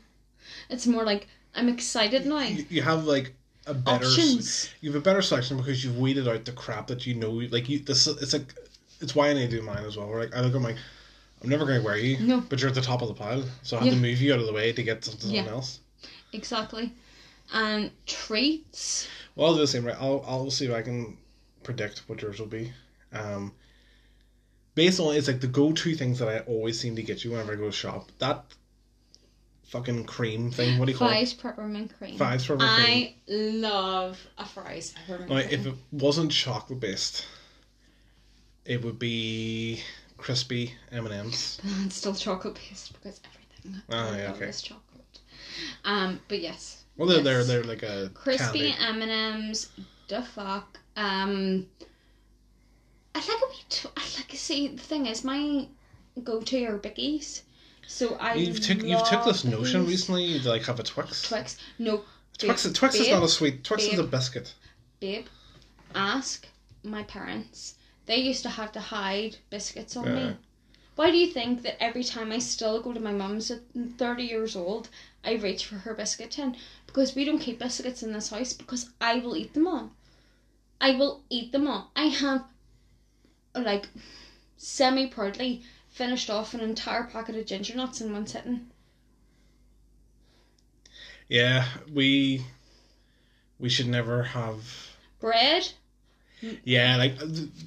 It's 0.69 0.85
more 0.85 1.03
like, 1.03 1.27
I'm 1.55 1.69
excited 1.69 2.25
now. 2.25 2.39
You, 2.39 2.65
you 2.69 2.81
have 2.81 3.05
like 3.05 3.33
a 3.65 3.73
better. 3.73 4.05
Options. 4.05 4.69
You 4.81 4.91
have 4.91 5.01
a 5.01 5.03
better 5.03 5.21
selection 5.21 5.57
because 5.57 5.83
you've 5.83 5.97
weeded 5.97 6.27
out 6.27 6.45
the 6.45 6.51
crap 6.51 6.87
that 6.87 7.05
you 7.07 7.15
know. 7.15 7.31
Like 7.31 7.69
you, 7.69 7.79
this 7.79 8.05
it's 8.07 8.33
like 8.33 8.53
it's 8.99 9.15
why 9.15 9.29
I 9.29 9.33
need 9.33 9.49
to 9.49 9.57
do 9.57 9.61
mine 9.61 9.83
as 9.85 9.97
well. 9.97 10.07
Where 10.07 10.19
like 10.19 10.35
I 10.35 10.41
look 10.41 10.55
at 10.55 10.61
my, 10.61 10.71
I'm 11.43 11.49
never 11.49 11.65
going 11.65 11.79
to 11.79 11.85
wear 11.85 11.97
you. 11.97 12.17
No. 12.19 12.41
But 12.41 12.59
you're 12.59 12.69
at 12.69 12.75
the 12.75 12.81
top 12.81 13.01
of 13.01 13.07
the 13.07 13.13
pile, 13.13 13.43
so 13.63 13.77
I 13.77 13.81
have 13.83 13.93
to 13.93 13.99
move 13.99 14.21
you 14.21 14.33
out 14.33 14.39
of 14.39 14.45
the 14.45 14.53
way 14.53 14.73
to 14.73 14.83
get 14.83 15.01
to 15.03 15.11
someone 15.11 15.45
Yeah. 15.45 15.51
else. 15.51 15.79
Exactly. 16.33 16.93
And 17.53 17.91
treats. 18.05 19.07
Well, 19.35 19.47
I'll 19.47 19.55
do 19.55 19.61
the 19.61 19.67
same. 19.67 19.85
Right, 19.85 19.97
I'll 19.99 20.23
I'll 20.27 20.51
see 20.51 20.65
if 20.65 20.73
I 20.73 20.81
can 20.81 21.17
predict 21.63 21.99
what 22.07 22.21
yours 22.21 22.39
will 22.39 22.47
be. 22.47 22.71
Um, 23.13 23.53
based 24.77 24.99
on 24.99 25.15
it's 25.15 25.27
like 25.27 25.41
the 25.41 25.47
go-to 25.47 25.95
things 25.95 26.19
that 26.19 26.29
I 26.29 26.39
always 26.41 26.79
seem 26.79 26.95
to 26.97 27.01
get 27.01 27.23
you 27.23 27.31
whenever 27.31 27.51
I 27.51 27.55
go 27.55 27.65
to 27.65 27.71
shop. 27.71 28.11
That 28.19 28.45
fucking 29.69 30.05
cream 30.05 30.51
thing. 30.51 30.77
What 30.77 30.85
do 30.85 30.91
you 30.91 30.97
call 30.97 31.07
it? 31.07 31.11
Fry's 31.13 31.33
peppermint 31.33 31.97
cream. 31.97 32.13
it? 32.13 32.17
Fry's 32.19 32.43
peppermint 32.43 32.85
cream. 32.85 32.87
I 32.87 33.15
love 33.27 34.19
a 34.37 34.45
Fry's 34.45 34.93
peppermint 35.07 35.31
Now, 35.31 35.41
cream. 35.41 35.59
if 35.59 35.65
it 35.65 35.73
wasn't 35.91 36.31
chocolate 36.31 36.79
based, 36.79 37.25
it 38.65 38.85
would 38.85 38.99
be 38.99 39.81
crispy 40.17 40.75
M 40.91 41.07
and 41.07 41.15
M's. 41.15 41.59
But 41.63 41.85
it's 41.87 41.95
still 41.95 42.13
chocolate 42.13 42.59
based 42.69 42.93
because 42.93 43.19
everything 43.25 43.81
I 43.89 44.17
yeah, 44.19 44.31
okay. 44.33 44.45
is 44.45 44.61
chocolate. 44.61 45.19
Um, 45.85 46.19
but 46.27 46.39
yes, 46.39 46.83
Well, 46.97 47.09
they're 47.09 47.23
they're, 47.23 47.43
they're 47.43 47.63
like 47.63 47.81
a 47.81 48.11
crispy. 48.13 48.75
M 48.79 49.01
and 49.01 49.09
M's. 49.11 49.69
The 50.07 50.21
fuck. 50.21 50.79
Um, 50.95 51.65
I 53.15 53.19
like 53.19 53.29
a 53.41 53.47
wee. 53.49 53.63
T- 53.69 53.89
I 53.95 54.01
like 54.17 54.31
see 54.33 54.67
the 54.69 54.81
thing 54.81 55.05
is 55.05 55.23
my 55.23 55.67
go 56.23 56.41
to 56.41 56.65
are 56.65 56.77
bickies. 56.79 57.41
So 57.87 58.15
I 58.15 58.33
You've 58.35 58.59
took 58.61 58.83
you've 58.83 59.03
took 59.03 59.23
this 59.23 59.43
notion 59.43 59.85
recently 59.85 60.39
to 60.39 60.49
like 60.49 60.63
have 60.65 60.79
a 60.79 60.83
Twix. 60.83 61.23
Twix. 61.23 61.57
No, 61.79 62.03
Twix, 62.37 62.65
babe, 62.65 62.75
Twix 62.75 62.95
is 62.95 63.01
babe, 63.07 63.13
not 63.13 63.23
a 63.23 63.29
sweet. 63.29 63.63
Twix 63.63 63.83
is 63.85 63.99
a 63.99 64.03
biscuit. 64.03 64.53
babe. 64.99 65.25
Ask 65.95 66.47
my 66.83 67.03
parents. 67.03 67.75
They 68.05 68.17
used 68.17 68.43
to 68.43 68.49
have 68.49 68.71
to 68.73 68.79
hide 68.79 69.37
biscuits 69.49 69.95
on 69.95 70.05
Yeah. 70.05 70.13
me. 70.29 70.35
Why 70.95 71.11
do 71.11 71.17
you 71.17 71.27
think 71.27 71.61
that 71.61 71.81
every 71.81 72.03
time 72.03 72.31
I 72.31 72.39
still 72.39 72.81
go 72.81 72.91
to 72.91 72.99
my 72.99 73.11
mum's 73.11 73.51
at 73.51 73.61
30 73.97 74.23
years 74.23 74.55
old, 74.55 74.89
I 75.23 75.33
reach 75.33 75.65
for 75.65 75.75
her 75.75 75.93
biscuit 75.93 76.31
tin? 76.31 76.55
Because 76.87 77.13
we 77.15 77.23
don't 77.25 77.37
keep 77.39 77.59
biscuits 77.59 78.01
in 78.03 78.11
this 78.13 78.29
house 78.29 78.53
because 78.53 78.89
I 78.99 79.19
will 79.19 79.35
eat 79.37 79.53
them 79.53 79.67
all. 79.67 79.91
I 80.81 80.91
will 80.91 81.23
eat 81.29 81.51
them 81.51 81.67
all. 81.67 81.91
I 81.95 82.05
have, 82.05 82.45
like, 83.63 83.87
semi 84.57 85.07
proudly 85.07 85.63
finished 85.89 86.29
off 86.29 86.53
an 86.53 86.59
entire 86.59 87.03
packet 87.05 87.35
of 87.35 87.45
ginger 87.45 87.75
nuts 87.75 88.01
in 88.01 88.13
one 88.13 88.27
sitting. 88.27 88.69
Yeah, 91.27 91.65
we 91.93 92.45
we 93.59 93.69
should 93.69 93.87
never 93.87 94.23
have. 94.23 94.61
Bread? 95.19 95.69
Yeah, 96.63 96.97
like 96.97 97.21
uh, 97.21 97.25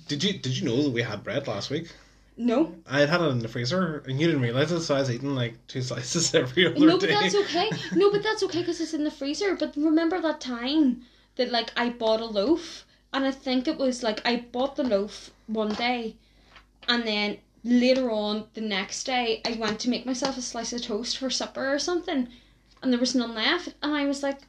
did 0.08 0.22
you 0.22 0.34
did 0.34 0.56
you 0.56 0.64
know 0.64 0.82
that 0.82 0.90
we 0.90 1.02
had 1.02 1.24
bread 1.24 1.46
last 1.48 1.70
week? 1.70 1.88
No. 2.36 2.74
I 2.88 3.00
had 3.00 3.10
had 3.10 3.20
it 3.20 3.24
in 3.24 3.40
the 3.40 3.48
freezer, 3.48 4.02
and 4.06 4.18
you 4.18 4.26
didn't 4.26 4.40
realize 4.40 4.72
it, 4.72 4.80
so 4.80 4.94
I 4.94 5.00
was 5.00 5.10
eating 5.10 5.34
like 5.34 5.54
two 5.66 5.82
slices 5.82 6.34
every 6.34 6.66
other 6.66 6.78
No, 6.78 6.96
but 6.98 7.08
day. 7.08 7.14
that's 7.14 7.34
okay. 7.34 7.70
No, 7.92 8.10
but 8.10 8.22
that's 8.22 8.42
okay 8.44 8.60
because 8.60 8.80
it's 8.80 8.94
in 8.94 9.04
the 9.04 9.10
freezer. 9.10 9.56
But 9.56 9.76
remember 9.76 10.20
that 10.22 10.40
time 10.40 11.02
that 11.36 11.50
like 11.50 11.70
I 11.76 11.90
bought 11.90 12.20
a 12.20 12.24
loaf, 12.26 12.86
and 13.12 13.24
I 13.24 13.30
think 13.30 13.66
it 13.66 13.78
was 13.78 14.02
like 14.02 14.20
I 14.24 14.36
bought 14.36 14.76
the 14.76 14.84
loaf 14.84 15.30
one 15.46 15.74
day, 15.74 16.16
and 16.88 17.06
then 17.06 17.38
later 17.64 18.10
on 18.10 18.46
the 18.54 18.60
next 18.60 19.04
day 19.04 19.42
I 19.44 19.52
went 19.52 19.80
to 19.80 19.90
make 19.90 20.06
myself 20.06 20.38
a 20.38 20.42
slice 20.42 20.72
of 20.72 20.82
toast 20.82 21.18
for 21.18 21.30
supper 21.30 21.72
or 21.72 21.78
something, 21.78 22.28
and 22.82 22.92
there 22.92 23.00
was 23.00 23.14
none 23.14 23.34
left, 23.34 23.74
and 23.82 23.94
I 23.94 24.06
was 24.06 24.22
like, 24.22 24.40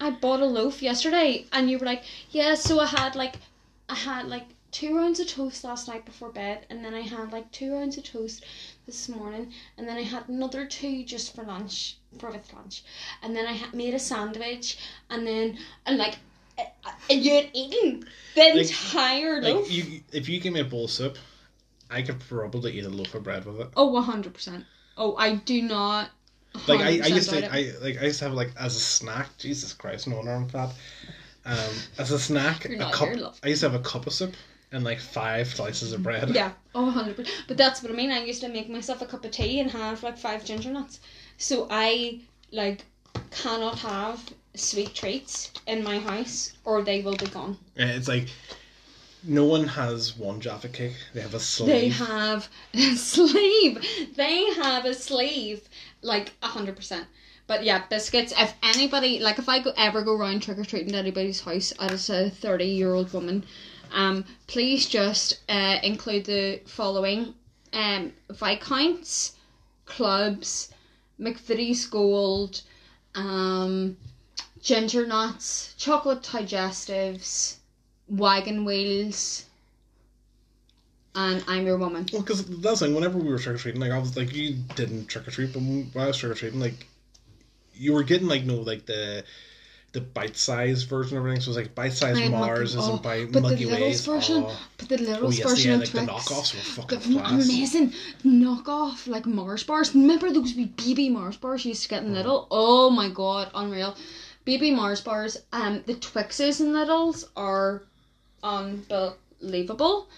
I 0.00 0.10
bought 0.10 0.40
a 0.40 0.46
loaf 0.46 0.82
yesterday, 0.82 1.46
and 1.52 1.70
you 1.70 1.78
were 1.78 1.86
like, 1.86 2.04
yeah. 2.30 2.54
So 2.54 2.78
I 2.80 2.86
had 2.86 3.16
like, 3.16 3.36
I 3.88 3.94
had 3.94 4.28
like 4.28 4.46
two 4.70 4.96
rounds 4.96 5.18
of 5.18 5.26
toast 5.26 5.64
last 5.64 5.88
night 5.88 6.04
before 6.04 6.28
bed, 6.30 6.66
and 6.70 6.84
then 6.84 6.94
I 6.94 7.00
had 7.00 7.32
like 7.32 7.50
two 7.50 7.72
rounds 7.72 7.96
of 7.96 8.04
toast 8.04 8.44
this 8.86 9.08
morning, 9.08 9.52
and 9.76 9.88
then 9.88 9.96
I 9.96 10.02
had 10.02 10.28
another 10.28 10.66
two 10.66 11.04
just 11.04 11.34
for 11.34 11.42
lunch, 11.42 11.96
for 12.18 12.30
with 12.30 12.52
lunch, 12.52 12.84
and 13.22 13.34
then 13.34 13.46
I 13.46 13.58
made 13.72 13.94
a 13.94 13.98
sandwich, 13.98 14.78
and 15.10 15.26
then 15.26 15.58
and 15.86 15.98
like, 15.98 16.14
uh, 16.14 16.16
uh, 16.16 16.27
and 17.10 17.24
you 17.24 17.34
had 17.34 17.50
eaten 17.52 18.04
the 18.34 18.40
Like- 18.40 18.70
entire 18.70 19.40
loaf. 19.42 19.62
Like 19.62 19.72
you, 19.72 20.00
if 20.12 20.28
you 20.28 20.40
give 20.40 20.52
me 20.52 20.60
a 20.60 20.64
bowl 20.64 20.84
of 20.84 20.90
soup, 20.90 21.16
I 21.90 22.02
could 22.02 22.20
probably 22.20 22.78
eat 22.78 22.84
a 22.84 22.88
loaf 22.88 23.14
of 23.14 23.22
bread 23.22 23.44
with 23.44 23.60
it. 23.60 23.68
Oh, 23.76 23.86
one 23.86 24.04
hundred 24.04 24.34
percent. 24.34 24.64
Oh, 24.96 25.16
I 25.16 25.36
do 25.36 25.62
not. 25.62 26.10
Like 26.66 26.80
I, 26.80 26.86
I 26.86 27.06
used 27.06 27.30
to, 27.30 27.38
it. 27.38 27.52
I 27.52 27.72
like 27.82 28.00
I 28.00 28.06
used 28.06 28.18
to 28.20 28.24
have 28.26 28.34
like 28.34 28.52
as 28.58 28.74
a 28.76 28.80
snack. 28.80 29.36
Jesus 29.38 29.72
Christ, 29.72 30.08
no 30.08 30.16
wonder 30.16 30.32
I'm 30.32 30.48
fat. 30.48 30.70
Um, 31.44 31.56
as 31.98 32.10
a 32.10 32.18
snack, 32.18 32.64
a 32.66 32.76
cup. 32.90 33.34
I 33.42 33.48
used 33.48 33.62
to 33.62 33.70
have 33.70 33.80
a 33.80 33.82
cup 33.82 34.06
of 34.06 34.12
soup 34.12 34.34
and 34.72 34.84
like 34.84 34.98
five 34.98 35.48
slices 35.48 35.92
of 35.92 36.02
bread. 36.02 36.28
Yeah, 36.30 36.52
oh, 36.74 36.92
100%. 36.94 37.28
But 37.46 37.56
that's 37.56 37.82
what 37.82 37.90
I 37.90 37.94
mean. 37.94 38.10
I 38.10 38.22
used 38.24 38.42
to 38.42 38.48
make 38.48 38.68
myself 38.68 39.00
a 39.00 39.06
cup 39.06 39.24
of 39.24 39.30
tea 39.30 39.60
and 39.60 39.70
have 39.70 40.02
like 40.02 40.18
five 40.18 40.44
ginger 40.44 40.70
nuts. 40.70 41.00
So 41.38 41.66
I 41.70 42.20
like 42.52 42.84
cannot 43.30 43.78
have 43.78 44.22
sweet 44.58 44.94
treats 44.94 45.50
in 45.66 45.82
my 45.82 45.98
house 45.98 46.52
or 46.64 46.82
they 46.82 47.02
will 47.02 47.16
be 47.16 47.26
gone. 47.26 47.56
It's 47.76 48.08
like 48.08 48.28
no 49.24 49.44
one 49.44 49.66
has 49.66 50.16
one 50.16 50.40
Jaffa 50.40 50.68
cake. 50.68 50.96
They 51.14 51.20
have 51.20 51.34
a 51.34 51.40
sleeve. 51.40 51.68
They 51.68 51.88
have 51.88 52.48
a 52.74 52.94
sleeve. 52.94 53.84
They 54.16 54.52
have 54.54 54.84
a 54.84 54.94
sleeve, 54.94 55.68
like 56.02 56.32
a 56.42 56.46
hundred 56.46 56.76
percent. 56.76 57.06
But 57.46 57.64
yeah, 57.64 57.84
biscuits. 57.88 58.32
If 58.36 58.54
anybody 58.62 59.20
like, 59.20 59.38
if 59.38 59.48
I 59.48 59.60
go 59.60 59.72
ever 59.76 60.02
go 60.02 60.14
around 60.14 60.42
trick 60.42 60.58
or 60.58 60.64
treating 60.64 60.92
to 60.92 60.98
anybody's 60.98 61.40
house 61.40 61.72
as 61.80 62.10
a 62.10 62.30
thirty 62.30 62.66
year 62.66 62.94
old 62.94 63.12
woman, 63.12 63.44
um, 63.92 64.24
please 64.46 64.86
just 64.86 65.40
uh, 65.48 65.78
include 65.82 66.26
the 66.26 66.60
following: 66.66 67.34
um, 67.72 68.12
viscounts, 68.30 69.32
clubs, 69.86 70.72
McVitie's 71.18 71.86
Gold, 71.86 72.62
um, 73.14 73.96
ginger 74.60 75.06
nuts, 75.06 75.74
chocolate 75.76 76.22
digestives, 76.22 77.56
wagon 78.08 78.64
wheels, 78.64 79.46
and 81.14 81.44
I'm 81.48 81.66
your 81.66 81.78
woman. 81.78 82.06
Well, 82.12 82.22
because 82.22 82.44
that's 82.60 82.80
like 82.80 82.92
whenever 82.94 83.18
we 83.18 83.30
were 83.30 83.38
trick 83.38 83.56
or 83.56 83.58
treating, 83.58 83.80
like 83.80 83.90
I 83.90 83.98
was 83.98 84.16
like 84.16 84.34
you 84.34 84.56
didn't 84.76 85.06
trick 85.06 85.26
or 85.26 85.30
treat, 85.30 85.52
but 85.52 85.60
when 85.60 85.90
I 85.96 86.06
was 86.06 86.16
trick 86.16 86.32
or 86.32 86.34
treating, 86.34 86.60
like 86.60 86.86
you 87.74 87.92
were 87.92 88.02
getting 88.02 88.28
like 88.28 88.44
no 88.44 88.56
like 88.56 88.86
the 88.86 89.24
the 89.92 90.00
bite 90.02 90.36
size 90.36 90.82
version 90.82 91.16
of 91.16 91.22
everything. 91.22 91.40
So 91.40 91.46
it 91.46 91.48
was 91.48 91.56
like 91.56 91.74
bite 91.74 91.94
size 91.94 92.30
Mars 92.30 92.74
and 92.74 92.84
oh, 92.84 92.96
bite 92.98 93.32
but 93.32 93.42
Milky 93.42 93.64
the 93.64 93.72
Ways. 93.72 94.04
version, 94.04 94.44
Oh, 94.46 94.60
but 94.76 94.88
the 94.88 94.96
oh 94.96 94.98
Lidl's 94.98 95.38
yes, 95.38 95.50
version 95.50 95.70
yeah, 95.72 95.76
like 95.78 95.90
the 95.90 96.00
knockoffs 96.00 96.54
were 96.54 96.60
fucking 96.60 96.98
the 97.14 97.20
class. 97.20 97.44
amazing 97.44 97.92
knockoff 98.24 99.08
like 99.08 99.26
Mars 99.26 99.64
bars. 99.64 99.94
Remember 99.94 100.30
those 100.30 100.54
wee 100.54 100.70
BB 100.76 101.10
Mars 101.10 101.36
bars 101.38 101.64
you 101.64 101.70
used 101.70 101.84
to 101.84 101.88
get 101.88 102.02
in 102.02 102.12
mm. 102.12 102.22
Lidl? 102.22 102.46
Oh 102.50 102.90
my 102.90 103.08
god, 103.08 103.50
unreal. 103.54 103.96
BB 104.48 104.74
Mars 104.74 105.02
bars. 105.02 105.36
Um, 105.52 105.82
the 105.84 105.94
Twixes 105.94 106.60
and 106.60 106.74
Lidl's 106.74 107.28
are 107.36 107.82
unbelievable. 108.42 110.08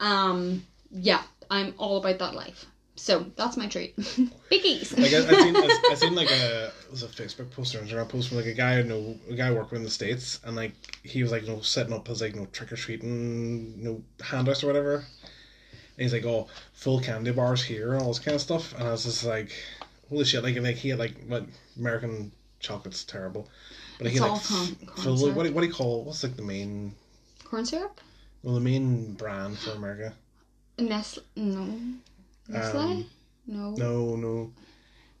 Um, 0.00 0.64
yeah, 0.90 1.22
I'm 1.50 1.74
all 1.76 1.98
about 1.98 2.18
that 2.20 2.34
life. 2.34 2.64
So 2.94 3.26
that's 3.36 3.58
my 3.58 3.66
treat. 3.66 3.94
Biggies. 4.50 4.96
Like 4.96 5.12
I, 5.12 5.18
I 5.18 5.42
seen, 5.42 5.56
I, 5.56 5.88
I 5.90 5.94
seen 5.94 6.14
like 6.14 6.30
a 6.30 6.72
was 6.90 7.02
a 7.02 7.08
Facebook 7.08 7.50
post 7.50 7.74
or 7.74 7.80
Instagram 7.80 8.08
post 8.08 8.28
from 8.28 8.38
like 8.38 8.46
a 8.46 8.54
guy 8.54 8.78
I 8.78 8.82
know, 8.82 9.18
a 9.28 9.34
guy 9.34 9.52
working 9.52 9.76
in 9.76 9.84
the 9.84 9.90
states, 9.90 10.40
and 10.44 10.56
like 10.56 10.72
he 11.02 11.22
was 11.22 11.30
like 11.30 11.42
you 11.42 11.48
know 11.48 11.60
setting 11.60 11.92
up 11.92 12.08
his 12.08 12.22
like 12.22 12.34
you 12.34 12.40
know 12.40 12.46
trick 12.52 12.72
or 12.72 12.76
treating 12.76 13.74
you 13.76 13.84
know 13.84 14.02
handouts 14.24 14.64
or 14.64 14.68
whatever. 14.68 14.94
And 14.94 16.02
he's 16.02 16.14
like, 16.14 16.24
oh, 16.24 16.48
full 16.72 17.00
candy 17.00 17.32
bars 17.32 17.62
here 17.62 17.92
and 17.92 18.02
all 18.02 18.08
this 18.08 18.20
kind 18.20 18.34
of 18.36 18.40
stuff, 18.40 18.72
and 18.74 18.88
I 18.88 18.92
was 18.92 19.04
just 19.04 19.24
like, 19.24 19.52
holy 20.08 20.24
shit! 20.24 20.42
Like 20.42 20.56
like 20.56 20.76
he 20.76 20.88
had 20.88 20.98
like 20.98 21.14
what 21.26 21.44
American 21.78 22.32
chocolate's 22.60 23.04
terrible, 23.04 23.48
but 23.98 24.06
like, 24.06 24.14
It's 24.14 24.22
had 24.22 24.28
all 24.30 24.36
like 24.36 24.44
corn- 24.46 24.86
corn 24.86 24.96
full, 25.04 25.16
syrup. 25.18 25.36
what 25.36 25.46
do, 25.46 25.52
what 25.52 25.60
do 25.62 25.66
you 25.66 25.72
call 25.72 26.04
what's 26.04 26.22
like 26.22 26.36
the 26.36 26.42
main 26.42 26.94
Corn 27.44 27.64
syrup. 27.66 28.00
well 28.42 28.54
the 28.54 28.60
main 28.60 29.12
brand 29.14 29.58
for 29.58 29.70
America? 29.72 30.14
Nestle. 30.78 31.22
No. 31.36 31.78
Nestle. 32.48 32.80
Um, 32.80 33.06
no. 33.46 33.70
No, 33.72 34.16
no, 34.16 34.52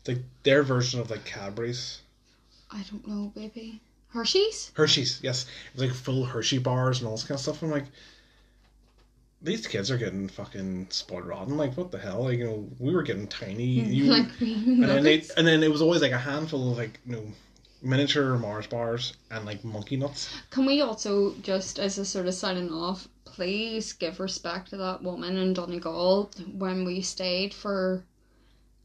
it's 0.00 0.08
like 0.08 0.18
their 0.42 0.62
version 0.62 1.00
of 1.00 1.10
like 1.10 1.24
Cadbury's. 1.24 2.00
I 2.70 2.82
don't 2.90 3.06
know, 3.06 3.32
baby. 3.34 3.80
Hershey's. 4.08 4.70
Hershey's, 4.74 5.20
yes. 5.22 5.46
It's 5.72 5.80
like 5.82 5.92
full 5.92 6.24
Hershey 6.24 6.58
bars 6.58 6.98
and 7.00 7.06
all 7.08 7.14
this 7.16 7.24
kind 7.24 7.36
of 7.36 7.40
stuff. 7.42 7.62
I'm 7.62 7.70
like, 7.70 7.84
these 9.46 9.66
kids 9.66 9.90
are 9.90 9.96
getting 9.98 10.28
fucking 10.28 10.88
spoiled 10.90 11.24
rotten. 11.26 11.56
Like, 11.56 11.76
what 11.76 11.90
the 11.90 11.98
hell? 11.98 12.24
Like, 12.24 12.38
you 12.38 12.44
know, 12.44 12.68
we 12.78 12.94
were 12.94 13.02
getting 13.02 13.28
tiny. 13.28 13.64
You, 13.96 14.04
like 14.06 14.28
and 14.40 14.82
then 14.84 15.02
they, 15.04 15.24
and 15.36 15.46
then 15.46 15.62
it 15.62 15.70
was 15.70 15.80
always 15.82 16.02
like 16.02 16.12
a 16.12 16.18
handful 16.18 16.70
of 16.72 16.78
like, 16.78 17.00
you 17.06 17.12
know, 17.12 17.26
miniature 17.82 18.36
Mars 18.38 18.66
bars 18.66 19.14
and 19.30 19.46
like 19.46 19.64
monkey 19.64 19.96
nuts. 19.96 20.30
Can 20.50 20.66
we 20.66 20.80
also 20.82 21.34
just, 21.42 21.78
as 21.78 21.98
a 21.98 22.04
sort 22.04 22.26
of 22.26 22.34
signing 22.34 22.70
off, 22.72 23.08
please 23.24 23.92
give 23.92 24.20
respect 24.20 24.70
to 24.70 24.76
that 24.78 25.02
woman 25.02 25.36
in 25.36 25.54
Donegal 25.54 26.30
when 26.52 26.84
we 26.84 27.00
stayed 27.02 27.54
for 27.54 28.04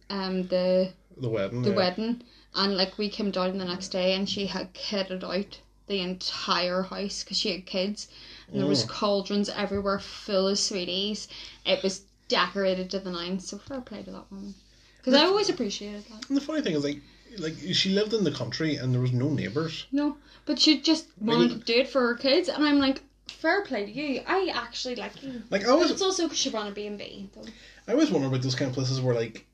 um 0.10 0.48
the 0.48 0.94
The 1.18 1.30
wedding. 1.30 1.62
the 1.64 1.72
yeah. 1.72 1.76
wedding, 1.76 2.24
and 2.54 2.78
like 2.78 2.98
we 2.98 3.10
came 3.10 3.32
down 3.32 3.58
the 3.58 3.66
next 3.66 3.90
day 3.90 4.14
and 4.14 4.30
she 4.30 4.46
had 4.48 4.74
kitted 4.74 5.24
out 5.24 5.60
the 5.88 6.00
entire 6.02 6.84
house 6.84 7.24
because 7.24 7.38
she 7.38 7.52
had 7.52 7.66
kids, 7.66 8.08
and 8.52 8.60
there 8.60 8.68
was 8.68 8.84
Oh. 8.84 8.88
cauldrons 8.88 9.49
everywhere 9.49 9.99
full 9.99 10.48
of 10.48 10.60
sweeties. 10.60 11.28
It 11.65 11.82
was 11.84 12.02
decorated 12.28 12.90
to 12.91 12.99
the 12.99 13.11
nines. 13.11 13.48
So 13.48 13.57
fair 13.57 13.82
play 13.82 14.03
to 14.03 14.11
that 14.11 14.32
woman, 14.32 14.53
because 14.98 15.14
I 15.14 15.26
always 15.26 15.49
appreciated 15.49 16.03
that. 16.10 16.28
And 16.30 16.38
the 16.38 16.41
funny 16.41 16.61
thing 16.61 16.76
is, 16.76 16.84
like, 16.84 17.02
like 17.38 17.56
she 17.73 17.90
lived 17.91 18.14
in 18.14 18.23
the 18.23 18.32
country 18.32 18.76
and 18.76 18.94
there 18.94 19.02
was 19.02 19.11
no 19.14 19.30
neighbors. 19.30 19.86
No, 19.91 20.18
but 20.45 20.60
she 20.60 20.82
just 20.82 21.06
wanted 21.19 21.52
Like- 21.52 21.60
to 21.65 21.73
do 21.73 21.80
it 21.80 21.88
for 21.90 22.02
her 22.07 22.15
kids, 22.15 22.49
and 22.49 22.64
I'm 22.65 22.80
like, 22.80 23.02
fair 23.28 23.61
play 23.64 23.86
to 23.86 23.91
you. 23.91 24.22
I 24.28 24.52
actually 24.53 24.95
like 24.95 25.23
you. 25.23 25.41
Like, 25.49 25.64
I 25.64 25.68
But 25.68 25.80
was, 25.80 25.91
it's 25.91 26.02
also 26.02 26.23
because 26.23 26.38
she 26.38 26.49
ran 26.49 26.68
a 26.68 26.72
B 26.72 26.86
and 26.88 26.98
B. 26.98 27.30
though. 27.34 27.45
I 27.88 27.94
always 27.94 28.11
wonder 28.11 28.28
about 28.28 28.41
those 28.41 28.56
kind 28.56 28.69
of 28.69 28.76
places 28.76 28.99
where 29.02 29.15
like, 29.15 29.45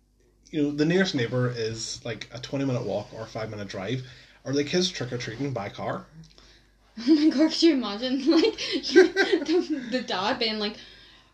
you 0.52 0.62
know, 0.64 0.72
the 0.72 0.86
nearest 0.86 1.14
neighbor 1.16 1.54
is 1.56 2.00
like 2.04 2.28
a 2.34 2.40
twenty 2.40 2.66
minute 2.66 2.84
walk 2.84 3.10
or 3.14 3.22
a 3.22 3.28
five 3.28 3.50
minute 3.50 3.68
drive. 3.68 4.04
Are 4.46 4.54
the 4.54 4.64
kids 4.64 4.90
trick 4.90 5.12
or 5.12 5.18
treating 5.18 5.52
by 5.52 5.70
car? 5.70 6.06
Oh 7.00 7.14
my 7.16 7.30
god, 7.30 7.52
could 7.52 7.62
you 7.64 7.74
imagine 7.74 8.26
like 8.32 8.58
the, 8.58 9.86
the 9.90 10.02
dad 10.02 10.40
being 10.40 10.60
like, 10.60 10.78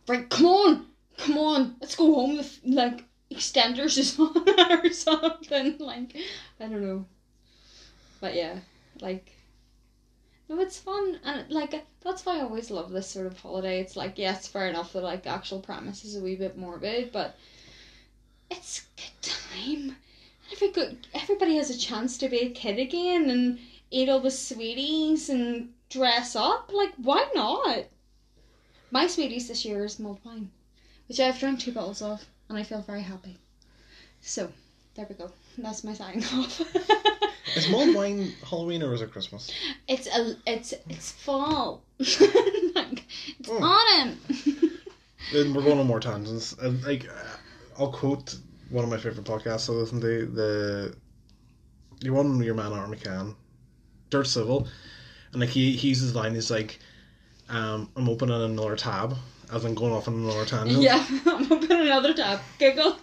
right, 0.08 0.30
come 0.30 0.46
on, 0.48 0.88
come 1.18 1.38
on, 1.38 1.78
let's 1.82 1.96
go 1.96 2.14
home. 2.14 2.36
The 2.36 2.44
f- 2.44 2.60
like 2.66 3.04
extenders 3.32 3.98
is 3.98 4.20
on 4.20 4.36
or 4.86 4.90
something. 4.92 5.78
Like 5.80 6.16
I 6.60 6.68
don't 6.68 6.82
know, 6.82 7.06
but 8.20 8.36
yeah, 8.36 8.60
like. 9.02 9.32
No, 10.48 10.58
it's 10.62 10.80
fun, 10.80 11.20
and 11.26 11.50
like 11.52 11.84
that's 12.00 12.26
why 12.26 12.38
I 12.38 12.42
always 12.44 12.72
love 12.72 12.92
this 12.92 13.10
sort 13.10 13.28
of 13.28 13.38
holiday. 13.40 13.82
It's 13.82 13.98
like 13.98 14.18
yes, 14.18 14.48
fair 14.48 14.68
enough 14.70 14.94
that 14.94 15.02
like 15.04 15.24
the 15.24 15.30
actual 15.30 15.60
premise 15.60 16.06
is 16.06 16.16
a 16.16 16.22
wee 16.22 16.38
bit 16.38 16.58
morbid, 16.58 17.12
but 17.12 17.36
it's 18.50 18.82
good 18.96 19.22
time. 19.22 19.96
Every 20.52 20.70
good, 20.70 21.08
everybody 21.14 21.56
has 21.58 21.70
a 21.70 21.78
chance 21.78 22.18
to 22.20 22.30
be 22.30 22.40
a 22.40 22.50
kid 22.50 22.80
again 22.80 23.30
and 23.30 23.60
eat 23.94 24.10
all 24.10 24.20
the 24.20 24.32
sweeties 24.32 25.30
and 25.30 25.70
dress 25.90 26.36
up. 26.36 26.72
Like, 26.74 26.94
why 26.98 27.28
not? 27.36 27.86
My 28.92 29.08
sweeties 29.08 29.48
this 29.48 29.64
year 29.64 29.86
is 29.86 30.00
mulled 30.00 30.20
wine, 30.26 30.50
which 31.08 31.20
I've 31.20 31.40
drank 31.40 31.60
two 31.60 31.72
bottles 31.72 32.02
of, 32.02 32.26
and 32.50 32.58
I 32.58 32.64
feel 32.64 32.82
very 32.82 33.02
happy. 33.04 33.38
So, 34.22 34.52
there 34.96 35.06
we 35.08 35.16
go. 35.16 35.32
That's 35.58 35.84
my 35.84 35.94
sign 35.94 36.24
off. 36.34 36.62
Is 37.56 37.70
mulled 37.70 37.94
wine 37.94 38.34
Halloween 38.50 38.82
or 38.82 38.94
is 38.96 39.02
it 39.02 39.12
Christmas? 39.12 39.52
it's 39.88 40.08
a, 40.08 40.36
it's 40.48 40.74
it's 40.90 41.12
fall. 41.12 41.84
like, 42.00 43.04
it's 43.40 43.50
Oh. 43.50 43.62
autumn. 43.62 44.18
Then 45.32 45.54
we're 45.54 45.62
going 45.64 45.80
on 45.80 45.86
more 45.88 46.00
tangents. 46.00 46.54
And 46.54 46.84
like, 46.84 47.08
uh, 47.08 47.38
I'll 47.78 47.92
quote 47.92 48.36
one 48.70 48.84
of 48.84 48.90
my 48.90 48.98
favorite 48.98 49.26
podcasts 49.26 49.70
I 49.70 49.74
listen 49.74 50.02
to 50.02 50.26
the 50.26 50.96
You 52.02 52.14
with 52.14 52.42
your 52.42 52.56
man 52.56 52.72
Art 52.74 52.90
McCann, 52.90 53.36
Dirt 54.14 54.28
Civil, 54.28 54.68
and 55.32 55.42
like 55.42 55.50
he 55.50 55.76
he 55.76 55.90
uses 55.90 56.14
the 56.14 56.20
line. 56.20 56.36
He's 56.36 56.52
like, 56.52 56.80
um, 57.50 57.90
"I'm 57.96 58.08
opening 58.08 58.42
another 58.42 58.76
tab." 58.76 59.18
As 59.52 59.66
in 59.66 59.76
going 59.76 59.92
off 59.92 60.08
on 60.08 60.16
another 60.16 60.46
tangent. 60.46 60.82
yeah, 60.82 61.06
I'm 61.28 61.52
opening 61.52 61.82
another 61.82 62.14
tab. 62.14 62.40
Giggle. 62.60 62.98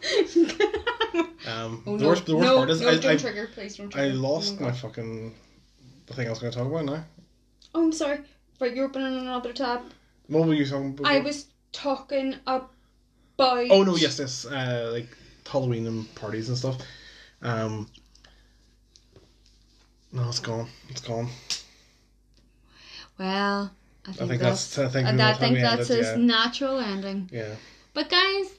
Um, 1.46 1.82
Oh, 1.86 1.96
the 1.96 2.02
no. 2.02 2.08
worst, 2.08 2.26
the 2.26 2.36
worst 2.36 2.46
no, 2.48 2.56
part 2.56 2.70
is 2.70 2.80
no, 2.80 2.88
I, 2.88 2.98
don't 2.98 3.12
I, 3.12 3.16
trigger, 3.16 3.48
please 3.52 3.76
don't 3.76 3.88
trigger. 3.90 4.08
I 4.08 4.10
lost 4.12 4.56
Oh 4.58 4.62
my 4.62 4.70
my 4.70 4.76
fucking 4.76 5.34
the 6.06 6.14
thing 6.14 6.26
I 6.26 6.30
was 6.30 6.38
going 6.38 6.52
to 6.52 6.58
talk 6.58 6.66
about 6.66 6.84
now. 6.84 7.04
Oh, 7.74 7.84
I'm 7.84 7.92
sorry. 7.92 8.20
Right, 8.60 8.74
you're 8.74 8.86
opening 8.86 9.18
another 9.18 9.52
tab. 9.52 9.82
What 10.26 10.46
were 10.46 10.54
you 10.54 10.66
talking 10.66 10.90
about? 10.90 11.06
I 11.06 11.20
was 11.20 11.46
talking 11.72 12.34
about. 12.46 12.70
Oh 13.38 13.82
no, 13.84 13.96
yes, 13.96 14.18
yes, 14.18 14.44
uh, 14.44 14.90
like 14.92 15.08
Halloween 15.50 15.86
and 15.86 16.14
parties 16.14 16.48
and 16.48 16.58
stuff. 16.58 16.78
Um, 17.42 17.88
no, 20.12 20.28
it's 20.28 20.40
gone. 20.40 20.68
It's 20.88 21.00
gone. 21.00 21.28
Well, 23.18 23.70
I 24.06 24.12
think, 24.12 24.30
think 24.30 24.42
that's. 24.42 24.74
that's- 24.76 24.90
I 24.90 24.92
think 24.92 25.08
I 25.08 25.16
that- 25.16 25.38
think 25.38 25.58
that's 25.60 25.90
it, 25.90 25.98
his 25.98 26.06
yeah. 26.08 26.16
natural 26.16 26.78
ending. 26.78 27.28
Yeah. 27.32 27.54
But 27.94 28.08
guys, 28.08 28.50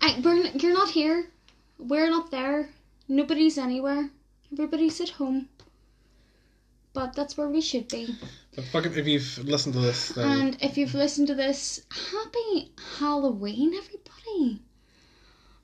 I, 0.00 0.20
we're, 0.24 0.46
you're 0.54 0.72
not 0.74 0.90
here. 0.90 1.26
We're 1.78 2.08
not 2.10 2.30
there. 2.30 2.70
Nobody's 3.08 3.58
anywhere. 3.58 4.10
Everybody's 4.52 5.00
at 5.00 5.10
home. 5.10 5.48
But 6.94 7.14
that's 7.14 7.36
where 7.36 7.48
we 7.48 7.60
should 7.60 7.88
be. 7.88 8.14
But 8.72 8.84
if 8.86 9.06
you've 9.06 9.38
listened 9.44 9.74
to 9.74 9.80
this, 9.80 10.10
then 10.10 10.40
And 10.40 10.58
if 10.62 10.76
you've 10.76 10.94
listened 10.94 11.26
to 11.28 11.34
this, 11.34 11.80
happy 12.12 12.70
Halloween, 12.98 13.72
everybody. 13.74 14.60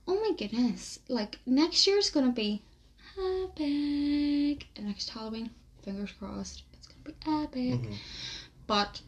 Oh 0.06 0.18
my 0.22 0.32
goodness. 0.38 0.98
Like, 1.06 1.38
next 1.44 1.86
year's 1.86 2.08
gonna 2.10 2.32
be 2.32 2.62
epic. 3.18 4.66
Next 4.80 5.10
Halloween, 5.10 5.50
fingers 5.82 6.12
crossed, 6.12 6.62
it's 6.74 6.88
gonna 6.88 7.02
be 7.04 7.14
epic. 7.26 7.80
Mhm. 7.82 7.96
But 8.66 9.00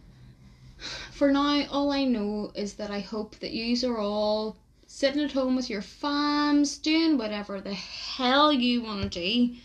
for 1.13 1.31
now, 1.31 1.67
all 1.67 1.93
I 1.93 2.05
know 2.05 2.53
is 2.55 2.75
that 2.75 2.91
I 2.91 3.01
hope 3.01 3.39
that 3.41 3.53
yous 3.53 3.85
are 3.85 3.99
all 3.99 4.57
sitting 4.87 5.23
at 5.23 5.33
home 5.33 5.55
with 5.55 5.71
your 5.71 5.83
fams, 5.83 6.81
doing 6.81 7.19
whatever 7.19 7.61
the 7.61 7.75
hell 7.75 8.53
you 8.53 8.83
want 8.83 9.13
to 9.13 9.21
do 9.21 9.57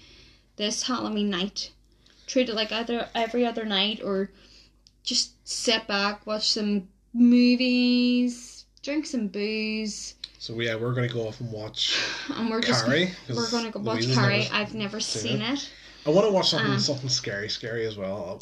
this 0.57 0.83
Halloween 0.83 1.29
night. 1.29 1.71
Treat 2.27 2.49
it 2.49 2.55
like 2.55 2.71
either 2.71 3.09
every 3.15 3.45
other 3.45 3.65
night 3.65 4.01
or 4.03 4.31
just 5.03 5.33
sit 5.47 5.87
back, 5.87 6.25
watch 6.25 6.49
some 6.49 6.89
movies, 7.13 8.65
drink 8.81 9.05
some 9.05 9.27
booze, 9.27 10.14
so 10.39 10.59
yeah, 10.59 10.75
we're 10.75 10.93
gonna 10.93 11.07
go 11.07 11.27
off 11.27 11.39
and 11.39 11.51
watch 11.51 11.99
and 12.35 12.49
we're 12.49 12.61
just 12.61 12.87
we're 12.87 13.49
gonna 13.51 13.71
go 13.71 13.79
watch 13.79 14.07
Carrie. 14.13 14.47
I've 14.51 14.73
never 14.73 14.99
seen 14.99 15.39
seen 15.39 15.41
it. 15.41 15.69
I 16.05 16.11
want 16.11 16.27
to 16.27 16.31
watch 16.31 16.49
something 16.49 16.71
Um, 16.71 16.79
something 16.79 17.09
scary, 17.09 17.49
scary 17.49 17.85
as 17.85 17.97
well. 17.97 18.39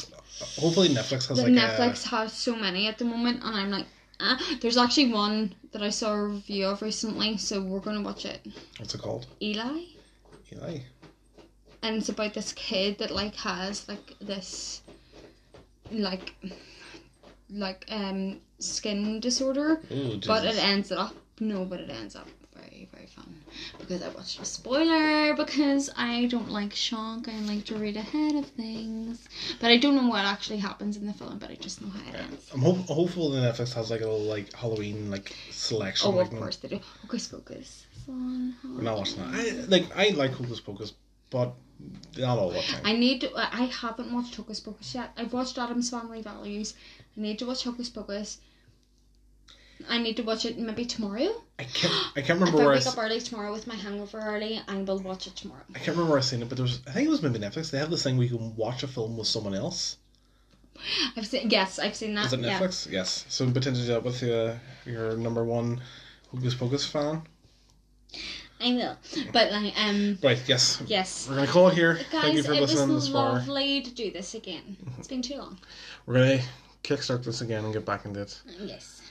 Hopefully 0.59 0.89
Netflix 0.89 1.27
has 1.27 1.41
like 1.41 1.47
Netflix 1.47 2.03
has 2.03 2.33
so 2.33 2.55
many 2.55 2.87
at 2.87 2.97
the 2.97 3.05
moment, 3.05 3.41
and 3.43 3.55
I'm 3.55 3.71
like, 3.71 3.85
ah. 4.19 4.37
there's 4.61 4.77
actually 4.77 5.13
one 5.13 5.55
that 5.71 5.81
I 5.81 5.89
saw 5.89 6.13
a 6.13 6.27
review 6.27 6.67
of 6.67 6.81
recently, 6.81 7.37
so 7.37 7.61
we're 7.61 7.79
gonna 7.79 8.01
watch 8.01 8.25
it. 8.25 8.45
what's 8.79 8.93
it 8.93 9.01
called? 9.01 9.27
Eli, 9.41 9.85
Eli. 10.51 10.79
and 11.83 11.95
it's 11.95 12.09
about 12.09 12.33
this 12.33 12.51
kid 12.53 12.97
that 12.97 13.11
like 13.11 13.35
has 13.35 13.87
like 13.87 14.13
this, 14.19 14.81
like, 15.89 16.33
like 17.49 17.85
um 17.89 18.41
skin 18.59 19.21
disorder, 19.21 19.81
Ooh, 19.91 20.19
but 20.25 20.43
it 20.43 20.61
ends 20.61 20.91
up 20.91 21.15
no, 21.39 21.65
but 21.65 21.79
it 21.79 21.89
ends 21.89 22.15
up 22.15 22.27
very 22.55 22.87
very 22.93 23.07
fun 23.07 23.33
because 23.79 24.03
I 24.03 24.09
watched 24.09 24.39
a 24.39 24.45
spoiler 24.45 25.35
because 25.35 25.89
I 25.97 26.25
don't 26.25 26.49
like 26.49 26.73
shock. 26.73 27.27
I 27.27 27.39
like 27.41 27.65
to 27.65 27.75
read 27.75 27.97
ahead 27.97 28.35
of 28.35 28.45
things, 28.47 29.27
but 29.59 29.71
I 29.71 29.77
don't 29.77 29.95
know 29.95 30.07
what 30.07 30.25
actually 30.25 30.59
happens 30.59 30.97
in 30.97 31.07
the 31.07 31.13
film. 31.13 31.39
But 31.39 31.49
I 31.49 31.55
just 31.55 31.81
know 31.81 31.89
how 31.89 32.09
it 32.11 32.15
ends. 32.19 32.49
I'm 32.53 32.61
hope, 32.61 32.77
hopeful 32.87 33.31
the 33.31 33.39
Netflix 33.39 33.73
has 33.73 33.89
like 33.89 34.01
a 34.01 34.05
little 34.05 34.19
like 34.19 34.53
Halloween 34.53 35.09
like 35.09 35.35
selection. 35.51 36.11
Oh, 36.11 36.17
like, 36.17 36.31
of 36.31 36.37
course 36.37 36.57
they 36.57 36.67
do. 36.67 36.79
Hocus 37.01 37.27
Pocus. 37.27 37.85
Fun. 38.05 38.55
We're 38.63 38.81
not 38.81 38.97
watching 38.97 39.19
that. 39.19 39.33
I 39.33 39.51
like 39.67 39.85
I 39.95 40.09
like 40.09 40.31
Hocus 40.31 40.59
Pocus, 40.59 40.93
but 41.29 41.53
not 42.17 42.37
all 42.37 42.51
the 42.51 42.61
time. 42.61 42.81
I 42.83 42.93
need 42.93 43.21
to. 43.21 43.31
I 43.35 43.65
haven't 43.65 44.11
watched 44.13 44.35
Hocus 44.35 44.59
Pocus 44.59 44.93
yet. 44.93 45.11
I've 45.17 45.33
watched 45.33 45.57
Addams 45.57 45.89
Family 45.89 46.21
Values. 46.21 46.75
I 47.17 47.21
need 47.21 47.39
to 47.39 47.45
watch 47.45 47.63
Hocus 47.63 47.89
Pocus. 47.89 48.39
I 49.89 49.97
need 49.99 50.17
to 50.17 50.23
watch 50.23 50.45
it 50.45 50.57
maybe 50.57 50.85
tomorrow. 50.85 51.29
I 51.59 51.63
can't 51.65 51.93
I 52.15 52.21
can't 52.21 52.39
remember 52.39 52.59
I 52.61 52.63
where 52.65 52.71
I, 52.73 52.77
wake 52.77 52.87
s- 52.87 52.87
up 52.87 52.97
early 53.03 53.19
tomorrow 53.21 53.51
with 53.51 53.67
my 53.67 53.75
hangover 53.75 54.19
early, 54.19 54.59
I 54.67 54.75
will 54.77 54.99
watch 54.99 55.27
it 55.27 55.35
tomorrow. 55.35 55.61
I 55.71 55.79
can't 55.79 55.89
remember 55.89 56.09
where 56.11 56.19
I 56.19 56.21
seen 56.21 56.41
it, 56.41 56.49
but 56.49 56.57
there 56.57 56.63
was 56.63 56.81
I 56.87 56.91
think 56.91 57.07
it 57.07 57.11
was 57.11 57.21
maybe 57.21 57.39
Netflix. 57.39 57.71
They 57.71 57.77
have 57.79 57.89
this 57.91 58.03
thing 58.03 58.17
where 58.17 58.25
you 58.27 58.37
can 58.37 58.55
watch 58.55 58.83
a 58.83 58.87
film 58.87 59.17
with 59.17 59.27
someone 59.27 59.53
else. 59.53 59.97
I've 61.15 61.27
seen. 61.27 61.49
Yes, 61.49 61.79
I've 61.79 61.95
seen 61.95 62.15
that. 62.15 62.25
Is 62.25 62.33
it 62.33 62.39
yeah. 62.41 62.59
Netflix? 62.59 62.89
Yes. 62.91 63.25
So 63.29 63.49
potentially 63.51 63.87
that 63.87 64.03
with 64.03 64.21
uh, 64.23 64.55
your 64.85 65.15
number 65.17 65.43
one 65.43 65.81
Hocus 66.31 66.55
Pocus 66.55 66.85
fan. 66.85 67.21
I 68.59 68.73
will. 68.73 68.97
But 69.33 69.51
like, 69.51 69.73
um, 69.77 70.17
Right. 70.23 70.41
Yes. 70.47 70.81
yes. 70.87 71.27
We're 71.29 71.35
gonna 71.35 71.47
call 71.47 71.67
it 71.67 71.73
here. 71.75 71.95
Guys, 72.11 72.21
Thank 72.21 72.35
you 72.35 72.43
for 72.43 72.53
it 72.53 72.61
listening 72.61 72.93
was 72.95 73.05
this 73.05 73.13
far. 73.13 73.33
lovely 73.33 73.81
to 73.81 73.91
do 73.91 74.11
this 74.11 74.33
again. 74.35 74.77
It's 74.97 75.07
been 75.07 75.21
too 75.21 75.35
long. 75.37 75.59
We're 76.05 76.13
gonna 76.15 76.41
kickstart 76.83 77.23
this 77.23 77.41
again 77.41 77.65
and 77.65 77.73
get 77.73 77.85
back 77.85 78.05
into 78.05 78.21
it. 78.21 78.41
Yes. 78.59 79.01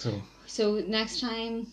So 0.00 0.22
So 0.46 0.80
next 0.88 1.20
time 1.20 1.66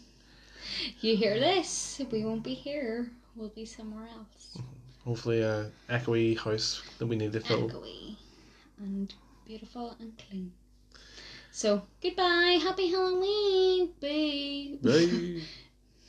you 1.00 1.16
hear 1.16 1.40
this, 1.40 2.02
we 2.12 2.26
won't 2.26 2.44
be 2.44 2.54
here. 2.54 3.10
We'll 3.38 3.56
be 3.56 3.64
somewhere 3.64 4.08
else. 4.18 4.58
hopefully 5.06 5.42
a 5.42 5.72
echoey 5.90 6.38
house 6.38 6.82
that 7.00 7.08
we 7.08 7.16
need 7.16 7.32
to 7.32 7.40
fill. 7.40 7.70
Echoey 7.70 8.18
and 8.80 9.14
beautiful 9.46 9.96
and 10.02 10.12
clean. 10.18 10.52
So 11.52 11.84
goodbye. 12.02 12.60
Happy 12.62 12.88
Halloween. 12.92 13.94
Bye. 14.02 14.78
Bye. 14.84 15.42